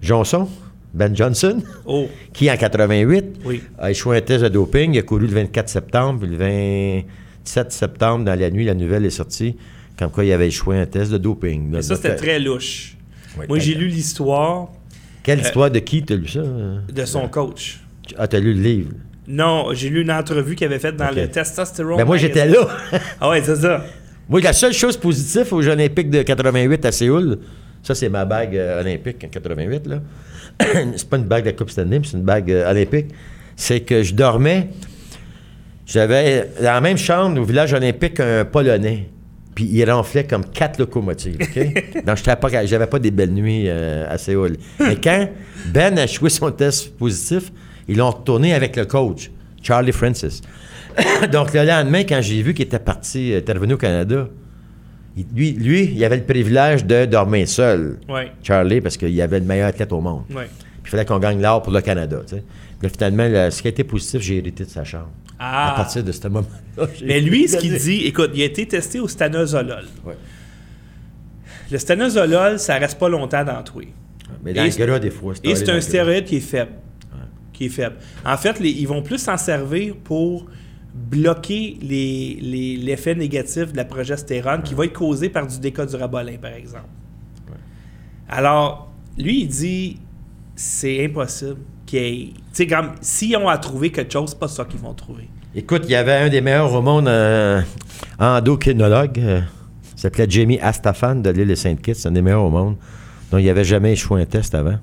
Johnson, 0.00 0.48
Ben 0.94 1.14
Johnson, 1.14 1.60
Oh, 1.84 2.08
qui 2.32 2.50
en 2.50 2.56
88 2.56 3.24
Oui. 3.44 3.62
a 3.78 3.90
échoué 3.90 4.16
un 4.18 4.20
test 4.20 4.44
de 4.44 4.48
doping. 4.48 4.94
Il 4.94 4.98
a 4.98 5.02
couru 5.02 5.26
le 5.26 5.34
24 5.34 5.68
septembre, 5.68 6.20
puis 6.20 6.30
le 6.30 6.36
27 6.36 7.72
septembre, 7.72 8.24
dans 8.24 8.38
la 8.38 8.50
nuit, 8.50 8.64
la 8.64 8.74
nouvelle 8.74 9.04
est 9.04 9.10
sortie, 9.10 9.56
comme 9.98 10.10
quoi 10.10 10.24
il 10.24 10.32
avait 10.32 10.48
échoué 10.48 10.78
un 10.78 10.86
test 10.86 11.10
de 11.10 11.18
doping. 11.18 11.68
mais 11.70 11.82
ça, 11.82 11.96
c'était 11.96 12.14
très 12.16 12.38
louche. 12.38 12.96
Oui, 13.38 13.46
Moi, 13.48 13.58
j'ai 13.58 13.74
lu 13.74 13.88
l'histoire 13.88 14.68
Quelle 15.24 15.40
histoire 15.40 15.68
de 15.70 15.80
qui 15.80 16.04
t'as 16.04 16.14
lu 16.14 16.28
ça? 16.28 16.38
euh? 16.38 16.78
de 16.92 17.04
son 17.04 17.26
coach. 17.28 17.80
Ah, 18.16 18.28
t'as 18.28 18.38
lu 18.38 18.54
le 18.54 18.60
livre? 18.62 18.90
Non, 19.26 19.68
j'ai 19.72 19.88
lu 19.88 20.02
une 20.02 20.10
entrevue 20.12 20.54
qu'il 20.54 20.66
avait 20.66 20.78
faite 20.78 20.96
dans 20.96 21.10
le 21.10 21.26
Testosterone. 21.28 21.96
Ben 21.96 22.04
moi, 22.04 22.16
j'étais 22.16 22.46
là. 22.46 22.68
Ah 23.20 23.30
ouais, 23.30 23.42
c'est 23.42 23.56
ça. 23.56 23.84
Moi, 24.28 24.40
la 24.40 24.52
seule 24.52 24.72
chose 24.72 24.96
positive 24.96 25.52
aux 25.52 25.62
Jeux 25.62 25.72
olympiques 25.72 26.10
de 26.10 26.22
88 26.22 26.84
à 26.84 26.92
Séoul, 26.92 27.38
ça, 27.82 27.94
c'est 27.94 28.08
ma 28.08 28.24
bague 28.24 28.56
euh, 28.56 28.80
olympique 28.80 29.22
en 29.24 29.28
88, 29.28 29.86
là. 29.86 30.00
c'est 30.96 31.08
pas 31.08 31.18
une 31.18 31.24
bague 31.24 31.44
de 31.44 31.50
la 31.50 31.56
Coupe 31.56 31.70
Stanley, 31.70 31.98
mais 31.98 32.06
c'est 32.06 32.16
une 32.16 32.22
bague 32.22 32.50
euh, 32.50 32.70
olympique. 32.70 33.08
C'est 33.56 33.80
que 33.80 34.02
je 34.02 34.14
dormais, 34.14 34.68
j'avais 35.86 36.50
dans 36.58 36.72
la 36.72 36.80
même 36.80 36.96
chambre 36.96 37.40
au 37.40 37.44
village 37.44 37.72
olympique 37.74 38.20
un 38.20 38.44
Polonais. 38.44 39.08
Puis 39.54 39.68
il 39.70 39.88
ronflait 39.88 40.24
comme 40.24 40.46
quatre 40.46 40.78
locomotives, 40.78 41.36
OK? 41.40 42.04
Donc, 42.06 42.16
j'étais 42.16 42.34
pas, 42.34 42.64
j'avais 42.64 42.86
pas 42.86 42.98
des 42.98 43.10
belles 43.10 43.32
nuits 43.32 43.66
euh, 43.66 44.06
à 44.08 44.18
Séoul. 44.18 44.56
Mais 44.80 44.96
quand 44.96 45.28
Ben 45.66 45.96
a 45.98 46.04
échoué 46.04 46.30
son 46.30 46.50
test 46.50 46.96
positif, 46.96 47.52
ils 47.86 47.98
l'ont 47.98 48.10
retourné 48.10 48.54
avec 48.54 48.74
le 48.76 48.86
coach, 48.86 49.30
Charlie 49.64 49.92
Francis. 49.92 50.40
Donc, 51.32 51.52
le 51.54 51.64
lendemain, 51.64 52.04
quand 52.04 52.20
j'ai 52.22 52.40
vu 52.42 52.54
qu'il 52.54 52.66
était 52.66 52.78
parti, 52.78 53.32
euh, 53.32 53.38
était 53.38 53.52
revenu 53.52 53.74
au 53.74 53.78
Canada, 53.78 54.28
il- 55.16 55.26
lui, 55.34 55.52
lui, 55.52 55.84
il 55.94 56.04
avait 56.04 56.18
le 56.18 56.22
privilège 56.24 56.84
de 56.84 57.04
dormir 57.06 57.48
seul, 57.48 57.98
Ouais. 58.08 58.30
Charlie, 58.42 58.80
parce 58.80 58.96
qu'il 58.96 59.20
avait 59.20 59.40
le 59.40 59.46
meilleur 59.46 59.68
athlète 59.68 59.92
au 59.92 60.00
monde. 60.00 60.22
Ouais. 60.30 60.48
Puis 60.82 60.84
il 60.84 60.90
fallait 60.90 61.04
qu'on 61.04 61.18
gagne 61.18 61.40
l'or 61.40 61.62
pour 61.62 61.72
le 61.72 61.80
Canada, 61.80 62.18
tu 62.26 62.36
sais. 62.36 62.44
Puis 62.78 62.88
là, 62.88 62.88
finalement, 62.90 63.26
le- 63.28 63.50
ce 63.50 63.62
qui 63.62 63.68
a 63.68 63.70
été 63.70 63.82
positif, 63.84 64.20
j'ai 64.20 64.36
hérité 64.36 64.64
de 64.64 64.68
sa 64.70 64.84
chambre. 64.84 65.10
Ah. 65.38 65.72
À 65.72 65.76
partir 65.76 66.04
de 66.04 66.12
ce 66.12 66.28
moment-là. 66.28 66.86
j'ai 66.96 67.06
Mais 67.06 67.20
lui, 67.20 67.48
ce 67.48 67.56
qu'il 67.56 67.76
dit, 67.76 68.02
écoute, 68.04 68.30
il 68.34 68.42
a 68.42 68.44
été 68.44 68.66
testé 68.66 69.00
au 69.00 69.08
stanozolol. 69.08 69.84
Ouais. 70.04 70.14
Le 71.70 71.78
stanozolol, 71.78 72.58
ça 72.58 72.76
reste 72.76 72.98
pas 72.98 73.08
longtemps 73.08 73.44
dans 73.44 73.62
toi. 73.62 73.82
Mais 74.44 74.52
dans 74.52 74.62
Et 74.62 74.66
le 74.66 74.70
c'est- 74.70 74.86
gras, 74.86 74.98
des 74.98 75.10
fois. 75.10 75.34
Et 75.42 75.54
c'est 75.56 75.70
un 75.70 75.80
stéroïde 75.80 76.24
qui 76.24 76.36
est 76.36 76.40
faible. 76.40 76.72
Qui 77.54 77.66
est 77.66 77.68
faible. 77.70 77.96
En 78.26 78.36
fait, 78.36 78.60
les- 78.60 78.68
ils 78.70 78.86
vont 78.88 79.00
plus 79.00 79.16
s'en 79.18 79.36
servir 79.38 79.94
pour 80.04 80.44
bloquer 80.94 81.78
les- 81.80 82.36
les- 82.40 82.76
l'effet 82.76 83.14
négatif 83.14 83.72
de 83.72 83.76
la 83.78 83.84
progestérone 83.86 84.62
qui 84.62 84.74
va 84.74 84.84
être 84.84 84.92
causé 84.92 85.28
par 85.30 85.46
du 85.46 85.58
décodurabolin, 85.58 86.36
par 86.36 86.52
exemple. 86.52 86.84
Alors, 88.28 88.92
lui, 89.18 89.42
il 89.42 89.48
dit 89.48 89.98
c'est 90.56 91.04
impossible 91.04 91.56
qu'il 91.86 91.98
y 92.00 92.02
ait. 92.22 92.26
Tu 92.26 92.34
sais, 92.52 92.66
comme 92.66 92.90
s'ils 93.00 93.36
ont 93.36 93.48
à 93.48 93.58
trouver 93.58 93.90
quelque 93.90 94.12
chose, 94.12 94.30
c'est 94.30 94.38
pas 94.38 94.48
ça 94.48 94.64
qu'ils 94.64 94.80
vont 94.80 94.94
trouver. 94.94 95.28
Écoute, 95.54 95.82
il 95.84 95.90
y 95.90 95.94
avait 95.96 96.12
un 96.14 96.28
des 96.28 96.40
meilleurs 96.40 96.72
au 96.72 96.82
monde 96.82 97.06
euh, 97.08 97.60
endocrinologue. 98.18 99.18
euh, 99.20 99.40
il 99.96 100.00
s'appelait 100.00 100.26
Jamie 100.28 100.58
Astafan 100.60 101.16
de 101.16 101.30
l'île 101.30 101.48
de 101.48 101.54
Sainte-Kitts. 101.54 101.96
C'est 101.96 102.08
un 102.08 102.12
des 102.12 102.22
meilleurs 102.22 102.42
au 102.44 102.50
monde. 102.50 102.76
Donc, 103.30 103.40
il 103.40 103.46
n'avait 103.46 103.64
jamais 103.64 103.92
échoué 103.92 104.22
un 104.22 104.26
test 104.26 104.54
avant. 104.54 104.78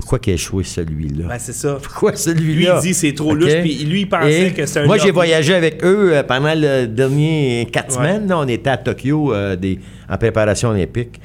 Pourquoi 0.00 0.20
qu'il 0.20 0.30
a 0.30 0.34
échoué 0.34 0.62
celui-là? 0.62 1.26
Ben, 1.26 1.38
c'est 1.40 1.52
ça. 1.52 1.76
Pourquoi 1.82 2.12
Lui, 2.12 2.18
celui-là? 2.18 2.78
il 2.80 2.82
dit 2.86 2.94
c'est 2.94 3.12
trop 3.14 3.32
OK? 3.32 3.40
louche, 3.40 3.54
puis 3.62 3.74
lui, 3.84 4.02
il 4.02 4.08
pensait 4.08 4.46
Et 4.46 4.52
que 4.52 4.64
c'est 4.64 4.78
un. 4.78 4.86
Moi, 4.86 4.96
j'ai 4.96 5.10
voyagé 5.10 5.54
avec 5.54 5.82
eux 5.84 6.10
euh, 6.14 6.22
pendant 6.22 6.54
les 6.54 6.86
derniers 6.86 7.66
quatre 7.72 7.88
Ouais. 7.90 7.96
semaines. 7.96 8.28
là. 8.28 8.38
on 8.38 8.46
était 8.46 8.70
à 8.70 8.76
Tokyo 8.76 9.34
euh, 9.34 9.56
des, 9.56 9.80
en 10.08 10.16
préparation 10.16 10.68
olympique, 10.68 11.20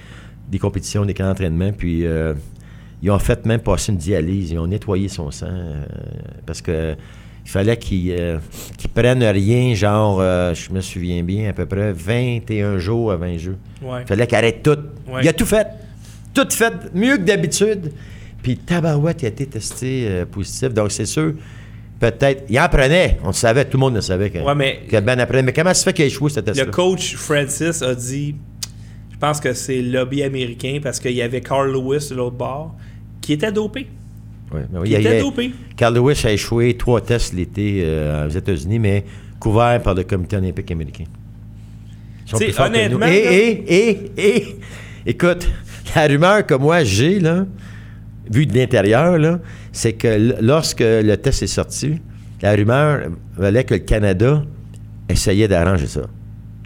des 0.50 0.58
compétitions, 0.58 1.06
des 1.06 1.14
camps 1.14 1.26
d'entraînement. 1.28 1.72
Puis, 1.72 2.04
euh, 2.04 2.34
ils 3.04 3.12
ont 3.12 3.20
fait 3.20 3.46
même 3.46 3.60
passer 3.60 3.92
une 3.92 4.00
dialyse. 4.00 4.50
Ils 4.50 4.58
ont 4.58 4.66
nettoyé 4.66 5.08
son 5.08 5.30
sang 5.30 5.46
euh, 5.52 5.84
parce 6.48 6.60
que 6.64 6.96
il 7.46 7.50
fallait 7.52 7.78
qu'ils 7.78 8.40
qu'ils 8.76 8.90
prennent 8.90 9.24
rien, 9.24 9.76
genre, 9.76 10.20
je 10.20 10.72
me 10.74 10.82
souviens 10.82 11.22
bien, 11.22 11.50
à 11.50 11.54
peu 11.54 11.68
près 11.68 11.92
21 11.94 12.80
jours 12.80 13.12
avant 13.12 13.26
les 13.28 13.38
Jeux. 13.38 13.58
Ouais. 13.84 14.00
Il 14.02 14.08
fallait 14.08 14.26
qu'il 14.26 14.36
arrête 14.38 14.64
tout. 14.64 14.78
Ouais. 15.08 15.20
Il 15.22 15.28
a 15.28 15.34
tout 15.34 15.46
fait. 15.46 15.68
Tout 16.34 16.48
fait, 16.50 16.74
mieux 16.96 17.18
que 17.18 17.22
d'habitude. 17.24 17.92
Puis 18.44 18.58
Tabarouette 18.58 19.24
il 19.24 19.26
a 19.26 19.30
été 19.30 19.46
testé 19.48 20.06
euh, 20.08 20.26
positif. 20.26 20.74
Donc, 20.74 20.92
c'est 20.92 21.06
sûr, 21.08 21.34
peut-être. 22.00 22.44
Il 22.50 22.60
en 22.60 22.68
prenait. 22.70 23.18
On 23.24 23.28
le 23.28 23.34
savait, 23.34 23.66
tout 23.66 23.78
le 23.78 23.80
monde 23.80 23.96
le 23.96 24.02
savait 24.02 24.30
que, 24.30 24.38
Ouais, 24.40 24.54
mais- 24.56 24.82
que 24.88 25.00
Ben 25.00 25.20
apprenait. 25.20 25.42
Mais 25.44 25.54
comment 25.54 25.70
ça 25.70 25.76
se 25.76 25.84
fait 25.86 25.94
qu'il 25.94 26.04
a 26.04 26.08
échoué, 26.08 26.30
ce 26.30 26.42
test-là? 26.42 26.66
Le 26.66 26.72
coach 26.72 27.16
Francis 27.16 27.82
a 27.82 27.96
dit 27.96 28.36
je 29.12 29.18
pense 29.18 29.40
que 29.40 29.54
c'est 29.54 29.82
le 29.82 29.92
lobby 30.00 30.22
américain 30.22 30.80
parce 30.84 31.00
qu'il 31.00 31.14
y 31.14 31.22
avait 31.22 31.40
Carl 31.40 31.72
Lewis 31.72 32.10
de 32.10 32.16
l'autre 32.16 32.36
bord 32.36 32.76
qui 33.22 33.32
était 33.34 33.52
dopé. 33.54 33.88
Ouais, 34.54 34.62
mais 34.72 34.80
oui, 34.80 34.90
Qui 34.90 34.94
il 34.96 35.00
était 35.00 35.18
a- 35.18 35.22
dopé. 35.22 35.52
Carl 35.78 35.96
Lewis 35.96 36.22
a 36.26 36.32
échoué 36.32 36.76
trois 36.78 37.00
tests 37.00 37.34
l'été 37.34 37.82
euh, 37.86 38.28
aux 38.28 38.30
États-Unis, 38.30 38.80
mais 38.80 39.06
couvert 39.40 39.82
par 39.82 39.94
le 39.96 40.04
comité 40.04 40.36
olympique 40.36 40.70
américain. 40.72 41.06
Ils 42.26 42.30
sont 42.30 42.36
T'sais, 42.38 42.46
plus 42.48 42.54
forts 42.54 42.66
que 42.72 42.90
nous. 42.90 42.96
honnêtement, 42.98 43.06
et, 43.08 43.64
et, 43.68 44.12
et, 44.18 44.56
écoute, 45.06 45.48
la 45.96 46.08
rumeur 46.08 46.46
que 46.46 46.54
moi 46.56 46.84
j'ai, 46.84 47.20
là, 47.20 47.46
vue 48.32 48.46
de 48.46 48.58
l'intérieur, 48.58 49.40
c'est 49.72 49.94
que 49.94 50.36
lorsque 50.42 50.80
le 50.82 51.16
test 51.16 51.44
est 51.44 51.48
sorti, 51.48 52.00
la 52.42 52.54
rumeur 52.54 53.02
valait 53.38 53.64
que 53.64 53.74
le 53.76 53.80
Canada 53.82 54.44
essayait 55.10 55.48
d'arranger 55.48 55.88
ça. 55.88 56.02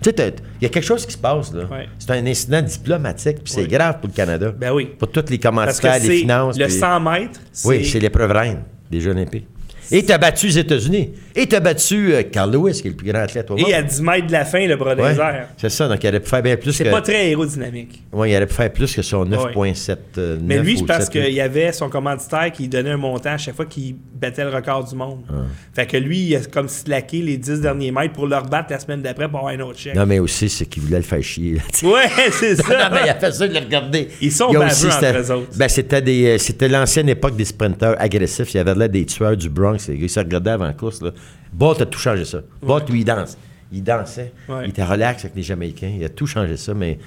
Tu 0.01 0.11
sais, 0.15 0.35
il 0.61 0.63
y 0.63 0.67
a 0.67 0.69
quelque 0.69 0.85
chose 0.85 1.05
qui 1.05 1.13
se 1.13 1.17
passe, 1.17 1.51
là. 1.53 1.65
Ouais. 1.65 1.87
C'est 1.97 2.11
un 2.11 2.25
incident 2.25 2.61
diplomatique, 2.61 3.37
puis 3.43 3.51
c'est 3.51 3.61
Oui. 3.63 3.67
grave 3.67 3.95
pour 3.99 4.09
le 4.09 4.13
Canada. 4.13 4.53
Ben 4.57 4.71
oui. 4.71 4.91
Pour 4.97 5.11
tous 5.11 5.25
les 5.29 5.39
commanditaires, 5.39 5.99
les 5.99 6.17
finances. 6.19 6.57
le 6.57 6.65
puis- 6.65 6.73
100 6.73 6.99
mètres. 6.99 7.39
Oui, 7.65 7.83
c'est 7.83 7.99
l'épreuve 7.99 8.31
reine 8.31 8.59
des 8.91 9.01
Jeux 9.01 9.11
olympiques. 9.11 9.47
Et 9.91 10.03
t'as 10.03 10.17
battu 10.17 10.47
les 10.47 10.59
États-Unis. 10.59 11.11
Et 11.35 11.47
t'as 11.47 11.59
battu 11.59 12.13
euh, 12.13 12.23
Carl 12.23 12.51
Lewis, 12.51 12.81
qui 12.81 12.87
est 12.87 12.91
le 12.91 12.97
plus 12.97 13.11
grand 13.11 13.19
athlète 13.21 13.49
au 13.51 13.55
monde. 13.57 13.67
Et 13.69 13.73
à 13.73 13.81
10 13.83 14.01
mètres 14.01 14.27
de 14.27 14.31
la 14.31 14.43
fin, 14.45 14.65
le 14.65 14.75
bras 14.75 14.95
Ouais. 14.95 15.15
C'est 15.57 15.69
ça, 15.69 15.87
donc 15.87 16.03
il 16.03 16.07
aurait 16.09 16.19
pu 16.19 16.29
faire 16.29 16.41
bien 16.41 16.57
plus 16.57 16.73
C'est 16.73 16.83
que... 16.85 16.89
pas 16.89 17.01
très 17.01 17.15
aérodynamique. 17.15 18.03
Ouais, 18.11 18.31
il 18.31 18.35
aurait 18.35 18.47
pu 18.47 18.53
faire 18.55 18.71
plus 18.73 18.93
que 18.93 19.01
son 19.01 19.25
9.7. 19.25 19.97
euh, 20.17 20.37
Mais 20.41 20.55
9 20.57 20.65
lui, 20.65 20.77
c'est 20.79 20.85
parce 20.85 21.05
7, 21.05 21.11
qu'il 21.11 21.33
y 21.33 21.41
avait 21.41 21.71
son 21.71 21.89
commanditaire 21.89 22.51
qui 22.51 22.67
donnait 22.67 22.91
un 22.91 22.97
montant 22.97 23.31
à 23.31 23.37
chaque 23.37 23.55
fois 23.55 23.65
qu'il 23.65 23.95
battait 24.15 24.43
le 24.43 24.49
record 24.49 24.83
du 24.83 24.95
monde. 24.95 25.19
Ah. 25.29 25.33
Fait 25.73 25.85
que 25.85 25.97
lui, 25.97 26.19
il 26.19 26.35
a 26.35 26.39
comme 26.45 26.67
slacké 26.67 27.21
les 27.21 27.37
10 27.37 27.61
derniers 27.61 27.91
mètres 27.91 28.13
pour 28.13 28.27
le 28.27 28.35
rebattre 28.35 28.71
la 28.71 28.79
semaine 28.79 29.01
d'après 29.01 29.29
pour 29.29 29.39
avoir 29.39 29.53
un 29.53 29.59
autre 29.59 29.77
chèque. 29.79 29.95
Non, 29.95 30.05
mais 30.05 30.19
aussi, 30.19 30.49
c'est 30.49 30.65
qu'il 30.65 30.83
voulait 30.83 30.97
le 30.97 31.03
faire 31.03 31.21
chier. 31.21 31.61
Ouais, 31.83 32.07
c'est 32.31 32.57
non, 32.57 32.63
ça. 32.63 32.89
mais 32.91 32.99
il 33.05 33.09
a 33.09 33.15
fait 33.15 33.31
ça 33.31 33.47
de 33.47 33.53
le 33.53 33.59
regarder. 33.59 34.07
Ils 34.21 34.31
sont 34.31 34.51
baveux 34.51 34.65
entre 34.89 35.17
eux 35.19 35.31
autres. 35.31 35.47
Ben, 35.55 35.69
c'était, 35.69 36.01
des, 36.01 36.25
euh, 36.29 36.37
c'était 36.37 36.67
l'ancienne 36.67 37.09
époque 37.09 37.35
des 37.35 37.45
sprinteurs 37.45 37.95
agressifs. 37.99 38.53
Il 38.53 38.57
y 38.57 38.59
avait 38.59 38.75
là 38.75 38.87
des 38.87 39.05
tueurs 39.05 39.37
du 39.37 39.49
Bronx. 39.49 39.76
Les 39.87 39.97
gars, 39.97 40.03
ils 40.05 40.09
se 40.09 40.19
regardaient 40.19 40.51
avant 40.51 40.65
la 40.65 40.73
course. 40.73 41.01
Là. 41.01 41.11
Bolt 41.53 41.81
a 41.81 41.85
tout 41.85 41.99
changé 41.99 42.25
ça. 42.25 42.39
Bolt, 42.61 42.89
lui, 42.89 43.01
il 43.01 43.05
danse. 43.05 43.37
Il 43.71 43.83
dansait. 43.83 44.31
Il 44.63 44.69
était 44.69 44.83
relax 44.83 45.25
avec 45.25 45.35
les 45.35 45.43
Jamaïcains. 45.43 45.91
Il 45.97 46.03
a 46.05 46.09
tout 46.09 46.25
changé 46.27 46.55
ça. 46.57 46.73
Mais, 46.73 46.97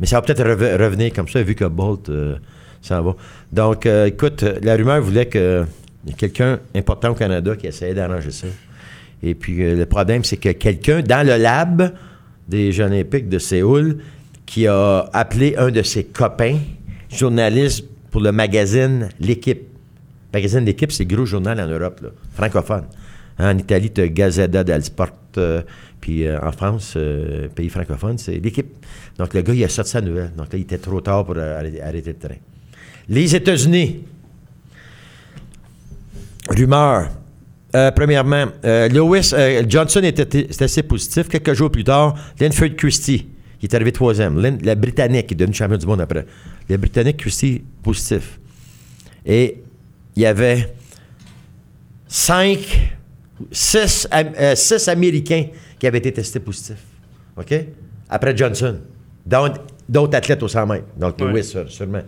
mais 0.00 0.06
ça 0.06 0.16
va 0.16 0.22
peut-être 0.22 0.42
reve- 0.44 0.80
revenir 0.82 1.12
comme 1.12 1.28
ça, 1.28 1.42
vu 1.42 1.54
que 1.54 1.64
Bolt 1.66 2.08
euh, 2.08 2.36
s'en 2.82 3.02
va. 3.02 3.14
Donc, 3.52 3.86
euh, 3.86 4.06
écoute, 4.06 4.42
la 4.62 4.76
rumeur 4.76 5.00
voulait 5.02 5.26
que 5.26 5.64
il 6.04 6.10
y 6.10 6.12
ait 6.12 6.16
quelqu'un 6.16 6.60
important 6.74 7.10
au 7.10 7.14
Canada 7.14 7.54
qui 7.56 7.66
essayait 7.66 7.92
d'arranger 7.94 8.30
ça. 8.30 8.46
Et 9.22 9.34
puis, 9.34 9.62
euh, 9.62 9.74
le 9.74 9.86
problème, 9.86 10.22
c'est 10.24 10.36
que 10.36 10.50
quelqu'un 10.50 11.00
dans 11.02 11.26
le 11.26 11.36
lab 11.36 11.92
des 12.48 12.70
Jeux 12.72 12.84
olympiques 12.84 13.28
de 13.28 13.38
Séoul 13.40 13.98
qui 14.46 14.68
a 14.68 15.08
appelé 15.12 15.56
un 15.58 15.70
de 15.70 15.82
ses 15.82 16.04
copains, 16.04 16.58
journaliste 17.10 17.84
pour 18.10 18.20
le 18.20 18.30
magazine 18.32 19.08
L'équipe. 19.20 19.62
Magazine 20.36 20.66
L'équipe, 20.66 20.92
c'est 20.92 21.06
gros 21.06 21.24
journal 21.24 21.58
en 21.58 21.66
Europe, 21.66 22.00
là, 22.02 22.10
francophone. 22.34 22.84
En 23.38 23.56
Italie, 23.56 23.90
tu 23.90 24.02
as 24.02 24.08
Gazzetta 24.08 24.62
del 24.64 24.82
Sport, 24.84 25.12
euh, 25.38 25.62
puis 25.98 26.26
euh, 26.26 26.38
en 26.42 26.52
France, 26.52 26.92
euh, 26.96 27.48
pays 27.48 27.70
francophone, 27.70 28.18
c'est 28.18 28.38
L'équipe. 28.38 28.66
Donc, 29.18 29.32
le 29.32 29.40
gars, 29.40 29.54
il 29.54 29.64
a 29.64 29.68
sorti 29.70 29.92
sa 29.92 30.02
nouvelle. 30.02 30.32
Donc, 30.36 30.52
là, 30.52 30.58
il 30.58 30.62
était 30.62 30.76
trop 30.76 31.00
tard 31.00 31.24
pour 31.24 31.38
arrêter, 31.38 32.02
le 32.12 32.14
train. 32.18 32.34
Les 33.08 33.34
États-Unis. 33.34 34.00
Rumeur. 36.50 37.08
Premièrement, 37.94 38.46
Lewis 38.62 39.32
Johnson 39.68 40.02
était, 40.02 40.48
assez 40.62 40.82
positif. 40.82 41.28
Quelques 41.28 41.54
jours 41.54 41.70
plus 41.70 41.84
tard, 41.84 42.14
Linford 42.40 42.74
Christie, 42.76 43.26
qui 43.58 43.66
est 43.66 43.74
arrivé 43.74 43.92
troisième. 43.92 44.38
Lin- 44.40 44.58
la 44.62 44.74
Britannique, 44.74 45.26
qui 45.28 45.34
est 45.34 45.36
devenu 45.36 45.54
champion 45.54 45.78
du 45.78 45.86
monde 45.86 46.00
après. 46.02 46.26
Le 46.68 46.76
Britannique 46.76 47.18
Christie, 47.18 47.62
positif. 47.82 48.38
Et 49.26 49.62
il 50.16 50.22
y 50.22 50.26
avait 50.26 50.72
cinq, 52.08 52.90
six, 53.50 54.08
euh, 54.12 54.54
six 54.54 54.88
Américains 54.88 55.46
qui 55.78 55.86
avaient 55.86 55.98
été 55.98 56.12
testés 56.12 56.40
positifs. 56.40 56.84
OK? 57.36 57.54
Après 58.08 58.36
Johnson. 58.36 58.78
D'autres 59.88 60.16
athlètes 60.16 60.42
au 60.42 60.48
100 60.48 60.66
mètres. 60.66 60.84
Donc. 60.96 61.20
Lewis, 61.20 61.42
sû- 61.44 61.68
sûrement. 61.68 62.02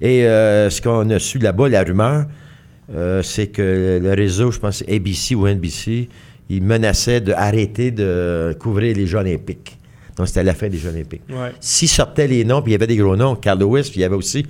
Et 0.00 0.24
euh, 0.26 0.70
ce 0.70 0.80
qu'on 0.82 1.08
a 1.10 1.18
su 1.18 1.38
là-bas, 1.38 1.68
la 1.68 1.82
rumeur, 1.82 2.26
euh, 2.92 3.22
c'est 3.22 3.46
que 3.48 3.98
le 4.02 4.12
réseau, 4.12 4.50
je 4.50 4.58
pense, 4.58 4.82
ABC 4.88 5.34
ou 5.34 5.46
NBC, 5.46 6.08
il 6.48 6.62
menaçait 6.62 7.20
d'arrêter 7.20 7.90
de 7.90 8.54
couvrir 8.58 8.94
les 8.96 9.06
Jeux 9.06 9.18
olympiques. 9.18 9.78
Donc, 10.16 10.28
c'était 10.28 10.44
la 10.44 10.54
fin 10.54 10.68
des 10.68 10.78
Jeux 10.78 10.90
olympiques. 10.90 11.22
Ouais. 11.30 11.52
S'ils 11.60 11.88
sortaient 11.88 12.28
les 12.28 12.44
noms, 12.44 12.60
puis 12.62 12.70
il 12.70 12.74
y 12.74 12.76
avait 12.76 12.86
des 12.86 12.96
gros 12.96 13.16
noms, 13.16 13.34
Carl 13.36 13.58
Lewis, 13.58 13.82
puis 13.90 13.94
il 13.96 14.00
y 14.00 14.04
avait 14.04 14.14
aussi 14.16 14.44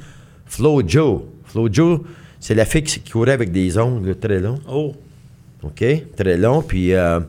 Flo 0.47 0.83
Joe. 0.87 1.23
Flo 1.45 1.69
Joe, 1.73 2.01
c'est 2.45 2.55
la 2.55 2.66
fille 2.66 2.82
qui, 2.82 3.01
courait 3.01 3.32
avec 3.32 3.51
des 3.53 3.78
ongles 3.78 4.16
très 4.16 4.38
longs. 4.38 4.59
Oh. 4.70 4.95
OK? 5.62 5.82
Très 6.14 6.36
long. 6.36 6.61
Puis 6.61 6.92
euh, 6.92 7.20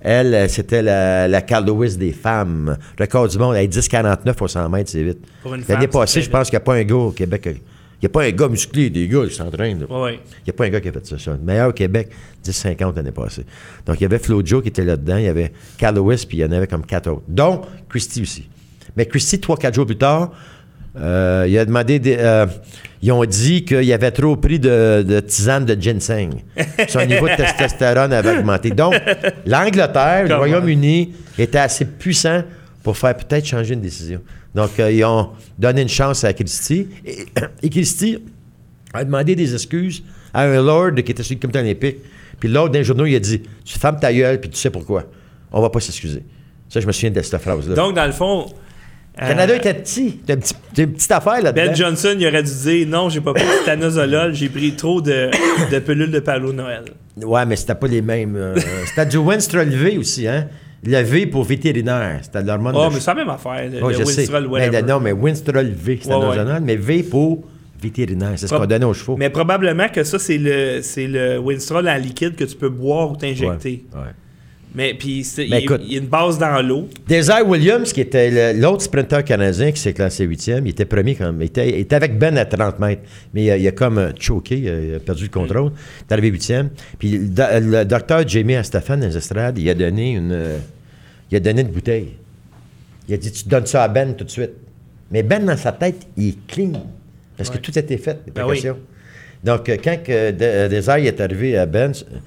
elle, 0.00 0.32
euh, 0.32 0.46
c'était 0.46 0.80
la, 0.80 1.26
la 1.26 1.42
Carl 1.42 1.66
Lewis 1.66 1.96
des 1.96 2.12
femmes. 2.12 2.78
Record 2.96 3.26
du 3.26 3.36
monde, 3.36 3.56
elle 3.56 3.64
est 3.64 3.76
10,49 3.76 4.32
au 4.40 4.46
100 4.46 4.68
mètres, 4.68 4.90
c'est 4.90 5.02
vite. 5.02 5.18
Pour 5.42 5.54
une 5.56 5.64
L'année 5.68 5.88
passée, 5.88 6.22
je 6.22 6.30
pense 6.30 6.48
qu'il 6.50 6.56
n'y 6.56 6.62
a 6.62 6.64
pas 6.64 6.74
un 6.76 6.84
gars 6.84 6.94
au 6.94 7.10
Québec. 7.10 7.48
euh, 7.48 7.54
Il 7.54 8.02
n'y 8.02 8.06
a 8.06 8.08
pas 8.10 8.22
un 8.22 8.30
gars 8.30 8.46
musclé, 8.48 8.90
des 8.90 9.08
gars 9.08 9.26
qui 9.26 9.34
s'entraînent. 9.34 9.84
Ouais. 9.90 10.20
Il 10.38 10.44
n'y 10.46 10.50
a 10.50 10.52
pas 10.52 10.66
un 10.66 10.68
gars 10.70 10.80
qui 10.80 10.88
a 10.88 10.92
fait 10.92 11.04
ça. 11.04 11.18
ça. 11.18 11.32
Le 11.32 11.38
meilleur 11.38 11.70
au 11.70 11.72
Québec, 11.72 12.08
10,50 12.44 12.94
l'année 12.94 13.10
passée. 13.10 13.44
Donc, 13.86 13.96
il 13.98 14.02
y 14.02 14.06
avait 14.06 14.20
Flo 14.20 14.40
Joe 14.44 14.62
qui 14.62 14.68
était 14.68 14.84
là-dedans. 14.84 15.16
Il 15.16 15.24
y 15.24 15.28
avait 15.28 15.52
Carl 15.78 15.96
Lewis, 15.96 16.26
puis 16.28 16.38
il 16.38 16.40
y 16.42 16.44
en 16.44 16.52
avait 16.52 16.68
comme 16.68 16.86
quatre 16.86 17.10
autres. 17.10 17.24
Dont 17.26 17.62
Christy 17.88 18.22
aussi. 18.22 18.48
Mais 18.96 19.04
Christy, 19.04 19.40
trois, 19.40 19.56
quatre 19.56 19.74
jours 19.74 19.86
plus 19.86 19.98
tard, 19.98 20.30
euh, 20.96 21.44
il 21.48 21.58
a 21.58 21.64
demandé. 21.64 21.98
des- 21.98 22.16
euh, 22.20 22.46
ils 23.02 23.12
ont 23.12 23.24
dit 23.24 23.64
qu'il 23.64 23.84
y 23.84 23.92
avait 23.92 24.10
trop 24.10 24.36
pris 24.36 24.58
de, 24.58 25.02
de 25.06 25.20
tisane 25.20 25.64
de 25.64 25.80
ginseng. 25.80 26.30
Son 26.88 27.04
niveau 27.06 27.28
de 27.28 27.36
testostérone 27.36 28.12
avait 28.12 28.38
augmenté. 28.38 28.70
Donc, 28.70 28.94
l'Angleterre, 29.46 30.28
le? 30.28 30.36
Royaume-Uni 30.36 31.12
était 31.38 31.58
assez 31.58 31.86
puissant 31.86 32.42
pour 32.82 32.96
faire 32.98 33.16
peut-être 33.16 33.46
changer 33.46 33.74
une 33.74 33.80
décision. 33.80 34.20
Donc, 34.54 34.70
euh, 34.78 34.90
ils 34.92 35.04
ont 35.04 35.30
donné 35.58 35.82
une 35.82 35.88
chance 35.88 36.24
à 36.24 36.32
Christy. 36.32 36.88
Et, 37.06 37.26
et 37.62 37.70
Christy 37.70 38.18
a 38.92 39.04
demandé 39.04 39.34
des 39.34 39.54
excuses 39.54 40.02
à 40.34 40.42
un 40.42 40.62
lord 40.62 40.94
qui 40.94 41.12
était 41.12 41.22
sur 41.22 41.34
le 41.34 41.40
comité 41.40 41.60
olympique. 41.60 41.96
Puis 42.38 42.48
l'autre 42.48 42.72
d'un 42.72 42.82
journaux, 42.82 43.06
il 43.06 43.16
a 43.16 43.20
dit 43.20 43.42
Tu 43.64 43.78
fermes 43.78 43.98
ta 43.98 44.12
gueule, 44.12 44.40
puis 44.40 44.50
tu 44.50 44.58
sais 44.58 44.70
pourquoi. 44.70 45.04
On 45.52 45.60
va 45.62 45.70
pas 45.70 45.80
s'excuser. 45.80 46.22
Ça, 46.68 46.80
je 46.80 46.86
me 46.86 46.92
souviens 46.92 47.10
de 47.10 47.20
cette 47.22 47.40
phrase-là. 47.40 47.74
Donc, 47.74 47.94
dans 47.94 48.06
le 48.06 48.12
fond. 48.12 48.46
Le 49.20 49.26
Canada 49.28 49.52
euh, 49.52 49.56
était 49.56 49.74
petit. 49.74 50.20
C'était 50.26 50.82
une 50.84 50.92
petite 50.92 51.12
affaire 51.12 51.42
là-dedans. 51.42 51.66
Ben 51.66 51.74
Johnson, 51.74 52.16
il 52.18 52.26
aurait 52.26 52.42
dû 52.42 52.50
dire 52.52 52.86
non, 52.88 53.08
j'ai 53.08 53.20
pas 53.20 53.32
pris 53.34 53.44
de 53.44 53.62
stanozolol, 53.62 54.34
j'ai 54.34 54.48
pris 54.48 54.72
trop 54.74 55.00
de, 55.00 55.30
de 55.70 55.78
pilules 55.78 56.10
de 56.10 56.20
Palo 56.20 56.52
Noël. 56.52 56.84
Ouais, 57.22 57.44
mais 57.46 57.56
c'était 57.56 57.74
pas 57.74 57.86
les 57.86 58.02
mêmes. 58.02 58.34
euh, 58.36 58.56
c'était 58.86 59.06
du 59.06 59.18
Winstrol 59.18 59.68
V 59.68 59.98
aussi, 59.98 60.26
hein. 60.26 60.46
Le 60.82 61.02
V 61.02 61.26
pour 61.26 61.44
vétérinaire. 61.44 62.20
C'était 62.22 62.42
de 62.42 62.46
l'hormone 62.46 62.74
Oh, 62.74 62.88
de 62.88 62.94
mais 62.94 63.00
c'est 63.00 63.10
la 63.10 63.14
même 63.16 63.28
affaire. 63.28 63.68
Le, 63.70 63.92
je 63.92 64.02
sais. 64.04 64.20
Winstrol, 64.20 64.48
Mais 64.52 64.82
non, 64.82 64.98
mais 65.00 65.12
Winstrol 65.12 65.66
V, 65.66 65.98
c'était 66.00 66.14
Ouais, 66.14 66.20
ouais. 66.20 66.26
national, 66.28 66.62
mais 66.64 66.76
V 66.76 67.02
pour 67.02 67.42
vétérinaire. 67.82 68.32
C'est 68.36 68.46
ce 68.46 68.54
Prob- 68.54 68.62
qu'on 68.62 68.66
donnait 68.66 68.84
aux 68.86 68.94
chevaux. 68.94 69.16
Mais 69.18 69.28
probablement 69.28 69.88
que 69.88 70.02
ça, 70.04 70.18
c'est 70.18 70.38
le, 70.38 70.80
c'est 70.82 71.06
le 71.06 71.38
Winstrol 71.38 71.86
en 71.86 71.96
liquide 71.96 72.34
que 72.36 72.44
tu 72.44 72.56
peux 72.56 72.70
boire 72.70 73.10
ou 73.10 73.16
t'injecter. 73.16 73.84
Ouais. 73.94 74.00
Mais 74.74 74.94
puis, 74.94 75.26
il, 75.38 75.48
y 75.48 75.96
a 75.96 75.98
une 75.98 76.06
base 76.06 76.38
dans 76.38 76.62
l'eau. 76.64 76.88
Desire 77.08 77.44
Williams, 77.46 77.92
qui 77.92 78.00
était 78.02 78.52
l'autre 78.54 78.82
sprinter 78.82 79.24
canadien 79.24 79.72
qui 79.72 79.80
s'est 79.80 79.92
classé 79.92 80.24
huitième, 80.24 80.64
il 80.66 80.70
était 80.70 80.84
premier 80.84 81.16
quand 81.16 81.26
même. 81.32 81.42
Il 81.42 81.46
était, 81.46 81.68
il 81.70 81.74
était 81.80 81.96
avec 81.96 82.16
Ben 82.18 82.38
à 82.38 82.44
30 82.44 82.78
mètres, 82.78 83.02
mais 83.34 83.44
il 83.46 83.50
a, 83.50 83.56
il 83.56 83.66
a 83.66 83.72
comme 83.72 83.98
euh, 83.98 84.10
choqué, 84.18 84.58
il 84.58 84.68
a, 84.68 84.80
il 84.80 84.94
a 84.94 85.00
perdu 85.00 85.24
le 85.24 85.28
contrôle. 85.30 85.72
Il 85.72 86.04
est 86.08 86.12
arrivé 86.12 86.28
huitième. 86.28 86.70
Puis 87.00 87.10
le, 87.18 87.26
do- 87.28 87.42
le 87.60 87.84
docteur 87.84 88.26
Jamie 88.28 88.54
Astafan, 88.54 88.98
dans 88.98 89.06
les 89.08 89.16
estrades, 89.16 89.58
il 89.58 89.68
a 89.68 89.74
donné 89.74 90.12
une, 90.12 90.30
euh, 90.32 90.58
il 91.32 91.36
a 91.36 91.40
donné 91.40 91.62
une 91.62 91.68
bouteille. 91.68 92.10
Il 93.08 93.14
a 93.14 93.16
dit 93.16 93.32
Tu 93.32 93.48
donnes 93.48 93.66
ça 93.66 93.82
à 93.82 93.88
Ben 93.88 94.14
tout 94.14 94.22
de 94.24 94.30
suite. 94.30 94.52
Mais 95.10 95.24
Ben, 95.24 95.44
dans 95.44 95.56
sa 95.56 95.72
tête, 95.72 96.06
il 96.16 96.28
est 96.28 96.46
clean. 96.46 96.72
Parce 97.36 97.48
Ouais. 97.50 97.56
que 97.56 97.60
tout 97.62 97.72
a 97.74 97.80
été 97.80 97.98
fait, 97.98 98.18
les 98.24 98.30
Ben 98.32 98.44
précautions. 98.44 98.76
Donc, 99.42 99.68
euh, 99.68 99.76
quand 99.82 99.96
que 100.04 100.30
De- 100.30 100.36
euh, 100.44 100.68
Desire 100.68 100.96
est 100.98 101.20
arrivé 101.20 101.56
à 101.56 101.66
Ben, 101.66 101.90
euh, 101.90 102.18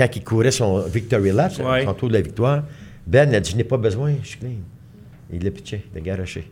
quand 0.00 0.16
il 0.16 0.24
courait 0.24 0.50
son 0.50 0.80
Victory 0.80 1.30
Lap, 1.32 1.52
Ouais. 1.62 1.84
son 1.84 1.92
tour 1.94 2.08
de 2.08 2.14
la 2.14 2.20
victoire, 2.22 2.62
Ben 3.06 3.34
a 3.34 3.40
dit 3.40 3.50
Je 3.50 3.56
n'ai 3.56 3.64
pas 3.64 3.76
besoin, 3.76 4.14
je 4.22 4.28
suis 4.28 4.38
clean. 4.38 4.50
Il 5.32 5.44
l'a 5.44 5.50
pitché, 5.50 5.84
il 5.92 5.94
l'a 5.94 6.00
garoché. 6.00 6.50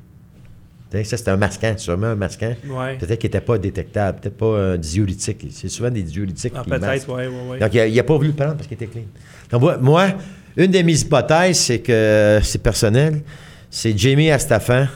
Ça, 0.90 1.16
c'était 1.18 1.30
un 1.30 1.36
masquant, 1.36 1.74
sûrement 1.76 2.06
un 2.08 2.14
masquant. 2.14 2.54
Ouais. 2.66 2.96
Peut-être 2.96 3.18
qu'il 3.20 3.28
n'était 3.28 3.40
pas 3.42 3.58
détectable, 3.58 4.20
peut-être 4.20 4.36
pas 4.38 4.58
un 4.72 4.76
diurétique. 4.78 5.46
C'est 5.50 5.68
souvent 5.68 5.90
des 5.90 6.02
diurétiques 6.02 6.52
Ah, 6.56 6.62
qui 6.64 6.70
peut-être, 6.70 7.08
ouais, 7.14 7.26
ouais. 7.26 7.58
Donc, 7.58 7.74
il 7.74 7.94
n'a 7.94 8.02
pas 8.02 8.16
voulu 8.16 8.28
le 8.28 8.34
prendre 8.34 8.54
parce 8.54 8.66
qu'il 8.66 8.74
était 8.74 8.86
clean. 8.86 9.02
Donc, 9.50 9.80
moi, 9.82 10.08
une 10.56 10.70
de 10.70 10.78
mes 10.82 10.98
hypothèses, 11.00 11.58
c'est 11.58 11.80
que 11.80 12.40
c'est 12.42 12.62
personnel, 12.62 13.22
c'est 13.70 13.96
Jamie 13.98 14.30
Astafan, 14.30 14.86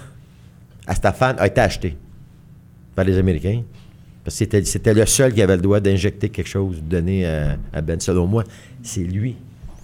Astafan 0.86 1.34
a 1.38 1.46
été 1.46 1.60
acheté 1.60 1.96
par 2.94 3.04
les 3.04 3.16
Américains. 3.18 3.62
Parce 4.24 4.38
que 4.38 4.62
c'était, 4.64 4.94
le 4.94 5.04
seul 5.06 5.32
qui 5.34 5.42
avait 5.42 5.56
le 5.56 5.62
droit 5.62 5.80
d'injecter 5.80 6.28
quelque 6.28 6.48
chose, 6.48 6.76
de 6.76 6.88
donner 6.88 7.26
à, 7.26 7.56
à 7.72 7.80
Ben. 7.80 7.98
Selon 8.00 8.26
moi, 8.26 8.44
c'est 8.82 9.00
lui 9.00 9.36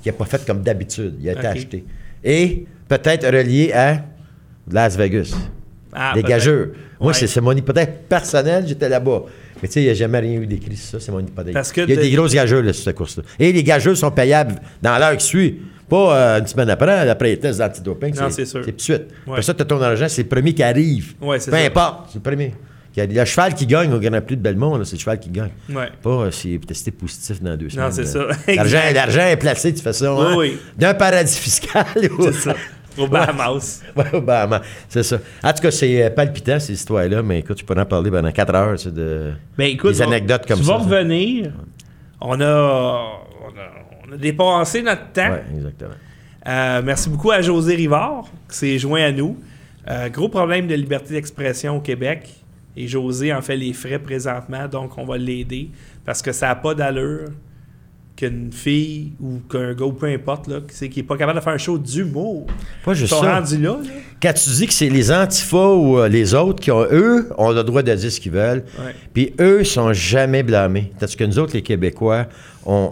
qui 0.03 0.09
n'a 0.09 0.13
pas 0.13 0.27
fait 0.27 0.45
comme 0.47 0.63
d'habitude. 0.63 1.15
Il 1.21 1.29
a 1.29 1.33
été 1.33 1.47
acheté. 1.47 1.85
Et 2.23 2.65
peut-être 2.89 3.27
relié 3.27 3.73
à 3.73 4.05
Las 4.71 4.97
Vegas. 4.97 5.35
Ah, 5.93 6.13
les 6.15 6.23
gageurs. 6.23 6.69
Moi, 7.01 7.13
Ouais. 7.13 7.27
c'est, 7.27 7.41
mon 7.41 7.53
hypothèse 7.53 7.89
personnelle, 8.09 8.65
j'étais 8.67 8.89
là-bas. 8.89 9.23
Mais 9.61 9.67
tu 9.69 9.75
sais, 9.75 9.81
il 9.83 9.85
n'y 9.87 9.91
a 9.91 9.95
jamais 9.95 10.19
rien 10.21 10.41
eu 10.41 10.47
d'écrit 10.47 10.77
sur 10.77 11.01
ça, 11.01 11.05
c'est 11.05 11.11
mon 11.11 11.21
hypothèse. 11.21 11.53
Parce 11.55 11.73
que 11.73 11.81
il 11.81 11.91
y 11.91 11.93
a 11.93 11.97
de- 11.97 12.03
des 12.03 12.11
grosses 12.13 12.35
gageurs 12.35 12.63
là, 12.63 12.73
sur 12.73 12.85
cette 12.85 12.97
course-là. 12.97 13.25
Et 13.41 13.53
les 13.53 13.63
gageurs 13.65 13.97
sont 13.97 14.11
payables 14.11 14.55
dans 14.83 14.97
l'heure 14.99 15.17
qui 15.17 15.27
suit. 15.27 15.61
Pas 15.89 16.17
euh, 16.17 16.41
une 16.41 16.47
semaine 16.47 16.69
après, 16.71 17.09
après 17.09 17.29
les 17.31 17.39
tests 17.39 17.59
d'antidoping. 17.59 18.15
Non, 18.15 18.29
c'est 18.31 18.45
sûr. 18.45 18.61
C'est 18.65 18.71
tout 18.73 18.77
de 18.77 18.83
suite. 18.83 19.03
Ouais. 19.27 19.41
Ça, 19.43 19.55
tu 19.55 19.63
as 19.63 19.65
ton 19.65 19.81
argent, 19.81 20.07
c'est 20.09 20.23
le 20.23 20.29
premier 20.29 20.53
qui 20.53 20.63
arrive. 20.63 21.15
Ouais, 21.21 21.39
Peu 21.39 21.51
ça. 21.51 21.57
importe, 21.57 22.11
c'est 22.13 22.17
le 22.17 22.23
premier. 22.23 22.53
Y 22.99 23.19
a 23.19 23.23
le 23.23 23.25
cheval 23.25 23.55
qui 23.55 23.67
gagne 23.67 23.93
au 23.93 23.99
Grand 24.01 24.21
Prix 24.21 24.37
de 24.37 24.43
Belmont, 24.43 24.83
c'est 24.85 24.97
le 24.97 25.01
cheval 25.01 25.19
qui 25.19 25.31
gagne. 25.31 25.51
Ouais. 25.71 25.89
Pas 26.03 26.11
euh, 26.11 26.31
est 26.31 26.67
testé 26.67 26.91
positif 26.91 27.43
dans 27.43 27.57
deux 27.57 27.69
semaines. 27.71 27.87
Non, 27.87 27.91
c'est 27.93 28.07
ça. 28.07 28.27
L'argent, 28.49 29.23
est 29.27 29.37
placé 29.37 29.73
de 29.73 29.79
façon. 29.81 30.17
Oui, 30.19 30.27
hein, 30.27 30.35
oui. 30.37 30.59
D'un 30.77 30.95
paradis 30.95 31.37
fiscal. 31.39 31.85
C'est 31.95 32.33
ça. 32.35 32.55
Au 32.97 33.07
Bahamas. 33.07 33.83
Ouais, 33.97 34.05
au 34.15 34.21
Bahamas. 34.21 34.63
C'est 34.89 35.03
ça. 35.05 35.19
En 35.43 35.53
tout 35.53 35.63
cas, 35.63 35.71
c'est 35.71 36.05
euh, 36.05 36.11
palpitant, 36.11 36.59
ces 36.59 36.73
histoires-là, 36.73 37.23
mais 37.23 37.41
écoute, 37.41 37.57
tu 37.57 37.65
peux 37.65 37.75
en 37.79 37.85
parler 37.85 38.11
pendant 38.11 38.33
quatre 38.33 38.55
heures, 38.55 38.77
tu 38.77 38.85
sais, 38.85 38.91
de... 38.91 39.33
Ben 39.57 39.67
écoute, 39.71 39.95
Des 39.95 40.03
on- 40.03 40.09
anecdotes 40.09 40.47
comme 40.47 40.59
tu 40.59 40.65
ça, 40.65 40.73
vas 40.73 40.79
ça. 40.81 40.85
revenir. 40.85 41.53
On 42.21 42.41
a, 42.41 42.45
on 42.45 43.49
a, 43.57 44.09
on 44.09 44.13
a 44.13 44.17
dépassé 44.17 44.83
notre 44.83 45.13
temps. 45.13 45.31
Ouais, 45.31 45.45
exactement. 45.57 45.95
Euh, 46.47 46.83
merci 46.85 47.09
beaucoup 47.09 47.31
à 47.31 47.41
José 47.41 47.75
Rivard 47.77 48.25
qui 48.51 48.57
s'est 48.57 48.79
joint 48.79 49.03
à 49.05 49.13
nous. 49.13 49.37
Euh, 49.89 50.09
gros 50.09 50.29
problème 50.29 50.67
de 50.67 50.75
liberté 50.75 51.15
d'expression 51.15 51.77
au 51.77 51.81
Québec. 51.81 52.29
Et 52.77 52.87
José 52.87 53.33
en 53.33 53.43
fait 53.43 53.57
les 53.57 53.73
frais 53.73 53.99
présentement, 53.99 54.69
donc 54.69 54.97
on 54.99 55.05
va 55.05 55.17
l'aider 55.19 55.71
parce 56.05 56.23
que 56.23 56.33
ça 56.33 56.47
n'a 56.49 56.55
pas 56.55 56.75
d'allure 56.75 57.29
qu'une 58.17 58.51
fille 58.53 59.13
ou 59.21 59.39
qu'un 59.51 59.75
gars 59.75 59.85
ou 59.85 59.93
peu 59.93 60.07
importe 60.07 60.49
là, 60.49 60.61
qui 60.69 60.75
c'est- 60.75 60.89
qui 60.89 61.01
n'est 61.01 61.07
pas 61.07 61.17
capable 61.17 61.39
de 61.39 61.45
faire 61.45 61.53
un 61.53 61.59
show 61.59 61.79
d'humour. 61.79 62.47
Pas 62.85 62.95
juste 62.95 63.15
ça. 63.15 63.35
rendus 63.41 63.59
là. 63.59 63.79
là. 63.83 63.91
Quand 64.21 64.33
tu 64.33 64.51
dis 64.51 64.67
que 64.67 64.73
c'est 64.73 64.89
les 64.89 65.13
antifas 65.13 65.73
ou 65.75 65.99
euh, 65.99 66.09
les 66.09 66.35
autres 66.35 66.61
qui 66.61 66.73
ont, 66.73 66.85
eux, 66.91 67.29
ont 67.39 67.53
le 67.53 67.63
droit 67.63 67.83
de 67.83 67.95
dire 67.95 68.11
ce 68.11 68.19
qu'ils 68.21 68.33
veulent, 68.33 68.65
puis 69.15 69.35
eux 69.41 69.63
sont 69.63 69.93
jamais 69.93 70.43
blâmés. 70.43 70.91
Parce 70.99 71.15
que 71.15 71.23
nous 71.25 71.39
autres, 71.39 71.55
les 71.55 71.63
Québécois, 71.63 72.27
on, 72.67 72.91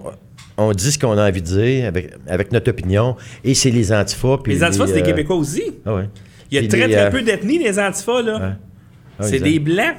on 0.57 0.71
dit 0.73 0.93
ce 0.93 0.99
qu'on 0.99 1.19
a 1.19 1.29
envie 1.29 1.43
de 1.43 1.47
dire 1.47 1.87
avec, 1.89 2.13
avec 2.29 2.53
notre 2.53 2.71
opinion, 2.71 3.17
et 3.43 3.55
c'est 3.55 3.71
les 3.71 3.93
antifas. 3.93 4.39
Les 4.47 4.63
antifas, 4.63 4.87
c'est 4.87 4.93
des 4.95 5.01
euh, 5.01 5.05
Québécois 5.07 5.37
aussi. 5.37 5.63
Ah 5.85 5.95
ouais. 5.97 6.09
Il 6.53 6.63
y 6.63 6.65
a 6.65 6.69
très 6.69 6.87
les, 6.87 6.93
très 6.95 7.07
euh, 7.07 7.11
peu 7.11 7.23
d'ethnies, 7.23 7.59
les 7.59 7.81
antifas. 7.81 8.23
Là. 8.23 8.39
Ouais. 8.39 8.53
Ah, 9.19 9.23
c'est 9.25 9.41
des 9.41 9.59
blancs. 9.59 9.97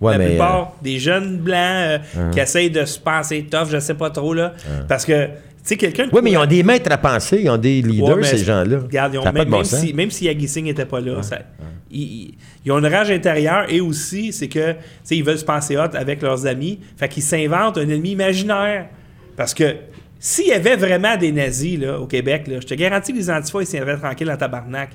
Ouais, 0.00 0.12
la 0.12 0.18
mais, 0.18 0.26
plupart, 0.30 0.72
des 0.82 0.98
jeunes 0.98 1.36
blancs 1.38 1.56
euh, 1.56 1.98
Hein. 2.18 2.30
qui 2.32 2.40
essayent 2.40 2.70
de 2.70 2.84
se 2.84 2.98
penser 2.98 3.44
tough, 3.48 3.68
je 3.70 3.78
sais 3.78 3.94
pas 3.94 4.10
trop, 4.10 4.34
là. 4.34 4.52
Parce 4.88 5.04
que, 5.04 5.26
tu 5.26 5.30
sais, 5.62 5.76
quelqu'un... 5.76 6.08
Oui, 6.12 6.20
mais 6.24 6.32
ils 6.32 6.36
ont 6.38 6.46
des 6.46 6.64
maîtres 6.64 6.90
à 6.90 6.98
penser, 6.98 7.40
ils 7.44 7.48
ont 7.50 7.56
des 7.56 7.80
leaders, 7.82 8.16
Ouais, 8.16 8.24
ces 8.24 8.38
gens-là. 8.38 8.78
Regarde, 8.80 9.14
ils 9.14 9.18
ont- 9.18 9.32
même, 9.32 9.48
bon 9.48 9.62
si, 9.62 9.94
même 9.94 10.10
si 10.10 10.24
Yagi 10.24 10.48
Singh 10.48 10.64
n'était 10.64 10.86
pas 10.86 10.98
là, 11.00 11.22
ça- 11.22 11.38
ils, 11.88 12.00
ils- 12.02 12.34
ils 12.64 12.72
ont 12.72 12.78
une 12.80 12.86
rage 12.92 13.12
intérieure 13.12 13.66
et 13.68 13.80
aussi, 13.80 14.32
c'est 14.32 14.48
que, 14.48 14.72
tu 14.72 14.78
sais, 15.04 15.16
ils 15.16 15.22
veulent 15.24 15.38
se 15.38 15.44
penser 15.44 15.76
hot 15.76 15.94
avec 15.94 16.20
leurs 16.20 16.46
amis. 16.46 16.80
Fait 16.96 17.08
qu'ils 17.08 17.22
s'inventent 17.22 17.78
un 17.78 17.88
ennemi 17.88 18.10
imaginaire. 18.10 18.86
Parce 19.36 19.54
que 19.54 19.76
s'il 20.18 20.48
y 20.48 20.52
avait 20.52 20.74
vraiment 20.76 21.16
des 21.16 21.30
nazis, 21.30 21.78
là, 21.78 22.00
au 22.00 22.06
Québec, 22.06 22.48
là, 22.48 22.56
je 22.60 22.66
te 22.66 22.74
garantis 22.74 23.12
que 23.12 23.18
les 23.18 23.30
antifas, 23.30 23.60
ils 23.60 23.66
tiendraient 23.68 23.98
tranquilles 23.98 24.26
dans 24.26 24.36
tabarnak. 24.36 24.90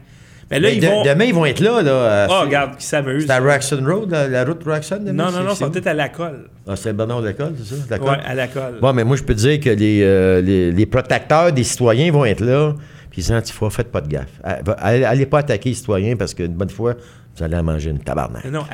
Mais 0.49 0.59
là, 0.59 0.69
Mais 0.69 0.75
ils 0.77 0.81
de- 0.81 0.87
vont... 0.87 1.03
Demain, 1.03 1.23
ils 1.25 1.33
vont 1.33 1.45
être 1.45 1.59
là. 1.59 1.81
là 1.81 2.27
Oh, 2.29 2.41
regarde, 2.45 2.77
qui 2.77 2.85
s'amusent. 2.85 3.25
c'est 3.25 3.31
à 3.33 3.39
Raxon 3.41 3.83
Road, 3.85 4.09
la, 4.11 4.27
la 4.29 4.45
route 4.45 4.63
Raxon? 4.65 4.97
demain, 5.01 5.11
Non, 5.25 5.31
non, 5.31 5.39
non, 5.43 5.51
ils 5.51 5.55
c'est 5.55 5.63
sont 5.65 5.71
peut-être 5.71 5.87
à 5.87 5.93
la 5.93 6.09
colle. 6.09 6.49
Ah, 6.67 6.75
c'est 6.75 6.89
le 6.89 6.95
Bernard 6.95 7.21
de 7.21 7.27
l'école, 7.27 7.53
c'est 7.61 7.75
ça? 7.75 8.01
Ouais, 8.01 8.17
à 8.25 8.33
la 8.33 8.47
colle. 8.47 8.77
Bon, 8.81 8.93
mais 8.93 9.03
moi, 9.03 9.17
je 9.17 9.23
peux 9.23 9.33
te 9.35 9.39
dire 9.39 9.59
que 9.59 9.69
les, 9.69 10.01
euh, 10.03 10.41
les, 10.41 10.71
les 10.71 10.85
protecteurs 10.85 11.51
des 11.51 11.63
citoyens 11.63 12.11
vont 12.11 12.23
être 12.25 12.41
là. 12.45 12.73
Puis 13.09 13.21
les 13.23 13.31
antifas, 13.31 13.69
faites 13.69 13.91
pas 13.91 13.99
de 14.01 14.07
gaffe. 14.07 14.29
Va- 14.63 14.73
Allez, 14.79 15.03
allez 15.03 15.25
pas 15.25 15.39
attaquer 15.39 15.69
les 15.69 15.75
citoyens 15.75 16.15
parce 16.15 16.33
qu'une 16.33 16.53
bonne 16.53 16.69
fois, 16.69 16.93
vous 17.35 17.43
allez 17.43 17.55
en 17.57 17.63
manger 17.63 17.89
une 17.89 17.99
tabarnak. 17.99 18.45
Non, 18.45 18.51
non, 18.61 18.65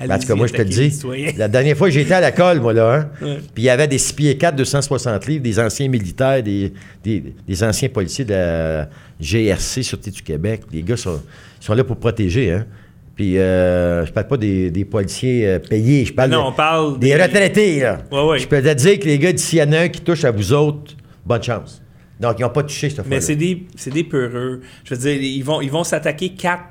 allez-y. 0.00 0.12
En 0.16 0.18
tout 0.18 0.26
cas, 0.26 0.34
moi, 0.34 0.46
je 0.48 0.52
te 0.54 0.62
le 0.62 0.64
dis. 0.64 0.98
La 1.36 1.46
dernière 1.48 1.76
fois, 1.76 1.88
j'étais 1.90 2.14
à 2.14 2.20
la 2.20 2.32
colle, 2.32 2.60
moi, 2.60 2.72
là, 2.72 2.94
hein, 2.94 3.24
Ouais. 3.24 3.38
puis 3.54 3.62
il 3.62 3.66
y 3.66 3.70
avait 3.70 3.86
des 3.86 3.98
6 3.98 4.12
pieds 4.14 4.36
4, 4.36 4.56
260 4.56 5.26
livres, 5.26 5.42
des 5.44 5.58
anciens 5.60 5.88
militaires, 5.88 6.42
des, 6.42 6.72
des, 7.04 7.22
des 7.46 7.64
anciens 7.64 7.88
policiers 7.88 8.24
de 8.24 8.32
la 8.32 8.88
GRC, 9.20 9.82
Sûreté 9.82 10.10
du 10.10 10.22
Québec. 10.22 10.62
Les 10.72 10.82
gars 10.82 10.96
sont, 10.96 11.20
sont 11.60 11.74
là 11.74 11.84
pour 11.84 11.96
protéger, 11.96 12.52
hein. 12.52 12.66
Puis, 13.14 13.36
euh, 13.36 14.06
je 14.06 14.12
parle 14.12 14.28
pas 14.28 14.36
des, 14.38 14.70
des 14.70 14.86
policiers 14.86 15.46
euh, 15.46 15.58
payés, 15.58 16.06
je 16.06 16.12
parle 16.14 16.30
Non, 16.30 16.44
de- 16.44 16.48
on 16.48 16.52
parle 16.52 16.98
des 16.98 17.08
des- 17.08 17.22
retraités, 17.22 17.80
là. 17.80 17.98
Ouais, 18.10 18.22
ouais. 18.24 18.38
Je 18.38 18.48
peux 18.48 18.62
te 18.62 18.72
dire 18.72 18.98
que 18.98 19.04
les 19.04 19.18
gars, 19.18 19.32
d'ici, 19.32 19.56
il 19.56 19.58
y 19.58 19.62
en 19.62 19.72
a 19.72 19.80
un 19.80 19.88
qui 19.88 20.00
touche 20.00 20.24
à 20.24 20.30
vous 20.30 20.54
autres, 20.54 20.96
bonne 21.26 21.42
chance. 21.42 21.82
Donc, 22.18 22.36
ils 22.38 22.42
n'ont 22.42 22.48
pas 22.48 22.62
touché 22.62 22.88
cette 22.88 22.96
fois-là. 23.00 23.10
Mais 23.16 23.20
c'est 23.20 23.36
des, 23.36 23.66
c'est 23.76 23.92
des 23.92 24.04
peureux. 24.04 24.62
Je 24.84 24.94
veux 24.94 25.00
dire, 25.00 25.20
ils 25.22 25.42
vont, 25.42 25.60
ils 25.60 25.70
vont 25.70 25.84
s'attaquer 25.84 26.30
quatre 26.30 26.62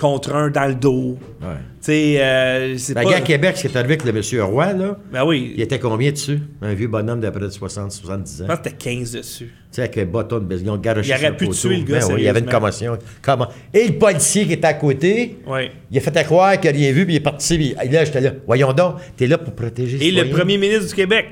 contre 0.00 0.34
un 0.34 0.48
dans 0.50 0.66
le 0.66 0.74
dos. 0.74 1.18
Ouais. 1.42 1.48
Tu 1.58 1.86
sais, 1.86 2.20
euh, 2.22 2.76
c'est 2.78 2.94
pas... 2.94 3.04
guerre 3.04 3.18
à 3.18 3.20
Québec, 3.20 3.56
ce 3.56 3.62
qui 3.62 3.66
est 3.68 3.76
arrivé 3.76 3.94
avec 3.94 4.04
le 4.04 4.12
monsieur 4.12 4.42
Roy, 4.44 4.72
là, 4.72 4.98
Ben 5.12 5.24
oui, 5.24 5.52
il 5.54 5.60
était 5.62 5.78
combien 5.78 6.10
dessus? 6.10 6.40
Un 6.62 6.72
vieux 6.74 6.88
bonhomme 6.88 7.20
d'à 7.20 7.30
près 7.30 7.40
de 7.40 7.48
60, 7.50 7.92
70 7.92 8.42
ans. 8.42 8.44
je 8.44 8.48
pense 8.48 8.58
que 8.60 8.64
c'était 8.70 8.76
15 8.96 9.12
dessus. 9.12 9.46
Tu 9.46 9.52
sais, 9.70 9.82
avec 9.82 9.96
le 9.96 10.04
bâton 10.06 10.38
de 10.40 10.76
garoché 10.78 11.10
Il 11.10 11.14
aurait 11.14 11.36
pu 11.36 11.48
tuer 11.48 11.76
le 11.76 11.84
gars, 11.84 11.98
Ben 12.00 12.06
oui, 12.14 12.14
il 12.18 12.24
y 12.24 12.28
avait 12.28 12.40
une 12.40 12.46
commotion. 12.50 12.98
Comment? 13.22 13.48
Et 13.74 13.86
le 13.88 13.98
policier 13.98 14.46
qui 14.46 14.54
était 14.54 14.66
à 14.66 14.74
côté, 14.74 15.38
Ouais. 15.46 15.70
il 15.90 15.98
a 15.98 16.00
fait 16.00 16.16
à 16.16 16.24
croire 16.24 16.58
qu'il 16.58 16.70
n'a 16.70 16.76
rien 16.76 16.92
vu, 16.92 17.04
puis 17.04 17.14
il 17.14 17.16
est 17.18 17.20
parti. 17.20 17.56
Puis 17.56 17.74
là, 17.90 18.04
j'étais 18.04 18.20
là. 18.22 18.32
Voyons 18.46 18.72
donc, 18.72 18.96
t'es 19.16 19.26
là 19.26 19.36
pour 19.38 19.54
protéger 19.54 19.98
Et 20.06 20.10
le 20.10 20.28
premier 20.30 20.56
ministre 20.58 20.88
du 20.88 20.94
Québec 20.94 21.26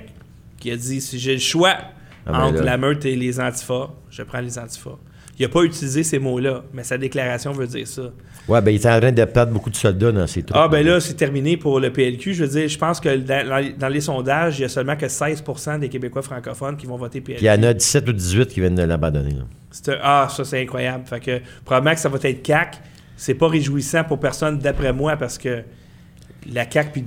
qui 0.59 0.71
a 0.71 0.77
dit 0.77 1.01
si 1.01 1.19
j'ai 1.19 1.33
le 1.35 1.41
choix 1.41 1.77
Ah 2.27 2.33
ben 2.33 2.39
entre 2.41 2.59
là. 2.59 2.64
la 2.64 2.77
meute 2.77 3.05
et 3.07 3.16
les 3.16 3.41
antifas, 3.41 3.91
je 4.11 4.23
prends 4.23 4.41
les 4.41 4.59
antifas. 4.59 4.99
Il 5.39 5.43
n'a 5.43 5.49
pas 5.49 5.62
utilisé 5.62 6.03
ces 6.03 6.19
mots-là, 6.19 6.64
mais 6.75 6.83
sa 6.83 6.99
déclaration 6.99 7.53
veut 7.53 7.69
dire 7.69 7.87
ça. 7.87 8.11
Ouais, 8.49 8.61
ben 8.62 8.70
il 8.70 8.76
était 8.76 8.88
en 8.90 8.99
train 8.99 9.12
de 9.12 9.24
perdre 9.26 9.53
beaucoup 9.53 9.68
de 9.70 9.76
soldats 9.76 10.11
dans 10.11 10.26
ses 10.26 10.42
troupes. 10.42 10.59
Ah, 10.59 10.68
ben 10.68 10.84
là, 10.84 11.01
c'est 11.01 11.14
terminé 11.14 11.57
pour 11.59 11.80
le 11.80 11.92
PLQ. 11.92 12.32
Je 12.34 12.44
veux 12.44 12.51
dire, 12.51 12.68
je 12.68 12.78
pense 12.78 12.99
que 12.99 13.14
dans, 13.16 13.62
dans 13.78 13.88
les 13.88 14.01
sondages, 14.01 14.59
il 14.59 14.62
y 14.62 14.64
a 14.64 14.68
seulement 14.68 14.96
que 14.96 15.07
16% 15.07 15.78
des 15.80 15.88
Québécois 15.88 16.22
francophones 16.22 16.76
qui 16.76 16.86
vont 16.86 16.96
voter 16.96 17.20
PLQ. 17.20 17.36
Puis 17.38 17.44
il 17.46 17.49
y 17.49 17.51
en 17.51 17.62
a 17.62 17.74
17 17.74 18.09
ou 18.09 18.12
18 18.12 18.46
qui 18.49 18.61
viennent 18.61 18.74
de 18.74 18.82
l'abandonner. 18.82 19.36
ah, 20.03 20.28
ça, 20.34 20.44
c'est 20.44 20.62
incroyable. 20.62 21.05
Fait 21.07 21.20
que 21.20 21.40
probablement 21.64 21.94
que 21.94 22.01
ça 22.01 22.09
va 22.09 22.18
être 22.22 22.42
CAC. 22.42 22.78
C'est 23.16 23.34
pas 23.34 23.49
réjouissant 23.49 24.05
pour 24.05 24.18
personne, 24.20 24.59
d'après 24.59 24.92
moi, 24.92 25.16
parce 25.16 25.36
que 25.38 25.62
la 26.53 26.64
CAC 26.66 26.92
puis 26.92 27.01
le 27.03 27.07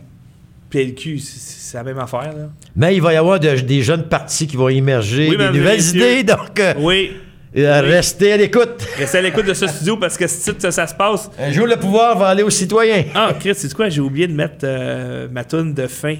PLQ, 0.70 1.20
c'est- 1.20 1.78
la 1.78 1.84
même 1.86 2.00
affaire. 2.00 2.34
Là. 2.36 2.50
Mais 2.76 2.96
il 2.96 3.02
va 3.02 3.14
y 3.14 3.16
avoir 3.16 3.40
de- 3.40 3.56
des 3.62 3.82
jeunes 3.82 4.04
partis 4.10 4.46
qui 4.46 4.58
vont 4.58 4.68
émerger, 4.70 5.30
Oui, 5.30 5.38
des 5.38 5.48
nouvelles 5.58 5.82
idées, 5.96 6.24
donc 6.24 6.60
euh, 6.60 6.74
Oui. 6.78 7.12
Euh, 7.58 7.82
restez 7.82 8.32
à 8.32 8.38
l'écoute. 8.38 8.82
Restez 8.98 9.18
à 9.18 9.22
l'écoute 9.22 9.46
de 9.46 9.54
ce 9.54 9.68
studio 9.68 9.98
parce 9.98 10.18
que 10.18 10.26
si 10.26 10.54
ça, 10.58 10.72
ça 10.72 10.88
se 10.88 10.96
passe. 10.96 11.30
Un 11.38 11.52
jour, 11.52 11.68
le 11.68 11.76
pouvoir 11.76 12.18
va 12.18 12.30
aller 12.30 12.44
aux 12.44 12.50
citoyens. 12.50 13.04
Ah, 13.14 13.34
Chris, 13.38 13.56
c'est 13.56 13.74
quoi? 13.74 13.90
J'ai 13.90 14.00
oublié 14.00 14.28
de 14.28 14.34
mettre 14.34 14.60
euh, 14.64 15.28
ma 15.30 15.44
toune 15.44 15.74
de 15.74 15.88
fin. 15.88 16.16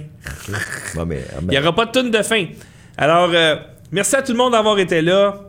Bon, 0.96 1.06
mais, 1.06 1.24
Il 1.44 1.48
n'y 1.48 1.58
aura 1.58 1.74
pas 1.74 1.86
de 1.86 1.92
toune 1.92 2.12
de 2.12 2.22
fin. 2.22 2.46
Alors, 2.98 3.30
euh, 3.34 3.56
merci 3.92 4.16
à 4.18 4.22
tout 4.22 4.34
le 4.34 4.38
monde 4.38 4.52
d'avoir 4.52 4.78
été 4.80 5.02
là. 5.02 5.40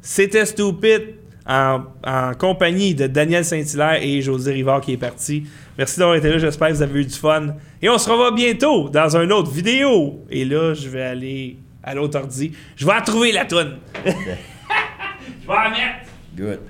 C'était 0.00 0.46
Stupid 0.46 1.16
en, 1.46 1.82
en 2.06 2.32
compagnie 2.34 2.94
de 2.94 3.06
Daniel 3.08 3.44
Saint-Hilaire 3.44 3.98
et 4.00 4.22
José 4.22 4.52
Rivard 4.52 4.80
qui 4.80 4.94
est 4.94 4.98
parti. 4.98 5.44
Merci 5.76 5.98
d'avoir 5.98 6.16
été 6.16 6.30
là. 6.30 6.38
J'espère 6.38 6.68
que 6.68 6.74
vous 6.74 6.82
avez 6.82 7.00
eu 7.00 7.04
du 7.04 7.14
fun. 7.14 7.48
Et 7.82 7.90
on 7.90 7.98
se 7.98 8.08
revoit 8.08 8.30
bientôt 8.32 8.88
dans 8.88 9.16
une 9.18 9.32
autre 9.32 9.50
vidéo. 9.50 10.24
Et 10.30 10.46
là, 10.46 10.72
je 10.72 10.88
vais 10.88 11.02
aller 11.02 11.58
à 11.82 11.94
l'autre 11.94 12.18
ordi. 12.18 12.52
Je 12.76 12.86
vais 12.86 12.92
en 12.92 13.02
trouver 13.02 13.32
la 13.32 13.44
toune. 13.44 13.76
vais 15.48 15.54
en 15.54 15.70
mettre. 15.70 16.10
Good. 16.36 16.60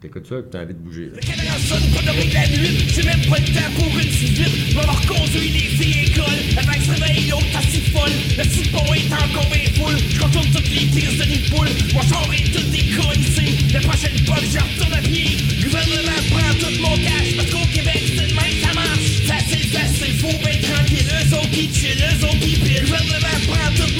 T'écoutes 0.00 0.26
ça 0.26 0.36
et 0.38 0.50
t'as 0.50 0.62
envie 0.62 0.74
de 0.74 0.78
bouger. 0.80 1.10
La 1.14 1.20
caméra 1.20 1.56
sonne, 1.58 1.84
pas 1.92 2.00
de 2.00 2.10
route 2.16 2.32
la 2.32 2.48
nuit. 2.48 2.88
J'ai 2.88 3.02
même 3.02 3.20
pas 3.28 3.36
le 3.36 3.46
temps 3.52 3.70
pour 3.76 3.92
une 4.00 4.10
suite. 4.10 4.40
Va 4.74 4.82
leur 4.82 5.00
conduire 5.06 5.52
les 5.52 5.68
filles 5.76 6.08
écoles. 6.08 6.40
La 6.56 6.62
vague 6.62 6.80
se 6.80 6.90
réveille, 6.90 7.28
l'autre 7.28 7.44
t'as 7.52 7.60
si 7.60 7.80
folle. 7.92 8.16
Le 8.38 8.44
support 8.44 8.94
est 8.96 9.12
encore 9.12 9.50
bien 9.52 9.68
full. 9.76 9.96
J'contourne 10.08 10.48
toutes 10.56 10.70
les 10.70 10.88
tirs 10.88 11.12
de 11.20 11.24
Nipoule. 11.28 11.68
Mon 11.92 12.00
char 12.00 12.24
est 12.32 12.48
tout 12.48 12.64
décollissé. 12.72 13.60
La 13.74 13.80
prochaine 13.80 14.18
fois 14.24 14.40
que 14.40 14.48
je 14.48 14.58
retourne 14.58 14.94
à 14.94 15.02
pied, 15.04 15.36
gouvernement 15.60 16.22
prend 16.32 16.52
tout 16.56 16.74
mon 16.80 16.96
cash. 16.96 17.36
Parce 17.36 17.50
qu'au 17.52 17.66
Québec, 17.68 18.02
c'est 18.08 18.24
le 18.24 18.34
même, 18.40 18.56
ça 18.64 18.72
marche. 18.72 19.08
Facile, 19.28 19.68
facile, 19.68 20.14
faut 20.16 20.38
bien 20.40 20.56
tranquille. 20.64 21.08
Eux 21.12 21.34
autres 21.36 21.50
qui 21.52 21.68
chill, 21.68 22.00
eux 22.00 22.24
autres 22.24 22.40
qui 22.40 22.56
pile. 22.56 22.88
Gouvernement 22.88 23.36
prend 23.52 23.68
tout 23.76 23.92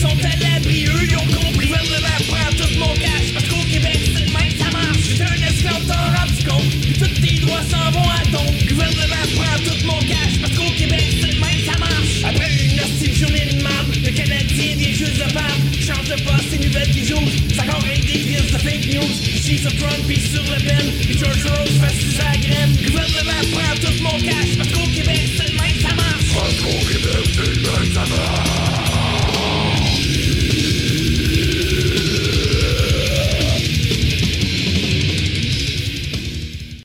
sont 0.00 0.16
à 0.24 0.34
l'abri, 0.40 0.86
eux 0.86 1.04
ils 1.04 1.16
ont 1.16 1.28
compris. 1.28 1.68
Le 1.68 1.76
gouvernement 1.76 2.20
prend 2.28 2.50
tout 2.56 2.72
mon 2.78 2.94
cash, 2.94 3.26
parce 3.34 3.46
qu'au 3.48 3.64
Québec 3.68 4.00
c'est 4.00 4.24
le 4.24 4.32
même, 4.32 4.54
ça 4.56 4.70
marche. 4.72 5.04
J'étais 5.08 5.28
un 5.28 5.42
esclave 5.44 5.84
d'or 5.84 6.12
obscon, 6.24 6.62
tous 6.98 7.20
tes 7.20 7.36
doigts 7.44 7.64
s'en 7.68 7.90
vont 7.92 8.08
à 8.08 8.22
ton. 8.32 8.46
Le 8.48 8.72
gouvernement 8.72 9.26
prend 9.36 9.58
tout 9.60 9.80
mon 9.84 10.00
cash, 10.08 10.40
parce 10.40 10.54
qu'au 10.56 10.72
Québec 10.72 11.04
c'est 11.20 11.32
le 11.36 11.40
même, 11.40 11.60
ça 11.68 11.76
marche. 11.78 12.24
Après 12.24 12.48
une 12.48 12.80
hostile 12.80 13.14
journée 13.14 13.46
de 13.52 13.62
marde, 13.62 13.92
le 13.92 14.10
Canadien 14.10 14.76
des 14.76 14.92
juges 14.94 15.20
de 15.20 15.28
femme 15.36 15.60
change 15.76 16.08
de 16.08 16.18
poste, 16.24 16.48
c'est 16.50 16.64
nouvelles 16.64 16.90
qui 16.96 17.04
jouent. 17.04 17.30
Ça 17.54 17.64
corrige 17.68 18.00
des 18.00 18.20
crises 18.24 18.52
de 18.52 18.58
fake 18.58 18.86
news. 18.94 19.12
Ici 19.36 19.58
sur 19.58 19.74
Trump, 19.76 20.00
puis 20.08 20.16
sur 20.16 20.42
Le 20.48 20.64
Pen, 20.64 20.86
puis 21.04 21.18
George 21.18 21.44
Rose 21.44 21.76
fascise 21.76 22.20
à 22.24 22.32
la 22.32 22.38
graine. 22.40 22.72
Le 22.80 22.88
gouvernement 22.88 23.42
prend 23.52 23.74
tout 23.84 23.96
mon 24.00 24.16
cash, 24.24 24.56
parce 24.56 24.70
qu'au 24.72 24.88
Québec 24.96 25.28
c'est 25.36 25.52
le 25.52 25.56
même, 25.60 25.76
ça 25.84 25.92
marche. 25.92 26.30
Parce 26.32 26.56
qu'au 26.56 26.80
Québec 26.88 27.24
c'est 27.36 27.52
le 27.52 27.60
même, 27.68 27.92
ça 27.92 28.04
marche. 28.08 28.89